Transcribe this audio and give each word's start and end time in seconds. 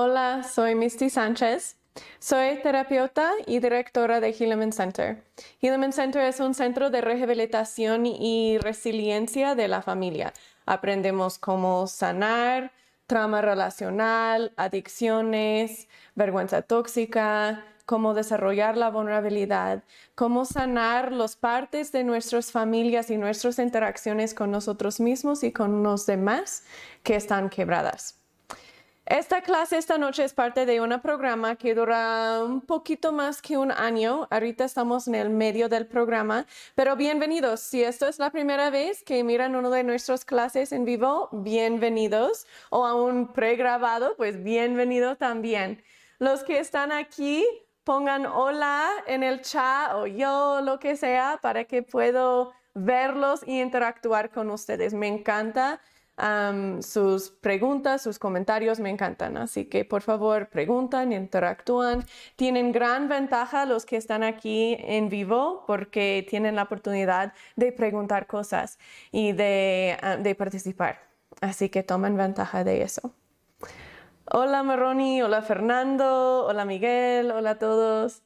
Hola, 0.00 0.44
soy 0.44 0.76
Misty 0.76 1.10
Sánchez. 1.10 1.76
Soy 2.20 2.62
terapeuta 2.62 3.32
y 3.46 3.58
directora 3.58 4.20
de 4.20 4.30
Hilleman 4.30 4.72
Center. 4.72 5.24
Hilleman 5.60 5.92
Center 5.92 6.22
es 6.22 6.38
un 6.38 6.54
centro 6.54 6.88
de 6.90 7.00
rehabilitación 7.00 8.06
y 8.06 8.58
resiliencia 8.58 9.56
de 9.56 9.66
la 9.66 9.82
familia. 9.82 10.32
Aprendemos 10.66 11.40
cómo 11.40 11.88
sanar, 11.88 12.70
trauma 13.08 13.42
relacional, 13.42 14.52
adicciones, 14.56 15.88
vergüenza 16.14 16.62
tóxica, 16.62 17.64
cómo 17.84 18.14
desarrollar 18.14 18.76
la 18.76 18.90
vulnerabilidad, 18.90 19.82
cómo 20.14 20.44
sanar 20.44 21.10
las 21.10 21.34
partes 21.34 21.90
de 21.90 22.04
nuestras 22.04 22.52
familias 22.52 23.10
y 23.10 23.16
nuestras 23.16 23.58
interacciones 23.58 24.32
con 24.32 24.52
nosotros 24.52 25.00
mismos 25.00 25.42
y 25.42 25.50
con 25.50 25.82
los 25.82 26.06
demás 26.06 26.62
que 27.02 27.16
están 27.16 27.50
quebradas. 27.50 28.17
Esta 29.10 29.40
clase 29.40 29.78
esta 29.78 29.96
noche 29.96 30.22
es 30.22 30.34
parte 30.34 30.66
de 30.66 30.82
un 30.82 31.00
programa 31.00 31.56
que 31.56 31.74
dura 31.74 32.44
un 32.44 32.60
poquito 32.60 33.10
más 33.10 33.40
que 33.40 33.56
un 33.56 33.72
año. 33.72 34.28
Ahorita 34.30 34.66
estamos 34.66 35.08
en 35.08 35.14
el 35.14 35.30
medio 35.30 35.70
del 35.70 35.86
programa, 35.86 36.44
pero 36.74 36.94
bienvenidos. 36.94 37.60
Si 37.60 37.82
esto 37.82 38.06
es 38.06 38.18
la 38.18 38.28
primera 38.28 38.68
vez 38.68 39.02
que 39.02 39.24
miran 39.24 39.56
una 39.56 39.70
de 39.70 39.82
nuestras 39.82 40.26
clases 40.26 40.72
en 40.72 40.84
vivo, 40.84 41.30
bienvenidos. 41.32 42.46
O 42.68 42.84
aún 42.84 43.32
pregrabado, 43.32 44.14
pues 44.18 44.44
bienvenido 44.44 45.16
también. 45.16 45.82
Los 46.18 46.44
que 46.44 46.58
están 46.58 46.92
aquí, 46.92 47.46
pongan 47.84 48.26
hola 48.26 48.90
en 49.06 49.22
el 49.22 49.40
chat 49.40 49.94
o 49.94 50.06
yo, 50.06 50.60
lo 50.60 50.78
que 50.78 50.96
sea, 50.96 51.38
para 51.40 51.64
que 51.64 51.82
puedo 51.82 52.52
verlos 52.74 53.40
y 53.46 53.62
interactuar 53.62 54.28
con 54.28 54.50
ustedes. 54.50 54.92
Me 54.92 55.06
encanta 55.06 55.80
sus 56.80 57.30
preguntas, 57.30 58.02
sus 58.02 58.18
comentarios 58.18 58.80
me 58.80 58.90
encantan. 58.90 59.36
Así 59.36 59.66
que 59.66 59.84
por 59.84 60.02
favor 60.02 60.48
preguntan, 60.48 61.12
interactúan. 61.12 62.04
Tienen 62.36 62.72
gran 62.72 63.08
ventaja 63.08 63.64
los 63.66 63.86
que 63.86 63.96
están 63.96 64.22
aquí 64.22 64.76
en 64.80 65.08
vivo 65.08 65.64
porque 65.66 66.26
tienen 66.28 66.56
la 66.56 66.64
oportunidad 66.64 67.32
de 67.56 67.72
preguntar 67.72 68.26
cosas 68.26 68.78
y 69.12 69.32
de, 69.32 69.96
ah, 70.02 70.18
participar. 70.36 71.00
Así 71.40 71.68
que 71.68 71.82
tomen 71.82 72.16
ventaja 72.16 72.64
de 72.64 72.82
eso. 72.82 73.12
Hola 74.30 74.62
Maroni, 74.62 75.22
hola 75.22 75.40
Fernando, 75.40 76.44
hola 76.46 76.64
Miguel, 76.64 77.30
hola 77.30 77.50
a 77.50 77.58
todos. 77.58 78.22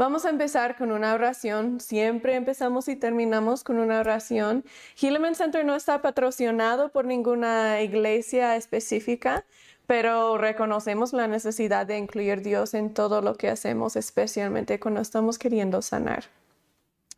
Vamos 0.00 0.24
a 0.24 0.30
empezar 0.30 0.78
con 0.78 0.92
una 0.92 1.12
oración. 1.12 1.78
Siempre 1.78 2.34
empezamos 2.34 2.88
y 2.88 2.96
terminamos 2.96 3.62
con 3.64 3.78
una 3.78 4.00
oración. 4.00 4.64
Hilleman 4.98 5.34
Center 5.34 5.62
no 5.62 5.76
está 5.76 6.00
patrocinado 6.00 6.90
por 6.90 7.04
ninguna 7.04 7.82
iglesia 7.82 8.56
específica, 8.56 9.44
pero 9.86 10.38
reconocemos 10.38 11.12
la 11.12 11.26
necesidad 11.28 11.86
de 11.86 11.98
incluir 11.98 12.40
Dios 12.40 12.72
en 12.72 12.94
todo 12.94 13.20
lo 13.20 13.34
que 13.34 13.50
hacemos, 13.50 13.94
especialmente 13.94 14.80
cuando 14.80 15.02
estamos 15.02 15.38
queriendo 15.38 15.82
sanar. 15.82 16.39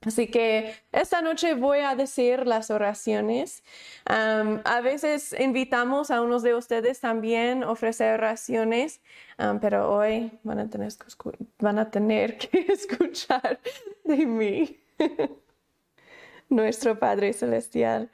Así 0.05 0.27
que 0.27 0.75
esta 0.91 1.23
noche 1.23 1.55
voy 1.55 1.79
a 1.79 1.95
decir 1.95 2.47
las 2.47 2.71
oraciones. 2.71 3.63
a 4.05 4.81
veces 4.83 5.35
invitamos 5.39 6.11
a 6.11 6.23
unos 6.23 6.43
de 6.43 6.55
ustedes 6.55 7.01
también 7.01 7.63
a 7.63 7.71
ofrecer 7.71 8.15
oraciones, 8.15 9.01
pero 9.61 9.93
hoy 9.93 10.33
van 10.43 10.59
a, 10.59 11.91
tener 11.91 12.39
que, 12.39 12.67
escuchar 12.73 13.61
de 14.05 14.27
mí. 14.27 14.81
Nuestro 16.49 16.99
Padre 16.99 17.33
Celestial, 17.33 18.11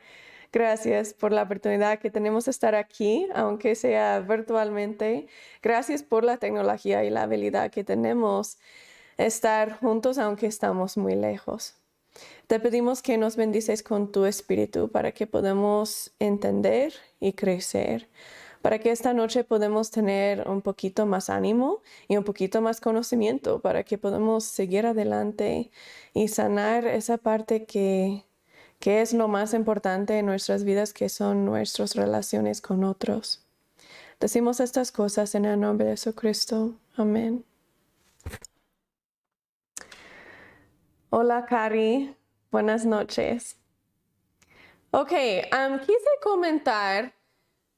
gracias 0.53 1.15
por 1.15 1.33
la 1.33 1.43
oportunidad 1.43 1.99
que 1.99 2.11
tenemos 2.11 2.45
de 2.45 2.51
estar 2.51 2.75
aquí, 2.75 3.27
aunque 3.35 3.75
sea 3.75 4.21
virtualmente. 4.21 5.27
Gracias 5.63 6.03
por 6.03 6.23
la 6.23 6.37
tecnología 6.37 7.03
y 7.05 7.11
la 7.11 7.23
habilidad 7.23 7.71
que 7.71 7.83
tenemos 7.83 8.59
estar 9.19 9.79
juntos 9.79 10.17
aunque 10.17 10.47
estamos 10.47 10.97
muy 10.97 11.15
lejos. 11.15 11.75
Te 12.47 12.59
pedimos 12.61 13.03
que 13.03 13.19
nos 13.19 13.37
bendices 13.37 13.83
con 13.83 14.11
tu 14.11 14.25
espíritu 14.25 14.91
para 14.91 15.13
que 15.13 15.27
podamos 15.27 16.13
entender 16.19 16.95
y 17.21 17.35
crecer, 17.35 18.09
para 18.63 18.79
que 18.79 18.91
esta 18.91 19.13
noche 19.13 19.45
podamos 19.45 19.91
tener 19.91 20.49
un 20.49 20.63
poquito 20.63 21.07
más 21.07 21.31
ánimo 21.31 21.83
y 22.09 22.17
un 22.17 22.25
poquito 22.25 22.61
más 22.61 22.81
conocimiento, 22.81 23.61
para 23.61 23.85
que 23.85 23.99
podamos 23.99 24.45
seguir 24.45 24.87
adelante 24.87 25.71
y 26.15 26.29
sanar 26.29 26.87
esa 26.87 27.19
parte 27.19 27.67
que, 27.67 28.25
que 28.81 29.03
es 29.03 29.13
lo 29.13 29.29
más 29.29 29.55
importante 29.55 30.19
en 30.19 30.27
nuestras 30.27 30.65
vidas, 30.65 30.93
que 30.93 31.09
son 31.09 31.45
nuestras 31.45 31.95
relaciones 31.95 32.61
con 32.61 32.83
otros. 32.83 33.45
Decimos 34.19 34.59
estas 34.59 34.91
cosas 34.91 35.35
en 35.37 35.45
el 35.45 35.61
nombre 35.61 35.87
de 35.87 35.93
Jesucristo. 35.93 36.75
Amén. 36.97 37.45
Hola, 41.11 41.47
Cari. 41.47 42.15
Buenas 42.51 42.85
noches. 42.85 43.59
Ok, 44.91 45.13
quise 45.87 46.11
comentar 46.23 47.15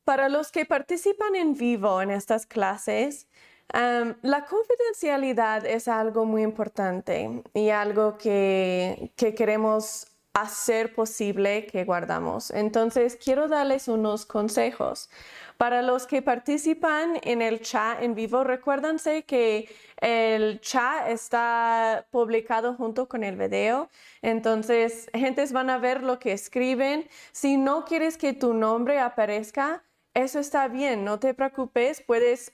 para 0.04 0.28
los 0.28 0.50
que 0.50 0.64
participan 0.66 1.36
en 1.36 1.54
vivo 1.54 2.02
en 2.02 2.10
estas 2.10 2.44
clases, 2.44 3.28
la 3.72 4.46
confidencialidad 4.46 5.64
es 5.64 5.86
algo 5.86 6.24
muy 6.24 6.42
importante 6.42 7.44
y 7.54 7.70
algo 7.70 8.18
que, 8.18 9.12
que 9.14 9.32
queremos 9.32 10.09
hacer 10.34 10.94
posible 10.94 11.66
que 11.66 11.84
guardamos. 11.84 12.50
Entonces, 12.50 13.16
quiero 13.16 13.48
darles 13.48 13.88
unos 13.88 14.26
consejos. 14.26 15.10
Para 15.56 15.82
los 15.82 16.06
que 16.06 16.22
participan 16.22 17.18
en 17.22 17.42
el 17.42 17.60
chat 17.60 18.02
en 18.02 18.14
vivo, 18.14 18.44
recuérdense 18.44 19.24
que 19.24 19.68
el 20.00 20.60
chat 20.60 21.08
está 21.08 22.06
publicado 22.10 22.74
junto 22.74 23.08
con 23.08 23.24
el 23.24 23.36
video. 23.36 23.90
Entonces, 24.22 25.10
gentes 25.12 25.52
van 25.52 25.68
a 25.68 25.78
ver 25.78 26.02
lo 26.02 26.18
que 26.18 26.32
escriben. 26.32 27.08
Si 27.32 27.56
no 27.56 27.84
quieres 27.84 28.16
que 28.16 28.32
tu 28.32 28.54
nombre 28.54 28.98
aparezca, 28.98 29.82
eso 30.14 30.40
está 30.40 30.66
bien, 30.66 31.04
no 31.04 31.20
te 31.20 31.34
preocupes, 31.34 32.02
puedes 32.04 32.52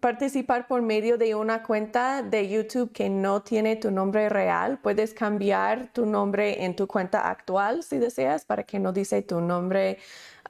participar 0.00 0.66
por 0.66 0.82
medio 0.82 1.16
de 1.16 1.34
una 1.34 1.62
cuenta 1.62 2.22
de 2.22 2.48
YouTube 2.48 2.92
que 2.92 3.08
no 3.08 3.42
tiene 3.42 3.76
tu 3.76 3.90
nombre 3.90 4.28
real. 4.28 4.78
Puedes 4.82 5.14
cambiar 5.14 5.90
tu 5.92 6.04
nombre 6.04 6.64
en 6.64 6.76
tu 6.76 6.86
cuenta 6.86 7.30
actual 7.30 7.82
si 7.82 7.96
deseas 7.98 8.44
para 8.44 8.64
que 8.64 8.78
no 8.78 8.92
dice 8.92 9.22
tu 9.22 9.40
nombre 9.40 9.98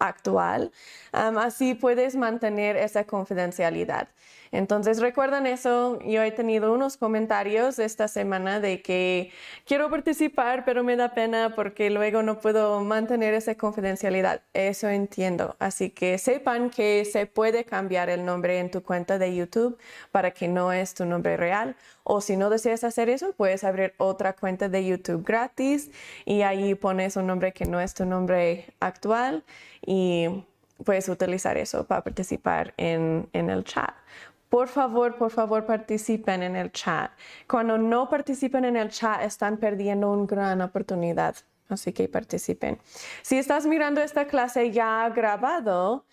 actual. 0.00 0.72
así 1.12 1.74
puedes 1.74 2.16
mantener 2.16 2.76
esa 2.76 3.04
confidencialidad. 3.04 4.08
Entonces, 4.56 5.00
recuerdan 5.00 5.46
eso. 5.46 5.98
Yo 6.00 6.22
he 6.22 6.30
tenido 6.30 6.72
unos 6.72 6.96
comentarios 6.96 7.78
esta 7.78 8.08
semana 8.08 8.58
de 8.58 8.80
que 8.80 9.30
quiero 9.66 9.90
participar, 9.90 10.64
pero 10.64 10.82
me 10.82 10.96
da 10.96 11.12
pena 11.12 11.52
porque 11.54 11.90
luego 11.90 12.22
no 12.22 12.38
puedo 12.38 12.80
mantener 12.80 13.34
esa 13.34 13.54
confidencialidad. 13.54 14.40
Eso 14.54 14.88
entiendo. 14.88 15.56
Así 15.58 15.90
que 15.90 16.16
sepan 16.16 16.70
que 16.70 17.04
se 17.04 17.26
puede 17.26 17.64
cambiar 17.64 18.08
el 18.08 18.24
nombre 18.24 18.58
en 18.58 18.70
tu 18.70 18.82
cuenta 18.82 19.18
de 19.18 19.36
YouTube 19.36 19.78
para 20.10 20.30
que 20.30 20.48
no 20.48 20.72
es 20.72 20.94
tu 20.94 21.04
nombre 21.04 21.36
real. 21.36 21.76
O 22.02 22.22
si 22.22 22.38
no 22.38 22.48
deseas 22.48 22.82
hacer 22.82 23.10
eso, 23.10 23.34
puedes 23.36 23.62
abrir 23.62 23.92
otra 23.98 24.32
cuenta 24.32 24.70
de 24.70 24.86
YouTube 24.86 25.22
gratis 25.22 25.90
y 26.24 26.40
ahí 26.40 26.74
pones 26.74 27.16
un 27.16 27.26
nombre 27.26 27.52
que 27.52 27.66
no 27.66 27.78
es 27.78 27.92
tu 27.92 28.06
nombre 28.06 28.72
actual 28.80 29.44
y 29.84 30.28
puedes 30.84 31.08
utilizar 31.08 31.56
eso 31.56 31.84
para 31.84 32.02
participar 32.02 32.74
en, 32.76 33.28
en 33.32 33.50
el 33.50 33.64
chat. 33.64 33.94
Por 34.48 34.68
favor, 34.68 35.16
por 35.16 35.30
favor, 35.30 35.66
participen 35.66 36.42
en 36.42 36.56
el 36.56 36.70
chat. 36.70 37.10
Cuando 37.48 37.78
no 37.78 38.08
participen 38.08 38.64
en 38.64 38.76
el 38.76 38.90
chat, 38.90 39.22
están 39.22 39.56
perdiendo 39.56 40.10
una 40.10 40.26
gran 40.26 40.60
oportunidad. 40.60 41.36
Así 41.68 41.92
que 41.92 42.08
participen. 42.08 42.78
Si 43.22 43.38
estás 43.38 43.66
mirando 43.66 44.00
esta 44.00 44.26
clase 44.26 44.70
ya 44.70 45.08
grabado, 45.08 46.04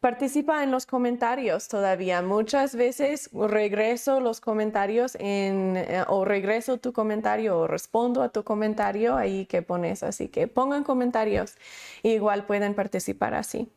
participa 0.00 0.62
en 0.62 0.70
los 0.70 0.86
comentarios 0.86 1.68
todavía. 1.68 2.22
Muchas 2.22 2.74
veces 2.74 3.28
regreso 3.32 4.20
los 4.20 4.40
comentarios 4.40 5.14
en, 5.20 5.76
eh, 5.76 6.04
o 6.08 6.24
regreso 6.24 6.78
tu 6.78 6.94
comentario 6.94 7.58
o 7.58 7.66
respondo 7.66 8.22
a 8.22 8.30
tu 8.30 8.42
comentario 8.42 9.16
ahí 9.16 9.44
que 9.46 9.60
pones. 9.60 10.02
Así 10.02 10.28
que 10.28 10.48
pongan 10.48 10.82
comentarios. 10.82 11.56
Igual 12.02 12.46
pueden 12.46 12.74
participar 12.74 13.34
así 13.34 13.70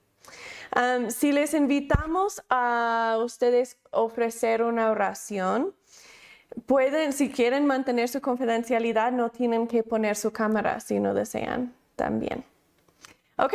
si 1.09 1.31
les 1.31 1.53
invitamos 1.53 2.43
a 2.49 3.17
ustedes 3.23 3.77
ofrecer 3.91 4.61
una 4.63 4.91
oración, 4.91 5.73
pueden, 6.65 7.13
si 7.13 7.29
quieren 7.29 7.65
mantener 7.65 8.09
su 8.09 8.21
confidencialidad, 8.21 9.11
no 9.11 9.29
tienen 9.29 9.67
que 9.67 9.83
poner 9.83 10.15
su 10.15 10.31
cámara 10.31 10.79
si 10.79 10.99
no 10.99 11.13
desean 11.13 11.73
también. 11.95 12.43
Ok, 13.37 13.53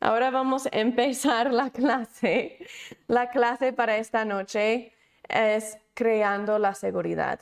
ahora 0.00 0.30
vamos 0.30 0.66
a 0.66 0.70
empezar 0.72 1.52
la 1.52 1.70
clase. 1.70 2.58
La 3.08 3.30
clase 3.30 3.72
para 3.72 3.96
esta 3.96 4.24
noche 4.24 4.92
es 5.28 5.78
creando 5.94 6.58
la 6.58 6.74
seguridad. 6.74 7.40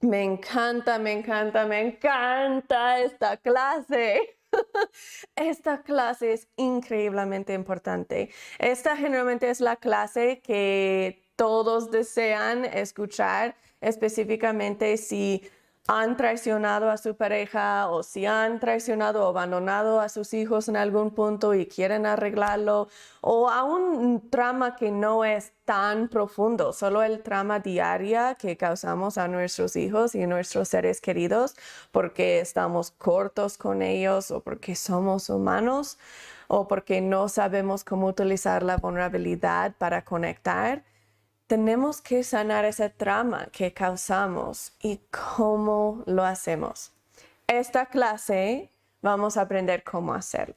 Me 0.00 0.22
encanta, 0.22 0.98
me 0.98 1.12
encanta, 1.12 1.66
me 1.66 1.80
encanta 1.80 3.00
esta 3.00 3.36
clase. 3.36 4.37
Esta 5.36 5.82
clase 5.82 6.32
es 6.32 6.48
increíblemente 6.56 7.54
importante. 7.54 8.30
Esta 8.58 8.96
generalmente 8.96 9.50
es 9.50 9.60
la 9.60 9.76
clase 9.76 10.40
que 10.42 11.22
todos 11.36 11.90
desean 11.90 12.64
escuchar, 12.64 13.56
específicamente 13.80 14.96
si 14.96 15.42
han 15.90 16.18
traicionado 16.18 16.90
a 16.90 16.98
su 16.98 17.16
pareja 17.16 17.88
o 17.88 18.02
si 18.02 18.26
han 18.26 18.60
traicionado 18.60 19.24
o 19.24 19.28
abandonado 19.28 20.02
a 20.02 20.10
sus 20.10 20.34
hijos 20.34 20.68
en 20.68 20.76
algún 20.76 21.12
punto 21.12 21.54
y 21.54 21.64
quieren 21.64 22.04
arreglarlo 22.04 22.88
o 23.22 23.48
a 23.48 23.64
un 23.64 24.28
trama 24.28 24.76
que 24.76 24.90
no 24.90 25.24
es 25.24 25.54
tan 25.64 26.08
profundo, 26.08 26.74
solo 26.74 27.02
el 27.02 27.22
trama 27.22 27.60
diaria 27.60 28.34
que 28.34 28.58
causamos 28.58 29.16
a 29.16 29.28
nuestros 29.28 29.76
hijos 29.76 30.14
y 30.14 30.26
nuestros 30.26 30.68
seres 30.68 31.00
queridos 31.00 31.56
porque 31.90 32.40
estamos 32.40 32.90
cortos 32.90 33.56
con 33.56 33.80
ellos 33.80 34.30
o 34.30 34.40
porque 34.40 34.74
somos 34.76 35.30
humanos 35.30 35.98
o 36.48 36.68
porque 36.68 37.00
no 37.00 37.30
sabemos 37.30 37.82
cómo 37.82 38.08
utilizar 38.08 38.62
la 38.62 38.76
vulnerabilidad 38.76 39.74
para 39.78 40.04
conectar 40.04 40.84
tenemos 41.48 42.02
que 42.02 42.22
sanar 42.22 42.66
ese 42.66 42.90
trama 42.90 43.48
que 43.50 43.72
causamos 43.72 44.72
y 44.80 45.00
cómo 45.10 46.02
lo 46.06 46.22
hacemos. 46.22 46.92
Esta 47.46 47.86
clase 47.86 48.70
vamos 49.00 49.38
a 49.38 49.42
aprender 49.42 49.82
cómo 49.82 50.12
hacerlo. 50.12 50.56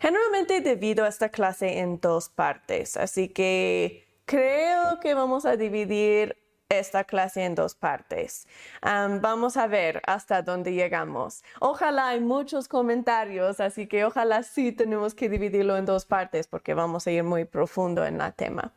Generalmente 0.00 0.60
divido 0.60 1.06
esta 1.06 1.28
clase 1.28 1.78
en 1.78 2.00
dos 2.00 2.28
partes, 2.28 2.96
así 2.96 3.28
que 3.28 4.08
creo 4.24 4.98
que 4.98 5.14
vamos 5.14 5.44
a 5.46 5.56
dividir 5.56 6.36
esta 6.68 7.04
clase 7.04 7.44
en 7.44 7.54
dos 7.54 7.76
partes. 7.76 8.48
vamos 8.82 9.56
a 9.56 9.68
ver 9.68 10.02
hasta 10.04 10.42
dónde 10.42 10.72
llegamos. 10.72 11.44
Ojalá 11.60 12.08
hay 12.08 12.20
muchos 12.20 12.66
comentarios, 12.66 13.60
así 13.60 13.86
que 13.86 14.04
ojalá 14.04 14.42
sí 14.42 14.72
tenemos 14.72 15.14
que 15.14 15.28
dividirlo 15.28 15.76
en 15.76 15.86
dos 15.86 16.04
partes 16.04 16.48
porque 16.48 16.74
vamos 16.74 17.06
a 17.06 17.12
ir 17.12 17.22
muy 17.22 17.44
profundo 17.44 18.04
en 18.04 18.20
el 18.20 18.34
tema. 18.34 18.72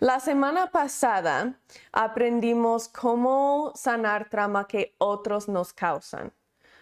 La 0.00 0.20
semana 0.20 0.70
pasada 0.70 1.54
aprendimos 1.90 2.88
cómo 2.88 3.72
sanar 3.74 4.28
trauma 4.28 4.68
que 4.68 4.94
otros 4.98 5.48
nos 5.48 5.72
causan. 5.72 6.32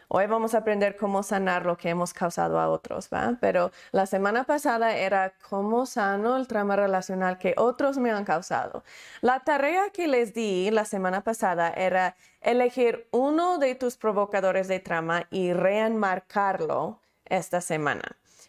Hoy 0.09 0.27
vamos 0.27 0.55
a 0.55 0.59
aprender 0.59 0.99
cómo 0.99 1.23
sanar 1.23 1.65
lo 1.65 1.79
que 1.79 1.89
hemos 1.89 2.13
causado 2.13 2.61
a 2.61 2.69
otros, 2.69 3.09
¿va? 3.11 3.39
Pero 3.41 3.71
la 3.91 4.05
semana 4.05 4.45
pasada 4.45 4.95
era 4.95 5.33
cómo 5.49 5.87
sano 5.87 6.37
el 6.37 6.47
trauma 6.47 6.77
relacional 6.77 7.39
que 7.39 7.55
otros 7.57 7.97
me 7.97 8.11
han 8.11 8.27
causado. 8.27 8.85
La 9.23 9.41
tarea 9.41 9.89
que 9.95 10.09
les 10.09 10.35
di 10.35 10.71
la 10.71 10.85
semana 10.85 11.25
pasada 11.25 11.71
era 11.71 12.17
elegir 12.43 13.09
uno 13.13 13.57
de 13.57 13.75
tus 13.77 13.97
provocadores 13.97 14.69
de 14.69 14.79
trauma 14.79 15.27
y 15.31 15.55
reenmarcarlo 15.55 17.01
esta 17.25 17.63
semana. 17.63 18.05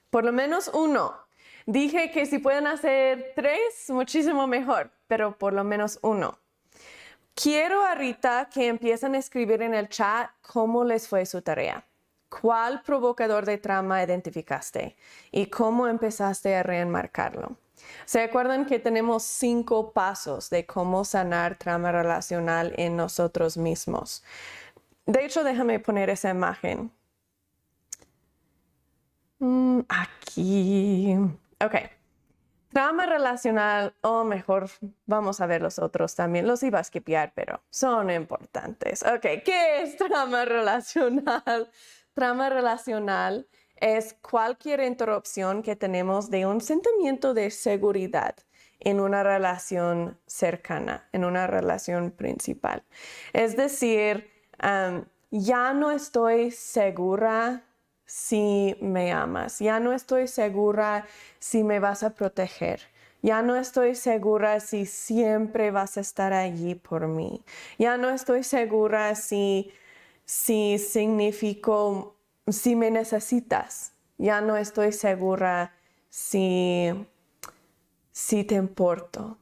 Por 0.10 0.26
lo 0.26 0.34
menos 0.34 0.70
uno 0.74 1.27
Dije 1.68 2.12
que 2.12 2.26
si 2.26 2.40
pueden 2.40 2.66
hacer 2.66 3.34
tres, 3.36 3.90
muchísimo 3.90 4.48
mejor, 4.48 4.90
pero 5.06 5.38
por 5.38 5.52
lo 5.52 5.66
menos 5.66 6.00
uno. 6.02 6.40
Quiero 7.36 7.86
ahorita 7.86 8.48
que 8.50 8.68
empiecen 8.68 9.16
a 9.16 9.18
escribir 9.18 9.62
en 9.62 9.74
el 9.74 9.90
chat 9.90 10.30
cómo 10.42 10.86
les 10.86 11.10
fue 11.10 11.26
su 11.26 11.42
tarea. 11.42 11.86
¿Cuál 12.30 12.84
provocador 12.84 13.46
de 13.46 13.58
trama 13.58 14.02
identificaste? 14.02 14.96
¿Y 15.30 15.48
cómo 15.48 15.88
empezaste 15.90 16.56
a 16.56 16.64
reenmarcarlo? 16.64 17.58
¿Se 18.06 18.22
acuerdan 18.22 18.66
que 18.66 18.80
tenemos 18.80 19.24
cinco 19.24 19.92
pasos 19.92 20.50
de 20.50 20.66
cómo 20.66 21.04
sanar 21.04 21.58
trama 21.58 21.92
relacional 21.92 22.74
en 22.78 22.96
nosotros 22.96 23.58
mismos? 23.58 24.24
De 25.06 25.26
hecho, 25.26 25.44
déjame 25.44 25.82
poner 25.82 26.10
esa 26.10 26.30
imagen. 26.30 26.92
Mm, 29.40 29.82
aquí. 29.90 31.18
Ok. 31.64 31.76
Trauma 32.70 33.06
relacional, 33.06 33.96
o 34.02 34.24
mejor, 34.24 34.70
vamos 35.06 35.40
a 35.40 35.48
ver 35.48 35.62
los 35.62 35.80
otros 35.80 36.16
también. 36.16 36.46
Los 36.46 36.62
iba 36.64 36.80
a 36.80 36.84
skipear, 36.84 37.32
pero 37.34 37.62
son 37.70 38.12
importantes. 38.12 39.04
Ok, 39.04 39.42
¿qué 39.44 39.82
es 39.82 39.98
trauma 39.98 40.46
relacional? 40.46 41.72
Trauma 42.14 42.50
relacional 42.50 43.48
es 43.76 44.16
cualquier 44.22 44.82
interrupción 44.82 45.64
que 45.64 45.76
tenemos 45.76 46.30
de 46.30 46.46
un 46.46 46.62
sentimiento 46.62 47.34
de 47.34 47.52
seguridad 47.52 48.36
en 48.80 49.00
una 49.00 49.24
relación 49.24 50.20
cercana, 50.26 51.08
en 51.12 51.26
una 51.26 51.48
relación 51.48 52.12
principal. 52.12 52.84
Es 53.34 53.56
decir, 53.56 54.30
ya 55.32 55.74
no 55.74 55.92
estoy 55.92 56.52
segura 56.52 57.67
si 58.08 58.76
me 58.82 59.12
amas. 59.12 59.60
Ya 59.60 59.80
no 59.80 59.94
estoy 59.94 60.28
segura 60.28 61.06
si 61.38 61.64
me 61.64 61.80
vas 61.80 62.02
a 62.02 62.16
proteger. 62.16 62.82
Ya 63.22 63.42
no 63.42 63.56
estoy 63.56 63.94
segura 63.96 64.60
si 64.60 64.86
siempre 64.86 65.70
vas 65.70 65.98
a 65.98 66.02
estar 66.02 66.34
allí 66.34 66.76
por 66.76 67.08
mí. 67.08 67.44
Ya 67.78 67.98
no 67.98 68.10
estoy 68.10 68.44
segura 68.44 69.14
si, 69.16 69.72
si 70.26 70.80
significó, 70.80 72.16
si 72.48 72.76
me 72.76 72.90
necesitas. 72.90 73.92
Ya 74.18 74.42
no 74.42 74.56
estoy 74.58 74.94
segura 74.94 75.74
si, 76.10 76.90
si 78.12 78.44
te 78.44 78.56
importo. 78.56 79.38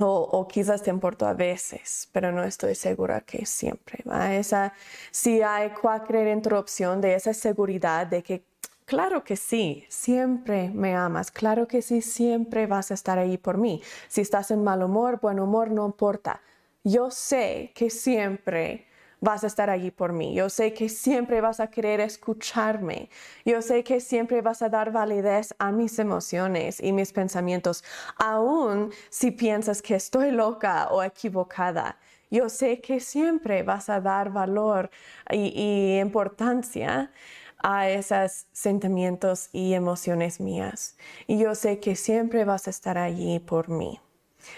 O, 0.00 0.48
quizás 0.48 0.82
te 0.82 0.90
importo 0.90 1.26
a 1.26 1.34
veces, 1.34 2.08
pero 2.12 2.32
no 2.32 2.44
estoy 2.44 2.74
segura 2.74 3.20
que 3.20 3.44
siempre. 3.44 4.02
¿va? 4.08 4.34
Esa, 4.34 4.72
si 5.10 5.42
hay 5.42 5.70
cualquier 5.70 6.28
interrupción 6.28 7.00
de 7.02 7.14
esa 7.14 7.34
seguridad 7.34 8.06
de 8.06 8.22
que, 8.22 8.42
claro 8.86 9.22
que 9.22 9.36
sí, 9.36 9.84
siempre 9.90 10.70
me 10.70 10.94
amas, 10.94 11.30
claro 11.30 11.68
que 11.68 11.82
sí, 11.82 12.00
siempre 12.00 12.66
vas 12.66 12.90
a 12.90 12.94
estar 12.94 13.18
ahí 13.18 13.36
por 13.36 13.58
mí. 13.58 13.82
Si 14.08 14.22
estás 14.22 14.50
en 14.50 14.64
mal 14.64 14.82
humor, 14.82 15.20
buen 15.20 15.38
humor, 15.38 15.70
no 15.70 15.84
importa. 15.84 16.40
Yo 16.84 17.10
sé 17.10 17.72
que 17.74 17.90
siempre 17.90 18.86
vas 19.22 19.44
a 19.44 19.46
estar 19.46 19.70
allí 19.70 19.90
por 19.90 20.12
mí. 20.12 20.34
Yo 20.34 20.50
sé 20.50 20.74
que 20.74 20.88
siempre 20.88 21.40
vas 21.40 21.60
a 21.60 21.68
querer 21.68 22.00
escucharme. 22.00 23.08
Yo 23.46 23.62
sé 23.62 23.84
que 23.84 24.00
siempre 24.00 24.42
vas 24.42 24.62
a 24.62 24.68
dar 24.68 24.92
validez 24.92 25.54
a 25.58 25.70
mis 25.70 25.98
emociones 25.98 26.80
y 26.82 26.92
mis 26.92 27.12
pensamientos, 27.12 27.84
aun 28.16 28.90
si 29.10 29.30
piensas 29.30 29.80
que 29.80 29.94
estoy 29.94 30.32
loca 30.32 30.88
o 30.90 31.02
equivocada. 31.02 31.98
Yo 32.30 32.48
sé 32.48 32.80
que 32.80 32.98
siempre 32.98 33.62
vas 33.62 33.88
a 33.88 34.00
dar 34.00 34.30
valor 34.32 34.90
y, 35.30 35.98
importancia 36.00 37.12
a 37.62 37.88
esos 37.88 38.46
sentimientos 38.52 39.50
y 39.52 39.74
emociones 39.74 40.40
mías. 40.40 40.96
Y 41.28 41.38
yo 41.38 41.54
sé 41.54 41.78
que 41.78 41.94
siempre 41.94 42.44
vas 42.44 42.66
a 42.66 42.70
estar 42.70 42.98
allí 42.98 43.38
por 43.38 43.68
mí. 43.68 44.00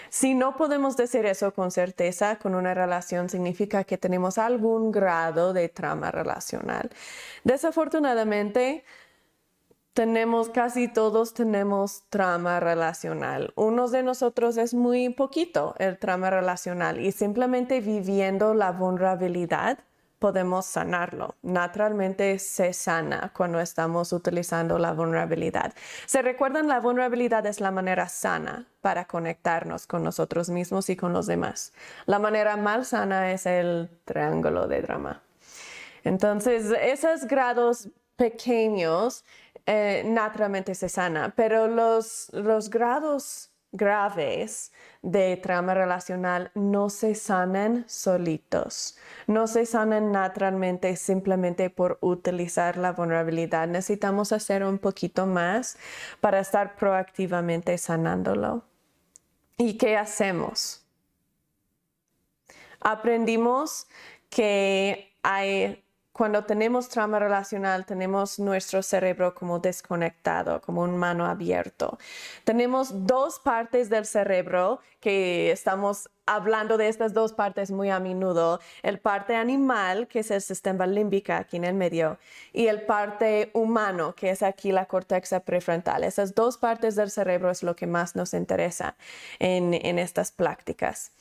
Si 0.09 0.33
no 0.33 0.55
podemos 0.55 0.97
decir 0.97 1.25
eso 1.25 1.53
con 1.53 1.71
certeza 1.71 2.37
con 2.37 2.55
una 2.55 2.73
relación, 2.73 3.29
significa 3.29 3.83
que 3.83 3.97
tenemos 3.97 4.37
algún 4.37 4.91
grado 4.91 5.53
de 5.53 5.69
trama 5.69 6.11
relacional. 6.11 6.89
Desafortunadamente, 7.43 8.83
tenemos, 9.95 10.49
casi 10.49 10.89
todos 10.89 11.33
tenemos 11.33 12.03
trama 12.09 12.59
relacional. 12.59 13.53
Unos 13.55 13.91
de 13.91 14.03
nosotros 14.03 14.57
es 14.57 14.73
muy 14.73 15.09
poquito 15.09 15.73
el 15.79 15.97
trama 15.97 16.29
relacional 16.29 16.99
y 16.99 17.13
simplemente 17.13 17.79
viviendo 17.79 18.53
la 18.53 18.73
vulnerabilidad 18.73 19.79
podemos 20.19 20.65
sanarlo. 20.65 21.35
Naturalmente 21.41 22.39
se 22.39 22.73
sana 22.73 23.31
cuando 23.35 23.59
estamos 23.59 24.13
utilizando 24.13 24.77
la 24.79 24.93
vulnerabilidad. 24.93 25.73
¿Se 26.05 26.21
recuerdan? 26.21 26.67
La 26.67 26.79
vulnerabilidad 26.79 27.45
es 27.45 27.59
la 27.59 27.71
manera 27.71 28.07
sana 28.07 28.67
para 28.81 29.05
conectarnos 29.05 29.87
con 29.87 30.03
nosotros 30.03 30.49
mismos 30.49 30.89
y 30.89 30.95
con 30.95 31.13
los 31.13 31.27
demás. 31.27 31.73
La 32.05 32.19
manera 32.19 32.57
mal 32.57 32.85
sana 32.85 33.31
es 33.31 33.45
el 33.45 33.89
triángulo 34.05 34.67
de 34.67 34.81
drama. 34.81 35.21
Entonces, 36.03 36.71
esos 36.81 37.25
grados 37.25 37.89
pequeños 38.15 39.25
eh, 39.65 40.03
naturalmente 40.05 40.75
se 40.75 40.89
sana, 40.89 41.33
pero 41.35 41.67
los, 41.67 42.29
los 42.33 42.69
grados 42.69 43.49
graves 43.75 44.71
de 45.01 45.37
trama 45.37 45.73
relacional 45.73 46.51
no 46.55 46.89
se 46.89 47.15
sanan 47.15 47.85
solitos, 47.87 48.97
no 49.27 49.47
se 49.47 49.65
sanan 49.65 50.11
naturalmente 50.11 50.95
simplemente 50.95 51.69
por 51.69 51.97
utilizar 52.01 52.77
la 52.77 52.93
vulnerabilidad. 52.93 53.67
Necesitamos 53.67 54.31
hacer 54.31 54.63
un 54.63 54.77
poquito 54.77 55.25
más 55.25 55.77
para 56.21 56.39
estar 56.39 56.75
proactivamente 56.75 57.77
sanándolo. 57.77 58.63
¿Y 59.57 59.77
qué 59.77 59.97
hacemos? 59.97 60.85
Aprendimos 62.79 63.87
que 64.29 65.13
hay 65.23 65.84
cuando 66.15 66.45
tenemos 66.45 66.87
trauma 66.87 67.19
relacional, 67.19 67.85
tenemos 67.85 68.39
nuestro 68.39 68.81
cerebro 68.81 69.35
como 69.35 69.59
desconectado, 69.59 70.61
como 70.61 70.81
un 70.81 70.95
mano 70.95 71.25
abierto. 71.25 71.97
Tenemos 72.45 73.05
dos 73.05 73.39
partes 73.39 73.89
del 73.89 74.05
cerebro 74.05 74.79
que 75.01 75.51
estamos 75.51 76.09
hablando 76.25 76.77
de 76.77 76.87
estas 76.87 77.13
dos 77.13 77.33
partes 77.33 77.69
muy 77.69 77.89
a 77.89 77.99
menudo. 77.99 78.61
El 78.81 78.99
parte 78.99 79.35
animal, 79.35 80.07
que 80.07 80.19
es 80.19 80.31
el 80.31 80.41
sistema 80.41 80.87
límbico 80.87 81.33
aquí 81.33 81.57
en 81.57 81.65
el 81.65 81.73
medio, 81.73 82.17
y 82.53 82.67
el 82.67 82.83
parte 82.83 83.51
humano, 83.51 84.15
que 84.15 84.29
es 84.29 84.41
aquí 84.41 84.71
la 84.71 84.85
corteza 84.85 85.41
prefrontal. 85.41 86.05
Esas 86.05 86.33
dos 86.33 86.57
partes 86.57 86.95
del 86.95 87.11
cerebro 87.11 87.51
es 87.51 87.61
lo 87.61 87.75
que 87.75 87.87
más 87.87 88.15
nos 88.15 88.33
interesa 88.33 88.95
en, 89.39 89.73
en 89.73 89.99
estas 89.99 90.31
prácticas. 90.31 91.11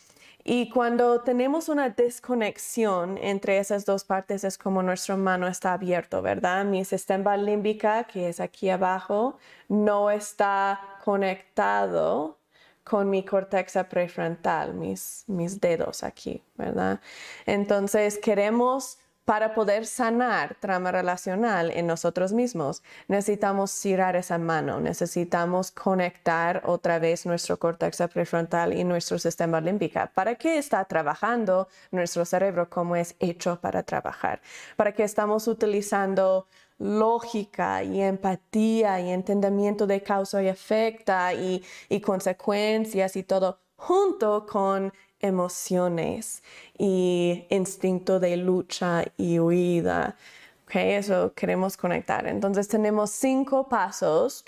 Y 0.46 0.68
cuando 0.68 1.22
tenemos 1.22 1.70
una 1.70 1.88
desconexión 1.88 3.16
entre 3.16 3.58
esas 3.58 3.86
dos 3.86 4.04
partes 4.04 4.44
es 4.44 4.58
como 4.58 4.82
nuestro 4.82 5.16
mano 5.16 5.48
está 5.48 5.72
abierto, 5.72 6.20
¿verdad? 6.20 6.66
Mi 6.66 6.84
sistema 6.84 7.34
límbica, 7.38 8.04
que 8.04 8.28
es 8.28 8.40
aquí 8.40 8.68
abajo, 8.68 9.38
no 9.68 10.10
está 10.10 10.98
conectado 11.02 12.38
con 12.84 13.08
mi 13.08 13.24
corteza 13.24 13.88
prefrontal, 13.88 14.74
mis, 14.74 15.24
mis 15.28 15.58
dedos 15.58 16.02
aquí, 16.04 16.42
¿verdad? 16.56 17.00
Entonces 17.46 18.18
queremos 18.18 18.98
para 19.24 19.54
poder 19.54 19.86
sanar 19.86 20.56
trauma 20.60 20.92
relacional 20.92 21.70
en 21.70 21.86
nosotros 21.86 22.32
mismos, 22.32 22.82
necesitamos 23.08 23.70
cirar 23.70 24.16
esa 24.16 24.38
mano, 24.38 24.80
necesitamos 24.80 25.70
conectar 25.70 26.62
otra 26.66 26.98
vez 26.98 27.24
nuestro 27.24 27.58
córtex 27.58 28.02
prefrontal 28.12 28.74
y 28.74 28.84
nuestro 28.84 29.18
sistema 29.18 29.60
límbico. 29.60 30.00
¿Para 30.14 30.34
qué 30.34 30.58
está 30.58 30.84
trabajando 30.84 31.68
nuestro 31.90 32.24
cerebro 32.24 32.68
como 32.68 32.96
es 32.96 33.16
hecho 33.18 33.58
para 33.60 33.82
trabajar? 33.82 34.42
Para 34.76 34.92
que 34.92 35.04
estamos 35.04 35.48
utilizando 35.48 36.46
lógica 36.78 37.82
y 37.82 38.02
empatía 38.02 39.00
y 39.00 39.10
entendimiento 39.10 39.86
de 39.86 40.02
causa 40.02 40.42
y 40.42 40.48
efecto 40.48 41.12
y, 41.32 41.64
y 41.88 42.00
consecuencias 42.00 43.16
y 43.16 43.22
todo 43.22 43.58
junto 43.76 44.46
con 44.46 44.92
emociones 45.24 46.42
y 46.78 47.46
instinto 47.50 48.20
de 48.20 48.36
lucha 48.36 49.04
y 49.16 49.38
huida. 49.38 50.16
Okay, 50.64 50.92
eso 50.92 51.32
queremos 51.34 51.76
conectar. 51.76 52.26
Entonces 52.26 52.68
tenemos 52.68 53.10
cinco 53.10 53.68
pasos 53.68 54.44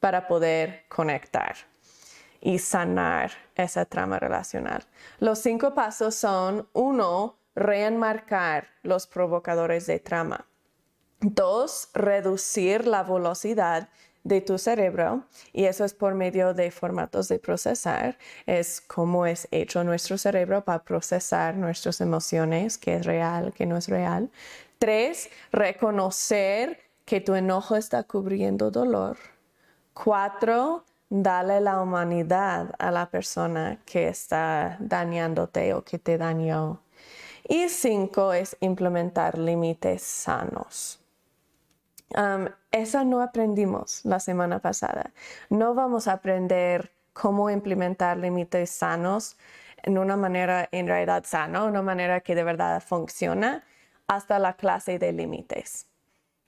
para 0.00 0.26
poder 0.26 0.84
conectar 0.88 1.56
y 2.40 2.58
sanar 2.58 3.32
esa 3.54 3.84
trama 3.84 4.18
relacional. 4.18 4.84
Los 5.18 5.40
cinco 5.40 5.74
pasos 5.74 6.14
son, 6.14 6.68
uno, 6.72 7.38
reenmarcar 7.54 8.68
los 8.82 9.06
provocadores 9.06 9.86
de 9.86 9.98
trama. 9.98 10.46
Dos, 11.20 11.88
reducir 11.94 12.86
la 12.86 13.02
velocidad 13.02 13.88
de 14.26 14.40
tu 14.40 14.58
cerebro 14.58 15.22
y 15.52 15.64
eso 15.66 15.84
es 15.84 15.94
por 15.94 16.14
medio 16.14 16.52
de 16.52 16.70
formatos 16.70 17.28
de 17.28 17.38
procesar. 17.38 18.18
Es 18.44 18.80
como 18.80 19.24
es 19.24 19.46
hecho 19.52 19.84
nuestro 19.84 20.18
cerebro 20.18 20.64
para 20.64 20.82
procesar 20.82 21.54
nuestras 21.54 22.00
emociones, 22.00 22.76
que 22.76 22.96
es 22.96 23.06
real, 23.06 23.52
que 23.54 23.66
no 23.66 23.76
es 23.76 23.88
real. 23.88 24.30
Tres, 24.78 25.30
reconocer 25.52 26.80
que 27.04 27.20
tu 27.20 27.34
enojo 27.36 27.76
está 27.76 28.02
cubriendo 28.02 28.70
dolor. 28.72 29.16
Cuatro, 29.94 30.84
dale 31.08 31.60
la 31.60 31.80
humanidad 31.80 32.74
a 32.78 32.90
la 32.90 33.08
persona 33.08 33.78
que 33.86 34.08
está 34.08 34.76
dañándote 34.80 35.72
o 35.72 35.84
que 35.84 35.98
te 36.00 36.18
dañó. 36.18 36.80
Y 37.48 37.68
cinco 37.68 38.32
es 38.32 38.56
implementar 38.58 39.38
límites 39.38 40.02
sanos. 40.02 40.98
Um, 42.14 42.48
esa 42.70 43.04
no 43.04 43.20
aprendimos 43.20 44.04
la 44.04 44.20
semana 44.20 44.60
pasada. 44.60 45.12
No 45.50 45.74
vamos 45.74 46.06
a 46.06 46.12
aprender 46.12 46.92
cómo 47.12 47.50
implementar 47.50 48.16
límites 48.16 48.70
sanos 48.70 49.36
en 49.82 49.98
una 49.98 50.16
manera 50.16 50.68
en 50.72 50.86
realidad 50.86 51.24
sana, 51.26 51.64
una 51.64 51.82
manera 51.82 52.20
que 52.20 52.34
de 52.34 52.44
verdad 52.44 52.82
funciona 52.82 53.64
hasta 54.06 54.38
la 54.38 54.54
clase 54.54 54.98
de 54.98 55.12
límites. 55.12 55.86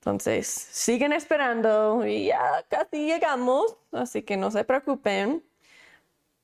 Entonces, 0.00 0.46
siguen 0.46 1.12
esperando 1.12 2.06
y 2.06 2.26
ya 2.26 2.64
casi 2.68 3.06
llegamos, 3.06 3.76
así 3.92 4.22
que 4.22 4.36
no 4.36 4.50
se 4.50 4.64
preocupen. 4.64 5.42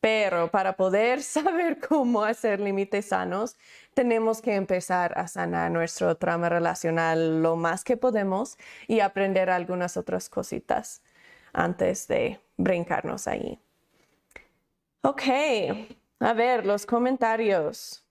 Pero 0.04 0.50
para 0.50 0.76
poder 0.76 1.22
saber 1.22 1.80
cómo 1.80 2.24
hacer 2.24 2.60
límites 2.60 3.06
sanos, 3.06 3.56
tenemos 3.94 4.42
que 4.42 4.54
empezar 4.54 5.18
a 5.18 5.28
sanar 5.28 5.70
nuestro 5.70 6.14
trauma 6.18 6.50
relacional 6.50 7.42
lo 7.42 7.56
más 7.56 7.84
que 7.84 7.96
podemos 7.96 8.58
y 8.86 9.00
aprender 9.00 9.48
algunas 9.48 9.96
otras 9.96 10.28
cositas 10.28 11.00
antes 11.54 12.06
de 12.06 12.38
brincarnos 12.58 13.26
ahí. 13.26 13.58
Ok, 15.00 15.22
a 16.20 16.32
ver, 16.34 16.66
los 16.66 16.84
comentarios. 16.84 18.04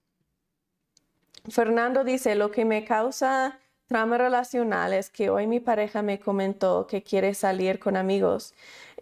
Fernando 1.47 2.03
dice, 2.03 2.33
lo 2.33 2.49
que 2.49 2.65
me 2.65 2.85
causa 2.85 3.59
trauma 3.85 4.17
relacional 4.17 4.93
es 4.93 5.11
que 5.11 5.29
hoy 5.29 5.45
mi 5.45 5.59
pareja 5.59 6.01
me 6.01 6.19
comentó 6.19 6.87
que 6.87 7.03
quiere 7.03 7.35
salir 7.35 7.77
con 7.77 7.97
amigos 7.97 8.55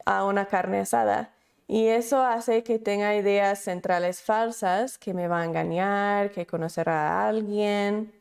a 0.06 0.26
una 0.26 0.48
carne 0.48 0.80
asada 0.80 1.32
y 1.72 1.88
eso 1.88 2.22
hace 2.22 2.64
que 2.64 2.80
tenga 2.80 3.16
ideas 3.16 3.60
centrales 3.60 4.22
falsas, 4.22 4.98
que 4.98 5.14
me 5.14 5.30
va 5.30 5.40
a 5.40 5.46
engañar, 5.46 6.32
que 6.32 6.46
conocerá 6.46 7.22
a 7.24 7.30
alguien. 7.30 8.12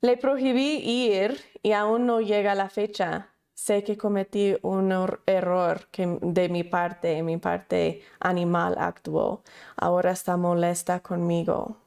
le 0.00 0.16
prohibí 0.16 0.76
ir 0.76 1.40
y 1.62 1.72
aún 1.72 2.06
no 2.06 2.20
llega 2.20 2.54
la 2.54 2.68
fecha. 2.68 3.30
Sé 3.54 3.82
que 3.82 3.96
cometí 3.96 4.56
un 4.62 4.92
error 5.26 5.88
de 5.96 6.48
mi 6.48 6.62
parte, 6.62 7.22
mi 7.24 7.38
parte 7.38 8.02
animal 8.20 8.76
actuó. 8.78 9.42
Ahora 9.76 10.12
está 10.12 10.36
molesta 10.36 11.00
conmigo. 11.00 11.78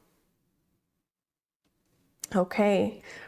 Ok, 2.36 2.56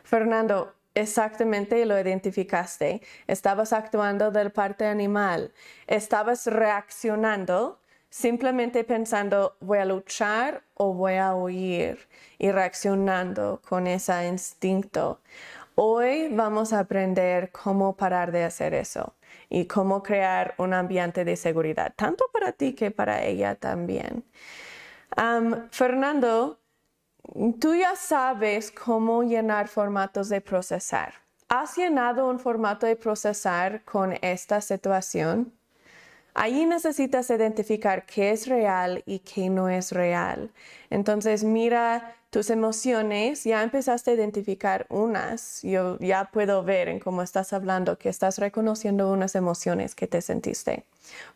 Fernando, 0.04 0.74
Exactamente 1.00 1.86
lo 1.86 1.98
identificaste. 1.98 3.01
Estabas 3.25 3.72
actuando 3.72 4.32
del 4.32 4.51
parte 4.51 4.86
animal. 4.86 5.53
Estabas 5.88 6.46
reaccionando 6.46 7.79
simplemente 8.10 8.84
pensando 8.84 9.56
voy 9.62 9.77
a 9.77 9.86
luchar 9.86 10.63
o 10.74 10.94
voy 10.94 11.15
a 11.15 11.34
huir 11.36 12.10
y 12.38 12.51
reaccionando 12.51 13.62
con 13.65 13.88
ese 13.88 14.27
instinto. 14.27 15.22
Hoy 15.75 16.27
vamos 16.32 16.74
a 16.74 16.79
aprender 16.79 17.50
cómo 17.51 17.96
parar 17.96 18.34
de 18.34 18.44
hacer 18.44 18.74
eso 18.74 19.15
y 19.48 19.68
cómo 19.68 20.03
crear 20.03 20.53
un 20.58 20.74
ambiente 20.74 21.24
de 21.24 21.38
seguridad, 21.38 21.94
tanto 21.96 22.25
para 22.34 22.51
ti 22.51 22.74
que 22.74 22.91
para 22.91 23.24
ella 23.24 23.56
también. 23.56 24.25
Fernando, 25.72 26.59
Tú 27.60 27.76
ya 27.76 27.96
sabes 27.96 28.72
cómo 28.72 29.24
llenar 29.24 29.68
formatos 29.68 30.30
de 30.30 30.42
procesar. 30.42 31.14
¿Has 31.48 31.78
llenado 31.78 32.28
un 32.30 32.40
formato 32.40 32.86
de 32.86 32.96
procesar 32.96 33.84
con 33.84 34.14
esta 34.22 34.62
situación? 34.62 35.54
Ahí 36.34 36.66
necesitas 36.66 37.30
identificar 37.30 38.06
qué 38.06 38.32
es 38.32 38.48
real 38.48 39.04
y 39.06 39.20
qué 39.20 39.50
no 39.50 39.68
es 39.68 39.92
real. 39.92 40.52
Entonces 40.90 41.44
mira 41.44 42.16
tus 42.30 42.50
emociones, 42.50 43.44
ya 43.44 43.64
empezaste 43.64 44.12
a 44.12 44.14
identificar 44.14 44.86
unas. 44.90 45.62
Yo 45.64 45.98
ya 46.00 46.30
puedo 46.32 46.64
ver 46.64 46.88
en 46.88 47.00
cómo 47.00 47.24
estás 47.24 47.52
hablando 47.52 47.98
que 47.98 48.10
estás 48.10 48.38
reconociendo 48.38 49.12
unas 49.12 49.36
emociones 49.36 49.96
que 49.96 50.08
te 50.08 50.22
sentiste. 50.22 50.86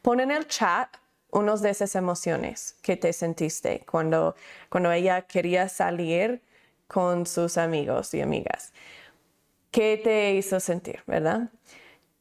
Pon 0.02 0.20
en 0.20 0.32
el 0.32 0.48
chat 0.48 0.90
unos 1.34 1.62
de 1.62 1.72
esas 1.72 1.96
emociones 1.96 2.78
que 2.82 2.96
te 2.96 3.12
sentiste 3.12 3.84
cuando, 3.90 4.36
cuando 4.70 4.92
ella 4.92 5.24
quería 5.24 5.68
salir 5.68 6.42
con 6.88 7.26
sus 7.26 7.58
amigos 7.58 8.14
y 8.14 8.22
amigas. 8.22 8.72
¿Qué 9.72 10.00
te 10.02 10.36
hizo 10.36 10.60
sentir, 10.60 11.02
verdad? 11.08 11.50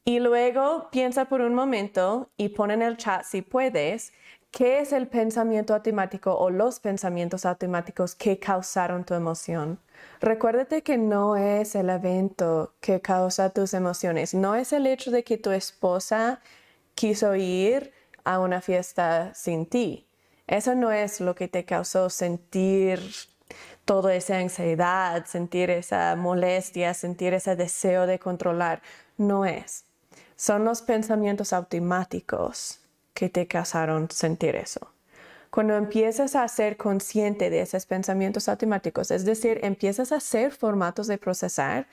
Y 0.04 0.18
luego 0.18 0.88
piensa 0.90 1.26
por 1.26 1.42
un 1.42 1.54
momento 1.54 2.30
y 2.36 2.48
pon 2.48 2.70
en 2.70 2.82
el 2.82 2.96
chat 2.96 3.24
si 3.24 3.42
puedes 3.42 4.12
qué 4.50 4.80
es 4.80 4.92
el 4.92 5.06
pensamiento 5.08 5.74
automático 5.74 6.34
o 6.34 6.50
los 6.50 6.80
pensamientos 6.80 7.44
automáticos 7.46 8.14
que 8.14 8.38
causaron 8.38 9.04
tu 9.04 9.14
emoción. 9.14 9.78
Recuérdate 10.20 10.82
que 10.82 10.98
no 10.98 11.36
es 11.36 11.74
el 11.74 11.90
evento 11.90 12.74
que 12.80 13.00
causa 13.00 13.50
tus 13.50 13.74
emociones, 13.74 14.34
no 14.34 14.54
es 14.54 14.72
el 14.72 14.86
hecho 14.86 15.10
de 15.10 15.22
que 15.22 15.38
tu 15.38 15.50
esposa 15.50 16.40
quiso 16.94 17.34
ir 17.36 17.92
a 18.24 18.38
una 18.38 18.60
fiesta 18.60 19.32
sin 19.34 19.66
ti. 19.66 20.08
Eso 20.46 20.74
no 20.74 20.92
es 20.92 21.20
lo 21.20 21.34
que 21.34 21.48
te 21.48 21.64
causó 21.64 22.10
sentir 22.10 23.00
toda 23.84 24.14
esa 24.14 24.38
ansiedad, 24.38 25.24
sentir 25.26 25.70
esa 25.70 26.14
molestia, 26.16 26.94
sentir 26.94 27.34
ese 27.34 27.56
deseo 27.56 28.06
de 28.06 28.18
controlar. 28.18 28.82
No 29.16 29.44
es. 29.44 29.84
Son 30.36 30.64
los 30.64 30.82
pensamientos 30.82 31.52
automáticos 31.52 32.80
que 33.14 33.28
te 33.28 33.46
causaron 33.46 34.10
sentir 34.10 34.56
eso. 34.56 34.91
Cuando 35.52 35.76
empiezas 35.76 36.34
a 36.34 36.48
ser 36.48 36.78
consciente 36.78 37.50
de 37.50 37.60
esos 37.60 37.84
pensamientos 37.84 38.48
automáticos, 38.48 39.10
es 39.10 39.26
decir, 39.26 39.60
empiezas 39.62 40.10
a 40.10 40.16
hacer 40.16 40.50
formatos 40.50 41.08
de 41.08 41.18
procesar, 41.18 41.86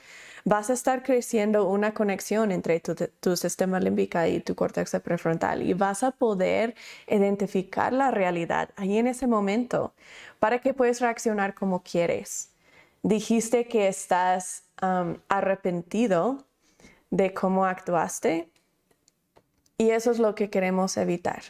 vas 0.46 0.70
a 0.70 0.72
estar 0.72 1.02
creciendo 1.02 1.68
una 1.68 1.92
conexión 1.92 2.52
entre 2.52 2.80
tu, 2.80 3.36
sistema 3.36 3.78
límbico 3.78 4.24
y 4.24 4.40
tu 4.40 4.54
córtex 4.54 4.96
prefrontal 5.04 5.60
y 5.60 5.74
vas 5.74 6.02
a 6.02 6.10
poder 6.10 6.74
identificar 7.06 7.92
la 7.92 8.10
realidad 8.10 8.70
ahí 8.76 8.96
en 8.96 9.06
ese 9.06 9.26
momento 9.26 9.92
para 10.38 10.60
que 10.60 10.72
puedas 10.72 11.02
reaccionar 11.02 11.52
como 11.52 11.82
quieres. 11.82 12.52
Dijiste 13.02 13.68
que 13.68 13.88
estás 13.88 14.62
arrepentido 15.28 16.46
de 17.10 17.34
cómo 17.34 17.66
actuaste 17.66 18.48
y 19.76 19.90
eso 19.90 20.12
es 20.12 20.18
lo 20.18 20.34
que 20.34 20.48
queremos 20.48 20.96
evitar. 20.96 21.42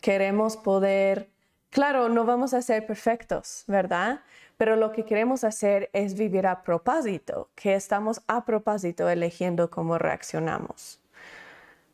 Queremos 0.00 0.56
poder, 0.56 1.28
claro, 1.72 2.08
no 2.08 2.24
vamos 2.24 2.54
a 2.54 2.62
ser 2.62 2.86
perfectos, 2.86 3.64
¿verdad? 3.66 4.20
Pero 4.56 4.76
lo 4.76 4.92
que 4.92 5.04
queremos 5.04 5.42
hacer 5.42 5.90
es 5.92 6.14
vivir 6.14 6.46
a 6.46 6.62
propósito, 6.62 7.48
que 7.56 7.74
estamos 7.74 8.20
a 8.28 8.44
propósito 8.44 9.08
eligiendo 9.08 9.70
cómo 9.70 9.98
reaccionamos. 9.98 11.00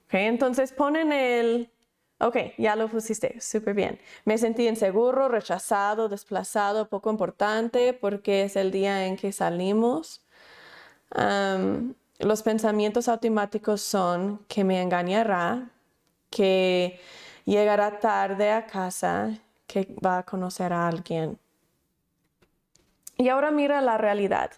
Okay, 0.09 0.27
entonces 0.27 0.73
ponen 0.73 1.13
el, 1.13 1.71
ok, 2.19 2.37
ya 2.59 2.77
lo 2.77 2.89
pusiste, 2.89 3.41
súper 3.41 3.75
bien. 3.75 4.01
Me 4.25 4.39
sentí 4.39 4.67
inseguro, 4.67 5.29
rechazado, 5.29 6.09
desplazado, 6.09 6.89
poco 6.89 7.11
importante 7.11 7.93
porque 7.93 8.43
es 8.45 8.57
el 8.57 8.71
día 8.71 9.07
en 9.07 9.17
que 9.17 9.33
salimos. 9.33 10.23
los 12.19 12.43
pensamientos 12.43 13.09
automáticos 13.09 13.81
son 13.81 14.39
que 14.49 14.65
me 14.65 14.83
engañará, 14.83 15.71
que 16.31 17.01
llegará 17.45 18.01
tarde 18.01 18.51
a 18.51 18.67
casa, 18.67 19.31
que 19.69 19.95
va 20.05 20.19
a 20.19 20.23
conocer 20.25 20.73
a 20.73 20.89
alguien. 20.89 21.39
Y 23.17 23.29
ahora 23.29 23.53
mira 23.53 23.81
la 23.81 23.99
realidad. 23.99 24.51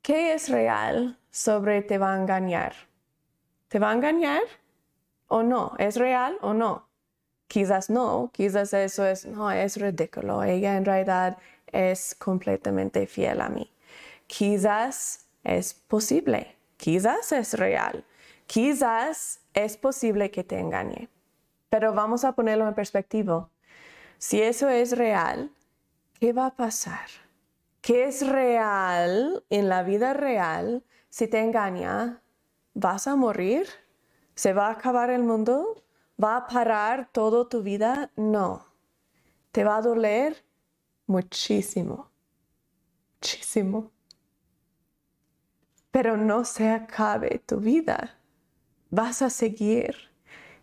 ¿Qué 0.00 0.32
es 0.32 0.48
real 0.48 1.18
sobre 1.30 1.82
te 1.82 1.98
va 1.98 2.14
a 2.14 2.16
engañar? 2.16 2.72
¿Te 3.68 3.78
va 3.78 3.90
a 3.90 3.94
engañar 3.94 4.42
o 5.28 5.42
no? 5.42 5.74
¿Es 5.78 5.96
real 5.96 6.38
o 6.40 6.54
no? 6.54 6.86
Quizás 7.48 7.90
no, 7.90 8.30
quizás 8.32 8.72
eso 8.72 9.04
es, 9.04 9.26
no, 9.26 9.50
es 9.50 9.76
ridículo. 9.76 10.42
Ella 10.42 10.76
en 10.76 10.84
realidad 10.84 11.36
es 11.66 12.14
completamente 12.14 13.06
fiel 13.06 13.40
a 13.40 13.48
mí. 13.48 13.70
Quizás 14.26 15.26
es 15.42 15.74
posible, 15.74 16.56
quizás 16.76 17.32
es 17.32 17.54
real, 17.54 18.04
quizás 18.46 19.40
es 19.52 19.76
posible 19.76 20.30
que 20.30 20.44
te 20.44 20.58
engañe. 20.58 21.08
Pero 21.70 21.94
vamos 21.94 22.24
a 22.24 22.32
ponerlo 22.32 22.68
en 22.68 22.74
perspectiva. 22.74 23.48
Si 24.18 24.42
eso 24.42 24.68
es 24.68 24.98
real, 24.98 25.50
¿qué 26.18 26.32
va 26.32 26.46
a 26.46 26.56
pasar? 26.56 27.08
¿Qué 27.80 28.04
es 28.04 28.26
real 28.26 29.42
en 29.48 29.68
la 29.68 29.82
vida 29.82 30.12
real? 30.12 30.84
Si 31.08 31.26
te 31.28 31.40
engaña, 31.40 32.20
¿vas 32.74 33.06
a 33.06 33.16
morir? 33.16 33.66
¿Se 34.34 34.52
va 34.52 34.66
a 34.66 34.72
acabar 34.72 35.10
el 35.10 35.22
mundo? 35.22 35.82
¿Va 36.22 36.36
a 36.36 36.46
parar 36.46 37.08
toda 37.12 37.48
tu 37.48 37.62
vida? 37.62 38.10
No. 38.16 38.66
¿Te 39.52 39.64
va 39.64 39.76
a 39.76 39.82
doler? 39.82 40.44
Muchísimo. 41.06 42.10
Muchísimo. 43.14 43.90
Pero 45.90 46.16
no 46.16 46.44
se 46.44 46.68
acabe 46.68 47.42
tu 47.46 47.56
vida. 47.56 48.18
Vas 48.90 49.22
a 49.22 49.30
seguir. 49.30 50.09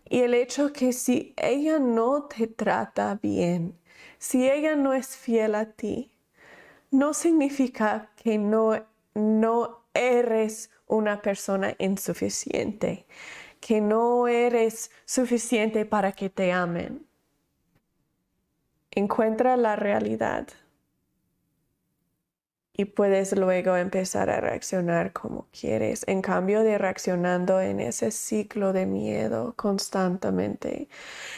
Y 0.08 0.20
el 0.22 0.34
hecho 0.34 0.72
que 0.72 0.92
si 0.92 1.34
ella 1.36 1.78
no 1.78 2.24
te 2.24 2.46
trata 2.46 3.18
bien, 3.22 3.78
si 4.18 4.48
ella 4.48 4.74
no 4.74 4.94
es 4.94 5.16
fiel 5.16 5.54
a 5.54 5.72
ti, 5.72 6.10
no 6.90 7.12
significa 7.12 8.10
que 8.16 8.38
no, 8.38 8.86
no 9.14 9.84
eres 9.92 10.70
una 10.86 11.20
persona 11.20 11.74
insuficiente, 11.78 13.06
que 13.60 13.82
no 13.82 14.28
eres 14.28 14.90
suficiente 15.04 15.84
para 15.84 16.12
que 16.12 16.30
te 16.30 16.52
amen. 16.52 17.06
Encuentra 18.90 19.58
la 19.58 19.76
realidad 19.76 20.48
y 22.80 22.84
puedes 22.84 23.36
luego 23.36 23.76
empezar 23.76 24.30
a 24.30 24.40
reaccionar 24.40 25.12
como 25.12 25.48
quieres, 25.50 26.04
en 26.06 26.22
cambio 26.22 26.62
de 26.62 26.78
reaccionando 26.78 27.60
en 27.60 27.80
ese 27.80 28.12
ciclo 28.12 28.72
de 28.72 28.86
miedo 28.86 29.52
constantemente. 29.56 30.88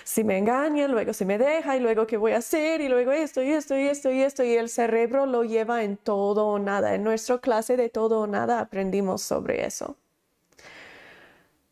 Si 0.04 0.22
me 0.22 0.36
engaña, 0.36 0.86
luego 0.86 1.14
se 1.14 1.24
me 1.24 1.38
deja 1.38 1.78
y 1.78 1.80
luego 1.80 2.06
qué 2.06 2.18
voy 2.18 2.32
a 2.32 2.38
hacer 2.38 2.82
y 2.82 2.90
luego 2.90 3.12
esto 3.12 3.42
y 3.42 3.52
esto 3.52 3.74
y 3.74 3.84
esto 3.84 4.10
y 4.12 4.20
esto 4.20 4.44
y 4.44 4.52
el 4.52 4.68
cerebro 4.68 5.24
lo 5.24 5.42
lleva 5.42 5.82
en 5.82 5.96
todo 5.96 6.46
o 6.46 6.58
nada. 6.58 6.94
En 6.94 7.04
nuestra 7.04 7.38
clase 7.38 7.78
de 7.78 7.88
todo 7.88 8.20
o 8.20 8.26
nada 8.26 8.60
aprendimos 8.60 9.22
sobre 9.22 9.64
eso. 9.64 9.96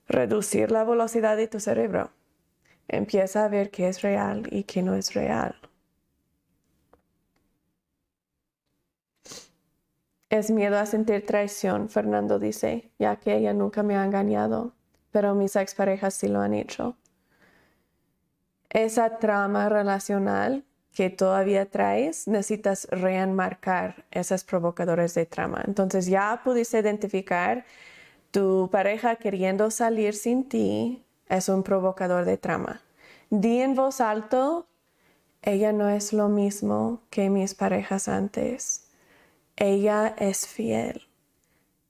Reducir 0.08 0.70
la 0.70 0.84
velocidad 0.84 1.36
de 1.36 1.46
tu 1.46 1.60
cerebro. 1.60 2.10
Empieza 2.88 3.44
a 3.44 3.48
ver 3.48 3.70
qué 3.70 3.88
es 3.88 4.00
real 4.00 4.48
y 4.50 4.62
qué 4.64 4.82
no 4.82 4.94
es 4.94 5.12
real. 5.12 5.67
Es 10.30 10.50
miedo 10.50 10.78
a 10.78 10.84
sentir 10.84 11.24
traición, 11.24 11.88
Fernando 11.88 12.38
dice, 12.38 12.90
ya 12.98 13.16
que 13.16 13.34
ella 13.34 13.54
nunca 13.54 13.82
me 13.82 13.96
ha 13.96 14.04
engañado, 14.04 14.74
pero 15.10 15.34
mis 15.34 15.56
exparejas 15.56 16.12
sí 16.12 16.28
lo 16.28 16.40
han 16.40 16.52
hecho. 16.52 16.96
Esa 18.68 19.18
trama 19.18 19.70
relacional 19.70 20.64
que 20.92 21.08
todavía 21.08 21.70
traes, 21.70 22.28
necesitas 22.28 22.86
reenmarcar 22.90 24.04
esos 24.10 24.44
provocadores 24.44 25.14
de 25.14 25.24
trama. 25.24 25.62
Entonces 25.66 26.06
ya 26.06 26.42
pudiste 26.44 26.78
identificar 26.78 27.64
tu 28.30 28.68
pareja 28.70 29.16
queriendo 29.16 29.70
salir 29.70 30.14
sin 30.14 30.46
ti 30.46 31.06
es 31.28 31.48
un 31.48 31.62
provocador 31.62 32.26
de 32.26 32.36
trama. 32.36 32.82
Di 33.30 33.60
en 33.60 33.74
voz 33.74 34.00
alto, 34.02 34.66
ella 35.40 35.72
no 35.72 35.88
es 35.88 36.12
lo 36.12 36.28
mismo 36.28 37.00
que 37.08 37.30
mis 37.30 37.54
parejas 37.54 38.08
antes 38.08 38.87
ella 39.58 40.14
es 40.18 40.46
fiel, 40.46 41.02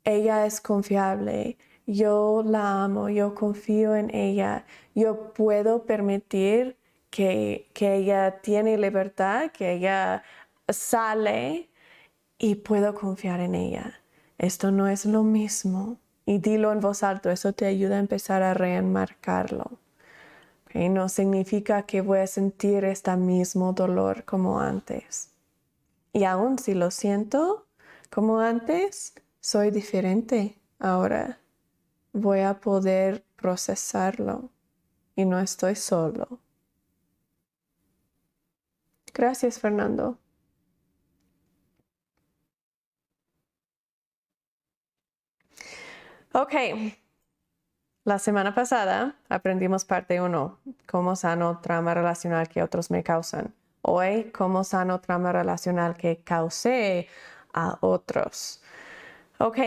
ella 0.04 0.46
es 0.46 0.60
confiable, 0.60 1.58
yo 1.86 2.42
la 2.44 2.84
amo, 2.84 3.08
yo 3.08 3.34
confío 3.34 3.94
en 3.94 4.14
ella, 4.14 4.66
yo 4.94 5.32
puedo 5.34 5.84
permitir 5.84 6.76
que, 7.10 7.68
que 7.74 7.96
ella 7.96 8.40
tiene 8.42 8.76
libertad, 8.78 9.50
que 9.52 9.72
ella 9.74 10.22
sale 10.68 11.68
y 12.38 12.56
puedo 12.56 12.94
confiar 12.94 13.40
en 13.40 13.54
ella. 13.54 14.00
Esto 14.38 14.70
no 14.70 14.88
es 14.88 15.04
lo 15.04 15.22
mismo. 15.22 15.98
Y 16.26 16.38
dilo 16.38 16.72
en 16.72 16.80
voz 16.80 17.02
alta, 17.02 17.32
eso 17.32 17.54
te 17.54 17.64
ayuda 17.64 17.96
a 17.96 18.00
empezar 18.00 18.42
a 18.42 18.54
reenmarcarlo. 18.54 19.78
No 20.74 21.08
significa 21.08 21.82
que 21.82 22.02
voy 22.02 22.18
a 22.18 22.26
sentir 22.26 22.84
este 22.84 23.16
mismo 23.16 23.72
dolor 23.72 24.24
como 24.24 24.60
antes. 24.60 25.30
Y 26.18 26.24
aún 26.24 26.58
si 26.58 26.74
lo 26.74 26.90
siento, 26.90 27.68
como 28.10 28.40
antes, 28.40 29.14
soy 29.38 29.70
diferente 29.70 30.58
ahora. 30.80 31.38
Voy 32.12 32.40
a 32.40 32.58
poder 32.58 33.24
procesarlo 33.36 34.50
y 35.14 35.24
no 35.26 35.38
estoy 35.38 35.76
solo. 35.76 36.40
Gracias, 39.14 39.60
Fernando. 39.60 40.18
Ok, 46.32 46.54
la 48.02 48.18
semana 48.18 48.56
pasada 48.56 49.14
aprendimos 49.28 49.84
parte 49.84 50.20
1, 50.20 50.58
cómo 50.90 51.14
sano 51.14 51.60
trama 51.60 51.94
relacional 51.94 52.48
que 52.48 52.64
otros 52.64 52.90
me 52.90 53.04
causan. 53.04 53.54
Hoy, 53.82 54.30
cómo 54.32 54.64
sano 54.64 55.00
trama 55.00 55.32
relacional 55.32 55.96
que 55.96 56.22
causé 56.22 57.08
a 57.52 57.78
otros. 57.80 58.62
Ok, 59.38 59.58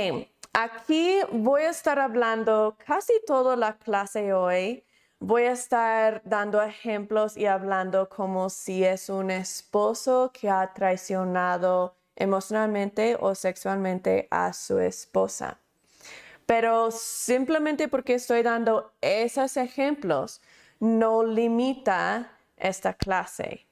aquí 0.53 1.19
voy 1.31 1.61
a 1.63 1.69
estar 1.69 1.99
hablando 1.99 2.75
casi 2.85 3.13
toda 3.25 3.55
la 3.55 3.77
clase 3.77 4.33
hoy. 4.33 4.83
Voy 5.19 5.43
a 5.43 5.51
estar 5.51 6.21
dando 6.25 6.61
ejemplos 6.61 7.37
y 7.37 7.45
hablando 7.45 8.09
como 8.09 8.49
si 8.49 8.83
es 8.83 9.07
un 9.07 9.31
esposo 9.31 10.31
que 10.33 10.49
ha 10.49 10.73
traicionado 10.73 11.95
emocionalmente 12.15 13.17
o 13.19 13.35
sexualmente 13.35 14.27
a 14.31 14.51
su 14.51 14.79
esposa. 14.79 15.59
Pero 16.45 16.91
simplemente 16.91 17.87
porque 17.87 18.15
estoy 18.15 18.43
dando 18.43 18.93
esos 18.99 19.57
ejemplos 19.57 20.41
no 20.79 21.23
limita 21.23 22.31
esta 22.57 22.93
clase. 22.93 23.67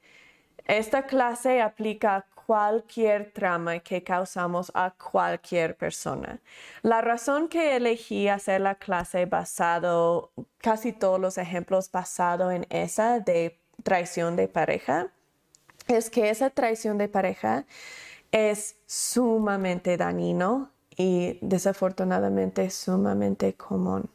Esta 0.70 1.08
clase 1.08 1.64
aplica 1.64 2.18
a 2.18 2.26
cualquier 2.46 3.32
trama 3.32 3.80
que 3.80 4.04
causamos 4.04 4.72
a 4.76 4.92
cualquier 4.92 5.76
persona. 5.76 6.40
La 6.84 7.02
razón 7.02 7.48
que 7.48 7.76
elegí 7.76 8.28
hacer 8.28 8.62
la 8.62 8.76
clase 8.76 9.26
basado, 9.26 10.32
casi 10.60 10.94
todos 10.94 11.20
los 11.20 11.40
ejemplos 11.40 11.92
basado 11.92 12.52
en 12.52 12.68
esa 12.70 13.20
de 13.20 13.58
traición 13.82 14.36
de 14.36 14.48
pareja 14.48 15.08
es 15.88 16.12
que 16.12 16.30
esa 16.30 16.52
traición 16.52 17.00
de 17.00 17.08
pareja 17.08 17.66
es 18.32 18.76
sumamente 18.86 19.98
dañino 19.98 20.70
y 20.96 21.40
desafortunadamente 21.42 22.70
sumamente 22.70 23.56
común. 23.56 24.08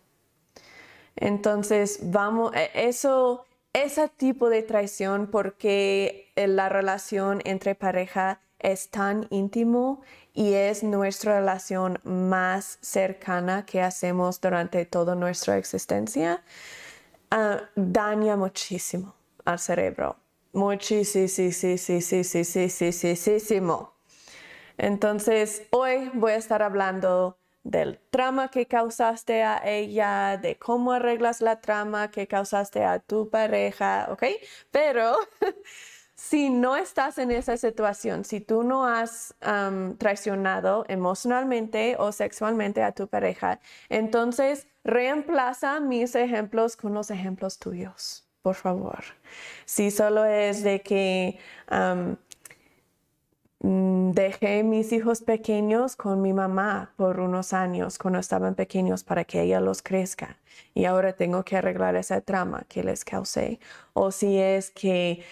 Entonces, 1.17 1.99
vamos, 2.01 2.55
e, 2.55 2.71
eso, 2.75 3.45
ese 3.73 4.09
tipo 4.09 4.49
de 4.51 4.63
traición, 4.63 5.27
porque 5.27 6.24
eh, 6.37 6.49
la 6.49 6.69
relación 6.69 7.41
entre 7.45 7.75
pareja 7.75 8.41
es 8.59 8.91
tan 8.91 9.27
íntimo 9.31 10.03
y 10.33 10.55
es 10.55 10.83
nuestra 10.83 11.39
relación 11.39 12.01
más 12.03 12.79
cercana 12.81 13.67
que 13.67 13.83
hacemos 13.83 14.41
durante 14.41 14.85
toda 14.87 15.15
nuestra 15.15 15.59
existencia, 15.59 16.43
ah, 17.31 17.61
daña 17.77 18.37
muchísimo 18.37 19.15
al 19.45 19.59
cerebro. 19.59 20.17
Muchísimo, 20.53 21.23
muchísimo. 21.23 23.93
Entonces, 24.77 25.63
hoy 25.71 26.11
voy 26.15 26.33
a 26.33 26.37
estar 26.37 26.63
hablando 26.63 27.39
del 27.65 27.99
trauma 28.11 28.49
que 28.49 28.67
causaste 28.67 29.43
a 29.43 29.63
ella, 29.65 30.39
de 30.41 30.57
cómo 30.57 30.93
arreglas 30.93 31.41
la 31.41 31.61
trama 31.61 32.11
que 32.11 32.27
causaste 32.27 32.85
a 32.85 32.99
tu 32.99 33.31
pareja, 33.31 34.09
¿ok? 34.11 34.25
Pero 34.71 35.17
si 36.15 36.51
no 36.51 36.77
estás 36.77 37.19
en 37.19 37.31
esa 37.31 37.57
situación, 37.57 38.25
si 38.25 38.41
tú 38.41 38.63
no 38.63 38.87
has 38.87 39.35
traicionado 39.99 40.85
emocionalmente 40.89 41.97
o 41.99 42.13
sexualmente 42.13 42.83
a 42.83 42.93
tu 42.93 43.09
pareja, 43.09 43.61
entonces 43.89 44.67
reemplaza 44.85 45.81
mis 45.81 46.15
ejemplos 46.15 46.77
con 46.77 46.95
los 46.95 47.11
ejemplos 47.11 47.59
tuyos, 47.59 48.27
por 48.43 48.55
favor. 48.55 49.03
Si 49.65 49.91
solo 49.91 50.25
es 50.25 50.63
de 50.63 50.83
que 50.83 51.39
Mm, 53.65 54.11
dejé 54.11 54.63
mis 54.63 54.93
hijos 54.93 55.23
pequeños 55.23 55.97
con 55.97 56.21
mi 56.21 56.35
mamá 56.35 56.93
por 56.97 57.19
unos 57.19 57.55
años 57.55 57.97
cuando 57.97 58.19
estaban 58.19 58.55
pequeños 58.55 59.05
para 59.05 59.25
que 59.25 59.41
ella 59.41 59.59
los 59.59 59.81
crezca 59.81 60.37
y 60.75 60.85
ahora 60.85 61.15
tengo 61.15 61.45
que 61.47 61.57
arreglar 61.57 61.97
esa 61.97 62.21
trama 62.21 62.67
que 62.69 62.85
les 62.85 63.07
causé. 63.07 63.61
O 63.95 64.11
si 64.11 64.37
es 64.39 64.71
que 64.71 65.25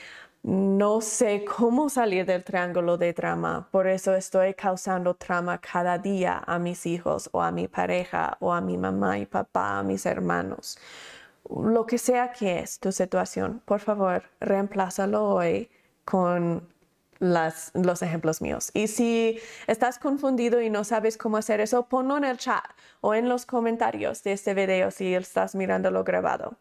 no 0.43 1.01
sé 1.01 1.45
cómo 1.45 1.89
salir 1.89 2.27
del 2.27 2.43
triángulo 2.43 2.99
de 2.99 3.13
trama, 3.15 3.69
por 3.71 3.87
eso 3.87 4.15
estoy 4.15 4.55
causando 4.55 5.15
trama 5.15 5.59
cada 5.59 5.99
día 5.99 6.43
a 6.47 6.59
mis 6.59 6.85
hijos 6.87 7.29
o 7.33 7.43
a 7.43 7.53
mi 7.53 7.69
pareja 7.69 8.37
o 8.41 8.53
a 8.53 8.61
mi 8.61 8.77
mamá 8.77 9.19
y 9.19 9.27
papá, 9.27 9.79
a 9.79 9.83
mis 9.83 10.05
hermanos. 10.05 10.79
Lo 11.49 11.87
que 11.87 11.99
sea 11.99 12.33
que 12.33 12.61
es 12.61 12.81
tu 12.81 12.91
situación, 12.93 13.63
por 13.65 13.81
favor, 13.81 14.25
reemplázalo 14.41 15.25
hoy 15.25 15.71
con 16.05 16.69
los 17.21 18.03
ejemplos 18.03 18.43
míos. 18.43 18.71
Y 18.75 18.89
si 18.89 19.39
estás 19.69 19.99
confundido 19.99 20.61
y 20.61 20.71
no 20.71 20.83
sabes 20.83 21.17
cómo 21.17 21.37
hacer 21.37 21.61
eso, 21.61 21.85
ponlo 21.89 22.17
en 22.17 22.25
el 22.25 22.37
chat 22.37 22.65
o 23.01 23.15
en 23.15 23.29
los 23.29 23.47
comentarios 23.47 24.25
de 24.25 24.33
este 24.33 24.55
video 24.55 24.91
si 24.91 25.15
estás 25.15 25.55
mirándolo 25.55 26.03
grabado. 26.03 26.57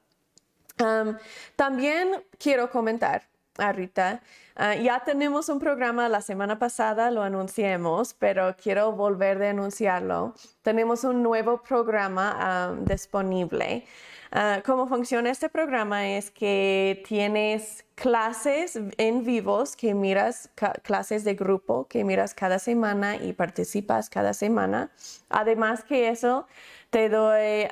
también 1.56 2.24
quiero 2.38 2.70
comentar, 2.70 3.24
Rita, 3.58 4.22
ah, 4.56 4.76
ya 4.76 5.04
tenemos 5.04 5.50
un 5.50 5.60
programa 5.60 6.08
la 6.10 6.22
semana 6.22 6.58
pasada, 6.58 7.12
lo 7.12 7.22
anunciamos, 7.22 8.14
pero 8.14 8.56
quiero 8.56 8.94
volver 8.94 9.42
a 9.44 9.50
anunciarlo. 9.50 10.34
Tenemos 10.62 11.04
un 11.04 11.22
nuevo 11.22 11.62
programa 11.62 12.76
disponible. 12.82 13.86
Ah, 14.34 14.62
cómo 14.66 14.88
funciona 14.88 15.30
este 15.30 15.50
programa 15.50 16.08
es 16.08 16.32
que 16.32 17.04
tienes 17.06 17.84
clases 17.96 18.80
en 18.98 19.26
vivos 19.26 19.76
que 19.76 19.94
miras, 19.94 20.50
clases 20.84 21.26
de 21.26 21.36
grupo 21.36 21.86
que 21.90 22.06
miras 22.06 22.34
cada 22.34 22.58
semana 22.58 23.18
y 23.18 23.34
participas 23.34 24.10
cada 24.10 24.34
semana. 24.34 24.90
Además 25.30 25.84
que 25.84 26.08
eso, 26.08 26.48
te 26.92 27.08
doy 27.08 27.68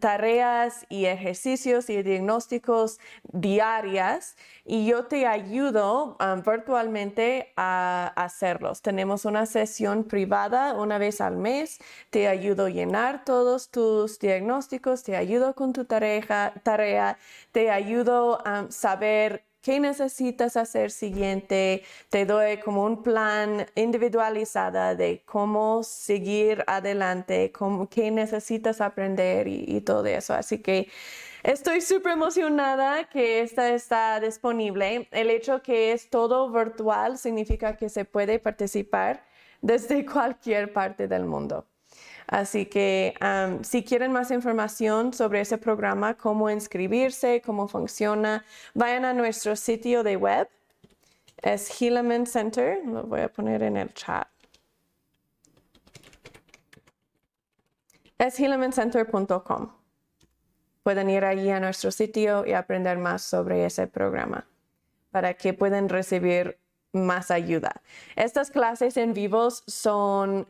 tareas 0.00 0.86
y 0.88 1.04
ejercicios 1.04 1.90
y 1.90 2.02
diagnósticos 2.02 2.98
diarias 3.22 4.36
y 4.64 4.86
yo 4.86 5.04
te 5.04 5.26
ayudo 5.26 6.16
virtualmente 6.44 7.52
a 7.56 8.10
hacerlos. 8.16 8.80
Tenemos 8.80 9.26
una 9.26 9.44
sesión 9.44 10.04
privada 10.04 10.72
una 10.72 10.96
vez 10.96 11.20
al 11.20 11.36
mes. 11.36 11.78
Te 12.10 12.26
ayudo 12.26 12.66
a 12.66 12.70
llenar 12.70 13.24
todos 13.24 13.70
tus 13.70 14.18
diagnósticos, 14.18 15.02
te 15.02 15.14
ayudo 15.14 15.54
con 15.54 15.74
tu 15.74 15.84
tarea, 15.84 16.54
tarea 16.62 17.18
te 17.52 17.70
ayudo 17.70 18.40
a 18.46 18.70
saber 18.70 19.47
qué 19.68 19.80
necesitas 19.80 20.56
hacer 20.56 20.90
siguiente, 20.90 21.82
te 22.08 22.24
doy 22.24 22.56
como 22.56 22.86
un 22.86 23.02
plan 23.02 23.66
individualizado 23.74 24.96
de 24.96 25.22
cómo 25.26 25.82
seguir 25.82 26.64
adelante, 26.66 27.52
cómo, 27.52 27.86
qué 27.86 28.10
necesitas 28.10 28.80
aprender 28.80 29.46
y, 29.46 29.78
todo 29.82 30.06
eso. 30.06 30.32
Así 30.32 30.60
que 30.62 30.88
estoy 31.42 31.82
súper 31.82 32.12
emocionada 32.12 33.10
que 33.10 33.42
esta 33.42 33.68
está 33.74 34.18
disponible. 34.20 35.06
El 35.10 35.28
hecho 35.28 35.60
que 35.62 35.92
es 35.92 36.08
todo 36.08 36.50
virtual 36.50 37.18
significa 37.18 37.76
que 37.76 37.90
se 37.90 38.06
puede 38.06 38.38
participar 38.38 39.22
desde 39.60 40.06
cualquier 40.14 40.72
parte 40.72 41.08
del 41.08 41.26
mundo. 41.26 41.66
Así 42.28 42.66
que 42.66 43.14
si 43.62 43.82
quieren 43.82 44.12
más 44.12 44.30
información 44.30 45.12
sobre 45.14 45.40
ese 45.40 45.56
programa, 45.58 46.14
cómo 46.14 46.50
inscribirse, 46.50 47.40
cómo 47.40 47.68
funciona, 47.68 48.44
vayan 48.74 49.04
a 49.06 49.14
nuestro 49.14 49.56
sitio 49.56 50.02
de 50.02 50.16
web. 50.16 50.48
Es 51.42 51.80
Helaman 51.80 52.26
Center. 52.26 52.80
Lo 52.84 53.04
voy 53.04 53.22
a 53.22 53.28
poner 53.28 53.62
en 53.62 53.78
el 53.78 53.94
chat. 53.94 54.28
Es 58.18 58.38
helamancenter.com. 58.40 59.72
Pueden 60.82 61.08
ir 61.08 61.24
allí 61.24 61.50
a 61.50 61.60
nuestro 61.60 61.92
sitio 61.92 62.44
y 62.44 62.52
aprender 62.52 62.98
más 62.98 63.22
sobre 63.22 63.64
ese 63.64 63.86
programa 63.86 64.46
para 65.10 65.34
que 65.34 65.54
puedan 65.54 65.88
recibir 65.88 66.58
más 66.92 67.30
ayuda. 67.30 67.80
Estas 68.16 68.50
clases 68.50 68.96
en 68.96 69.14
vivos 69.14 69.62
son 69.66 70.48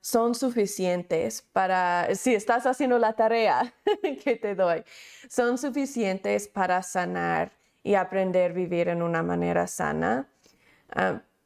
son 0.00 0.34
suficientes 0.34 1.42
para, 1.52 2.14
si 2.14 2.34
estás 2.34 2.66
haciendo 2.66 2.98
la 2.98 3.14
tarea 3.14 3.72
que 4.24 4.36
te 4.36 4.54
doy, 4.54 4.84
son 5.28 5.56
suficientes 5.58 6.48
para 6.48 6.82
sanar 6.82 7.52
y 7.82 7.94
aprender 7.94 8.50
a 8.50 8.54
vivir 8.54 8.88
en 8.88 9.02
una 9.02 9.22
manera 9.22 9.66
sana. 9.66 10.28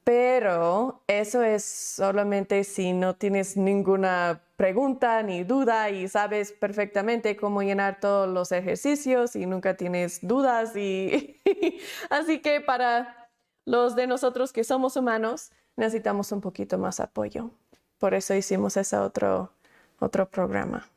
pero 0.02 1.02
eso 1.06 1.42
es 1.42 1.64
solamente 1.64 2.64
si 2.64 2.92
no 2.92 3.14
tienes 3.14 3.56
ninguna 3.56 4.40
pregunta 4.56 5.22
ni 5.22 5.44
duda 5.44 5.90
y 5.90 6.08
sabes 6.08 6.52
perfectamente 6.52 7.36
cómo 7.36 7.62
llenar 7.62 8.00
todos 8.00 8.28
los 8.28 8.52
ejercicios 8.52 9.36
y 9.36 9.46
nunca 9.46 9.76
tienes 9.76 10.18
dudas 10.26 10.74
y 10.76 11.40
así 12.10 12.40
que 12.40 12.60
para 12.60 13.28
los 13.64 13.94
de 13.94 14.06
nosotros 14.06 14.52
que 14.52 14.64
somos 14.64 14.96
humanos 14.96 15.52
necesitamos 15.76 16.32
un 16.32 16.40
poquito 16.40 16.76
más 16.76 17.00
apoyo. 17.00 17.50
Por 18.00 18.14
eso 18.14 18.34
hicimos 18.34 18.76
ese 18.76 18.96
otro, 18.96 19.52
otro 20.00 20.28
programa. 20.28 20.88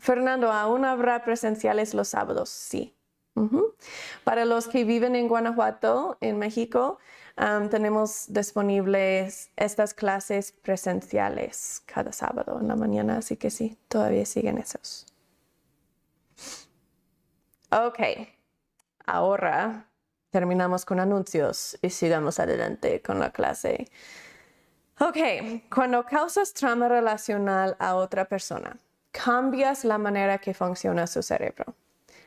Fernando, 0.00 0.50
¿aún 0.52 0.86
habrá 0.86 1.22
presenciales 1.24 1.92
los 1.92 2.08
sábados? 2.08 2.48
Sí. 2.48 2.94
Para 4.24 4.44
los 4.44 4.66
que 4.66 4.84
viven 4.84 5.14
en 5.14 5.28
Guanajuato, 5.28 6.16
en 6.20 6.38
México, 6.38 6.98
tenemos 7.70 8.26
disponibles 8.28 9.50
estas 9.54 9.94
clases 9.94 10.50
presenciales 10.50 11.82
cada 11.86 12.12
sábado 12.12 12.58
en 12.60 12.66
la 12.66 12.74
mañana, 12.74 13.18
así 13.18 13.36
que 13.36 13.50
sí, 13.50 13.78
todavía 13.86 14.26
siguen 14.26 14.58
esos. 14.58 15.06
Ok, 17.70 18.00
ahora 19.06 19.88
terminamos 20.30 20.84
con 20.84 20.98
anuncios 20.98 21.78
y 21.80 21.90
sigamos 21.90 22.40
adelante 22.40 23.02
con 23.02 23.20
la 23.20 23.30
clase. 23.30 23.88
Ok, 25.00 25.16
cuando 25.72 26.04
causas 26.04 26.52
trauma 26.52 26.88
relacional 26.88 27.76
a 27.78 27.94
otra 27.94 28.24
persona, 28.24 28.76
cambias 29.12 29.84
la 29.84 29.96
manera 29.96 30.38
que 30.38 30.52
funciona 30.52 31.06
su 31.06 31.22
cerebro. 31.22 31.66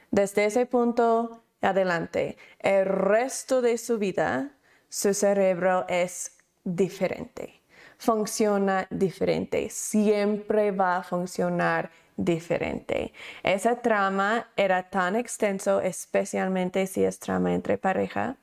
Desde 0.09 0.45
ese 0.45 0.65
punto 0.65 1.43
adelante, 1.61 2.37
el 2.59 2.85
resto 2.85 3.61
de 3.61 3.77
su 3.77 3.97
vida, 3.97 4.51
su 4.87 5.13
cerebro 5.13 5.85
es 5.89 6.37
diferente, 6.63 7.61
funciona 7.97 8.87
diferente, 8.89 9.69
siempre 9.69 10.71
va 10.71 10.95
a 10.95 11.03
funcionar 11.03 11.91
diferente. 12.15 13.11
Esa 13.43 13.81
trama 13.81 14.47
era 14.55 14.89
tan 14.89 15.17
extenso, 15.17 15.81
especialmente 15.81 16.87
si 16.87 17.03
es 17.03 17.19
trama 17.19 17.53
entre 17.53 17.77
pareja, 17.77 18.37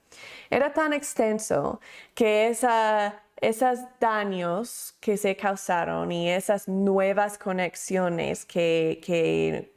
era 0.50 0.74
tan 0.74 0.92
extenso 0.92 1.80
que 2.14 2.48
esa 2.48 3.22
esos 3.40 3.80
daños 4.00 4.94
que 5.00 5.16
se 5.16 5.36
causaron 5.36 6.10
y 6.12 6.30
esas 6.30 6.68
nuevas 6.68 7.38
conexiones 7.38 8.44
que, 8.44 9.74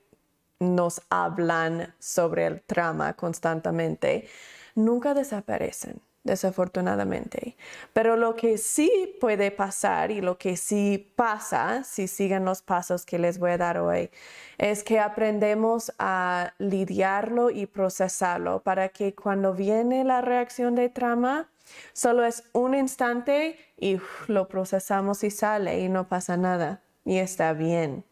nos 0.59 1.01
hablan 1.09 1.95
sobre 1.97 2.45
el 2.45 2.61
trauma 2.61 3.13
constantemente, 3.15 4.27
nunca 4.75 5.15
desaparecen 5.15 5.99
desafortunadamente. 6.23 7.55
Pero 7.93 8.15
lo 8.15 8.35
que 8.35 8.57
sí 8.57 9.15
puede 9.19 9.51
pasar 9.51 10.11
y 10.11 10.21
lo 10.21 10.37
que 10.37 10.57
sí 10.57 11.11
pasa, 11.15 11.83
si 11.83 12.07
siguen 12.07 12.45
los 12.45 12.61
pasos 12.61 13.05
que 13.05 13.19
les 13.19 13.39
voy 13.39 13.51
a 13.51 13.57
dar 13.57 13.77
hoy, 13.79 14.09
es 14.57 14.83
que 14.83 14.99
aprendemos 14.99 15.91
a 15.97 16.53
lidiarlo 16.59 17.49
y 17.49 17.65
procesarlo 17.65 18.61
para 18.61 18.89
que 18.89 19.15
cuando 19.15 19.53
viene 19.53 20.03
la 20.03 20.21
reacción 20.21 20.75
de 20.75 20.89
trama, 20.89 21.49
solo 21.93 22.25
es 22.25 22.43
un 22.53 22.75
instante 22.75 23.57
y 23.77 23.99
lo 24.27 24.47
procesamos 24.47 25.23
y 25.23 25.31
sale 25.31 25.79
y 25.79 25.89
no 25.89 26.07
pasa 26.07 26.37
nada 26.37 26.81
y 27.03 27.17
está 27.17 27.53
bien. 27.53 28.03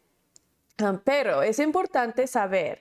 Ah, 0.78 0.98
pero 1.04 1.42
es 1.42 1.58
importante 1.58 2.26
saber 2.26 2.80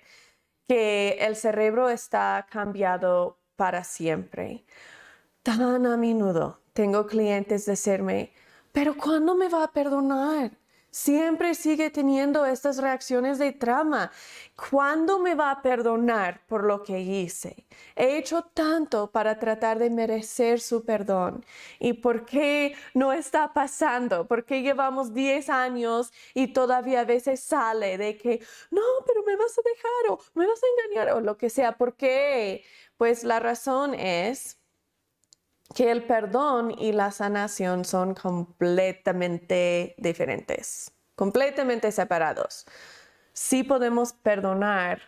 que 0.67 1.17
el 1.19 1.35
cerebro 1.35 1.89
está 1.89 2.47
cambiado 2.49 3.37
para 3.55 3.83
siempre 3.83 4.63
tan 5.57 5.87
a 5.87 5.97
menudo 5.97 6.59
tengo 6.73 7.07
clientes 7.07 7.65
decirme, 7.65 8.31
pero 8.71 8.95
¿cuándo 8.95 9.33
me 9.33 9.49
va 9.49 9.63
a 9.63 9.71
perdonar? 9.71 10.51
Siempre 10.91 11.55
sigue 11.55 11.89
teniendo 11.89 12.45
estas 12.45 12.77
reacciones 12.77 13.39
de 13.39 13.51
trama. 13.51 14.11
¿Cuándo 14.69 15.17
me 15.19 15.33
va 15.33 15.49
a 15.51 15.61
perdonar 15.63 16.41
por 16.47 16.63
lo 16.63 16.83
que 16.83 16.99
hice? 16.99 17.65
He 17.95 18.17
hecho 18.17 18.43
tanto 18.53 19.11
para 19.11 19.39
tratar 19.39 19.79
de 19.79 19.89
merecer 19.89 20.59
su 20.59 20.85
perdón. 20.85 21.43
¿Y 21.79 21.93
por 21.93 22.25
qué 22.25 22.75
no 22.93 23.11
está 23.11 23.51
pasando? 23.51 24.27
¿Por 24.27 24.45
qué 24.45 24.61
llevamos 24.61 25.13
10 25.13 25.49
años 25.49 26.11
y 26.35 26.47
todavía 26.53 27.01
a 27.01 27.05
veces 27.05 27.39
sale 27.39 27.97
de 27.97 28.17
que, 28.17 28.39
no, 28.69 28.81
pero 29.05 29.23
me 29.23 29.35
vas 29.35 29.57
a 29.57 29.61
dejar 29.63 30.11
o 30.11 30.19
me 30.35 30.47
vas 30.47 30.59
a 30.61 30.67
engañar 30.85 31.15
o 31.17 31.21
lo 31.21 31.37
que 31.37 31.49
sea? 31.49 31.75
¿Por 31.77 31.95
qué? 31.95 32.63
Pues 32.97 33.23
la 33.23 33.39
razón 33.39 33.93
es 33.95 34.58
que 35.73 35.91
el 35.91 36.03
perdón 36.03 36.71
y 36.77 36.91
la 36.91 37.11
sanación 37.11 37.85
son 37.85 38.15
completamente 38.15 39.95
diferentes, 39.97 40.91
completamente 41.15 41.91
separados. 41.91 42.65
Sí 43.33 43.63
podemos 43.63 44.13
perdonar 44.13 45.01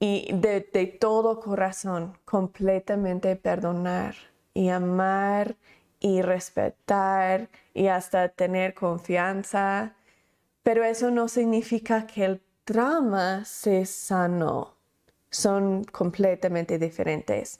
y 0.00 0.30
de, 0.32 0.60
todo 1.00 1.40
corazón, 1.40 2.16
completamente 2.24 3.36
perdonar 3.36 4.14
y 4.54 4.68
amar 4.68 5.56
y 6.00 6.22
respetar 6.22 7.48
y 7.74 7.88
hasta 7.88 8.28
tener 8.28 8.74
confianza, 8.74 9.96
pero 10.62 10.84
eso 10.84 11.10
no 11.10 11.28
significa 11.28 12.06
que 12.06 12.24
el 12.24 12.42
trauma 12.64 13.44
se 13.44 13.84
sanó 13.86 14.77
son 15.30 15.84
completamente 15.84 16.78
diferentes. 16.78 17.58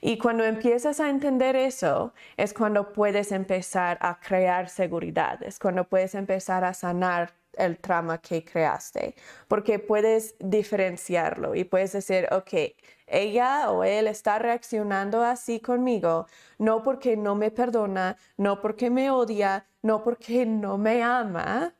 Y 0.00 0.18
cuando 0.18 0.44
empiezas 0.44 1.00
a 1.00 1.10
entender 1.10 1.56
eso, 1.56 2.12
es 2.36 2.54
cuando 2.54 2.92
puedes 2.92 3.32
empezar 3.32 3.98
a 4.00 4.18
crear 4.20 4.68
seguridad, 4.68 5.42
es 5.42 5.58
cuando 5.58 5.84
puedes 5.84 6.14
empezar 6.14 6.64
a 6.64 6.74
sanar 6.74 7.32
el 7.54 7.78
trauma 7.78 8.18
que 8.18 8.44
creaste, 8.44 9.16
porque 9.48 9.80
puedes 9.80 10.36
diferenciarlo 10.38 11.56
y 11.56 11.64
puedes 11.64 11.92
decir, 11.92 12.28
ok, 12.30 12.74
ella 13.06 13.70
o 13.70 13.82
él 13.82 14.06
está 14.06 14.38
reaccionando 14.38 15.24
así 15.24 15.58
conmigo, 15.58 16.26
no 16.58 16.82
porque 16.84 17.16
no 17.16 17.34
me 17.34 17.50
perdona, 17.50 18.16
no 18.36 18.60
porque 18.60 18.90
me 18.90 19.10
odia, 19.10 19.66
no 19.82 20.04
porque 20.04 20.46
no 20.46 20.78
me 20.78 21.02
ama, 21.02 21.74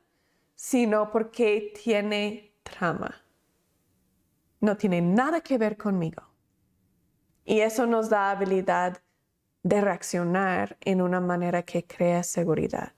sino 0.55 1.11
porque 1.11 1.71
tiene 1.81 2.51
trauma 2.63 3.23
no 4.59 4.77
tiene 4.77 5.01
nada 5.01 5.41
que 5.41 5.57
ver 5.57 5.77
conmigo. 5.77 6.23
Y 7.45 7.61
eso 7.61 7.85
nos 7.85 8.09
da 8.09 8.31
habilidad 8.31 9.01
de 9.63 9.81
reaccionar 9.81 10.77
en 10.81 11.01
una 11.01 11.19
manera 11.19 11.63
que 11.63 11.85
crea 11.85 12.23
seguridad. 12.23 12.93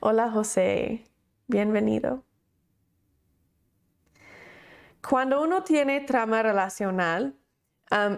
Hola 0.00 0.30
José, 0.30 1.04
bienvenido. 1.46 2.24
Cuando 5.08 5.42
uno 5.42 5.62
tiene 5.62 6.00
trama 6.00 6.42
relacional, 6.42 7.36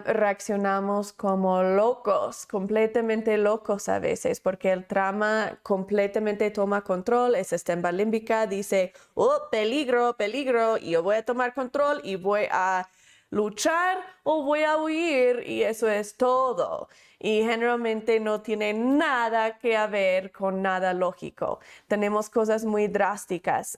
reaccionamos 0.05 1.11
como 1.11 1.61
locos, 1.61 2.45
completamente 2.45 3.37
locos 3.37 3.89
a 3.89 3.99
veces, 3.99 4.39
porque 4.39 4.71
el 4.71 4.85
trama 4.85 5.59
completamente 5.63 6.49
toma 6.51 6.81
control, 6.81 7.35
es 7.35 7.47
sistema 7.47 7.91
límbica, 7.91 8.47
dice, 8.47 8.93
oh, 9.15 9.49
peligro, 9.51 10.15
peligro, 10.15 10.77
y 10.77 10.91
yo 10.91 11.03
voy 11.03 11.17
a 11.17 11.25
tomar 11.25 11.53
control 11.53 11.99
y 12.03 12.15
voy 12.15 12.47
a 12.51 12.87
luchar 13.35 13.97
o 14.23 14.43
voy 14.43 14.63
a 14.63 14.77
huir 14.77 15.43
y 15.45 15.61
eso 15.63 15.89
es 15.89 16.15
todo. 16.15 16.87
Y 17.19 17.41
generalmente 17.41 18.19
no 18.21 18.41
tiene 18.41 18.73
nada 18.73 19.57
que 19.57 19.75
ver 19.87 20.31
con 20.31 20.61
nada 20.61 20.93
lógico. 20.93 21.59
Tenemos 21.87 22.29
cosas 22.29 22.63
muy 22.63 22.87
drásticas, 22.87 23.77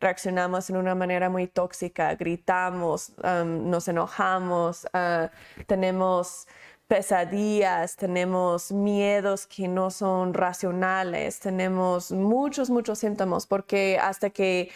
reaccionamos 0.00 0.70
en 0.70 0.76
una 0.76 0.94
manera 0.94 1.28
muy 1.28 1.48
tóxica, 1.48 2.14
gritamos, 2.14 3.12
nos 3.44 3.88
enojamos, 3.88 4.86
ah, 4.92 5.28
tenemos 5.66 6.46
pesadillas, 6.92 7.96
tenemos 7.96 8.70
miedos 8.70 9.46
que 9.46 9.66
no 9.66 9.90
son 9.90 10.34
racionales, 10.34 11.40
tenemos 11.40 12.12
muchos, 12.12 12.68
muchos 12.68 12.98
síntomas, 12.98 13.46
porque 13.46 13.98
hasta 13.98 14.28
que 14.28 14.70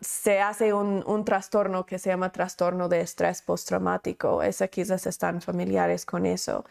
se 0.00 0.40
hace 0.40 0.72
un, 0.72 1.24
trastorno 1.24 1.84
que 1.84 1.98
se 1.98 2.10
llama 2.10 2.30
trastorno 2.30 2.88
de 2.88 3.00
estrés 3.00 3.42
postraumático, 3.42 4.40
esa 4.40 4.68
quizás 4.68 5.04
están 5.08 5.40
familiares 5.40 6.06
con 6.06 6.26
eso. 6.26 6.64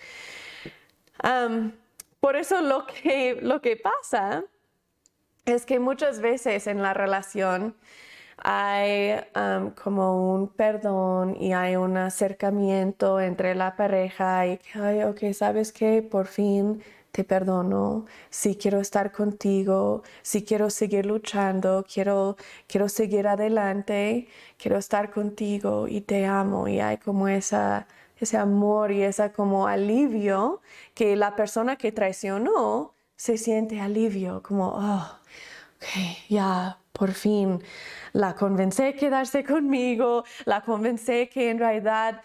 por 2.22 2.38
eso 2.38 2.62
lo 2.62 2.86
que, 2.86 3.40
lo 3.42 3.60
que 3.60 3.76
pasa 3.76 4.46
es 5.44 5.66
que 5.66 5.80
muchas 5.80 6.22
veces 6.22 6.68
en 6.68 6.82
la 6.82 6.94
relación, 6.94 7.76
hay 8.38 9.20
como 9.84 10.34
un 10.34 10.48
perdón 10.50 11.36
y 11.40 11.54
hay 11.54 11.76
un 11.76 11.98
acercamiento 11.98 13.20
entre 13.20 13.56
la 13.56 13.76
pareja 13.76 14.48
y 14.48 14.58
que, 14.58 14.80
ay, 14.80 15.04
ok, 15.04 15.34
sabes 15.34 15.72
que 15.72 16.02
por 16.02 16.28
fin 16.28 16.82
te 17.12 17.24
perdono, 17.24 18.06
si 18.30 18.56
quiero 18.56 18.80
estar 18.80 19.12
contigo, 19.12 20.04
si 20.22 20.44
quiero 20.46 20.70
seguir 20.70 21.06
luchando, 21.06 21.86
quiero, 21.92 22.38
quiero 22.68 22.88
seguir 22.90 23.28
adelante, 23.28 24.28
quiero 24.58 24.78
estar 24.78 25.12
contigo 25.12 25.88
y 25.88 26.02
te 26.02 26.26
amo 26.26 26.68
y 26.68 26.80
hay 26.80 26.98
como 26.98 27.28
esa, 27.28 27.88
ese 28.18 28.38
amor 28.38 28.92
y 28.92 29.04
esa 29.04 29.34
como 29.34 29.68
alivio 29.68 30.62
que 30.94 31.16
la 31.16 31.36
persona 31.36 31.76
que 31.76 31.92
traicionó 31.92 32.94
se 33.16 33.38
siente 33.38 33.80
alivio, 33.80 34.42
como, 34.42 34.70
oh, 34.70 35.20
ok, 35.78 35.86
ya, 36.30 36.81
por 37.02 37.14
fin 37.14 37.64
la 38.14 38.36
convencé 38.36 38.90
a 38.90 38.94
quedarse 38.94 39.44
conmigo, 39.44 40.24
la 40.46 40.62
convencé 40.62 41.30
que 41.30 41.50
en 41.50 41.58
realidad 41.58 42.22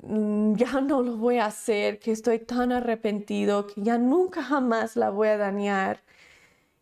mm, 0.00 0.54
ya 0.54 0.80
no 0.80 1.02
lo 1.02 1.18
voy 1.18 1.36
a 1.36 1.46
hacer, 1.46 1.98
que 1.98 2.12
estoy 2.12 2.38
tan 2.38 2.72
arrepentido, 2.72 3.66
que 3.66 3.82
ya 3.82 3.98
nunca 3.98 4.42
jamás 4.42 4.96
la 4.96 5.10
voy 5.10 5.28
a 5.28 5.36
dañar. 5.36 6.02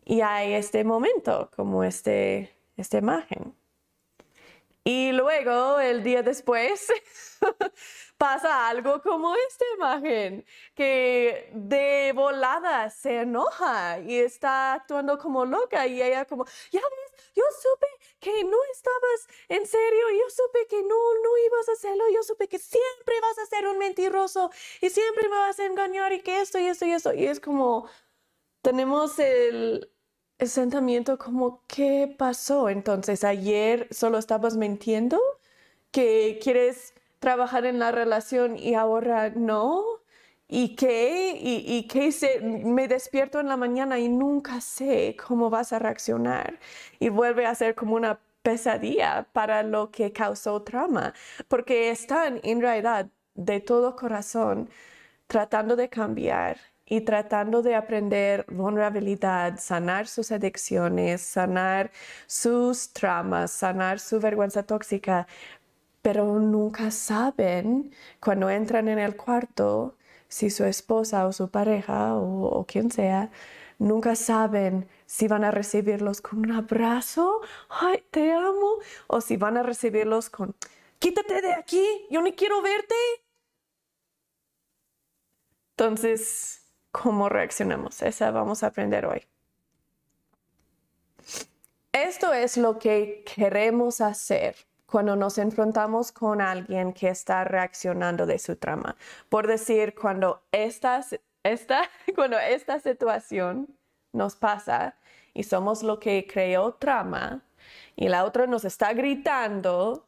Y 0.05 0.21
hay 0.21 0.53
este 0.53 0.85
momento, 0.85 1.51
como 1.57 1.83
este, 1.83 2.53
esta 2.77 2.99
imagen. 2.99 3.53
Y 4.85 5.11
luego, 5.11 5.81
el 5.81 6.05
día 6.05 6.23
después, 6.23 6.93
pasa 8.23 8.69
algo 8.69 9.03
como 9.03 9.35
esta 9.35 9.65
imagen, 9.77 10.47
que 10.77 11.51
de 11.55 12.13
volada 12.15 12.89
se 12.89 13.23
enoja 13.23 13.99
y 13.99 14.17
está 14.17 14.75
actuando 14.75 15.19
como 15.19 15.45
loca 15.45 15.89
y 15.89 16.01
ella 16.01 16.25
como, 16.25 16.45
ya 16.71 16.81
ves, 16.81 17.33
yo 17.35 17.43
supe 17.61 17.89
que 18.21 18.45
no 18.45 18.57
estabas 18.73 19.27
en 19.49 19.67
serio, 19.67 20.05
yo 20.11 20.31
supe 20.31 20.69
que 20.69 20.83
no, 20.83 21.15
no 21.25 21.31
ibas 21.49 21.69
a 21.69 21.73
hacerlo, 21.73 22.05
yo 22.15 22.23
supe 22.23 22.47
que 22.47 22.61
siempre 22.61 23.21
vas 23.21 23.39
a 23.41 23.47
ser 23.47 23.67
un 23.67 23.79
mentiroso 23.79 24.53
y 24.81 24.89
siempre 24.89 25.29
me 25.29 25.39
vas 25.39 25.59
a 25.59 25.67
engañar 25.67 26.13
y 26.13 26.21
que 26.21 26.43
esto 26.43 26.61
y 26.61 26.67
esto 26.67 26.87
y 26.87 26.93
esto. 26.93 27.13
Y 27.15 27.27
es 27.27 27.41
como, 27.41 27.89
tenemos 28.61 29.19
el, 29.19 29.91
el 30.39 30.49
sentimiento 30.49 31.19
como, 31.19 31.65
¿qué 31.67 32.15
pasó? 32.17 32.69
Entonces, 32.69 33.25
ayer 33.25 33.89
solo 33.91 34.19
estabas 34.19 34.57
mintiendo, 34.57 35.21
que 35.91 36.39
quieres 36.41 36.95
trabajar 37.23 37.65
en 37.67 37.79
la 37.79 37.93
relación 37.93 38.59
y 38.59 38.75
ahora 38.75 39.31
no. 39.31 39.85
¿Y 40.49 40.77
qué? 40.77 41.39
¿Y, 41.41 41.65
y 41.67 41.89
qué 41.89 42.13
se, 42.13 42.41
me 42.41 42.89
despierto 42.89 43.41
en 43.41 43.49
la 43.49 43.57
mañana 43.57 43.99
y 43.99 44.09
nunca 44.09 44.61
sé 44.61 45.17
cómo 45.27 45.49
vas 45.51 45.73
a 45.73 45.79
reaccionar? 45.79 46.59
Y 46.99 47.09
vuelve 47.11 47.47
a 47.47 47.55
ser 47.55 47.75
como 47.75 47.95
una 47.97 48.21
pesadilla 48.43 49.27
para 49.33 49.63
lo 49.63 49.91
que 49.91 50.13
causó 50.13 50.63
trauma, 50.63 51.15
porque 51.49 51.91
están 51.91 52.41
en 52.43 52.61
realidad 52.61 53.09
de 53.35 53.61
todo 53.61 53.97
corazón 53.97 54.69
tratando 55.27 55.77
de 55.77 55.89
cambiar 55.89 56.59
y 56.87 57.01
tratando 57.03 57.63
de 57.63 57.75
aprender 57.77 58.45
vulnerabilidad, 58.49 59.59
sanar 59.59 60.07
sus 60.09 60.33
adicciones, 60.33 61.23
sanar 61.23 61.91
sus 62.27 62.93
traumas, 62.93 63.53
sanar 63.53 63.99
su 64.01 64.21
vergüenza 64.21 64.63
tóxica, 64.65 65.27
pero 66.03 66.39
nunca 66.41 66.91
saben 66.91 67.95
cuando 68.21 68.51
entran 68.51 68.89
en 68.89 68.99
el 68.99 69.17
cuarto 69.17 69.97
si 70.29 70.51
su 70.51 70.65
esposa 70.65 71.27
o 71.27 71.33
su 71.33 71.51
pareja 71.51 72.15
o, 72.17 72.65
quien 72.67 72.91
sea, 72.91 73.31
nunca 73.79 74.17
saben 74.17 74.89
si 75.07 75.29
van 75.29 75.45
a 75.45 75.51
recibirlos 75.51 76.21
con 76.21 76.41
un 76.41 76.53
abrazo, 76.53 77.41
ay, 77.69 78.05
te 78.11 78.33
amo, 78.33 78.79
o 79.07 79.21
si 79.21 79.37
van 79.37 79.57
a 79.59 79.63
recibirlos 79.63 80.31
con, 80.31 80.55
quítate 80.99 81.43
de 81.43 81.53
aquí, 81.55 81.85
yo 82.11 82.23
ni 82.23 82.33
quiero 82.33 82.63
verte. 82.63 82.95
Entonces, 85.77 86.63
cómo 86.91 87.29
reaccionamos. 87.29 88.03
Esa 88.03 88.31
vamos 88.31 88.63
a 88.63 88.69
aprender 88.69 89.07
hoy. 89.07 89.27
Esto 91.93 92.33
es 92.33 92.57
lo 92.57 92.79
que 92.79 93.25
queremos 93.35 94.01
hacer 94.01 94.57
cuando 94.93 95.17
nos 95.17 95.39
enfrentamos 95.39 96.13
con 96.13 96.43
alguien 96.43 96.93
que 96.93 97.09
está 97.09 97.45
reaccionando 97.45 98.27
de 98.27 98.39
su 98.39 98.57
trama. 98.57 98.95
Por 99.31 99.47
decir, 99.47 99.95
cuando 99.95 100.43
esta, 100.53 101.03
esta, 101.43 101.89
cuando 102.15 102.39
esta 102.39 102.79
situación 102.79 103.75
nos 104.13 104.37
pasa 104.37 104.95
y 105.33 105.45
somos 105.45 105.83
lo 105.83 105.99
que 105.99 106.27
creó 106.31 106.75
trama 106.75 107.41
y 107.97 108.11
la 108.11 108.27
otra 108.27 108.47
nos 108.47 108.67
está 108.67 108.93
gritando, 108.93 110.07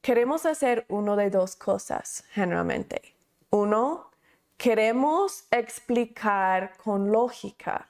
queremos 0.00 0.46
hacer 0.46 0.84
uno 0.88 1.14
de 1.14 1.30
dos 1.30 1.54
cosas 1.54 2.24
generalmente. 2.32 3.14
Uno, 3.50 4.10
queremos 4.56 5.44
explicar 5.52 6.76
con 6.76 7.12
lógica. 7.12 7.88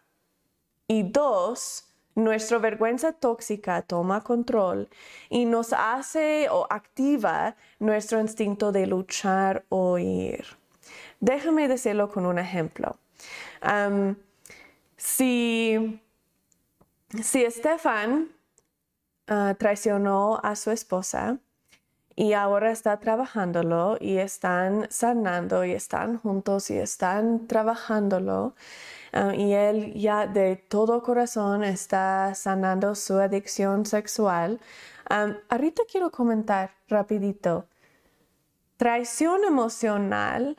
Y 0.87 1.05
dos, 1.05 1.92
nuestra 2.15 2.59
vergüenza 2.59 3.13
tóxica 3.13 3.83
toma 3.83 4.21
control 4.23 4.89
y 5.31 5.45
nos 5.45 5.73
hace 5.73 6.49
o 6.51 6.67
activa 6.71 7.57
nuestro 7.79 8.21
instinto 8.21 8.73
de 8.73 8.87
luchar 8.87 9.65
o 9.69 9.99
ir. 9.99 10.45
Déjame 11.21 11.69
decirlo 11.69 12.09
con 12.09 12.27
un 12.27 12.39
ejemplo. 12.39 12.97
si, 14.97 16.01
si 17.23 17.45
Estefan 17.45 18.29
ah, 19.29 19.55
traicionó 19.59 20.41
a 20.43 20.57
su 20.57 20.71
esposa, 20.71 21.39
y 22.15 22.35
ahora 22.35 22.71
está 22.71 22.99
trabajándolo 23.01 23.97
y 24.01 24.19
están 24.19 24.87
sanando 24.91 25.65
y 25.65 25.73
están 25.73 26.19
juntos 26.19 26.71
y 26.71 26.79
están 26.79 27.47
trabajándolo. 27.47 28.55
Ah, 29.13 29.35
y 29.35 29.53
él 29.53 29.95
ya 29.95 30.27
de 30.27 30.57
todo 30.57 31.03
corazón 31.03 31.65
está 31.65 32.35
sanando 32.35 32.95
su 32.95 33.19
adicción 33.19 33.85
sexual. 33.87 34.61
ahorita 35.49 35.83
quiero 35.91 36.11
comentar 36.11 36.71
rapidito. 36.89 37.67
Traición 38.77 39.45
emocional 39.45 40.57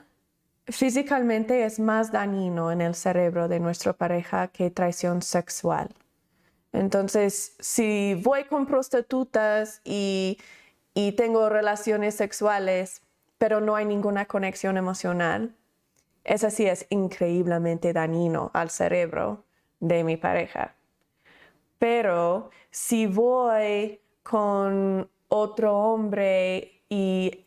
físicamente 0.67 1.65
es 1.65 1.79
más 1.79 2.11
dañino 2.11 2.71
en 2.71 2.81
el 2.81 2.95
cerebro 2.95 3.47
de 3.47 3.59
nuestra 3.59 3.93
pareja 3.93 4.47
que 4.49 4.69
traición 4.69 5.21
sexual. 5.21 5.89
Entonces, 6.71 7.55
si 7.59 8.15
voy 8.23 8.45
con 8.45 8.65
prostitutas 8.65 9.81
y 9.83 10.37
y 10.93 11.13
tengo 11.13 11.49
relaciones 11.49 12.15
sexuales, 12.15 13.01
pero 13.37 13.61
no 13.61 13.75
hay 13.75 13.85
ninguna 13.85 14.25
conexión 14.25 14.77
emocional, 14.77 15.55
eso 16.23 16.49
sí 16.49 16.65
es 16.65 16.85
increíblemente 16.89 17.93
dañino 17.93 18.51
al 18.53 18.69
cerebro 18.69 19.43
de 19.79 20.03
mi 20.03 20.17
pareja. 20.17 20.75
Pero 21.79 22.49
si 22.71 23.07
voy 23.07 23.99
con 24.23 25.09
otro 25.27 25.77
hombre 25.77 26.81
y 26.89 27.43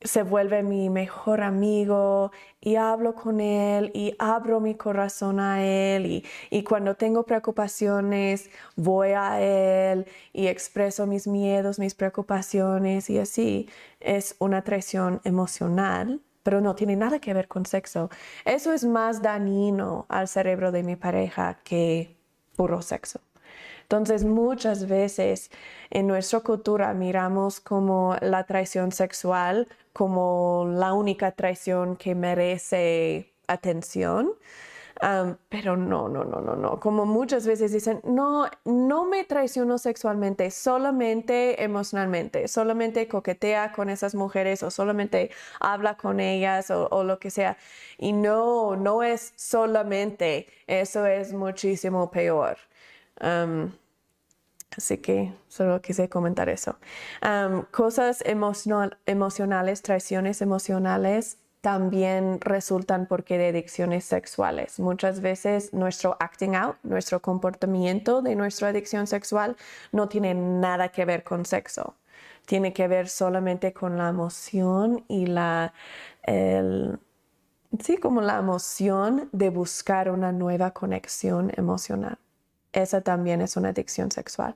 se 0.00 0.22
vuelve 0.22 0.62
mi 0.62 0.90
mejor 0.90 1.40
amigo 1.42 2.30
y 2.60 2.76
hablo 2.76 3.14
con 3.14 3.40
él 3.40 3.90
y 3.94 4.14
abro 4.18 4.60
mi 4.60 4.76
corazón 4.76 5.40
a 5.40 5.64
él 5.64 6.24
y, 6.50 6.62
cuando 6.62 6.94
tengo 6.94 7.24
preocupaciones 7.24 8.50
voy 8.76 9.10
a 9.10 9.40
él 9.40 10.06
y 10.32 10.46
expreso 10.46 11.06
mis 11.06 11.26
miedos, 11.26 11.78
mis 11.78 11.94
preocupaciones 11.94 13.10
y 13.10 13.18
así 13.18 13.68
es 14.00 14.36
una 14.38 14.62
traición 14.62 15.20
emocional 15.24 16.20
pero 16.48 16.62
no 16.62 16.74
tiene 16.74 16.96
nada 16.96 17.18
que 17.18 17.34
ver 17.34 17.46
con 17.46 17.66
sexo. 17.66 18.08
Eso 18.46 18.72
es 18.72 18.82
más 18.82 19.20
dañino 19.20 20.06
al 20.08 20.28
cerebro 20.28 20.72
de 20.72 20.82
mi 20.82 20.96
pareja 20.96 21.58
que 21.62 22.16
puro 22.56 22.80
sexo. 22.80 23.20
Entonces, 23.82 24.24
muchas 24.24 24.88
veces 24.88 25.50
en 25.90 26.06
nuestra 26.06 26.40
cultura 26.40 26.94
miramos 26.94 27.60
como 27.60 28.16
la 28.22 28.44
traición 28.44 28.92
sexual 28.92 29.68
como 29.92 30.66
la 30.70 30.94
única 30.94 31.32
traición 31.32 31.96
que 31.96 32.14
merece 32.14 33.34
atención. 33.46 34.30
Pero 35.48 35.76
no, 35.76 36.08
no, 36.08 36.24
no, 36.24 36.40
no, 36.40 36.56
no. 36.56 36.80
Como 36.80 37.06
muchas 37.06 37.46
veces 37.46 37.72
dicen, 37.72 38.00
no, 38.04 38.48
no 38.64 39.04
me 39.04 39.24
traiciono 39.24 39.78
sexualmente, 39.78 40.50
solamente 40.50 41.62
emocionalmente, 41.62 42.48
solamente 42.48 43.06
coquetea 43.06 43.72
con 43.72 43.90
esas 43.90 44.14
mujeres 44.14 44.62
o 44.62 44.70
solamente 44.70 45.30
habla 45.60 45.96
con 45.96 46.20
ellas 46.20 46.70
o, 46.70 47.04
lo 47.04 47.18
que 47.18 47.30
sea. 47.30 47.56
Y 47.96 48.12
no, 48.12 48.76
no 48.76 49.02
es 49.02 49.32
solamente, 49.36 50.48
eso 50.66 51.06
es 51.06 51.32
muchísimo 51.32 52.10
peor. 52.10 52.58
Así 54.76 54.98
que 54.98 55.32
solo 55.48 55.80
quise 55.80 56.08
comentar 56.08 56.48
eso. 56.48 56.76
cosas 57.70 58.22
emocionales, 58.26 59.82
traiciones 59.82 60.42
emocionales 60.42 61.38
también 61.68 62.40
resultan 62.40 63.04
porque 63.04 63.36
de 63.36 63.48
adicciones 63.48 64.06
sexuales. 64.06 64.80
Muchas 64.80 65.20
veces 65.20 65.74
nuestro 65.74 66.16
acting 66.18 66.54
out, 66.54 66.76
nuestro 66.82 67.20
comportamiento 67.20 68.22
de 68.22 68.36
nuestra 68.36 68.68
adicción 68.68 69.06
sexual 69.06 69.54
no 69.92 70.08
tiene 70.08 70.32
nada 70.32 70.88
que 70.88 71.04
ver 71.04 71.24
con 71.24 71.44
sexo. 71.44 71.94
Tiene 72.46 72.72
que 72.72 72.88
ver 72.88 73.10
solamente 73.10 73.74
con 73.74 73.98
la 73.98 74.08
emoción 74.08 75.04
y 75.08 75.26
la, 75.26 75.74
sí, 76.26 77.98
como 77.98 78.22
la 78.22 78.38
emoción 78.38 79.28
de 79.32 79.50
buscar 79.50 80.10
una 80.10 80.32
nueva 80.32 80.70
conexión 80.70 81.52
emocional 81.54 82.16
esa 82.72 83.02
también 83.02 83.42
es 83.42 83.56
una 83.56 83.70
adicción 83.70 84.10
sexual. 84.10 84.54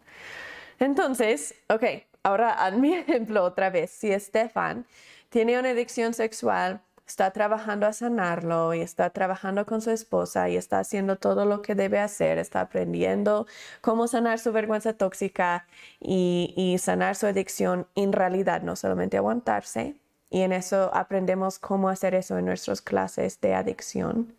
Entonces, 0.78 1.54
ok, 1.68 1.84
ahora 2.22 2.64
a 2.64 2.70
mi 2.70 2.94
ejemplo 3.02 3.44
otra 3.44 3.68
vez. 3.68 3.90
Si 3.90 4.10
Estefan 4.10 4.86
tiene 5.28 5.58
una 5.58 5.70
adicción 5.70 6.14
sexual, 6.14 6.80
está 7.06 7.30
trabajando 7.32 7.86
a 7.86 7.92
sanarlo 7.92 8.74
y 8.74 8.80
está 8.80 9.10
trabajando 9.10 9.66
con 9.66 9.80
su 9.80 9.90
esposa 9.90 10.48
y 10.48 10.56
está 10.56 10.78
haciendo 10.78 11.16
todo 11.16 11.44
lo 11.44 11.62
que 11.62 11.74
debe 11.74 11.98
hacer, 11.98 12.38
está 12.38 12.60
aprendiendo 12.60 13.46
cómo 13.80 14.06
sanar 14.06 14.38
su 14.38 14.52
vergüenza 14.52 14.92
tóxica 14.94 15.66
y, 16.00 16.76
sanar 16.78 17.16
su 17.16 17.26
adicción 17.26 17.86
en 17.94 18.12
realidad, 18.12 18.62
no 18.62 18.76
solamente 18.76 19.16
aguantarse. 19.16 19.96
Y 20.30 20.40
en 20.42 20.52
eso 20.52 20.90
aprendemos 20.94 21.58
cómo 21.58 21.90
hacer 21.90 22.14
eso 22.14 22.38
en 22.38 22.46
nuestras 22.46 22.80
clases 22.80 23.40
de 23.40 23.54
adicción 23.54 24.34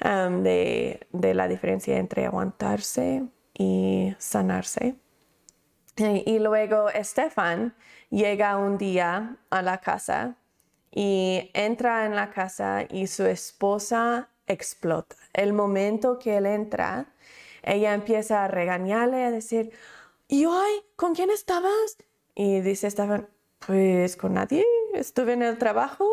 de, 0.00 1.06
la 1.12 1.48
diferencia 1.48 1.98
entre 1.98 2.26
aguantarse 2.26 3.24
y 3.54 4.14
sanarse. 4.18 4.94
Y, 5.96 6.38
luego 6.38 6.90
Estefan 6.90 7.74
llega 8.10 8.56
un 8.56 8.78
día 8.78 9.36
a 9.50 9.62
la 9.62 9.78
casa 9.78 10.37
y 10.90 11.50
entra 11.54 12.06
en 12.06 12.14
la 12.14 12.30
casa 12.30 12.84
y 12.88 13.06
su 13.06 13.24
esposa 13.26 14.28
explota. 14.46 15.16
El 15.32 15.52
momento 15.52 16.18
que 16.18 16.38
él 16.38 16.46
entra, 16.46 17.06
ella 17.62 17.94
empieza 17.94 18.44
a 18.44 18.48
regañarle, 18.48 19.24
a 19.24 19.30
decir, 19.30 19.72
¿y 20.26 20.46
hoy 20.46 20.70
con 20.96 21.14
quién 21.14 21.30
estabas? 21.30 21.96
Y 22.34 22.60
dice 22.60 22.86
Estefan, 22.86 23.28
pues 23.66 24.16
con 24.16 24.34
nadie, 24.34 24.64
estuve 24.94 25.32
en 25.32 25.42
el 25.42 25.58
trabajo, 25.58 26.08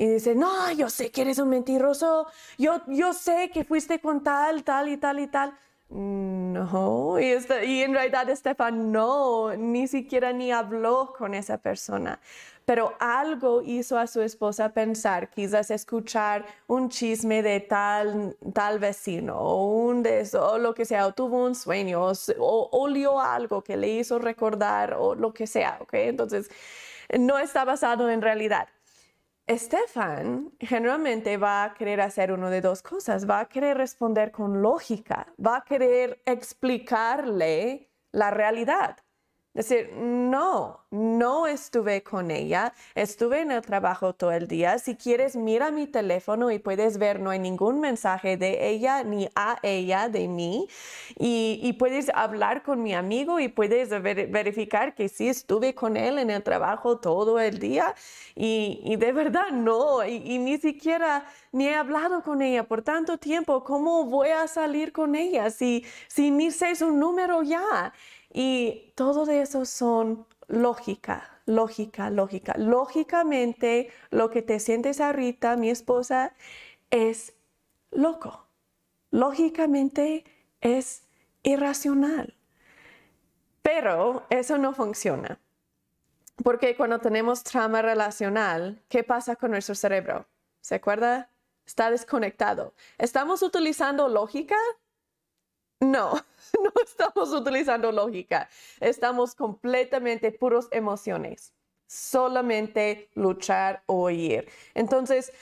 y 0.00 0.06
dice, 0.06 0.36
no, 0.36 0.70
yo 0.72 0.88
sé 0.88 1.10
que 1.10 1.22
eres 1.22 1.40
un 1.40 1.48
mentiroso, 1.48 2.28
yo, 2.56 2.82
yo 2.86 3.12
sé 3.12 3.50
que 3.52 3.64
fuiste 3.64 4.00
con 4.00 4.22
tal, 4.22 4.62
tal 4.62 4.88
y 4.88 4.96
tal 4.96 5.18
y 5.18 5.26
tal. 5.26 5.58
No, 5.90 7.18
y, 7.18 7.24
este, 7.24 7.64
y 7.64 7.82
en 7.82 7.94
realidad 7.94 8.28
Estefan 8.28 8.92
no, 8.92 9.56
ni 9.56 9.88
siquiera 9.88 10.32
ni 10.34 10.52
habló 10.52 11.14
con 11.16 11.34
esa 11.34 11.58
persona. 11.58 12.20
Pero 12.66 12.94
algo 13.00 13.62
hizo 13.62 13.98
a 13.98 14.06
su 14.06 14.20
esposa 14.20 14.74
pensar, 14.74 15.30
quizás 15.30 15.70
escuchar 15.70 16.44
un 16.66 16.90
chisme 16.90 17.42
de 17.42 17.60
tal, 17.60 18.36
tal 18.52 18.78
vecino 18.78 19.38
o 19.38 19.86
un 19.86 20.02
de 20.02 20.28
o 20.38 20.58
lo 20.58 20.74
que 20.74 20.84
sea, 20.84 21.06
o 21.06 21.14
tuvo 21.14 21.42
un 21.46 21.54
sueño, 21.54 22.04
o, 22.04 22.12
o 22.38 22.68
olió 22.72 23.18
algo 23.20 23.62
que 23.64 23.78
le 23.78 23.88
hizo 23.88 24.18
recordar, 24.18 24.94
o 24.98 25.14
lo 25.14 25.32
que 25.32 25.46
sea, 25.46 25.78
¿ok? 25.80 25.94
Entonces, 25.94 26.50
no 27.18 27.38
está 27.38 27.64
basado 27.64 28.10
en 28.10 28.20
realidad. 28.20 28.68
Estefan 29.48 30.52
generalmente 30.60 31.38
va 31.38 31.64
a 31.64 31.72
querer 31.72 32.02
hacer 32.02 32.32
uno 32.32 32.50
de 32.50 32.60
dos 32.60 32.82
cosas. 32.82 33.26
Va 33.26 33.40
a 33.40 33.48
querer 33.48 33.78
responder 33.78 34.30
con 34.30 34.60
lógica, 34.60 35.32
va 35.38 35.56
a 35.56 35.64
querer 35.64 36.20
explicarle 36.26 37.90
la 38.12 38.30
realidad. 38.30 38.98
Decir, 39.58 39.90
no, 39.92 40.84
no 40.92 41.48
estuve 41.48 42.04
con 42.04 42.30
ella, 42.30 42.72
estuve 42.94 43.40
en 43.40 43.50
el 43.50 43.60
trabajo 43.60 44.12
todo 44.12 44.30
el 44.30 44.46
día. 44.46 44.78
Si 44.78 44.94
quieres, 44.94 45.34
mira 45.34 45.72
mi 45.72 45.88
teléfono 45.88 46.52
y 46.52 46.60
puedes 46.60 46.96
ver, 46.98 47.18
no 47.18 47.30
hay 47.30 47.40
ningún 47.40 47.80
mensaje 47.80 48.36
de 48.36 48.68
ella 48.68 49.02
ni 49.02 49.28
a 49.34 49.58
ella 49.64 50.08
de 50.08 50.28
mí. 50.28 50.68
Y, 51.18 51.72
puedes 51.72 52.08
hablar 52.14 52.62
con 52.62 52.84
mi 52.84 52.94
amigo 52.94 53.40
y 53.40 53.48
puedes 53.48 53.90
verificar 53.90 54.94
que 54.94 55.08
sí 55.08 55.28
estuve 55.28 55.74
con 55.74 55.96
él 55.96 56.20
en 56.20 56.30
el 56.30 56.44
trabajo 56.44 56.98
todo 56.98 57.40
el 57.40 57.58
día. 57.58 57.96
Y, 58.36 58.94
de 58.94 59.10
verdad, 59.12 59.50
no, 59.50 60.06
y, 60.06 60.38
ni 60.38 60.58
siquiera 60.58 61.26
ni 61.50 61.66
he 61.66 61.74
hablado 61.74 62.22
con 62.22 62.42
ella 62.42 62.62
por 62.62 62.82
tanto 62.82 63.18
tiempo. 63.18 63.64
¿Cómo 63.64 64.04
voy 64.04 64.28
a 64.28 64.46
salir 64.46 64.92
con 64.92 65.16
ella 65.16 65.50
si, 65.50 65.84
si 66.06 66.30
ni 66.30 66.52
sé 66.52 66.76
su 66.76 66.92
número 66.92 67.42
ya? 67.42 67.92
Y 68.32 68.92
todo 68.94 69.24
de 69.24 69.42
eso 69.42 69.64
son 69.64 70.26
lógica, 70.48 71.40
lógica, 71.46 72.10
lógica. 72.10 72.54
Lógicamente, 72.56 73.90
lo 74.10 74.30
que 74.30 74.42
te 74.42 74.60
sientes 74.60 75.00
ahorita, 75.00 75.56
mi 75.56 75.70
esposa, 75.70 76.34
es 76.90 77.34
loco. 77.90 78.46
Lógicamente 79.10 80.24
es 80.60 81.04
irracional. 81.42 82.34
Pero 83.62 84.26
eso 84.30 84.58
no 84.58 84.72
funciona. 84.72 85.38
Porque 86.42 86.76
cuando 86.76 87.00
tenemos 87.00 87.42
trama 87.42 87.82
relacional, 87.82 88.80
¿qué 88.88 89.02
pasa 89.02 89.36
con 89.36 89.50
nuestro 89.50 89.74
cerebro? 89.74 90.26
¿Se 90.60 90.76
acuerda? 90.76 91.30
Está 91.66 91.90
desconectado. 91.90 92.74
¿Estamos 92.96 93.42
utilizando 93.42 94.08
lógica? 94.08 94.56
No, 95.80 96.12
no 96.62 96.72
estamos 96.84 97.32
utilizando 97.32 97.92
lógica. 97.92 98.48
Estamos 98.80 99.34
completamente 99.34 100.32
puros 100.32 100.68
emociones. 100.72 101.54
Solamente 101.86 103.08
luchar 103.14 103.82
o 103.86 104.02
oír. 104.02 104.46
Entonces, 104.74 105.32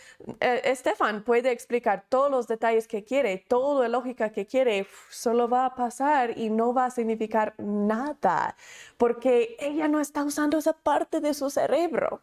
eh, 0.41 0.61
Estefan 0.64 1.24
puede 1.24 1.51
explicar 1.51 2.05
todos 2.09 2.30
los 2.30 2.47
detalles 2.47 2.87
que 2.87 3.03
quiere, 3.03 3.39
toda 3.49 3.82
la 3.82 3.89
lógica 3.89 4.30
que 4.30 4.47
quiere, 4.47 4.87
solo 5.11 5.49
va 5.49 5.66
a 5.66 5.74
pasar 5.74 6.39
y 6.39 6.51
no 6.51 6.72
va 6.72 6.84
a 6.87 6.91
significar 6.93 7.55
nada, 7.59 8.57
porque 8.97 9.57
ella 9.59 9.89
no 9.89 10.01
está 10.01 10.22
usando 10.22 10.59
esa 10.59 10.72
parte 10.74 11.20
de 11.20 11.34
su 11.34 11.51
cerebro. 11.51 12.22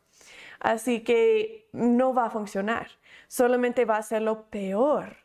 Así 0.62 1.04
que 1.04 1.68
no 1.74 2.14
va 2.14 2.28
a 2.28 2.30
funcionar, 2.30 2.88
solamente 3.28 3.84
va 3.86 3.98
a 3.98 4.04
ser 4.04 4.22
lo 4.22 4.46
peor. 4.50 5.18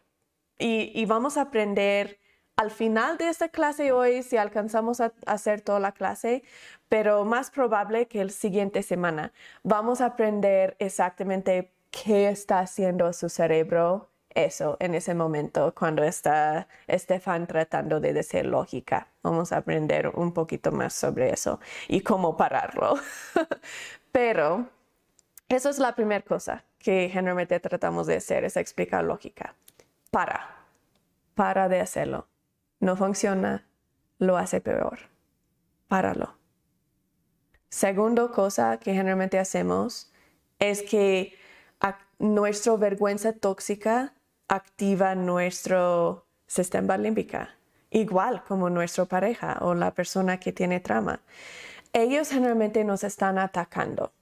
Y, 0.58 0.90
y 1.00 1.04
vamos 1.06 1.36
a 1.36 1.42
aprender 1.42 2.18
al 2.58 2.72
final 2.72 3.18
de 3.18 3.28
esta 3.28 3.48
clase 3.50 3.92
hoy, 3.92 4.24
si 4.24 4.36
alcanzamos 4.36 5.00
a 5.00 5.12
hacer 5.26 5.60
toda 5.60 5.78
la 5.78 5.92
clase, 5.92 6.42
pero 6.88 7.24
más 7.24 7.52
probable 7.52 8.08
que 8.08 8.20
el 8.20 8.32
siguiente 8.32 8.82
semana, 8.82 9.32
vamos 9.62 10.00
a 10.00 10.06
aprender 10.06 10.74
exactamente 10.80 11.70
qué 11.92 12.28
está 12.28 12.58
haciendo 12.58 13.12
su 13.12 13.28
cerebro 13.28 14.08
eso 14.30 14.76
en 14.80 14.96
ese 14.96 15.14
momento 15.14 15.72
cuando 15.72 16.02
está 16.02 16.66
Estefan 16.88 17.46
tratando 17.46 18.00
de 18.00 18.12
decir 18.12 18.44
lógica. 18.44 19.06
Vamos 19.22 19.52
a 19.52 19.58
aprender 19.58 20.08
un 20.08 20.32
poquito 20.32 20.72
más 20.72 20.94
sobre 20.94 21.30
eso 21.32 21.60
y 21.86 22.00
cómo 22.00 22.36
pararlo. 22.36 22.96
Pero 24.12 24.68
eso 25.48 25.70
es 25.70 25.78
la 25.78 25.94
primera 25.94 26.24
cosa 26.24 26.64
que 26.80 27.08
generalmente 27.08 27.60
tratamos 27.60 28.08
de 28.08 28.16
hacer, 28.16 28.44
es 28.44 28.56
explicar 28.56 29.04
lógica. 29.04 29.54
Para, 30.10 30.56
para 31.36 31.68
de 31.68 31.80
hacerlo 31.80 32.26
no 32.80 32.96
funciona, 32.96 33.66
lo 34.18 34.36
hace 34.36 34.60
peor. 34.60 34.98
Páralo. 35.88 36.36
Segundo 37.68 38.32
cosa 38.32 38.78
que 38.78 38.94
generalmente 38.94 39.38
hacemos 39.38 40.12
es 40.58 40.82
que 40.82 41.34
nuestra 42.18 42.76
vergüenza 42.76 43.32
tóxica 43.32 44.14
activa 44.48 45.14
nuestro 45.14 46.26
sistema 46.46 46.96
límbico, 46.96 47.38
igual 47.90 48.42
como 48.44 48.70
nuestra 48.70 49.04
pareja 49.04 49.58
o 49.60 49.74
la 49.74 49.92
persona 49.92 50.40
que 50.40 50.52
tiene 50.52 50.80
trama. 50.80 51.20
Ellos 51.92 52.30
generalmente 52.30 52.84
nos 52.84 53.04
están 53.04 53.38
atacando, 53.38 54.12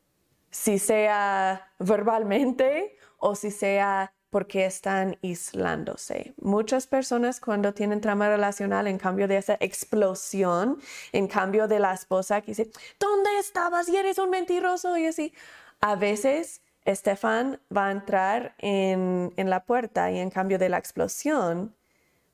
si 0.51 0.79
sea 0.79 1.73
verbalmente 1.79 2.99
o 3.19 3.35
si 3.35 3.51
sea 3.51 4.13
porque 4.37 4.67
están 4.67 5.17
aislándose. 5.23 6.35
Muchas 6.37 6.87
personas 6.87 7.41
cuando 7.41 7.73
tienen 7.73 8.03
trama 8.03 8.29
relacional, 8.29 8.87
en 8.87 8.99
cambio 8.99 9.27
de 9.29 9.39
esa 9.39 9.57
explosión, 9.61 10.79
en 11.13 11.27
cambio 11.27 11.67
de 11.69 11.79
la 11.79 11.95
esposa 11.95 12.43
que 12.43 12.51
dice, 12.51 12.71
¿dónde 13.01 13.31
estabas? 13.39 13.89
Y 13.89 13.97
eres 13.97 14.19
un 14.19 14.29
mentiroso 14.29 14.95
y 14.99 15.07
así. 15.07 15.33
A 15.81 15.97
veces 15.97 16.61
Estefan 16.85 17.59
va 17.75 17.87
a 17.87 17.93
entrar 17.93 18.55
en, 18.59 19.33
en 19.39 19.49
la 19.49 19.65
puerta 19.65 20.11
y 20.11 20.19
en 20.19 20.29
cambio 20.29 20.59
de 20.59 20.69
la 20.69 20.77
explosión 20.77 21.75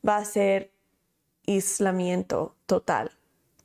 va 0.05 0.17
a 0.17 0.25
ser 0.25 0.73
aislamiento 1.47 2.57
total. 2.67 3.13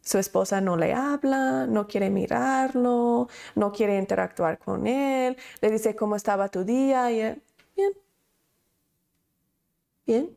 Su 0.02 0.20
esposa 0.20 0.62
no 0.62 0.78
le 0.78 0.94
habla, 0.94 1.66
no 1.66 1.88
quiere 1.88 2.12
mirarlo, 2.12 3.30
no 3.56 3.72
quiere 3.72 3.98
interactuar 3.98 4.60
con 4.60 4.86
él, 4.86 5.38
le 5.60 5.72
dice 5.72 5.96
cómo 5.96 6.16
estaba 6.16 6.50
tu 6.50 6.64
día 6.64 7.10
y 7.10 7.42
bien, 7.76 7.94
Bien. 10.08 10.36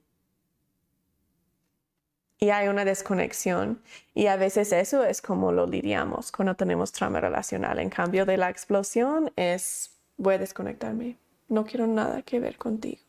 Y 2.38 2.50
hay 2.50 2.68
una 2.68 2.84
desconexión. 2.84 3.80
Y 4.14 4.26
a 4.26 4.36
veces 4.36 4.72
eso 4.72 5.04
es 5.04 5.22
como 5.22 5.52
lo 5.52 5.66
lidiamos 5.66 6.32
cuando 6.32 6.54
tenemos 6.56 6.92
trama 6.92 7.20
relacional. 7.20 7.78
En 7.78 7.90
cambio 7.90 8.26
de 8.26 8.36
la 8.36 8.50
explosión 8.50 9.32
es, 9.36 9.90
voy 10.16 10.34
a 10.34 10.38
desconectarme. 10.38 11.16
No 11.48 11.64
quiero 11.64 11.86
nada 11.86 12.22
que 12.22 12.40
ver 12.40 12.56
contigo. 12.56 13.00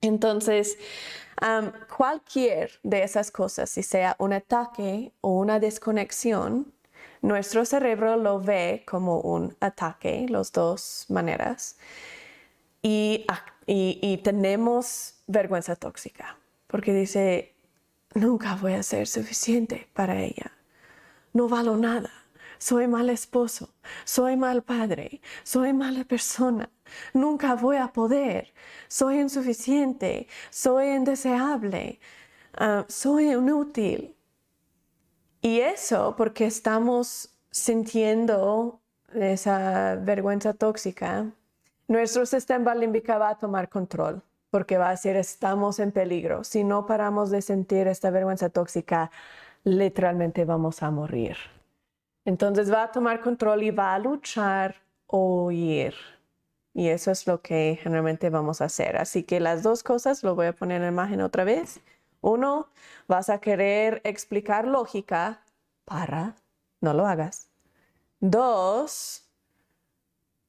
Entonces, 0.00 0.78
cualquier 1.96 2.72
de 2.82 3.04
esas 3.04 3.30
cosas, 3.30 3.70
si 3.70 3.82
sea 3.84 4.16
un 4.18 4.32
ataque 4.32 5.12
o 5.20 5.38
una 5.38 5.60
desconexión, 5.60 6.72
nuestro 7.20 7.64
cerebro 7.64 8.16
lo 8.16 8.40
ve 8.40 8.82
como 8.84 9.20
un 9.20 9.56
ataque, 9.60 10.26
las 10.28 10.50
dos 10.50 11.06
maneras, 11.08 11.78
y, 12.82 13.24
y 13.66 14.16
tenemos 14.24 15.21
vergüenza 15.32 15.74
tóxica, 15.76 16.38
porque 16.66 16.92
dice, 16.92 17.54
nunca 18.14 18.54
voy 18.54 18.74
a 18.74 18.82
ser 18.82 19.06
suficiente 19.06 19.88
para 19.94 20.20
ella, 20.20 20.52
no 21.32 21.48
valo 21.48 21.76
nada, 21.76 22.10
soy 22.58 22.86
mal 22.86 23.10
esposo, 23.10 23.74
soy 24.04 24.36
mal 24.36 24.62
padre, 24.62 25.20
soy 25.42 25.72
mala 25.72 26.04
persona, 26.04 26.70
nunca 27.12 27.54
voy 27.54 27.76
a 27.78 27.88
poder, 27.88 28.52
soy 28.88 29.18
insuficiente, 29.18 30.28
soy 30.50 30.90
indeseable, 30.90 31.98
ah, 32.54 32.84
soy 32.88 33.32
inútil. 33.32 34.14
Y 35.40 35.58
eso 35.58 36.14
porque 36.16 36.46
estamos 36.46 37.30
sintiendo 37.50 38.80
esa 39.12 39.96
vergüenza 39.96 40.54
tóxica, 40.54 41.32
nuestro 41.88 42.24
sistema 42.26 42.74
límbico 42.74 43.18
va 43.18 43.30
a 43.30 43.38
tomar 43.38 43.68
control 43.68 44.22
porque 44.52 44.76
va 44.76 44.88
a 44.88 44.90
decir 44.90 45.16
estamos 45.16 45.78
en 45.78 45.92
peligro. 45.92 46.44
Si 46.44 46.62
no 46.62 46.84
paramos 46.84 47.30
de 47.30 47.40
sentir 47.40 47.86
esta 47.88 48.10
vergüenza 48.10 48.50
tóxica, 48.50 49.10
literalmente 49.64 50.44
vamos 50.44 50.82
a 50.82 50.90
morir. 50.90 51.38
Entonces 52.26 52.70
va 52.70 52.82
a 52.82 52.92
tomar 52.92 53.22
control 53.22 53.62
y 53.62 53.70
va 53.70 53.94
a 53.94 53.98
luchar 53.98 54.76
o 55.06 55.46
huir. 55.46 55.94
Y 56.74 56.88
eso 56.88 57.10
es 57.10 57.26
lo 57.26 57.40
que 57.40 57.78
generalmente 57.82 58.28
vamos 58.28 58.60
a 58.60 58.66
hacer. 58.66 58.98
Así 58.98 59.22
que 59.22 59.40
las 59.40 59.62
dos 59.62 59.82
cosas, 59.82 60.22
lo 60.22 60.34
voy 60.34 60.48
a 60.48 60.52
poner 60.52 60.76
en 60.76 60.82
la 60.82 60.88
imagen 60.88 61.22
otra 61.22 61.44
vez. 61.44 61.80
Uno, 62.20 62.68
vas 63.08 63.30
a 63.30 63.40
querer 63.40 64.02
explicar 64.04 64.66
lógica 64.66 65.40
para, 65.86 66.36
no 66.82 66.92
lo 66.92 67.06
hagas. 67.06 67.48
Dos, 68.20 69.30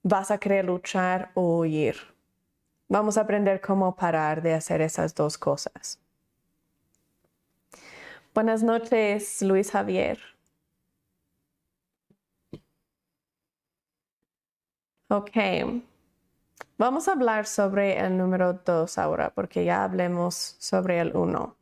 vas 0.04 0.30
a 0.30 0.39
querer 0.39 0.66
luchar 0.66 1.32
o 1.36 1.60
huir. 1.60 2.12
Vamos 2.94 3.18
a 3.18 3.22
aprender 3.22 3.60
cómo 3.60 3.96
parar 3.96 4.44
de 4.44 4.54
hacer 4.54 4.80
esas 4.80 5.16
dos 5.16 5.36
cosas. 5.36 6.00
Buenas 8.36 8.62
noches, 8.62 9.41
Luis 9.41 9.72
Javier. 9.72 10.20
Ok. 15.10 15.32
Vamos 16.78 17.08
a 17.08 17.14
hablar 17.14 17.48
sobre 17.48 17.98
el 17.98 18.16
número 18.16 18.54
dos 18.54 19.00
ahora, 19.00 19.32
porque 19.32 19.66
ya 19.66 19.84
hablemos 19.84 20.56
sobre 20.60 21.00
el 21.00 21.16
uno. 21.16 21.56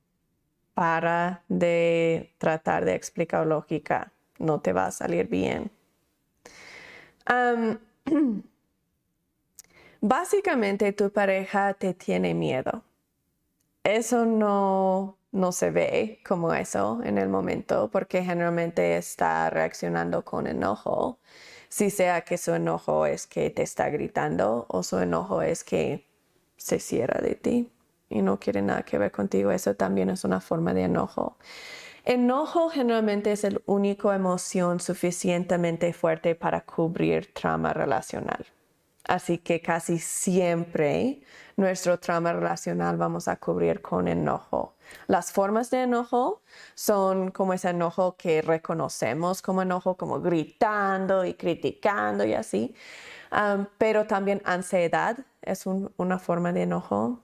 Para 0.74 1.44
de 1.48 2.34
tratar 2.40 2.84
de 2.84 2.96
explicar 2.96 3.48
lógica. 3.48 4.12
No 4.38 4.60
te 4.60 4.74
va 4.74 4.88
a 4.88 4.92
salir 4.92 5.30
bien. 5.30 5.72
Básicamente 10.04 10.94
tu 10.94 11.12
pareja 11.12 11.76
te 11.76 11.94
tiene 11.94 12.34
miedo. 12.34 12.84
Eso 13.84 14.26
no, 14.26 15.20
no 15.32 15.52
se 15.52 15.70
ve 15.70 16.20
como 16.28 16.56
eso 16.56 17.02
en 17.04 17.20
el 17.20 17.30
momento 17.30 17.88
porque 17.92 18.24
generalmente 18.24 18.98
está 18.98 19.48
reaccionando 19.52 20.26
con 20.26 20.48
enojo, 20.48 21.20
si 21.70 21.92
sea 21.92 22.22
que 22.22 22.40
su 22.40 22.54
enojo 22.56 23.06
es 23.06 23.28
que 23.28 23.52
te 23.52 23.62
está 23.62 23.90
gritando 23.92 24.66
o 24.70 24.82
su 24.82 24.98
enojo 24.98 25.44
es 25.44 25.64
que 25.64 26.08
se 26.58 26.80
cierra 26.80 27.22
de 27.22 27.36
ti 27.36 27.72
y 28.10 28.24
no 28.24 28.40
quiere 28.40 28.64
nada 28.64 28.82
que 28.82 28.98
ver 28.98 29.12
contigo, 29.12 29.52
eso 29.52 29.76
también 29.76 30.10
es 30.10 30.24
una 30.24 30.42
forma 30.42 30.74
de 30.74 30.86
enojo. 30.86 31.38
Enojo 32.06 32.70
generalmente 32.70 33.32
es 33.32 33.44
el 33.44 33.62
único 33.68 34.12
emoción 34.12 34.80
suficientemente 34.80 35.94
fuerte 35.94 36.34
para 36.34 36.62
cubrir 36.62 37.32
trauma 37.34 37.72
relacional. 37.72 38.48
Así 39.08 39.40
que 39.40 39.62
casi 39.62 39.98
siempre 40.00 41.22
nuestro 41.58 42.00
trauma 42.00 42.34
relacional 42.34 42.98
vamos 42.98 43.28
a 43.28 43.36
cubrir 43.36 43.82
con 43.82 44.08
enojo. 44.08 44.76
Las 45.08 45.32
formas 45.32 45.70
de 45.70 45.84
enojo 45.84 46.42
son 46.76 47.32
como 47.32 47.54
ese 47.54 47.70
enojo 47.70 48.16
que 48.18 48.42
reconocemos 48.42 49.42
como 49.42 49.62
enojo, 49.62 49.96
como 49.96 50.22
gritando 50.22 51.26
y 51.26 51.34
criticando 51.34 52.26
y 52.26 52.34
así. 52.34 52.76
Pero 53.78 54.06
también 54.06 54.42
ansiedad 54.46 55.18
es 55.42 55.66
una 55.66 56.20
forma 56.20 56.54
de 56.54 56.64
enojo. 56.64 57.20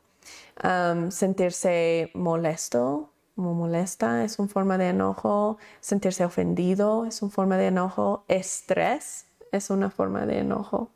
Sentirse 1.10 2.12
molesto, 2.14 3.12
como 3.36 3.54
molesta, 3.54 4.24
es 4.24 4.40
una 4.40 4.50
forma 4.50 4.78
de 4.78 4.90
enojo. 4.90 5.58
Sentirse 5.80 6.26
ofendido 6.26 7.06
es 7.06 7.22
una 7.22 7.32
forma 7.32 7.58
de 7.58 7.68
enojo. 7.68 8.24
Estrés 8.28 9.28
es 9.52 9.70
una 9.70 9.90
forma 9.90 10.26
de 10.26 10.40
enojo. 10.40 10.90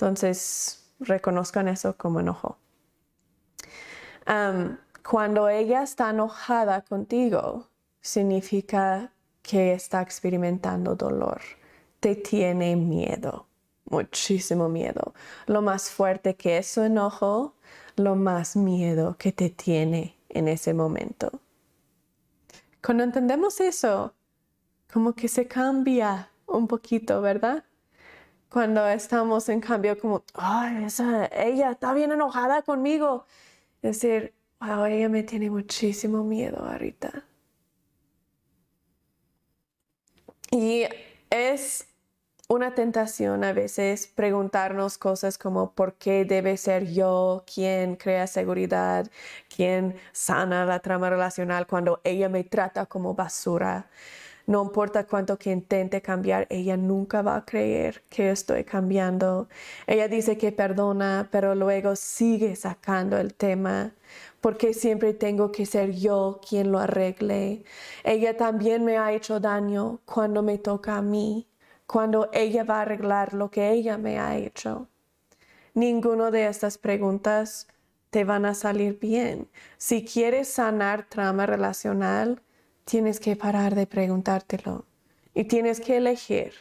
Entonces, 0.00 0.94
reconozcan 0.98 1.68
eso 1.68 1.94
como 1.98 2.20
enojo. 2.20 2.56
cuando 5.04 5.48
ella 5.50 5.82
está 5.82 6.08
enojada 6.08 6.80
contigo, 6.80 7.68
significa 8.00 9.12
que 9.42 9.74
está 9.74 10.00
experimentando 10.00 10.94
dolor, 10.94 11.42
te 12.00 12.16
tiene 12.16 12.76
miedo, 12.76 13.46
muchísimo 13.90 14.70
miedo. 14.70 15.12
Lo 15.46 15.60
más 15.60 15.90
fuerte 15.90 16.34
que 16.34 16.56
es 16.56 16.68
su 16.68 16.80
enojo, 16.80 17.56
lo 17.96 18.16
más 18.16 18.56
miedo 18.56 19.16
que 19.18 19.32
te 19.32 19.50
tiene 19.50 20.16
en 20.30 20.48
ese 20.48 20.72
momento. 20.72 21.30
Cuando 22.82 23.04
entendemos 23.04 23.60
eso, 23.60 24.14
como 24.90 25.12
que 25.12 25.28
se 25.28 25.46
cambia 25.46 26.30
un 26.46 26.66
poquito, 26.68 27.20
¿verdad? 27.20 27.64
Cuando 28.50 28.86
estamos 28.88 29.48
en 29.48 29.60
cambio 29.60 29.98
como, 29.98 30.24
ay, 30.34 30.84
esa, 30.84 31.26
ella 31.26 31.70
está 31.72 31.94
bien 31.94 32.12
enojada 32.12 32.62
conmigo. 32.62 33.26
Es 33.82 34.00
decir, 34.00 34.34
wow, 34.60 34.84
ella 34.86 35.08
me 35.08 35.22
tiene 35.22 35.50
muchísimo 35.50 36.24
miedo 36.24 36.58
ahorita. 36.64 37.24
Y 40.50 40.84
es 41.30 41.86
una 42.48 42.74
tentación 42.74 43.44
a 43.44 43.52
veces 43.52 44.08
preguntarnos 44.08 44.98
cosas 44.98 45.38
como 45.38 45.72
por 45.72 45.94
qué 45.94 46.24
debe 46.24 46.56
ser 46.56 46.92
yo 46.92 47.44
quien 47.52 47.94
crea 47.94 48.26
seguridad, 48.26 49.08
quien 49.54 49.94
sana 50.12 50.66
la 50.66 50.80
trama 50.80 51.08
relacional 51.10 51.68
cuando 51.68 52.00
ella 52.02 52.28
me 52.28 52.42
trata 52.42 52.86
como 52.86 53.14
basura. 53.14 53.88
No 54.46 54.62
importa 54.62 55.04
cuánto 55.06 55.38
que 55.38 55.50
intente 55.52 56.02
cambiar, 56.02 56.46
ella 56.50 56.76
nunca 56.76 57.22
va 57.22 57.36
a 57.36 57.44
creer 57.44 58.02
que 58.08 58.30
estoy 58.30 58.64
cambiando. 58.64 59.48
Ella 59.86 60.08
dice 60.08 60.36
que 60.38 60.52
perdona, 60.52 61.28
pero 61.30 61.54
luego 61.54 61.96
sigue 61.96 62.56
sacando 62.56 63.18
el 63.18 63.34
tema 63.34 63.92
porque 64.40 64.74
siempre 64.74 65.14
tengo 65.14 65.52
que 65.52 65.66
ser 65.66 65.92
yo 65.92 66.40
quien 66.46 66.72
lo 66.72 66.78
arregle. 66.78 67.64
Ella 68.04 68.36
también 68.36 68.84
me 68.84 68.98
ha 68.98 69.12
hecho 69.12 69.40
daño 69.40 70.00
cuando 70.04 70.42
me 70.42 70.58
toca 70.58 70.96
a 70.96 71.02
mí, 71.02 71.46
cuando 71.86 72.30
ella 72.32 72.64
va 72.64 72.78
a 72.78 72.82
arreglar 72.82 73.34
lo 73.34 73.50
que 73.50 73.70
ella 73.70 73.98
me 73.98 74.18
ha 74.18 74.36
hecho. 74.36 74.88
Ninguno 75.74 76.30
de 76.30 76.46
estas 76.46 76.78
preguntas 76.78 77.68
te 78.10 78.24
van 78.24 78.44
a 78.44 78.54
salir 78.54 78.98
bien. 78.98 79.48
Si 79.78 80.04
quieres 80.04 80.48
sanar 80.48 81.04
trama 81.08 81.46
relacional, 81.46 82.42
tienes 82.90 83.20
que 83.20 83.36
parar 83.36 83.76
de 83.76 83.86
preguntártelo 83.86 84.84
y 85.32 85.44
tienes 85.44 85.80
que 85.80 85.96
elegir. 85.96 86.54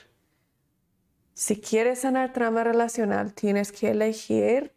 Si 1.34 1.59
quieres 1.59 2.01
sanar 2.01 2.34
trama 2.34 2.63
relacional, 2.63 3.34
tienes 3.34 3.71
que 3.71 3.89
elegir, 3.89 4.71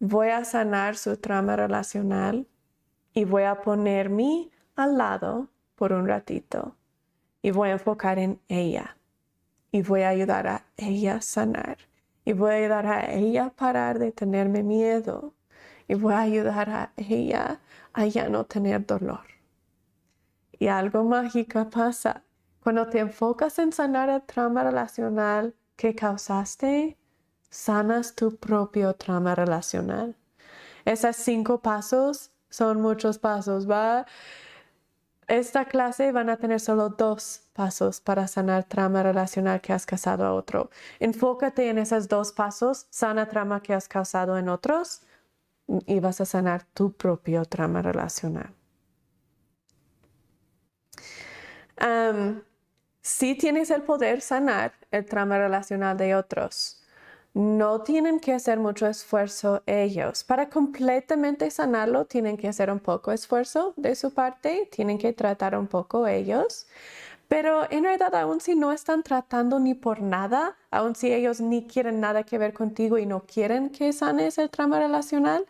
voy 0.00 0.28
a 0.28 0.42
sanar 0.46 0.96
su 0.96 1.18
trama 1.18 1.54
relacional 1.54 2.46
y 3.12 3.26
voy 3.26 3.42
a 3.42 3.60
ponerme 3.60 4.48
al 4.74 4.96
lado 4.96 5.50
por 5.74 5.92
un 5.92 6.08
ratito 6.08 6.74
y 7.42 7.50
voy 7.50 7.68
a 7.68 7.72
enfocar 7.72 8.18
en 8.18 8.40
ella 8.48 8.96
y 9.72 9.82
voy 9.82 10.00
a 10.00 10.08
ayudar 10.08 10.46
a 10.46 10.64
ella 10.78 11.16
a 11.16 11.20
sanar 11.20 11.76
y 12.24 12.32
voy 12.32 12.52
a 12.52 12.54
ayudar 12.54 12.86
a 12.86 13.12
ella 13.12 13.44
a 13.44 13.50
parar 13.50 13.98
de 13.98 14.12
tenerme 14.12 14.62
miedo 14.62 15.34
y 15.88 15.94
voy 15.94 16.14
a 16.14 16.20
ayudar 16.20 16.70
a 16.70 16.92
ella 16.96 17.60
a 17.92 18.06
ya 18.06 18.30
no 18.30 18.44
tener 18.44 18.86
dolor. 18.86 19.35
Y 20.58 20.68
algo 20.68 21.04
mágico 21.04 21.68
pasa. 21.70 22.22
Cuando 22.62 22.88
te 22.88 22.98
enfocas 22.98 23.58
en 23.58 23.72
sanar 23.72 24.08
el 24.08 24.22
trauma 24.22 24.64
relacional 24.64 25.54
que 25.76 25.94
causaste, 25.94 26.98
sanas 27.50 28.14
tu 28.14 28.36
propio 28.36 28.94
trauma 28.94 29.34
relacional. 29.34 30.16
Esos 30.84 31.16
cinco 31.16 31.60
pasos 31.60 32.30
son 32.48 32.80
muchos 32.80 33.18
pasos, 33.18 33.70
¿va? 33.70 34.06
Esta 35.28 35.64
clase 35.64 36.12
van 36.12 36.30
a 36.30 36.36
tener 36.36 36.60
solo 36.60 36.88
dos 36.90 37.42
pasos 37.52 38.00
para 38.00 38.28
sanar 38.28 38.64
trauma 38.64 39.02
relacional 39.02 39.60
que 39.60 39.72
has 39.72 39.84
causado 39.84 40.24
a 40.24 40.32
otro. 40.32 40.70
Enfócate 41.00 41.68
en 41.68 41.78
esos 41.78 42.08
dos 42.08 42.32
pasos, 42.32 42.86
sana 42.90 43.28
trauma 43.28 43.60
que 43.60 43.74
has 43.74 43.88
causado 43.88 44.38
en 44.38 44.48
otros 44.48 45.02
y 45.86 45.98
vas 45.98 46.20
a 46.20 46.24
sanar 46.24 46.64
tu 46.74 46.92
propio 46.92 47.44
trauma 47.44 47.82
relacional. 47.82 48.54
Si 53.02 53.34
tienes 53.36 53.70
el 53.70 53.82
poder 53.82 54.20
sanar 54.20 54.72
el 54.90 55.04
trauma 55.04 55.38
relacional 55.38 55.96
de 55.96 56.14
otros. 56.14 56.82
No 57.34 57.82
tienen 57.82 58.18
que 58.18 58.32
hacer 58.32 58.58
mucho 58.58 58.86
esfuerzo 58.86 59.62
ellos. 59.66 60.24
Para 60.24 60.48
completamente 60.48 61.50
sanarlo, 61.50 62.06
tienen 62.06 62.38
que 62.38 62.48
hacer 62.48 62.70
un 62.70 62.80
poco 62.80 63.12
esfuerzo 63.12 63.74
de 63.76 63.94
su 63.94 64.14
parte, 64.14 64.68
tienen 64.72 64.96
que 64.96 65.12
tratar 65.12 65.54
un 65.54 65.66
poco 65.66 66.06
ellos. 66.06 66.66
Pero 67.28 67.70
en 67.70 67.84
realidad, 67.84 68.14
aun 68.14 68.40
si 68.40 68.54
no 68.54 68.72
están 68.72 69.02
tratando 69.02 69.58
ni 69.58 69.74
por 69.74 70.00
nada, 70.00 70.56
aun 70.70 70.94
si 70.94 71.12
ellos 71.12 71.40
ni 71.40 71.66
quieren 71.66 72.00
nada 72.00 72.22
que 72.22 72.38
ver 72.38 72.52
contigo 72.52 72.98
y 72.98 73.06
no 73.06 73.24
quieren 73.26 73.70
que 73.70 73.92
sanes 73.92 74.38
el 74.38 74.48
trauma 74.48 74.78
relacional, 74.78 75.44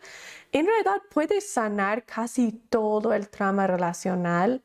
en 0.51 0.65
realidad 0.65 1.01
puedes 1.13 1.49
sanar 1.49 2.03
casi 2.03 2.51
todo 2.51 3.13
el 3.13 3.29
trauma 3.29 3.67
relacional 3.67 4.63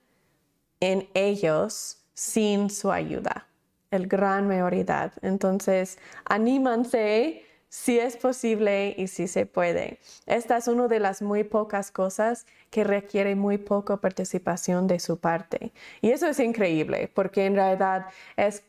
en 0.83 1.09
ellos 1.15 1.99
sin 2.13 2.69
su 2.69 2.91
ayuda, 2.91 3.47
el 3.93 4.09
gran 4.09 4.49
mayoría. 4.49 5.13
Entonces, 5.23 5.97
anímanse 6.25 7.47
si 7.69 8.01
es 8.01 8.17
posible 8.17 8.93
y 8.99 9.07
si 9.07 9.29
se 9.29 9.47
puede. 9.47 10.01
Esta 10.27 10.57
es 10.57 10.67
una 10.67 10.89
de 10.89 10.99
las 10.99 11.23
muy 11.23 11.45
pocas 11.45 11.93
cosas 11.93 12.47
que 12.69 12.83
requiere 12.83 13.37
muy 13.37 13.59
poca 13.59 13.97
participación 13.97 14.89
de 14.89 14.99
su 14.99 15.19
parte. 15.19 15.73
Y 16.01 16.11
eso 16.11 16.27
es 16.27 16.41
increíble 16.41 17.11
porque 17.15 17.47
en 17.47 17.55
realidad 17.55 18.07
es 18.37 18.65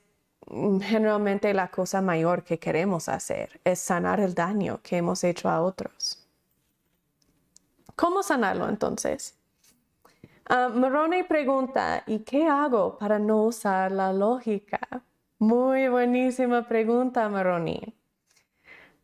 generalmente 0.81 1.51
la 1.55 1.71
cosa 1.71 2.01
mayor 2.01 2.43
que 2.43 2.59
queremos 2.59 3.09
hacer, 3.09 3.59
es 3.63 3.79
sanar 3.79 4.19
el 4.19 4.35
daño 4.35 4.81
que 4.83 4.97
hemos 4.97 5.23
hecho 5.23 5.49
a 5.49 5.61
otros. 5.61 6.19
¿Cómo 7.95 8.21
sanarlo 8.21 8.69
entonces? 8.69 9.35
Uh, 10.49 11.23
pregunta, 11.27 12.03
¿y 12.05 12.19
qué 12.19 12.47
hago 12.47 12.97
para 12.97 13.17
no 13.17 13.43
usar 13.43 13.91
la 13.91 14.11
lógica? 14.11 14.79
Muy 15.39 15.87
buenísima 15.87 16.67
pregunta, 16.67 17.29
Moroni. 17.29 17.95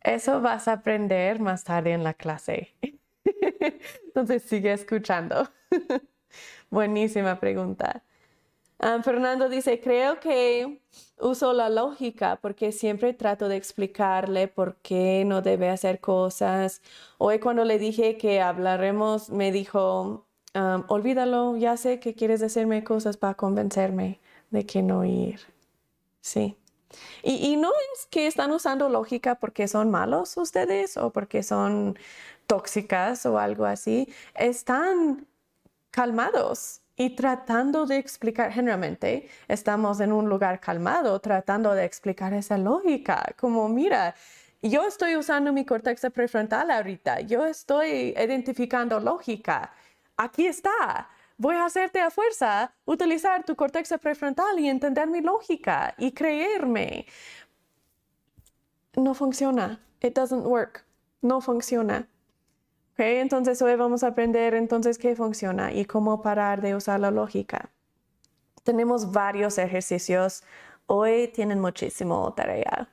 Eso 0.02 0.42
vas 0.42 0.68
a 0.68 0.74
aprender 0.74 1.40
más 1.40 1.64
tarde 1.64 1.94
en 1.94 2.04
la 2.04 2.14
clase. 2.14 2.76
Entonces 4.06 4.44
sigue 4.44 4.74
escuchando. 4.74 5.50
buenísima 6.70 7.40
pregunta. 7.40 8.04
Ah, 8.80 9.02
Fernando 9.04 9.50
dice, 9.50 9.82
creo 9.82 10.20
que 10.22 10.82
uso 11.20 11.54
la 11.54 11.70
lógica 11.70 12.38
porque 12.42 12.72
siempre 12.72 13.14
trato 13.14 13.50
de 13.50 13.58
explicarle 13.58 14.48
por 14.48 14.78
qué 14.78 15.26
no 15.26 15.42
debe 15.42 15.70
hacer 15.70 16.00
cosas. 16.00 16.82
Hoy 17.18 17.40
cuando 17.40 17.66
le 17.66 17.80
dije 17.80 18.18
que 18.18 18.42
hablaremos, 18.42 19.30
me 19.32 19.52
dijo, 19.52 20.29
olvídalo, 20.88 21.58
ya 21.58 21.78
sé 21.78 22.00
que 22.00 22.16
quieres 22.16 22.40
decirme 22.40 22.84
cosas 22.84 23.18
para 23.18 23.36
convencerme 23.36 24.20
de 24.52 24.66
que 24.66 24.82
no 24.82 25.06
ir. 25.06 25.40
Sí, 26.22 26.58
Y, 27.24 27.56
no 27.58 27.70
es 27.94 28.08
que 28.08 28.28
están 28.28 28.52
usando 28.52 28.90
lógica 28.90 29.36
porque 29.36 29.68
son 29.68 29.92
malos 29.92 30.38
ustedes 30.38 30.98
o 30.98 31.12
porque 31.12 31.44
son 31.44 31.98
tóxicas 32.48 33.26
o 33.26 33.40
algo 33.40 33.66
así. 33.66 34.12
Están 34.36 35.28
calmados 35.92 36.82
y 36.96 37.12
tratando 37.16 37.86
de 37.86 37.98
explicar, 37.98 38.52
generalmente 38.52 39.30
estamos 39.48 40.00
en 40.02 40.12
un 40.12 40.30
lugar 40.30 40.60
calmado 40.60 41.20
tratando 41.20 41.74
de 41.74 41.86
explicar 41.86 42.34
esa 42.34 42.58
lógica, 42.58 43.34
como 43.40 43.70
mira, 43.70 44.16
yo 44.62 44.86
estoy 44.86 45.16
usando 45.16 45.54
mi 45.54 45.66
corteza 45.66 46.10
prefrontal 46.10 46.70
ahorita, 46.72 47.22
yo 47.22 47.46
estoy 47.46 48.14
identificando 48.18 49.00
lógica, 49.00 49.72
aquí 50.20 50.46
está 50.46 51.10
voy 51.40 51.56
a 51.56 51.66
hacerte 51.66 52.02
a 52.02 52.12
fuerza 52.12 52.72
utilizar 52.86 53.46
tu 53.46 53.56
corteza 53.56 53.98
prefrontal 53.98 54.60
y 54.60 54.68
entender 54.68 55.08
mi 55.08 55.22
lógica 55.22 55.96
y 55.98 56.12
creerme. 56.12 57.08
No 58.96 59.14
funciona. 59.14 59.80
It 60.02 60.14
doesn't 60.14 60.46
work. 60.46 60.86
No 61.22 61.42
funciona. 61.42 62.08
Okay, 62.94 63.20
entonces 63.20 63.62
hoy 63.62 63.76
vamos 63.76 64.04
a 64.04 64.08
aprender 64.08 64.54
entonces 64.54 64.98
qué 64.98 65.16
funciona 65.16 65.72
y 65.72 65.86
cómo 65.86 66.22
parar 66.22 66.62
de 66.62 66.76
usar 66.76 67.00
la 67.00 67.12
lógica. 67.12 67.70
Tenemos 68.64 69.14
varios 69.14 69.58
ejercicios. 69.58 70.44
Hoy 70.88 71.30
tienen 71.30 71.62
muchísimo 71.62 72.34
tarea. 72.34 72.90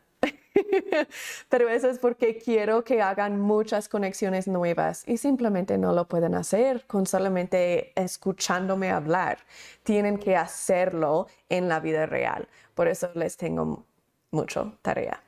Pero 1.49 1.69
eso 1.69 1.89
es 1.89 1.99
porque 1.99 2.39
quiero 2.39 2.85
que 2.85 3.03
hagan 3.03 3.41
muchas 3.41 3.89
conexiones 3.89 4.49
nuevas 4.49 5.03
y 5.07 5.17
simplemente 5.17 5.79
no 5.79 5.93
lo 5.93 6.09
pueden 6.09 6.35
hacer 6.35 6.87
con 6.87 7.07
solamente 7.07 7.93
escuchándome 8.01 8.91
hablar. 8.91 9.39
Tienen 9.83 10.19
que 10.19 10.37
hacerlo 10.37 11.27
en 11.49 11.69
la 11.69 11.81
vida 11.81 12.07
real. 12.07 12.49
Por 12.75 12.89
eso 12.89 13.11
les 13.15 13.37
tengo 13.37 13.85
mucho 14.31 14.79
tarea. 14.83 15.23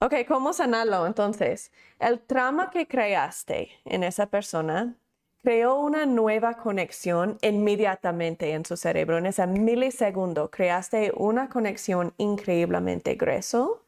Ok, 0.00 0.14
¿cómo 0.28 0.52
sanarlo 0.52 1.06
entonces? 1.06 1.72
El 1.98 2.20
trauma 2.20 2.70
que 2.70 2.86
creaste 2.86 3.70
en 3.86 4.04
esa 4.04 4.26
persona 4.26 4.94
creó 5.42 5.76
una 5.76 6.06
nueva 6.06 6.54
conexión 6.54 7.38
inmediatamente 7.42 8.52
en 8.52 8.64
su 8.64 8.76
cerebro. 8.76 9.18
En 9.18 9.26
ese 9.26 9.46
milisegundo 9.46 10.50
creaste 10.50 11.12
una 11.16 11.48
conexión 11.48 12.12
increíblemente 12.18 13.14
grueso 13.14 13.82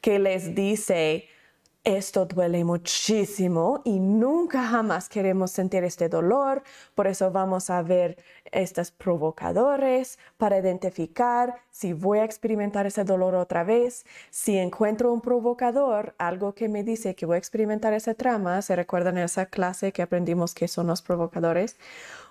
que 0.00 0.18
les 0.18 0.54
dice, 0.54 1.28
esto 1.84 2.26
duele 2.26 2.62
muchísimo 2.62 3.80
y 3.84 4.00
nunca 4.00 4.66
jamás 4.66 5.08
queremos 5.08 5.50
sentir 5.50 5.82
este 5.82 6.10
dolor, 6.10 6.62
por 6.94 7.06
eso 7.06 7.30
vamos 7.30 7.70
a 7.70 7.80
ver 7.80 8.22
estos 8.52 8.90
provocadores 8.90 10.18
para 10.36 10.58
identificar 10.58 11.56
si 11.70 11.94
voy 11.94 12.18
a 12.18 12.24
experimentar 12.24 12.86
ese 12.86 13.04
dolor 13.04 13.34
otra 13.34 13.64
vez. 13.64 14.04
Si 14.28 14.58
encuentro 14.58 15.10
un 15.12 15.22
provocador, 15.22 16.14
algo 16.18 16.54
que 16.54 16.68
me 16.68 16.84
dice 16.84 17.14
que 17.14 17.24
voy 17.24 17.36
a 17.36 17.38
experimentar 17.38 17.94
ese 17.94 18.14
trama, 18.14 18.60
¿se 18.60 18.76
recuerdan 18.76 19.16
esa 19.16 19.46
clase 19.46 19.92
que 19.92 20.02
aprendimos 20.02 20.54
que 20.54 20.68
son 20.68 20.88
los 20.88 21.00
provocadores? 21.00 21.76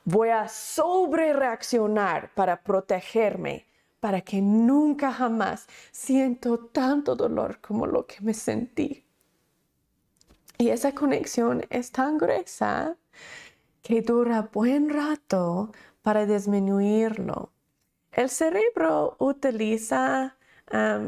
Voy 0.05 0.29
a 0.29 0.47
sobre 0.47 1.33
reaccionar 1.33 2.31
para 2.35 2.61
protegerme 2.61 3.65
para 3.99 4.21
que 4.21 4.41
nunca 4.41 5.11
jamás 5.11 5.67
siento 5.91 6.57
tanto 6.57 7.15
dolor 7.15 7.59
como 7.61 7.85
lo 7.85 8.05
que 8.05 8.21
me 8.21 8.33
sentí. 8.33 9.08
Y 10.61 10.71
esa 10.71 10.91
conexión 10.91 11.65
es 11.69 11.93
tan 11.93 12.17
gruesa 12.17 12.97
que 13.81 14.01
dura 14.01 14.49
buen 14.51 14.89
rato 14.89 15.71
para 16.01 16.25
disminuirlo. 16.25 17.53
El 18.11 18.29
cerebro 18.29 19.15
utiliza, 19.19 20.35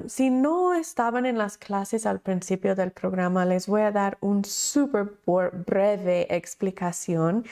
si 0.08 0.30
no 0.30 0.74
estaban 0.74 1.26
en 1.26 1.38
las 1.38 1.58
clases 1.58 2.06
al 2.06 2.22
principio 2.22 2.76
del 2.76 2.91
programa, 2.91 3.43
les 3.43 3.68
voy 3.68 3.82
a 3.82 3.91
dar 3.91 4.18
un 4.22 4.45
súper 4.45 5.18
breve 5.66 6.34
explicación. 6.34 7.45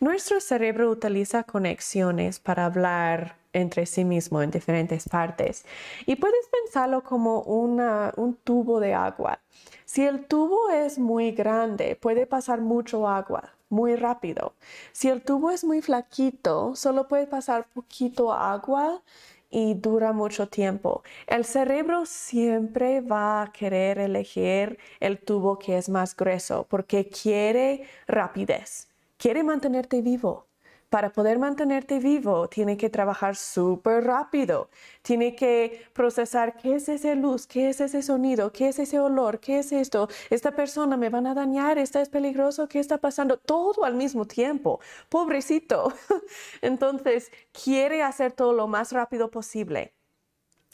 Nuestro 0.00 0.40
cerebro 0.40 0.90
utiliza 0.90 1.44
conexiones 1.44 2.40
para 2.40 2.64
hablar 2.64 3.36
entre 3.52 3.86
sí 3.86 4.04
mismo 4.04 4.42
en 4.42 4.50
diferentes 4.50 5.08
partes. 5.08 5.64
Y 6.04 6.16
puedes 6.16 6.48
pensarlo 6.48 7.04
como 7.04 7.42
un 7.42 8.38
tubo 8.42 8.80
de 8.80 8.92
agua. 8.92 9.38
Si 9.84 10.02
el 10.02 10.26
tubo 10.26 10.70
es 10.70 10.98
muy 10.98 11.32
grande, 11.32 11.96
puede 11.96 12.26
pasar 12.26 12.60
mucho 12.60 13.08
agua 13.08 13.54
muy 13.74 13.96
rápido. 13.96 14.54
Si 14.92 15.08
el 15.08 15.22
tubo 15.22 15.50
es 15.50 15.64
muy 15.64 15.82
flaquito, 15.82 16.74
solo 16.76 17.08
puede 17.08 17.26
pasar 17.26 17.66
poquito 17.74 18.32
agua 18.32 19.02
y 19.50 19.74
dura 19.74 20.12
mucho 20.12 20.48
tiempo. 20.48 21.02
El 21.26 21.44
cerebro 21.44 22.06
siempre 22.06 23.00
va 23.00 23.42
a 23.42 23.52
querer 23.52 23.98
elegir 23.98 24.78
el 25.00 25.18
tubo 25.18 25.58
que 25.58 25.76
es 25.76 25.88
más 25.88 26.16
grueso 26.16 26.66
porque 26.68 27.08
quiere 27.08 27.84
rapidez, 28.06 28.88
quiere 29.18 29.42
mantenerte 29.42 30.02
vivo 30.02 30.46
para 30.94 31.10
poder 31.10 31.40
mantenerte 31.40 31.98
vivo, 31.98 32.48
tiene 32.48 32.76
que 32.76 32.88
trabajar 32.88 33.34
súper 33.34 34.04
rápido. 34.04 34.68
Tiene 35.02 35.34
que 35.34 35.88
procesar 35.92 36.56
qué 36.56 36.76
es 36.76 36.88
esa 36.88 37.16
luz, 37.16 37.48
qué 37.48 37.68
es 37.68 37.80
ese 37.80 38.00
sonido, 38.00 38.52
qué 38.52 38.68
es 38.68 38.78
ese 38.78 39.00
olor, 39.00 39.40
qué 39.40 39.58
es 39.58 39.72
esto. 39.72 40.06
Esta 40.30 40.52
persona 40.52 40.96
me 40.96 41.08
van 41.08 41.26
a 41.26 41.34
dañar, 41.34 41.78
esta 41.78 42.00
es 42.00 42.08
peligroso, 42.08 42.68
¿qué 42.68 42.78
está 42.78 42.98
pasando? 42.98 43.38
Todo 43.38 43.84
al 43.84 43.96
mismo 43.96 44.24
tiempo. 44.24 44.78
Pobrecito. 45.08 45.92
Entonces, 46.62 47.32
quiere 47.50 48.04
hacer 48.04 48.30
todo 48.30 48.52
lo 48.52 48.68
más 48.68 48.92
rápido 48.92 49.32
posible. 49.32 49.94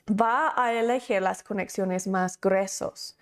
Va 0.07 0.53
a 0.55 0.75
elegir 0.75 1.23
las 1.23 1.43
conexiones 1.43 2.07
más 2.07 2.39
gruesos. 2.39 3.17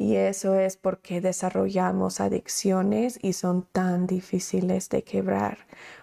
Y 0.00 0.16
eso 0.16 0.54
es 0.54 0.78
porque 0.78 1.20
desarrollamos 1.20 2.20
adicciones 2.20 3.18
y 3.20 3.34
son 3.34 3.66
tan 3.70 4.06
difíciles 4.06 4.88
de 4.88 5.04
quebrar, 5.04 5.58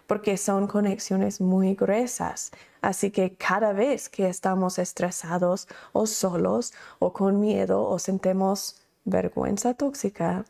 porque 0.07 0.37
son 0.37 0.67
conexiones 0.67 1.41
muy 1.41 1.75
gruesas. 1.75 2.51
Así 2.81 3.11
que 3.11 3.35
cada 3.35 3.73
vez 3.73 4.09
que 4.09 4.27
estamos 4.27 4.79
estresados 4.79 5.67
o 5.93 6.07
solos 6.07 6.73
o 6.99 7.13
con 7.13 7.39
miedo 7.39 7.83
o 7.83 7.99
sentimos 7.99 8.81
vergüenza 9.03 9.73
tóxica, 9.73 10.45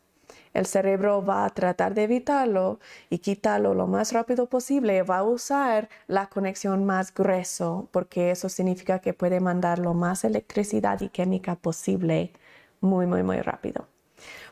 el 0.54 0.66
cerebro 0.66 1.24
va 1.24 1.44
a 1.44 1.50
tratar 1.50 1.94
de 1.94 2.04
evitarlo 2.04 2.80
y 3.10 3.18
quitarlo 3.18 3.74
lo 3.74 3.86
más 3.86 4.12
rápido 4.12 4.46
posible. 4.46 5.02
Va 5.02 5.18
a 5.18 5.22
usar 5.22 5.88
la 6.06 6.26
conexión 6.26 6.84
más 6.84 7.12
grueso 7.12 7.88
porque 7.92 8.30
eso 8.30 8.48
significa 8.48 9.00
que 9.00 9.12
puede 9.12 9.40
mandar 9.40 9.78
lo 9.78 9.94
más 9.94 10.24
electricidad 10.24 11.00
y 11.00 11.10
química 11.10 11.54
posible 11.56 12.32
muy, 12.80 13.06
muy, 13.06 13.22
muy 13.22 13.40
rápido. 13.40 13.86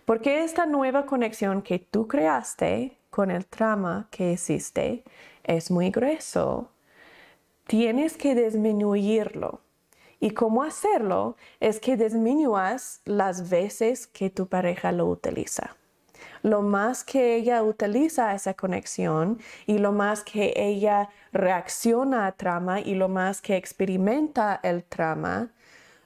Porque 0.05 0.45
esta 0.45 0.67
nueva 0.67 1.07
conexión 1.07 1.63
que 1.63 1.79
tú 1.79 2.07
creaste 2.07 2.97
con 3.17 3.31
el 3.31 3.47
trama 3.47 4.09
que 4.11 4.35
existe 4.35 5.03
es 5.43 5.71
muy 5.71 5.89
grueso, 5.89 6.69
tienes 7.67 8.15
que 8.19 8.35
disminuirlo. 8.35 9.63
Y 10.21 10.33
cómo 10.33 10.63
hacerlo 10.63 11.39
es 11.59 11.81
que 11.81 11.97
disminuyas 11.97 13.01
las 13.07 13.49
veces 13.49 14.07
que 14.07 14.29
tu 14.29 14.49
pareja 14.49 14.93
lo 14.93 15.07
utiliza. 15.07 15.77
Lo 16.43 16.61
más 16.61 17.05
que 17.05 17.37
ella 17.37 17.63
utiliza 17.63 18.35
esa 18.35 18.53
conexión 18.53 19.41
y 19.65 19.79
lo 19.79 19.93
más 19.93 20.23
que 20.23 20.53
ella 20.55 21.09
reacciona 21.33 22.27
a 22.27 22.33
trama 22.33 22.81
y 22.81 22.97
lo 22.97 23.09
más 23.09 23.41
que 23.41 23.57
experimenta 23.57 24.61
el 24.63 24.85
trama, 24.85 25.55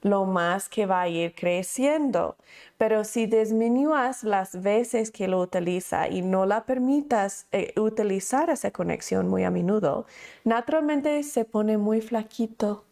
lo 0.03 0.24
más 0.24 0.68
que 0.68 0.86
va 0.86 1.03
a 1.03 1.09
ir 1.09 1.34
creciendo. 1.34 2.36
Pero 2.78 3.05
si 3.05 3.26
disminuyas 3.26 4.24
las 4.24 4.62
veces 4.62 5.11
que 5.11 5.28
lo 5.28 5.40
utiliza 5.40 6.09
y 6.09 6.22
no 6.22 6.46
la 6.46 6.64
permitas 6.64 7.46
eh, 7.53 7.72
utilizar 7.78 8.51
esa 8.51 8.70
conexión 8.70 9.28
muy 9.28 9.44
a 9.44 9.51
menudo, 9.51 10.07
naturalmente 10.44 11.22
se 11.22 11.44
pone 11.44 11.78
muy 11.78 12.01
flaquito 12.01 12.84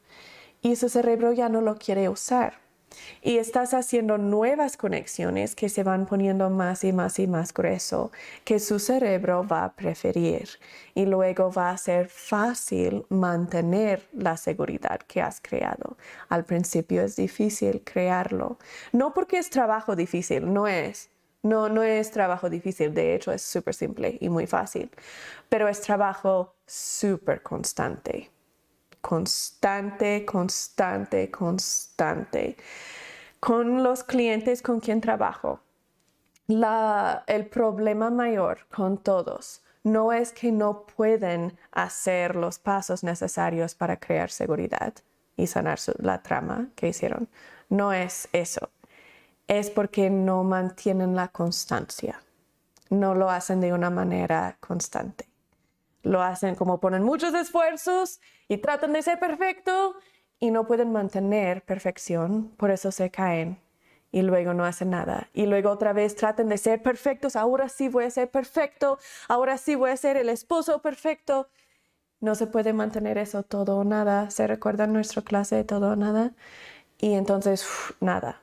y 0.62 0.76
su 0.76 0.88
cerebro 0.88 1.32
ya 1.32 1.48
no 1.48 1.60
lo 1.60 1.76
quiere 1.76 2.08
usar 2.08 2.67
y 3.22 3.38
estás 3.38 3.74
haciendo 3.74 4.18
nuevas 4.18 4.76
conexiones 4.76 5.54
que 5.54 5.68
se 5.68 5.82
van 5.82 6.06
poniendo 6.06 6.50
más 6.50 6.84
y 6.84 6.92
más 6.92 7.18
y 7.18 7.26
más 7.26 7.52
grueso, 7.52 8.12
que 8.44 8.58
su 8.58 8.78
cerebro 8.78 9.46
va 9.46 9.64
a 9.64 9.72
preferir. 9.74 10.48
Y 10.94 11.06
luego 11.06 11.52
va 11.52 11.70
a 11.70 11.78
ser 11.78 12.08
fácil 12.08 13.04
mantener 13.08 14.08
la 14.12 14.36
seguridad 14.36 15.00
que 15.00 15.22
has 15.22 15.40
creado. 15.40 15.96
Al 16.28 16.44
principio 16.44 17.02
es 17.02 17.16
difícil 17.16 17.82
crearlo, 17.84 18.58
no 18.92 19.12
porque 19.14 19.38
es 19.38 19.50
trabajo 19.50 19.96
difícil, 19.96 20.52
no 20.52 20.66
es. 20.66 21.10
No, 21.42 21.68
no 21.68 21.84
es 21.84 22.10
trabajo 22.10 22.50
difícil, 22.50 22.92
de 22.92 23.14
hecho 23.14 23.30
es 23.30 23.42
súper 23.42 23.72
simple 23.72 24.18
y 24.20 24.28
muy 24.28 24.48
fácil, 24.48 24.90
pero 25.48 25.68
es 25.68 25.80
trabajo 25.80 26.56
súper 26.66 27.42
constante 27.42 28.30
constante, 29.00 30.24
constante, 30.24 31.30
constante. 31.30 32.56
Con 33.40 33.82
los 33.82 34.02
clientes 34.04 34.62
con 34.62 34.80
quien 34.80 35.00
trabajo, 35.00 35.60
el 36.48 37.46
problema 37.46 38.10
mayor 38.10 38.66
con 38.74 38.98
todos 38.98 39.62
no 39.84 40.12
es 40.12 40.32
que 40.32 40.50
no 40.52 40.86
pueden 40.86 41.56
hacer 41.72 42.36
los 42.36 42.58
pasos 42.58 43.04
necesarios 43.04 43.74
para 43.74 43.98
crear 43.98 44.30
seguridad. 44.30 44.94
y 45.36 45.46
sanar 45.46 45.78
la 45.98 46.20
trama 46.20 46.68
que 46.74 46.88
hicieron. 46.88 47.28
No 47.68 47.92
es 47.92 48.28
eso. 48.32 48.70
Es 49.46 49.70
porque 49.70 50.10
no 50.10 50.42
mantienen 50.42 51.14
la 51.14 51.28
constancia. 51.28 52.20
No 52.90 53.14
lo 53.14 53.30
hacen 53.30 53.60
de 53.60 53.72
una 53.72 53.88
manera 53.88 54.56
constante. 54.58 55.27
Lo 56.02 56.22
hacen 56.22 56.54
como 56.54 56.80
ponen 56.80 57.02
muchos 57.02 57.34
esfuerzos 57.34 58.20
y 58.48 58.58
tratan 58.58 58.92
de 58.92 59.02
ser 59.02 59.18
perfecto 59.18 59.96
y 60.38 60.50
no 60.50 60.66
pueden 60.66 60.92
mantener 60.92 61.64
perfección, 61.64 62.50
por 62.56 62.70
eso 62.70 62.92
se 62.92 63.10
caen 63.10 63.58
y 64.10 64.22
luego 64.22 64.54
no 64.54 64.64
hacen 64.64 64.90
nada. 64.90 65.28
Y 65.32 65.46
luego 65.46 65.70
otra 65.70 65.92
vez 65.92 66.14
tratan 66.14 66.48
de 66.48 66.58
ser 66.58 66.82
perfectos, 66.82 67.36
ahora 67.36 67.68
sí 67.68 67.88
voy 67.88 68.04
a 68.04 68.10
ser 68.10 68.30
perfecto, 68.30 68.98
ahora 69.28 69.58
sí 69.58 69.74
voy 69.74 69.90
a 69.90 69.96
ser 69.96 70.16
el 70.16 70.28
esposo 70.28 70.80
perfecto. 70.80 71.48
No 72.20 72.34
se 72.34 72.46
puede 72.46 72.72
mantener 72.72 73.16
eso 73.16 73.44
todo 73.44 73.78
o 73.78 73.84
nada. 73.84 74.30
¿Se 74.30 74.46
recuerda 74.48 74.88
nuestra 74.88 75.22
clase 75.22 75.54
de 75.54 75.64
todo 75.64 75.92
o 75.92 75.96
nada? 75.96 76.32
Y 76.98 77.14
entonces, 77.14 77.64
nada. 78.00 78.40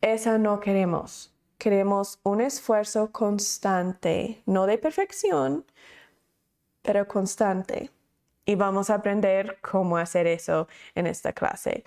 Esa 0.00 0.38
no 0.38 0.60
queremos. 0.60 1.34
Queremos 1.58 2.20
un 2.22 2.40
esfuerzo 2.40 3.10
constante, 3.10 4.42
no 4.46 4.66
de 4.66 4.78
perfección, 4.78 5.64
pero 6.86 7.06
constante. 7.06 7.90
Y 8.44 8.54
vamos 8.54 8.90
a 8.90 8.94
aprender 8.94 9.58
cómo 9.60 9.98
hacer 9.98 10.26
eso 10.28 10.68
en 10.94 11.08
esta 11.08 11.32
clase 11.32 11.84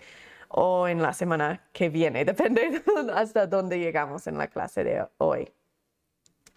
o 0.50 0.88
en 0.88 1.02
la 1.02 1.14
semana 1.14 1.64
que 1.72 1.90
viene, 1.90 2.26
depende 2.34 2.84
hasta 3.14 3.48
dónde 3.48 3.80
llegamos 3.80 4.28
en 4.28 4.38
la 4.38 4.48
clase 4.48 4.84
de 4.84 5.08
hoy. 5.18 5.52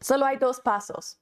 Solo 0.01 0.27
hay 0.27 0.39
dos 0.39 0.61
pasos 0.61 1.21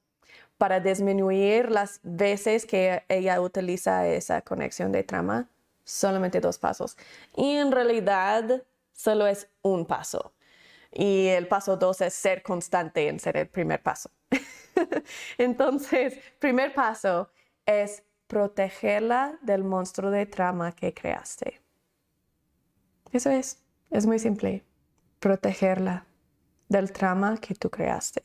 para 0.57 0.79
disminuir 0.79 1.69
las 1.69 1.99
veces 2.03 2.65
que 2.65 3.03
ella 3.07 3.39
utiliza 3.41 4.07
esa 4.07 4.41
conexión 4.41 4.91
de 4.91 5.03
trama. 5.03 5.49
Solamente 5.83 6.39
dos 6.39 6.57
pasos. 6.57 6.97
Y 7.35 7.57
en 7.57 7.71
realidad 7.71 8.63
solo 8.93 9.27
es 9.27 9.49
un 9.61 9.85
paso. 9.85 10.33
Y 10.91 11.27
el 11.27 11.47
paso 11.47 11.77
dos 11.77 12.01
es 12.01 12.13
ser 12.13 12.43
constante 12.43 13.07
en 13.07 13.19
ser 13.19 13.37
el 13.37 13.47
primer 13.47 13.81
paso. 13.81 14.09
Entonces, 15.37 16.17
primer 16.39 16.73
paso 16.73 17.29
es 17.65 18.03
protegerla 18.27 19.37
del 19.41 19.63
monstruo 19.63 20.09
de 20.09 20.25
trama 20.25 20.71
que 20.71 20.93
creaste. 20.93 21.61
Eso 23.11 23.29
es, 23.29 23.61
es 23.89 24.05
muy 24.05 24.19
simple. 24.19 24.63
Protegerla 25.19 26.05
del 26.69 26.91
trama 26.91 27.37
que 27.37 27.53
tú 27.55 27.69
creaste. 27.69 28.23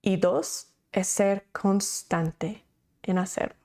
Y 0.00 0.16
dos, 0.16 0.72
es 0.92 1.08
ser 1.08 1.46
constante 1.52 2.64
en 3.02 3.18
hacerlo. 3.18 3.56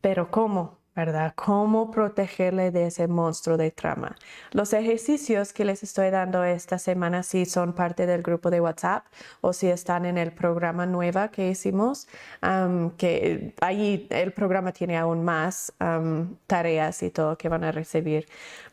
Pero 0.00 0.30
¿cómo? 0.30 0.78
¿Verdad? 0.94 1.32
¿Cómo 1.34 1.90
protegerle 1.90 2.70
de 2.70 2.88
ese 2.88 3.08
monstruo 3.08 3.56
de 3.56 3.70
trama? 3.70 4.16
Los 4.50 4.72
ejercicios 4.72 5.52
que 5.52 5.64
les 5.64 5.82
estoy 5.82 6.10
dando 6.10 6.44
esta 6.44 6.78
semana, 6.78 7.22
si 7.22 7.46
son 7.46 7.72
parte 7.72 8.06
del 8.06 8.22
grupo 8.22 8.50
de 8.50 8.60
WhatsApp 8.60 9.06
o 9.40 9.52
si 9.52 9.68
están 9.68 10.04
en 10.04 10.18
el 10.18 10.32
programa 10.32 10.84
nueva 10.84 11.28
que 11.28 11.48
hicimos, 11.48 12.08
que 12.98 13.54
ahí 13.60 14.06
el 14.10 14.32
programa 14.32 14.72
tiene 14.72 14.98
aún 14.98 15.24
más 15.24 15.72
tareas 16.46 17.02
y 17.02 17.10
todo 17.10 17.38
que 17.38 17.48
van 17.48 17.64
a 17.64 17.72
recibir. 17.72 18.28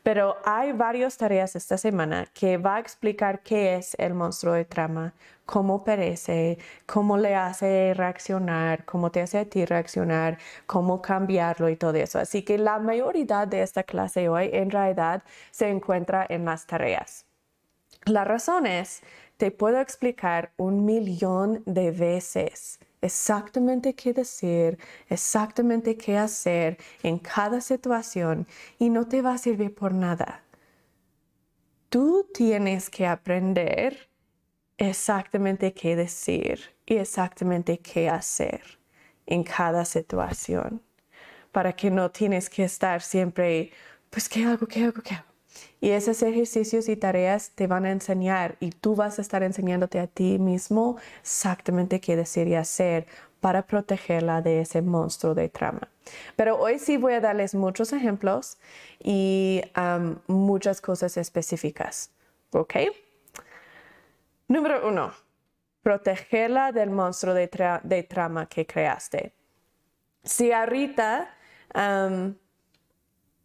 Pero 0.09 0.37
hay 0.43 0.71
varias 0.71 1.17
tareas 1.17 1.55
esta 1.55 1.77
semana 1.77 2.25
que 2.33 2.57
va 2.57 2.77
a 2.77 2.79
explicar 2.79 3.43
qué 3.43 3.75
es 3.75 3.93
el 3.99 4.15
monstruo 4.15 4.55
de 4.55 4.65
trama, 4.65 5.13
cómo 5.45 5.83
perece, 5.83 6.57
cómo 6.87 7.15
le 7.15 7.35
hace 7.35 7.93
reaccionar, 7.93 8.85
cómo 8.85 9.11
te 9.11 9.21
hace 9.21 9.37
a 9.37 9.45
ti 9.45 9.65
reaccionar, 9.65 10.39
cómo 10.65 10.99
cambiarlo 10.99 11.69
y 11.69 11.75
todo 11.75 11.93
eso. 11.93 12.17
Así 12.17 12.41
que 12.41 12.57
la 12.57 12.79
mayoría 12.79 13.45
de 13.45 13.61
esta 13.61 13.83
clase 13.83 14.29
hoy 14.29 14.49
en 14.51 14.71
realidad 14.71 15.21
se 15.51 15.69
encuentra 15.69 16.25
en 16.27 16.43
las 16.43 16.65
tareas. 16.65 17.27
La 18.05 18.23
razón 18.23 18.65
es, 18.65 19.03
te 19.37 19.51
puedo 19.51 19.79
explicar 19.79 20.53
un 20.57 20.85
millón 20.85 21.61
de 21.67 21.91
veces 21.91 22.79
exactamente 23.01 23.95
qué 23.95 24.13
decir, 24.13 24.77
exactamente 25.07 25.97
qué 25.97 26.17
hacer 26.17 26.77
en 27.03 27.19
cada 27.19 27.61
situación 27.61 28.47
y 28.77 28.89
no 28.89 29.07
te 29.07 29.21
va 29.21 29.33
a 29.33 29.37
servir 29.37 29.73
por 29.73 29.93
nada. 29.93 30.43
Tú 31.89 32.27
tienes 32.33 32.89
que 32.89 33.07
aprender 33.07 34.09
exactamente 34.77 35.73
qué 35.73 35.95
decir 35.95 36.75
y 36.85 36.95
exactamente 36.97 37.79
qué 37.79 38.09
hacer 38.09 38.79
en 39.25 39.43
cada 39.43 39.85
situación, 39.85 40.81
para 41.51 41.73
que 41.73 41.91
no 41.91 42.11
tienes 42.11 42.49
que 42.49 42.63
estar 42.63 43.01
siempre, 43.01 43.71
pues, 44.09 44.27
¿qué 44.29 44.45
hago? 44.45 44.67
¿Qué 44.67 44.83
hago? 44.83 45.01
¿Qué 45.01 45.15
hago? 45.15 45.28
Y 45.81 45.91
esos 45.91 46.21
ejercicios 46.23 46.89
y 46.89 46.95
tareas 46.95 47.51
te 47.51 47.67
van 47.67 47.85
a 47.85 47.91
enseñar 47.91 48.55
y 48.59 48.71
tú 48.71 48.95
vas 48.95 49.19
a 49.19 49.21
estar 49.21 49.43
enseñándote 49.43 49.99
a 49.99 50.07
ti 50.07 50.39
mismo 50.39 50.97
exactamente 51.21 52.01
qué 52.01 52.15
decir 52.15 52.47
y 52.47 52.55
hacer 52.55 53.07
para 53.39 53.63
protegerla 53.63 54.41
de 54.41 54.61
ese 54.61 54.81
monstruo 54.81 55.33
de 55.33 55.49
trama. 55.49 55.87
Pero 56.35 56.57
hoy 56.57 56.79
sí 56.79 56.97
voy 56.97 57.13
a 57.13 57.21
darles 57.21 57.55
muchos 57.55 57.93
ejemplos 57.93 58.57
y 58.99 59.61
muchas 60.27 60.81
cosas 60.81 61.17
específicas. 61.17 62.11
¿Ok? 62.51 62.75
Número 64.47 64.87
uno, 64.87 65.13
protegerla 65.83 66.71
del 66.71 66.89
monstruo 66.89 67.33
de, 67.33 67.47
trama 68.09 68.47
que 68.47 68.65
creaste. 68.65 69.33
Si 70.23 70.51
a 70.51 70.65
Rita, 70.65 71.35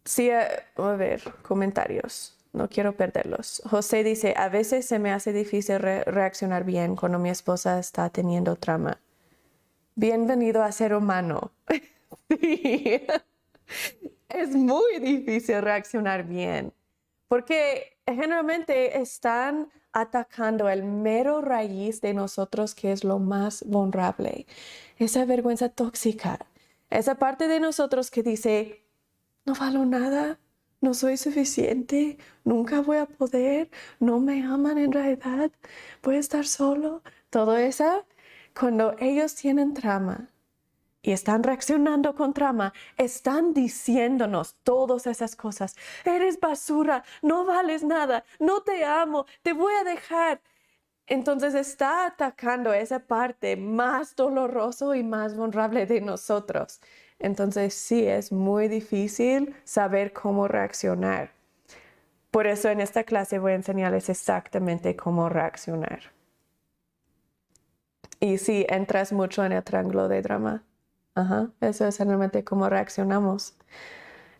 si 0.05 0.29
a, 0.31 0.63
ver, 0.97 1.21
comentarios, 1.41 2.37
no 2.53 2.69
quiero 2.69 2.95
perderlos. 2.95 3.61
José 3.69 4.03
dice, 4.03 4.33
a 4.37 4.49
veces 4.49 4.85
se 4.85 4.99
me 4.99 5.11
hace 5.11 5.33
difícil 5.33 5.79
reaccionar 5.79 6.63
bien 6.63 6.95
cuando 6.95 7.19
mi 7.19 7.29
esposa 7.29 7.79
está 7.79 8.09
teniendo 8.09 8.55
trama. 8.55 8.99
Bienvenido 9.95 10.63
a 10.63 10.71
ser 10.71 10.93
humano. 10.93 11.51
sí. 12.29 13.01
Es 14.29 14.49
muy 14.55 14.99
difícil 14.99 15.61
reaccionar 15.61 16.23
bien 16.23 16.73
porque 17.27 17.97
generalmente 18.05 18.99
están 18.99 19.69
atacando 19.91 20.69
el 20.69 20.83
mero 20.83 21.41
raíz 21.41 22.01
de 22.01 22.13
nosotros 22.13 22.75
que 22.75 22.91
es 22.91 23.03
lo 23.03 23.19
más 23.19 23.63
vulnerable, 23.65 24.45
esa 24.97 25.25
vergüenza 25.25 25.69
tóxica, 25.69 26.39
esa 26.89 27.15
parte 27.15 27.47
de 27.47 27.59
nosotros 27.59 28.11
que 28.11 28.23
dice, 28.23 28.84
no 29.45 29.53
valo 29.53 29.85
nada, 29.85 30.39
no 30.81 30.93
soy 30.93 31.17
suficiente, 31.17 32.17
nunca 32.43 32.81
voy 32.81 32.97
a 32.97 33.05
poder, 33.05 33.69
no 33.99 34.19
me 34.19 34.43
aman 34.43 34.77
en 34.77 34.91
realidad, 34.91 35.51
voy 36.03 36.15
a 36.17 36.19
estar 36.19 36.45
solo, 36.45 37.03
todo 37.29 37.57
eso, 37.57 38.05
cuando 38.59 38.95
ellos 38.99 39.35
tienen 39.35 39.73
trama, 39.73 40.29
y 41.05 41.11
están 41.11 41.43
reaccionando 41.43 42.15
con 42.15 42.33
trama, 42.33 42.73
están 42.97 43.53
diciéndonos 43.53 44.55
todas 44.63 45.05
esas 45.05 45.35
cosas. 45.35 45.75
Eres 46.03 46.39
basura, 46.39 47.03
no 47.21 47.45
vales 47.45 47.83
nada, 47.83 48.25
no 48.39 48.61
te 48.63 48.83
amo, 48.83 49.27
te 49.43 49.53
voy 49.53 49.71
a 49.79 49.83
dejar. 49.83 50.41
Entonces 51.05 51.53
está 51.53 52.07
atacando 52.07 52.73
esa 52.73 52.99
parte 53.05 53.55
más 53.55 54.15
doloroso 54.15 54.95
y 54.95 55.03
más 55.03 55.35
vulnerable 55.35 55.85
de 55.85 56.01
nosotros. 56.01 56.81
Entonces 57.19 57.73
sí 57.73 58.05
es 58.05 58.31
muy 58.31 58.67
difícil 58.67 59.55
saber 59.63 60.13
cómo 60.13 60.47
reaccionar. 60.47 61.31
Por 62.31 62.47
eso 62.47 62.69
en 62.69 62.81
esta 62.81 63.03
clase 63.03 63.39
voy 63.39 63.53
a 63.53 63.55
enseñarles 63.55 64.09
exactamente 64.09 64.95
cómo 64.95 65.29
reaccionar. 65.29 66.11
Y 68.19 68.37
si 68.37 68.65
entras 68.69 69.13
mucho 69.13 69.45
en 69.45 69.53
el 69.53 69.63
triángulo 69.63 70.07
de 70.07 70.21
drama, 70.21 70.63
Ajá, 71.15 71.49
eso 71.61 71.87
es 71.87 71.97
realmente 71.97 72.43
cómo 72.43 72.67
reaccionamos. 72.67 73.55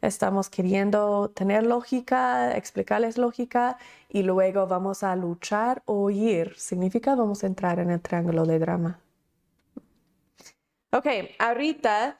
Estamos 0.01 0.49
queriendo 0.49 1.29
tener 1.29 1.63
lógica, 1.63 2.55
explicarles 2.57 3.17
lógica 3.17 3.77
y 4.09 4.23
luego 4.23 4.67
vamos 4.67 5.01
a 5.01 5.15
luchar 5.15 5.81
o 5.85 6.03
huir. 6.03 6.53
Significa 6.57 7.15
vamos 7.15 7.43
a 7.43 7.47
entrar 7.47 7.79
en 7.79 7.91
el 7.91 8.01
triángulo 8.01 8.45
de 8.45 8.59
drama. 8.59 8.99
Ok, 10.91 11.07
ahorita 11.39 12.19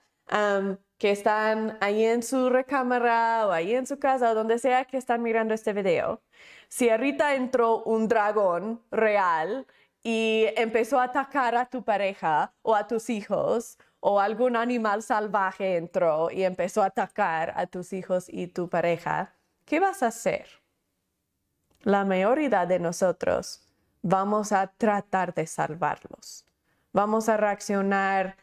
que 0.98 1.12
están 1.12 1.78
ahí 1.82 2.06
en 2.06 2.24
su 2.24 2.50
recámara 2.50 3.48
o 3.48 3.52
ahí 3.52 3.76
en 3.76 3.86
su 3.86 4.00
casa 4.00 4.32
o 4.32 4.36
donde 4.36 4.60
sea 4.60 4.86
que 4.86 4.98
están 4.98 5.22
mirando 5.22 5.54
este 5.54 5.74
video, 5.74 6.22
si 6.68 6.90
ahorita 6.90 7.36
entró 7.36 7.84
un 7.84 8.08
dragón 8.08 8.82
real 8.92 9.68
y 10.04 10.46
empezó 10.56 11.00
a 11.00 11.06
atacar 11.06 11.56
a 11.56 11.66
tu 11.66 11.84
pareja 11.84 12.54
o 12.62 12.76
a 12.76 12.88
tus 12.88 13.10
hijos 13.10 13.78
o 14.00 14.20
algún 14.20 14.56
animal 14.56 15.02
salvaje 15.02 15.78
entró 15.78 16.30
y 16.30 16.44
empezó 16.44 16.84
a 16.84 16.88
atacar 16.88 17.54
a 17.56 17.66
tus 17.66 17.92
hijos 17.92 18.26
y 18.30 18.48
tu 18.48 18.70
pareja, 18.70 19.34
¿qué 19.66 19.80
vas 19.80 20.04
a 20.04 20.08
hacer? 20.08 20.48
La 21.82 22.06
mayoría 22.06 22.66
de 22.66 22.80
nosotros 22.80 23.62
vamos 24.04 24.52
a 24.52 24.68
tratar 24.68 25.34
de 25.34 25.48
salvarlos. 25.48 26.46
Vamos 26.94 27.28
a 27.28 27.38
reaccionar 27.38 28.38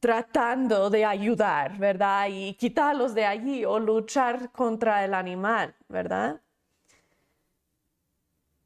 tratando 0.00 0.88
de 0.88 1.04
ayudar, 1.04 1.78
¿verdad? 1.78 2.28
Y 2.30 2.54
quitarlos 2.54 3.14
de 3.14 3.26
allí 3.26 3.64
o 3.66 3.78
luchar 3.78 4.50
contra 4.50 5.04
el 5.04 5.12
animal, 5.14 5.76
¿verdad? 5.88 6.40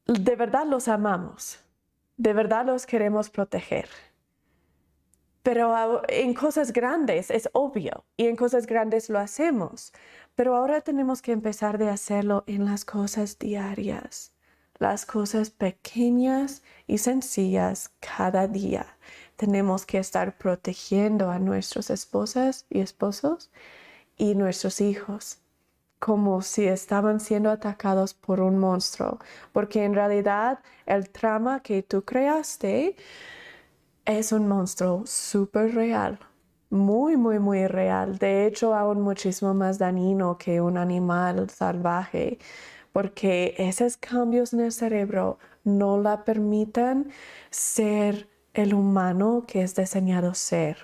De 0.07 0.37
verdad 0.37 0.65
los 0.67 0.87
amamos, 0.87 1.59
de 2.17 2.33
verdad 2.33 2.65
los 2.67 2.87
queremos 2.87 3.31
proteger. 3.31 3.89
Pero 5.43 6.03
en 6.09 6.33
cosas 6.33 6.73
grandes 6.73 7.31
es 7.31 7.51
obvio 7.53 8.05
y 8.17 8.29
en 8.29 8.37
cosas 8.37 8.67
grandes 8.67 9.11
lo 9.11 9.19
hacemos. 9.19 9.93
Pero 10.35 10.57
ahora 10.57 10.81
tenemos 10.81 11.21
que 11.21 11.33
empezar 11.33 11.77
de 11.79 11.91
hacerlo 11.91 12.45
en 12.47 12.65
las 12.65 12.85
cosas 12.85 13.39
diarias, 13.39 14.33
las 14.79 15.05
cosas 15.05 15.51
pequeñas 15.51 16.63
y 16.87 16.99
sencillas 16.99 17.93
cada 18.01 18.47
día 18.47 18.87
tenemos 19.37 19.87
que 19.87 19.99
estar 19.99 20.37
protegiendo 20.39 21.31
a 21.31 21.39
nuestras 21.39 21.91
esposas 21.91 22.67
y 22.71 22.81
esposos 22.81 23.51
y 24.17 24.35
nuestros 24.35 24.81
hijos 24.81 25.39
como 25.99 26.43
si 26.43 26.67
estaban 26.67 27.19
siendo 27.19 27.51
atacados 27.51 28.13
por 28.13 28.41
un 28.41 28.59
monstruo, 28.59 29.19
porque 29.53 29.85
en 29.85 29.95
realidad 29.95 30.59
el 30.85 31.09
trama 31.09 31.61
que 31.61 31.83
tú 31.83 32.05
creaste 32.05 32.97
es 34.05 34.33
un 34.33 34.47
monstruo 34.47 35.05
súper 35.07 35.75
real, 35.75 36.19
muy, 36.69 37.17
muy, 37.17 37.39
muy 37.39 37.67
real, 37.69 38.19
de 38.19 38.47
hecho 38.47 38.75
aún 38.75 39.01
muchísimo 39.01 39.55
más 39.55 39.79
dañino 39.79 40.37
que 40.37 40.61
un 40.61 40.77
animal 40.77 41.49
salvaje, 41.49 42.39
porque 42.93 43.55
esos 43.57 43.97
cambios 43.97 44.53
en 44.53 44.61
el 44.61 44.73
cerebro 44.73 45.39
no 45.65 45.99
la 45.99 46.25
permiten 46.25 47.11
ser 47.51 48.29
el 48.55 48.73
humano 48.75 49.45
que 49.47 49.63
es 49.63 49.75
diseñado 49.75 50.35
ser. 50.35 50.79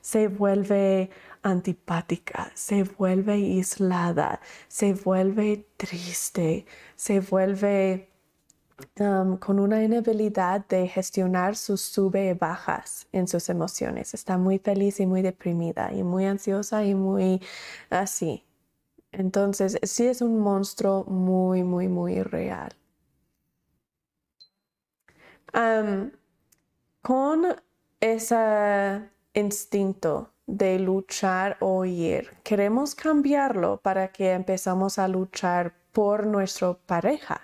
Se 0.00 0.28
vuelve 0.28 1.10
antipática, 1.42 2.50
se 2.54 2.84
vuelve 2.84 3.32
aislada, 3.34 4.40
se 4.68 4.94
vuelve 4.94 5.66
triste, 5.76 6.66
se 6.96 7.20
vuelve 7.20 8.08
um, 9.00 9.36
con 9.36 9.58
una 9.58 9.82
inhabilidad 9.82 10.66
de 10.66 10.88
gestionar 10.88 11.56
sus 11.56 11.80
sube 11.80 12.30
y 12.30 12.32
bajas 12.34 13.06
en 13.12 13.28
sus 13.28 13.48
emociones. 13.48 14.14
Está 14.14 14.38
muy 14.38 14.58
feliz 14.58 15.00
y 15.00 15.06
muy 15.06 15.22
deprimida 15.22 15.92
y 15.92 16.02
muy 16.02 16.24
ansiosa 16.26 16.84
y 16.84 16.94
muy 16.94 17.40
así. 17.90 18.44
Entonces, 19.12 19.78
sí 19.82 20.06
es 20.06 20.20
un 20.20 20.38
monstruo 20.40 21.04
muy, 21.04 21.62
muy, 21.64 21.88
muy 21.88 22.22
real. 22.22 22.74
Um, 25.54 26.10
con 27.02 27.56
ese 28.00 29.02
instinto 29.34 30.30
de 30.46 30.78
luchar 30.78 31.56
o 31.60 31.80
huir, 31.80 32.36
queremos 32.42 32.94
cambiarlo 32.94 33.78
para 33.78 34.08
que 34.08 34.32
empezamos 34.32 34.98
a 34.98 35.08
luchar 35.08 35.74
por 35.92 36.26
nuestra 36.26 36.74
pareja 36.74 37.40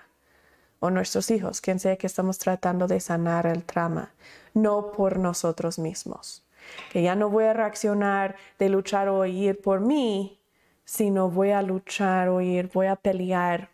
o 0.81 0.91
nuestros 0.91 1.31
hijos, 1.31 1.61
quien 1.61 1.79
sea 1.79 1.97
que 1.97 2.07
estamos 2.07 2.39
tratando 2.39 2.87
de 2.87 3.01
sanar 3.01 3.47
el 3.47 3.65
trauma, 3.65 4.13
no 4.55 4.93
por 4.93 5.19
nosotros 5.19 5.79
mismos. 5.79 6.47
Que 6.91 7.03
ya 7.03 7.15
no 7.15 7.29
voy 7.29 7.45
a 7.45 7.53
reaccionar 7.53 8.37
de 8.59 8.71
luchar 8.71 9.09
o 9.09 9.21
huir 9.21 9.61
por 9.61 9.81
mí, 9.81 10.41
sino 10.85 11.31
voy 11.31 11.51
a 11.51 11.63
luchar 11.63 12.29
o 12.29 12.37
huir, 12.37 12.71
voy 12.73 12.87
a 12.87 12.97
pelear 12.97 13.69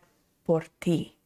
por 0.44 0.68
ti 0.68 1.19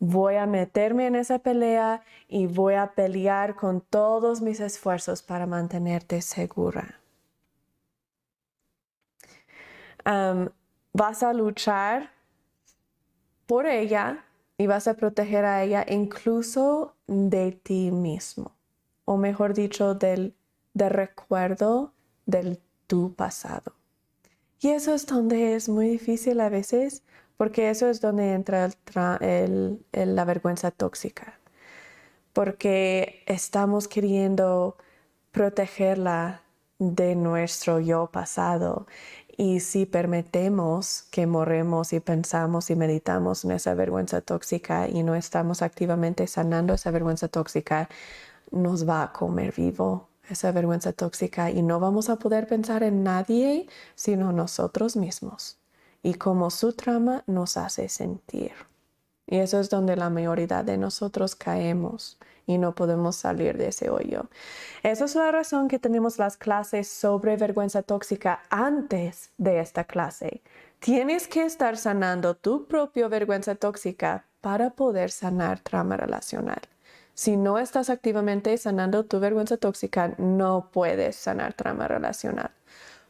voy 0.00 0.36
a 0.36 0.46
meterme 0.46 1.06
en 1.06 1.14
esa 1.14 1.38
pelea 1.38 2.02
y 2.26 2.46
voy 2.46 2.74
a 2.74 2.92
pelear 2.94 3.54
con 3.54 3.82
todos 3.82 4.40
mis 4.40 4.58
esfuerzos 4.58 5.22
para 5.22 5.46
mantenerte 5.46 6.20
segura. 6.22 6.96
vas 10.92 11.22
a 11.22 11.32
luchar 11.32 12.10
por 13.46 13.66
ella 13.66 14.24
y 14.58 14.66
vas 14.66 14.88
a 14.88 14.94
proteger 14.94 15.44
a 15.44 15.62
ella 15.62 15.84
incluso 15.88 16.96
de 17.06 17.52
ti 17.52 17.92
mismo, 17.92 18.56
o 19.04 19.16
mejor 19.16 19.54
dicho, 19.54 19.94
del, 19.94 20.34
del 20.74 20.90
recuerdo 20.90 21.92
del 22.26 22.60
tu 22.86 23.14
pasado. 23.14 23.74
Y 24.58 24.70
eso 24.70 24.94
es 24.94 25.06
donde 25.06 25.54
es 25.54 25.68
muy 25.68 25.88
difícil 25.88 26.40
a 26.40 26.48
veces 26.48 27.02
porque 27.40 27.70
eso 27.70 27.88
es 27.88 28.02
donde 28.02 28.34
entra 28.34 28.68
la 28.90 30.24
vergüenza 30.26 30.70
tóxica, 30.70 31.40
porque 32.34 33.24
estamos 33.24 33.88
queriendo 33.88 34.76
protegerla 35.32 36.42
de 36.78 37.14
nuestro 37.14 37.80
yo 37.80 38.10
pasado 38.12 38.86
y 39.38 39.60
si 39.60 39.86
permitimos 39.86 41.04
que 41.10 41.26
morremos 41.26 41.94
y 41.94 42.00
pensamos 42.00 42.68
y 42.68 42.76
meditamos 42.76 43.46
en 43.46 43.52
esa 43.52 43.72
vergüenza 43.72 44.20
tóxica 44.20 44.86
y 44.86 45.02
no 45.02 45.14
estamos 45.14 45.62
activamente 45.62 46.26
sanando 46.26 46.74
esa 46.74 46.90
vergüenza 46.90 47.28
tóxica, 47.28 47.88
nos 48.50 48.86
va 48.86 49.02
a 49.02 49.12
comer 49.14 49.54
vivo 49.56 50.10
esa 50.28 50.52
vergüenza 50.52 50.92
tóxica 50.92 51.50
y 51.50 51.62
no 51.62 51.80
vamos 51.80 52.10
a 52.10 52.16
poder 52.16 52.46
pensar 52.46 52.82
en 52.82 53.02
nadie 53.02 53.66
sino 53.94 54.30
nosotros 54.30 54.94
mismos 54.94 55.59
y 56.02 56.14
cómo 56.14 56.50
su 56.50 56.72
trama 56.72 57.24
nos 57.26 57.56
hace 57.56 57.88
sentir. 57.88 58.52
Y 59.26 59.38
eso 59.38 59.60
es 59.60 59.70
donde 59.70 59.96
la 59.96 60.10
mayoría 60.10 60.62
de 60.62 60.76
nosotros 60.76 61.36
caemos 61.36 62.18
y 62.46 62.58
no 62.58 62.74
podemos 62.74 63.14
salir 63.14 63.56
de 63.56 63.68
ese 63.68 63.88
hoyo. 63.88 64.28
Esa 64.82 65.04
es 65.04 65.14
la 65.14 65.30
razón 65.30 65.68
que 65.68 65.78
tenemos 65.78 66.18
las 66.18 66.36
clases 66.36 66.88
sobre 66.88 67.36
vergüenza 67.36 67.82
tóxica 67.82 68.42
antes 68.50 69.30
de 69.38 69.60
esta 69.60 69.84
clase. 69.84 70.42
Tienes 70.80 71.28
que 71.28 71.44
estar 71.44 71.76
sanando 71.76 72.34
tu 72.34 72.66
propia 72.66 73.06
vergüenza 73.06 73.54
tóxica 73.54 74.24
para 74.40 74.70
poder 74.70 75.10
sanar 75.10 75.60
trama 75.60 75.96
relacional. 75.96 76.60
Si 77.14 77.36
no 77.36 77.58
estás 77.58 77.90
activamente 77.90 78.56
sanando 78.56 79.04
tu 79.04 79.20
vergüenza 79.20 79.58
tóxica, 79.58 80.14
no 80.18 80.70
puedes 80.72 81.16
sanar 81.16 81.52
trama 81.52 81.86
relacional. 81.86 82.50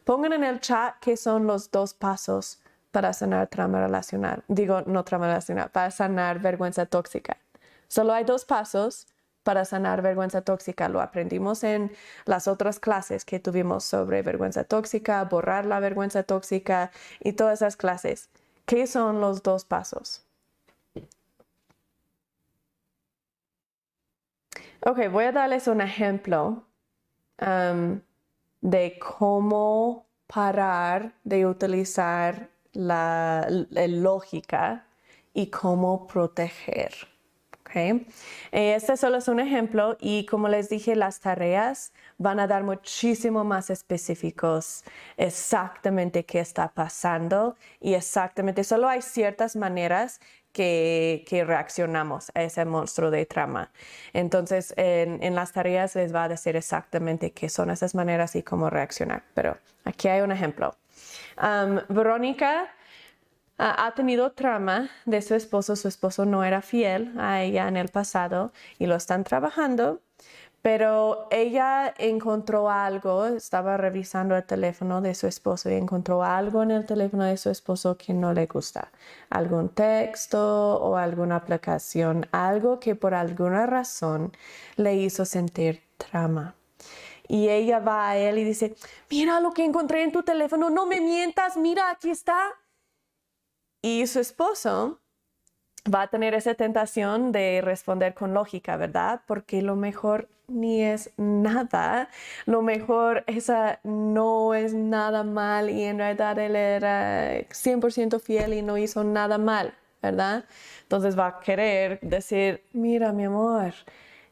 Pongan 0.03 0.33
en 0.33 0.43
el 0.43 0.59
chat 0.59 0.95
qué 0.99 1.15
son 1.15 1.47
los 1.47 1.71
dos 1.71 1.93
pasos 1.93 2.61
para 2.91 3.13
sanar 3.13 3.47
trauma 3.47 3.79
relacional. 3.79 4.43
Digo, 4.47 4.81
no 4.85 5.03
trauma 5.03 5.27
relacional, 5.27 5.69
para 5.71 5.91
sanar 5.91 6.39
vergüenza 6.39 6.85
tóxica. 6.85 7.37
Solo 7.87 8.13
hay 8.13 8.23
dos 8.23 8.45
pasos 8.45 9.07
para 9.43 9.65
sanar 9.65 10.01
vergüenza 10.01 10.41
tóxica. 10.41 10.87
Lo 10.89 11.01
aprendimos 11.01 11.63
en 11.63 11.91
las 12.25 12.47
otras 12.47 12.79
clases 12.79 13.25
que 13.25 13.39
tuvimos 13.39 13.83
sobre 13.83 14.21
vergüenza 14.21 14.63
tóxica, 14.63 15.23
borrar 15.25 15.65
la 15.65 15.79
vergüenza 15.79 16.23
tóxica 16.23 16.91
y 17.19 17.33
todas 17.33 17.61
esas 17.61 17.75
clases. 17.75 18.29
¿Qué 18.65 18.87
son 18.87 19.19
los 19.19 19.43
dos 19.43 19.65
pasos? 19.65 20.23
Ok, 24.83 25.09
voy 25.11 25.25
a 25.25 25.31
darles 25.31 25.67
un 25.67 25.81
ejemplo 25.81 26.63
um, 27.39 27.99
de 28.61 28.97
cómo 28.99 30.07
parar 30.27 31.13
de 31.23 31.45
utilizar 31.45 32.50
la, 32.73 33.47
lógica 33.49 34.85
y 35.33 35.47
cómo 35.47 36.07
proteger. 36.07 36.93
Okay. 37.61 38.05
Este 38.51 38.97
solo 38.97 39.17
es 39.17 39.29
un 39.29 39.39
ejemplo 39.39 39.95
y 40.01 40.25
como 40.25 40.49
les 40.49 40.67
dije, 40.67 40.93
las 40.93 41.21
tareas 41.21 41.93
van 42.17 42.41
a 42.41 42.47
dar 42.47 42.63
muchísimo 42.63 43.45
más 43.45 43.69
específicos 43.69 44.83
exactamente 45.15 46.25
qué 46.25 46.41
está 46.41 46.67
pasando 46.67 47.55
y 47.79 47.93
exactamente, 47.93 48.65
solo 48.65 48.89
hay 48.89 49.01
ciertas 49.01 49.55
maneras 49.55 50.19
que, 50.51 51.43
reaccionamos 51.47 52.31
a 52.35 52.43
ese 52.43 52.65
monstruo 52.65 53.09
de 53.09 53.25
trama. 53.25 53.71
Entonces, 54.13 54.73
en, 54.77 55.23
en, 55.23 55.35
las 55.35 55.53
tareas 55.53 55.95
les 55.95 56.13
va 56.13 56.25
a 56.25 56.29
decir 56.29 56.55
exactamente 56.55 57.31
qué 57.31 57.49
son 57.49 57.69
esas 57.69 57.95
maneras 57.95 58.35
y 58.35 58.43
cómo 58.43 58.69
reaccionar. 58.69 59.23
Pero 59.33 59.57
aquí 59.85 60.07
hay 60.07 60.21
un 60.21 60.31
ejemplo. 60.31 60.75
Verónica 61.89 62.69
ah, 63.57 63.85
ha 63.87 63.93
tenido 63.93 64.31
trama 64.31 64.89
de 65.05 65.21
su 65.21 65.35
esposo. 65.35 65.75
Su 65.75 65.87
esposo 65.87 66.25
no 66.25 66.43
era 66.43 66.61
fiel 66.61 67.13
a 67.19 67.41
ella 67.41 67.67
en 67.67 67.77
el 67.77 67.89
pasado 67.89 68.51
y 68.79 68.87
lo 68.87 68.95
están 68.95 69.23
trabajando. 69.23 70.01
Pero 70.61 71.27
ella 71.31 71.91
encontró 71.97 72.69
algo, 72.69 73.25
estaba 73.25 73.77
revisando 73.77 74.35
el 74.35 74.43
teléfono 74.43 75.01
de 75.01 75.15
su 75.15 75.25
esposo 75.25 75.71
y 75.71 75.73
encontró 75.73 76.23
algo 76.23 76.61
en 76.61 76.69
el 76.69 76.85
teléfono 76.85 77.23
de 77.23 77.37
su 77.37 77.49
esposo 77.49 77.97
que 77.97 78.13
no 78.13 78.31
le 78.33 78.45
gusta. 78.45 78.91
Algún 79.31 79.69
texto 79.69 80.77
o 80.77 80.97
alguna 80.97 81.37
aplicación, 81.37 82.27
algo 82.31 82.79
que 82.79 82.95
por 82.95 83.15
alguna 83.15 83.65
razón 83.65 84.33
le 84.75 84.95
hizo 84.95 85.25
sentir 85.25 85.81
trama. 85.97 86.53
Y 87.31 87.47
ella 87.47 87.79
va 87.79 88.09
a 88.09 88.17
él 88.17 88.39
y 88.39 88.43
dice, 88.43 88.75
mira 89.09 89.39
lo 89.39 89.51
que 89.51 89.63
encontré 89.63 90.03
en 90.03 90.11
tu 90.11 90.21
teléfono, 90.21 90.69
no 90.69 90.85
me 90.85 90.99
mientas, 90.99 91.55
mira, 91.55 91.89
aquí 91.89 92.09
está. 92.09 92.37
Y 93.81 94.05
su 94.07 94.19
esposo 94.19 94.99
va 95.87 96.01
a 96.01 96.07
tener 96.09 96.33
esa 96.33 96.55
tentación 96.55 97.31
de 97.31 97.61
responder 97.63 98.13
con 98.15 98.33
lógica, 98.33 98.75
¿verdad? 98.75 99.21
Porque 99.27 99.61
lo 99.61 99.77
mejor 99.77 100.27
ni 100.49 100.83
es 100.83 101.13
nada, 101.15 102.09
lo 102.45 102.63
mejor 102.63 103.23
esa 103.27 103.79
no 103.83 104.53
es 104.53 104.73
nada 104.73 105.23
mal 105.23 105.69
y 105.69 105.85
en 105.85 105.99
realidad 105.99 106.37
él 106.37 106.57
era 106.57 107.47
100% 107.49 108.19
fiel 108.19 108.55
y 108.55 108.61
no 108.61 108.77
hizo 108.77 109.05
nada 109.05 109.37
mal, 109.37 109.73
¿verdad? 110.01 110.43
Entonces 110.81 111.17
va 111.17 111.27
a 111.27 111.39
querer 111.39 111.97
decir, 112.01 112.61
mira 112.73 113.13
mi 113.13 113.23
amor, 113.23 113.73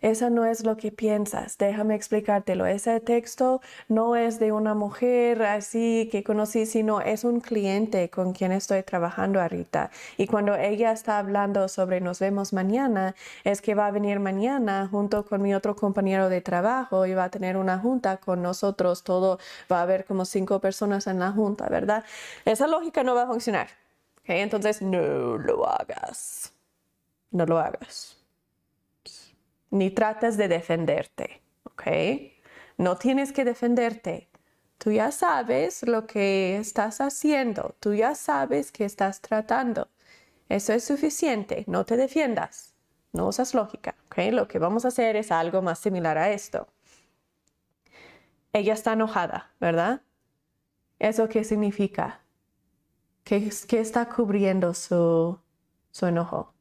esa 0.01 0.29
no 0.29 0.45
es 0.45 0.63
lo 0.63 0.77
que 0.77 0.91
piensas, 0.91 1.57
déjame 1.57 1.93
explicártelo. 1.95 2.65
Ese 2.65 3.01
texto 3.01 3.61
no 3.89 4.15
es 4.15 4.39
de 4.39 4.53
una 4.53 4.73
mujer 4.73 5.43
así 5.43 6.07
que 6.09 6.23
conocí, 6.23 6.65
sino 6.65 7.01
es 7.01 7.25
un 7.25 7.41
cliente 7.41 8.09
con 8.09 8.31
quien 8.31 8.53
estoy 8.53 8.83
trabajando 8.83 9.41
ahorita. 9.41 9.91
Y 10.17 10.27
cuando 10.27 10.55
ella 10.55 10.93
está 10.93 11.17
hablando 11.19 11.67
sobre 11.67 11.99
nos 11.99 12.19
vemos 12.19 12.53
mañana, 12.53 13.13
es 13.43 13.61
que 13.61 13.75
va 13.75 13.87
a 13.87 13.91
venir 13.91 14.19
mañana 14.21 14.87
junto 14.89 15.25
con 15.25 15.41
mi 15.41 15.53
otro 15.53 15.75
compañero 15.75 16.29
de 16.29 16.41
trabajo 16.41 17.05
y 17.05 17.13
va 17.13 17.25
a 17.25 17.29
tener 17.29 17.57
una 17.57 17.77
junta 17.79 18.17
con 18.17 18.41
nosotros. 18.41 19.03
Todo 19.03 19.39
va 19.71 19.79
a 19.79 19.81
haber 19.83 20.05
como 20.05 20.23
cinco 20.25 20.59
personas 20.61 21.07
en 21.07 21.19
la 21.19 21.31
junta, 21.31 21.67
¿verdad? 21.69 22.05
Esa 22.45 22.67
lógica 22.67 23.03
no 23.03 23.15
va 23.15 23.23
a 23.23 23.27
funcionar. 23.27 23.67
Entonces, 24.25 24.81
no 24.81 25.37
lo 25.37 25.67
hagas. 25.67 26.53
No 27.31 27.45
lo 27.45 27.59
hagas 27.59 28.18
ni 29.71 29.91
tratas 29.91 30.37
de 30.37 30.47
defenderte, 30.47 31.41
¿ok? 31.63 31.83
No 32.77 32.97
tienes 32.97 33.31
que 33.31 33.45
defenderte. 33.45 34.29
Tú 34.77 34.91
ya 34.91 35.11
sabes 35.11 35.83
lo 35.83 36.07
que 36.07 36.57
estás 36.57 37.01
haciendo, 37.01 37.75
tú 37.79 37.93
ya 37.93 38.15
sabes 38.15 38.71
que 38.71 38.85
estás 38.85 39.21
tratando. 39.21 39.89
Eso 40.47 40.73
es 40.73 40.83
suficiente, 40.85 41.65
no 41.67 41.85
te 41.85 41.97
defiendas, 41.97 42.73
no 43.11 43.27
usas 43.27 43.53
lógica, 43.53 43.95
¿ok? 44.07 44.31
Lo 44.31 44.47
que 44.47 44.59
vamos 44.59 44.85
a 44.85 44.89
hacer 44.89 45.15
es 45.15 45.31
algo 45.31 45.61
más 45.61 45.79
similar 45.79 46.17
a 46.17 46.31
esto. 46.31 46.67
Ella 48.53 48.73
está 48.73 48.93
enojada, 48.93 49.51
¿verdad? 49.59 50.01
¿Eso 50.97 51.29
qué 51.29 51.43
significa? 51.43 52.21
¿Qué, 53.23 53.51
qué 53.67 53.79
está 53.79 54.09
cubriendo 54.09 54.73
su, 54.73 55.39
su 55.91 56.05
enojo? 56.07 56.53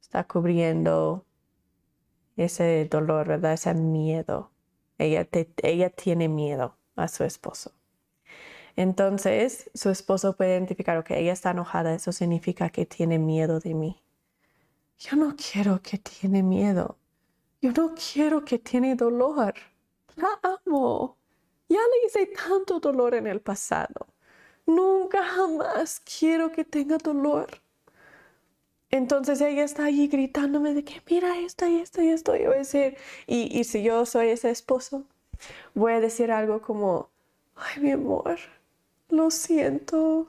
Está 0.00 0.24
cubriendo 0.24 1.26
ese 2.36 2.86
dolor, 2.90 3.28
¿verdad? 3.28 3.52
Ese 3.54 3.74
miedo. 3.74 4.50
Ella, 4.98 5.28
ella 5.62 5.90
tiene 5.90 6.28
miedo 6.28 6.76
a 6.96 7.08
su 7.08 7.24
esposo. 7.24 7.72
Entonces, 8.76 9.70
su 9.74 9.90
esposo 9.90 10.36
puede 10.36 10.52
identificar, 10.52 11.02
que 11.04 11.18
ella 11.18 11.32
está 11.32 11.52
enojada, 11.52 11.94
eso 11.94 12.12
significa 12.12 12.70
que 12.70 12.86
tiene 12.86 13.18
miedo 13.18 13.60
de 13.60 13.74
mí. 13.74 14.02
Yo 14.98 15.16
no 15.16 15.34
quiero 15.36 15.80
que 15.82 15.98
tiene 15.98 16.42
miedo. 16.42 16.98
Yo 17.60 17.72
no 17.72 17.94
quiero 17.94 18.44
que 18.44 18.58
tiene 18.58 18.94
dolor. 18.94 19.54
La 20.16 20.28
amo. 20.42 21.16
Ya 21.68 21.78
le 21.78 22.06
hice 22.06 22.26
tanto 22.26 22.80
dolor 22.80 23.14
en 23.14 23.26
el 23.26 23.40
pasado. 23.40 24.06
Nunca 24.66 25.24
jamás 25.24 26.00
quiero 26.00 26.50
que 26.50 26.64
tenga 26.64 26.98
dolor. 26.98 27.63
Entonces 28.94 29.40
ella 29.40 29.64
está 29.64 29.86
allí 29.86 30.06
gritándome 30.06 30.72
de 30.72 30.84
que 30.84 31.02
mira 31.10 31.36
esto 31.40 31.66
y 31.66 31.80
esto 31.80 32.00
y 32.00 32.08
esto. 32.10 32.36
Y 32.36 32.44
voy 32.46 32.54
a 32.54 32.58
decir, 32.58 32.96
y, 33.26 33.58
y 33.58 33.64
si 33.64 33.82
yo 33.82 34.06
soy 34.06 34.28
ese 34.28 34.50
esposo, 34.50 35.04
voy 35.74 35.94
a 35.94 36.00
decir 36.00 36.30
algo 36.32 36.62
como, 36.62 37.10
ay 37.56 37.82
mi 37.82 37.92
amor, 37.92 38.38
lo 39.10 39.30
siento 39.32 40.28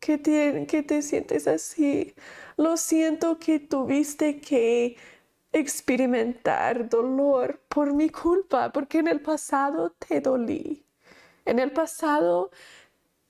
que 0.00 0.18
te, 0.18 0.66
que 0.66 0.82
te 0.82 1.02
sientes 1.02 1.46
así. 1.48 2.14
Lo 2.58 2.76
siento 2.76 3.38
que 3.38 3.58
tuviste 3.60 4.40
que 4.40 4.96
experimentar 5.52 6.88
dolor 6.90 7.60
por 7.68 7.94
mi 7.94 8.10
culpa, 8.10 8.72
porque 8.72 8.98
en 8.98 9.08
el 9.08 9.20
pasado 9.22 9.92
te 9.92 10.20
dolí. 10.20 10.84
En 11.46 11.58
el 11.58 11.72
pasado 11.72 12.50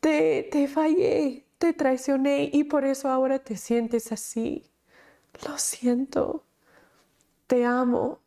te, 0.00 0.44
te 0.52 0.68
fallé, 0.68 1.43
te 1.64 1.72
traicioné 1.72 2.50
y 2.52 2.64
por 2.64 2.84
eso 2.84 3.08
ahora 3.08 3.38
te 3.38 3.56
sientes 3.56 4.12
así. 4.12 4.70
Lo 5.48 5.56
siento, 5.56 6.44
te 7.46 7.64
amo. 7.64 8.20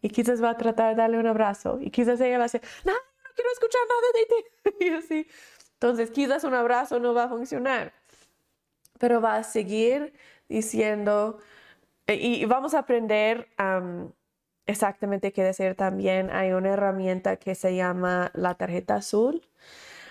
Y 0.00 0.08
quizás 0.08 0.42
va 0.42 0.48
a 0.48 0.56
tratar 0.56 0.96
de 0.96 1.02
darle 1.02 1.18
un 1.18 1.26
abrazo 1.26 1.78
y 1.78 1.90
quizás 1.90 2.18
ella 2.22 2.38
va 2.38 2.44
a 2.44 2.46
decir, 2.46 2.62
no, 2.86 2.92
no 2.94 3.30
quiero 3.34 3.50
escuchar 3.52 3.82
nada 3.86 4.08
de 4.14 4.24
ti. 4.24 4.84
y 4.86 4.88
así. 4.94 5.26
Entonces 5.74 6.10
quizás 6.10 6.42
un 6.44 6.54
abrazo 6.54 6.98
no 7.00 7.12
va 7.12 7.24
a 7.24 7.28
funcionar, 7.28 7.92
pero 8.98 9.20
va 9.20 9.36
a 9.36 9.42
seguir 9.42 10.14
diciendo, 10.48 11.36
eh, 12.06 12.14
y 12.14 12.46
vamos 12.46 12.72
a 12.72 12.78
aprender 12.78 13.46
exactamente 14.64 15.34
qué 15.34 15.42
decir 15.42 15.74
también. 15.74 16.30
Hay 16.30 16.52
una 16.52 16.70
herramienta 16.70 17.36
que 17.36 17.54
se 17.54 17.76
llama 17.76 18.30
la 18.32 18.54
tarjeta 18.54 18.94
azul 18.94 19.46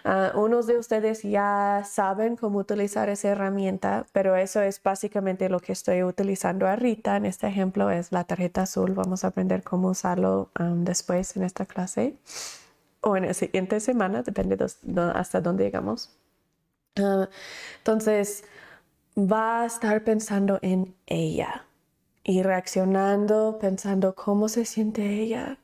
Uh, 0.06 0.40
unos 0.40 0.68
de 0.68 0.78
ustedes 0.78 1.24
ya 1.24 1.84
saben 1.86 2.36
cómo 2.36 2.60
utilizar 2.60 3.10
esa 3.10 3.30
herramienta, 3.30 4.06
pero 4.14 4.36
eso 4.36 4.62
es 4.62 4.82
básicamente 4.82 5.50
lo 5.50 5.60
que 5.60 5.74
estoy 5.74 6.04
utilizando 6.04 6.68
ahorita. 6.68 7.18
En 7.18 7.26
este 7.26 7.48
ejemplo 7.48 7.90
es 7.90 8.12
la 8.12 8.24
tarjeta 8.24 8.64
azul. 8.64 8.94
Vamos 8.94 9.24
a 9.24 9.28
aprender 9.28 9.64
cómo 9.64 9.90
usarlo 9.90 10.50
um, 10.60 10.84
después 10.84 11.36
en 11.36 11.44
esta 11.44 11.66
clase 11.66 12.16
o 13.02 13.16
en 13.16 13.28
la 13.28 13.34
siguiente 13.34 13.80
semana, 13.80 14.24
depende 14.24 14.56
de, 14.58 15.02
hasta 15.14 15.42
dónde 15.42 15.64
llegamos. 15.64 16.18
Uh, 16.98 17.26
entonces, 17.78 18.44
va 19.18 19.64
a 19.64 19.66
estar 19.66 20.04
pensando 20.04 20.60
en 20.62 20.96
ella 21.06 21.66
y 22.24 22.44
reaccionando, 22.44 23.58
pensando 23.60 24.16
cómo 24.16 24.50
se 24.50 24.66
siente 24.66 25.08
ella. 25.22 25.58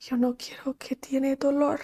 Yo 0.00 0.16
no 0.16 0.36
quiero 0.36 0.76
que 0.78 0.96
tiene 0.96 1.36
dolor. 1.36 1.80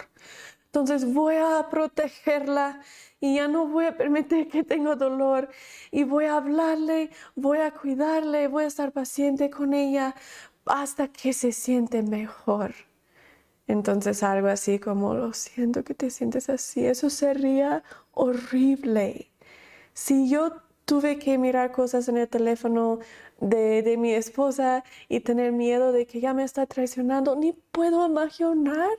Entonces 0.76 1.10
voy 1.10 1.36
a 1.36 1.68
protegerla 1.70 2.82
y 3.18 3.36
ya 3.36 3.48
no 3.48 3.66
voy 3.66 3.86
a 3.86 3.96
permitir 3.96 4.50
que 4.50 4.62
tenga 4.62 4.94
dolor 4.94 5.48
y 5.90 6.04
voy 6.04 6.26
a 6.26 6.36
hablarle, 6.36 7.08
voy 7.34 7.60
a 7.60 7.70
cuidarle, 7.70 8.46
voy 8.46 8.64
a 8.64 8.66
estar 8.66 8.92
paciente 8.92 9.48
con 9.48 9.72
ella 9.72 10.14
hasta 10.66 11.08
que 11.08 11.32
se 11.32 11.52
siente 11.52 12.02
mejor. 12.02 12.74
Entonces 13.66 14.22
algo 14.22 14.48
así 14.48 14.78
como, 14.78 15.14
lo 15.14 15.32
siento 15.32 15.82
que 15.82 15.94
te 15.94 16.10
sientes 16.10 16.50
así, 16.50 16.84
eso 16.84 17.08
sería 17.08 17.82
horrible. 18.12 19.32
Si 19.94 20.28
yo 20.28 20.60
tuve 20.84 21.18
que 21.18 21.38
mirar 21.38 21.72
cosas 21.72 22.06
en 22.08 22.18
el 22.18 22.28
teléfono 22.28 22.98
de, 23.40 23.96
mi 23.98 24.12
esposa 24.12 24.84
y 25.08 25.20
tener 25.20 25.52
miedo 25.52 25.92
de 25.92 26.06
que 26.06 26.18
ella 26.18 26.34
me 26.34 26.44
está 26.44 26.66
traicionando, 26.66 27.36
ni 27.36 27.52
puedo 27.52 28.06
imaginar 28.06 28.90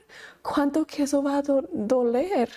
cuánto 0.42 0.86
que 0.86 1.04
eso 1.04 1.22
va 1.22 1.38
a 1.38 1.42
doler. 1.42 2.50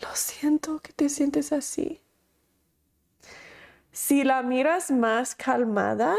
Lo 0.00 0.08
siento 0.14 0.78
que 0.80 0.92
te 0.92 1.08
sientes 1.08 1.52
así. 1.52 2.00
Si 3.90 4.22
la 4.22 4.42
miras 4.42 4.90
más 4.90 5.34
calmada 5.34 6.14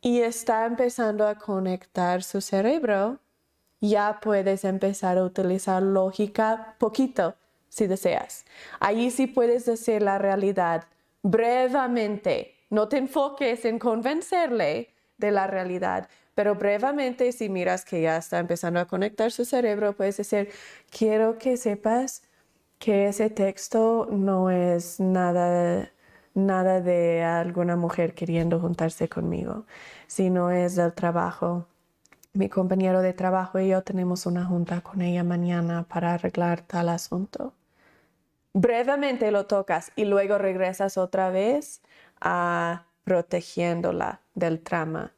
y 0.00 0.20
está 0.20 0.66
empezando 0.66 1.26
a 1.26 1.34
conectar 1.36 2.22
su 2.22 2.40
cerebro, 2.40 3.18
ya 3.80 4.20
puedes 4.22 4.64
empezar 4.64 5.18
a 5.18 5.24
utilizar 5.24 5.82
lógica 5.82 6.76
poquito 6.78 7.34
si 7.68 7.86
deseas. 7.86 8.44
Allí 8.78 9.10
sí 9.10 9.26
puedes 9.26 9.64
decir 9.64 10.02
la 10.02 10.18
realidad 10.18 10.84
brevemente 11.22 12.59
no 12.70 12.88
te 12.88 12.98
enfoques 12.98 13.64
en 13.64 13.78
convencerle 13.78 14.94
de 15.18 15.30
la 15.30 15.46
realidad, 15.46 16.08
pero 16.34 16.54
brevemente 16.54 17.32
si 17.32 17.48
miras 17.48 17.84
que 17.84 18.00
ya 18.00 18.16
está 18.16 18.38
empezando 18.38 18.80
a 18.80 18.86
conectar 18.86 19.30
su 19.30 19.44
cerebro, 19.44 19.92
puedes 19.94 20.16
decir, 20.16 20.50
quiero 20.90 21.38
que 21.38 21.56
sepas 21.56 22.22
que 22.78 23.08
ese 23.08 23.28
texto 23.28 24.08
no 24.10 24.50
es 24.50 25.00
nada 25.00 25.90
nada 26.34 26.80
de 26.80 27.22
alguna 27.22 27.76
mujer 27.76 28.14
queriendo 28.14 28.60
juntarse 28.60 29.08
conmigo, 29.08 29.66
sino 30.06 30.50
es 30.50 30.76
del 30.76 30.92
trabajo. 30.92 31.66
Mi 32.32 32.48
compañero 32.48 33.02
de 33.02 33.12
trabajo 33.12 33.58
y 33.58 33.68
yo 33.68 33.82
tenemos 33.82 34.26
una 34.26 34.44
junta 34.44 34.80
con 34.82 35.02
ella 35.02 35.24
mañana 35.24 35.84
para 35.88 36.14
arreglar 36.14 36.62
tal 36.62 36.88
asunto. 36.88 37.52
Brevemente 38.52 39.30
lo 39.30 39.46
tocas 39.46 39.92
y 39.96 40.04
luego 40.04 40.38
regresas 40.38 40.96
otra 40.96 41.30
vez 41.30 41.82
a 42.20 42.86
protegiéndola 43.04 44.20
del 44.34 44.60
trama. 44.60 45.12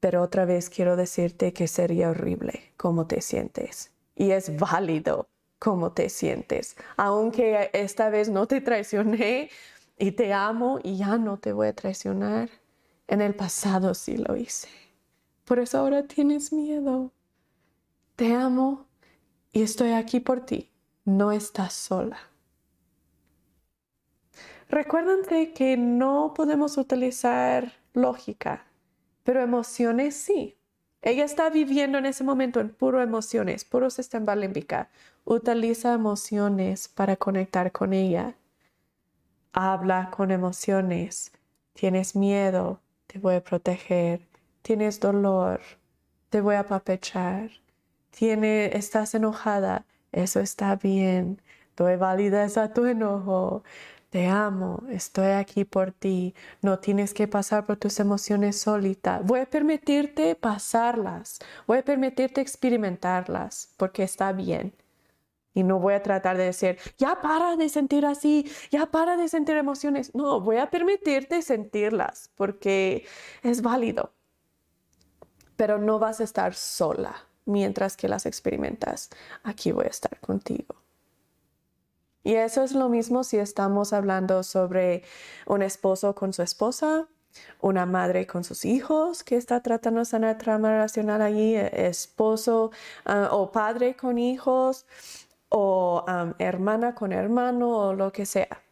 Pero 0.00 0.22
otra 0.22 0.44
vez 0.44 0.70
quiero 0.70 0.96
decirte 0.96 1.52
que 1.52 1.68
sería 1.68 2.10
horrible 2.10 2.72
cómo 2.76 3.06
te 3.06 3.20
sientes. 3.20 3.90
Y 4.14 4.30
es 4.30 4.56
válido 4.58 5.28
cómo 5.58 5.92
te 5.92 6.08
sientes. 6.08 6.76
Aunque 6.96 7.70
esta 7.72 8.08
vez 8.08 8.28
no 8.28 8.46
te 8.46 8.60
traicioné 8.60 9.50
y 9.98 10.12
te 10.12 10.32
amo 10.32 10.80
y 10.82 10.96
ya 10.96 11.18
no 11.18 11.38
te 11.38 11.52
voy 11.52 11.68
a 11.68 11.74
traicionar. 11.74 12.48
En 13.06 13.20
el 13.20 13.34
pasado 13.34 13.94
sí 13.94 14.16
lo 14.16 14.36
hice. 14.36 14.68
Por 15.44 15.58
eso 15.58 15.78
ahora 15.78 16.04
tienes 16.04 16.52
miedo. 16.52 17.12
Te 18.16 18.32
amo 18.34 18.86
y 19.52 19.62
estoy 19.62 19.92
aquí 19.92 20.20
por 20.20 20.46
ti. 20.46 20.70
No 21.04 21.32
estás 21.32 21.72
sola. 21.74 22.29
Recuérdense 24.70 25.52
que 25.52 25.76
no 25.76 26.32
podemos 26.34 26.78
utilizar 26.78 27.72
lógica, 27.92 28.64
pero 29.24 29.42
emociones 29.42 30.16
sí. 30.16 30.56
Ella 31.02 31.24
está 31.24 31.48
viviendo 31.48 31.98
en 31.98 32.06
ese 32.06 32.24
momento 32.24 32.60
en 32.60 32.68
puro 32.70 33.00
emociones, 33.02 33.64
puro 33.64 33.88
sistema 33.88 34.36
límbica. 34.36 34.90
Utiliza 35.24 35.94
emociones 35.94 36.88
para 36.88 37.16
conectar 37.16 37.72
con 37.72 37.94
ella. 37.94 38.34
Habla 39.52 40.10
con 40.10 40.30
emociones. 40.30 41.32
Tienes 41.72 42.14
miedo, 42.14 42.80
te 43.06 43.18
voy 43.18 43.36
a 43.36 43.44
proteger. 43.44 44.28
Tienes 44.62 45.00
dolor, 45.00 45.60
te 46.28 46.42
voy 46.42 46.56
a 46.56 46.66
papechar. 46.66 47.50
Tiene, 48.10 48.76
estás 48.76 49.14
enojada, 49.14 49.86
eso 50.12 50.40
está 50.40 50.76
bien. 50.76 51.40
Doy 51.76 51.96
validez 51.96 52.58
a 52.58 52.74
tu 52.74 52.84
enojo. 52.84 53.62
Te 54.10 54.26
amo, 54.26 54.82
estoy 54.90 55.28
aquí 55.28 55.64
por 55.64 55.92
ti. 55.92 56.34
No 56.62 56.80
tienes 56.80 57.14
que 57.14 57.28
pasar 57.28 57.64
por 57.64 57.76
tus 57.76 58.00
emociones 58.00 58.58
solita. 58.58 59.20
Voy 59.22 59.38
a 59.40 59.46
permitirte 59.46 60.34
pasarlas. 60.34 61.38
Voy 61.68 61.78
a 61.78 61.84
permitirte 61.84 62.40
experimentarlas 62.40 63.72
porque 63.76 64.02
está 64.02 64.32
bien. 64.32 64.74
Y 65.54 65.62
no 65.62 65.78
voy 65.78 65.94
a 65.94 66.02
tratar 66.02 66.36
de 66.36 66.44
decir, 66.44 66.78
ya 66.98 67.20
para 67.20 67.56
de 67.56 67.68
sentir 67.68 68.04
así, 68.04 68.50
ya 68.70 68.86
para 68.86 69.16
de 69.16 69.28
sentir 69.28 69.56
emociones. 69.56 70.12
No, 70.14 70.40
voy 70.40 70.56
a 70.56 70.70
permitirte 70.70 71.40
sentirlas 71.42 72.30
porque 72.34 73.06
es 73.44 73.62
válido. 73.62 74.12
Pero 75.56 75.78
no 75.78 76.00
vas 76.00 76.20
a 76.20 76.24
estar 76.24 76.54
sola 76.54 77.26
mientras 77.44 77.96
que 77.96 78.08
las 78.08 78.26
experimentas. 78.26 79.10
Aquí 79.44 79.70
voy 79.70 79.84
a 79.84 79.88
estar 79.88 80.18
contigo. 80.18 80.79
Y 82.22 82.34
eso 82.34 82.62
es 82.62 82.72
lo 82.72 82.88
mismo 82.88 83.24
si 83.24 83.38
estamos 83.38 83.92
hablando 83.92 84.42
sobre 84.42 85.02
un 85.46 85.62
esposo 85.62 86.14
con 86.14 86.32
su 86.32 86.42
esposa, 86.42 87.08
una 87.60 87.86
madre 87.86 88.26
con 88.26 88.44
sus 88.44 88.64
hijos 88.64 89.24
que 89.24 89.36
está 89.36 89.62
tratando 89.62 90.04
sanar 90.04 90.36
trama 90.38 90.70
relacional 90.70 91.22
allí, 91.22 91.56
e, 91.56 91.86
esposo 91.88 92.72
ah, 93.06 93.28
o 93.32 93.50
padre 93.52 93.96
con 93.96 94.18
hijos, 94.18 94.86
o 95.48 96.04
hermana 96.38 96.94
con 96.94 97.12
hermano, 97.12 97.70
o 97.70 97.94
lo 97.94 98.12
que 98.12 98.26
sea. 98.26 98.62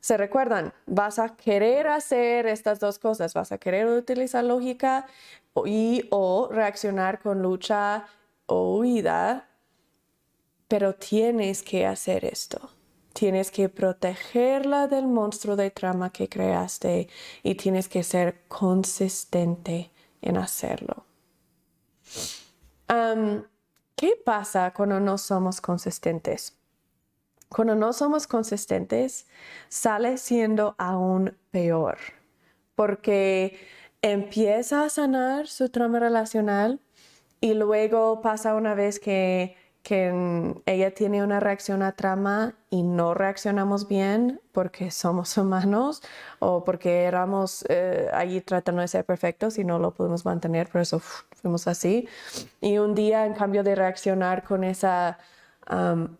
Se 0.00 0.16
recuerdan, 0.16 0.72
vas 0.86 1.18
a 1.18 1.34
querer 1.36 1.88
hacer 1.88 2.46
estas 2.46 2.78
dos 2.78 2.98
cosas, 2.98 3.34
vas 3.34 3.52
a 3.52 3.58
querer 3.58 3.86
utilizar 3.86 4.44
lógica 4.44 5.06
y 5.64 6.06
o 6.10 6.48
reaccionar 6.50 7.20
con 7.20 7.42
lucha 7.42 8.06
o 8.46 8.76
huida 8.78 9.48
pero 10.68 10.94
tienes 10.94 11.62
que 11.62 11.86
hacer 11.86 12.24
esto. 12.24 12.70
Tienes 13.12 13.50
que 13.50 13.68
protegerla 13.68 14.88
del 14.88 15.06
monstruo 15.06 15.54
de 15.54 15.70
trama 15.70 16.10
que 16.10 16.28
creaste 16.28 17.08
y 17.42 17.54
tienes 17.54 17.88
que 17.88 18.02
ser 18.02 18.42
consistente 18.48 19.92
en 20.20 20.36
hacerlo. 20.36 21.04
¿Qué 23.96 24.20
pasa 24.24 24.72
cuando 24.74 24.98
no 24.98 25.16
somos 25.16 25.60
consistentes? 25.60 26.56
Cuando 27.48 27.76
no 27.76 27.92
somos 27.92 28.26
consistentes, 28.26 29.28
sale 29.68 30.18
siendo 30.18 30.74
aún 30.76 31.36
peor, 31.52 31.98
porque 32.74 33.56
empieza 34.02 34.84
a 34.84 34.88
sanar 34.88 35.46
su 35.46 35.68
trama 35.68 36.00
relacional 36.00 36.80
y 37.40 37.54
luego 37.54 38.20
pasa 38.20 38.56
una 38.56 38.74
vez 38.74 38.98
que 38.98 39.56
que 39.84 40.54
ella 40.64 40.94
tiene 40.94 41.22
una 41.22 41.40
reacción 41.40 41.82
a 41.82 41.92
trama 41.92 42.54
y 42.70 42.82
no 42.82 43.12
reaccionamos 43.12 43.86
bien 43.86 44.40
porque 44.50 44.90
somos 44.90 45.36
humanos 45.38 46.02
o 46.38 46.64
porque 46.64 47.02
éramos 47.04 47.64
eh, 47.68 48.08
allí 48.12 48.40
tratando 48.40 48.80
de 48.80 48.88
ser 48.88 49.04
perfectos 49.04 49.58
y 49.58 49.64
no 49.64 49.78
lo 49.78 49.92
pudimos 49.92 50.24
mantener, 50.24 50.68
por 50.68 50.80
eso 50.80 51.00
fuimos 51.00 51.68
así. 51.68 52.08
Y 52.62 52.78
un 52.78 52.94
día, 52.94 53.26
en 53.26 53.34
cambio 53.34 53.62
de 53.62 53.74
reaccionar 53.74 54.42
con 54.42 54.64
ese 54.64 54.88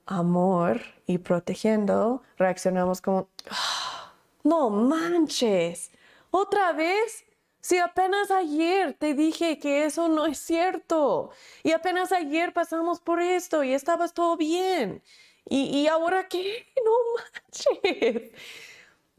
amor 0.07 0.81
y 1.07 1.19
protegiendo, 1.19 2.23
reaccionamos 2.37 3.01
como, 3.01 3.29
ah, 3.51 4.13
no 4.43 4.69
manches, 4.69 5.91
otra 6.31 6.73
vez 6.73 7.25
si 7.65 7.79
apenas 7.79 8.31
ayer 8.31 8.93
te 8.93 9.15
dije 9.15 9.59
que 9.59 9.87
eso 9.87 10.07
no 10.11 10.27
es 10.27 10.37
cierto 10.37 11.31
y 11.63 11.73
apenas 11.73 12.13
ayer 12.13 12.53
pasamos 12.53 13.01
por 13.01 13.23
esto 13.23 13.65
y 13.65 13.73
estabas 13.73 14.13
todo 14.13 14.37
bien. 14.37 15.03
¿Y, 15.47 15.87
ahora 15.87 16.29
qué? 16.29 16.67
No 16.85 16.93
manches. 17.17 18.33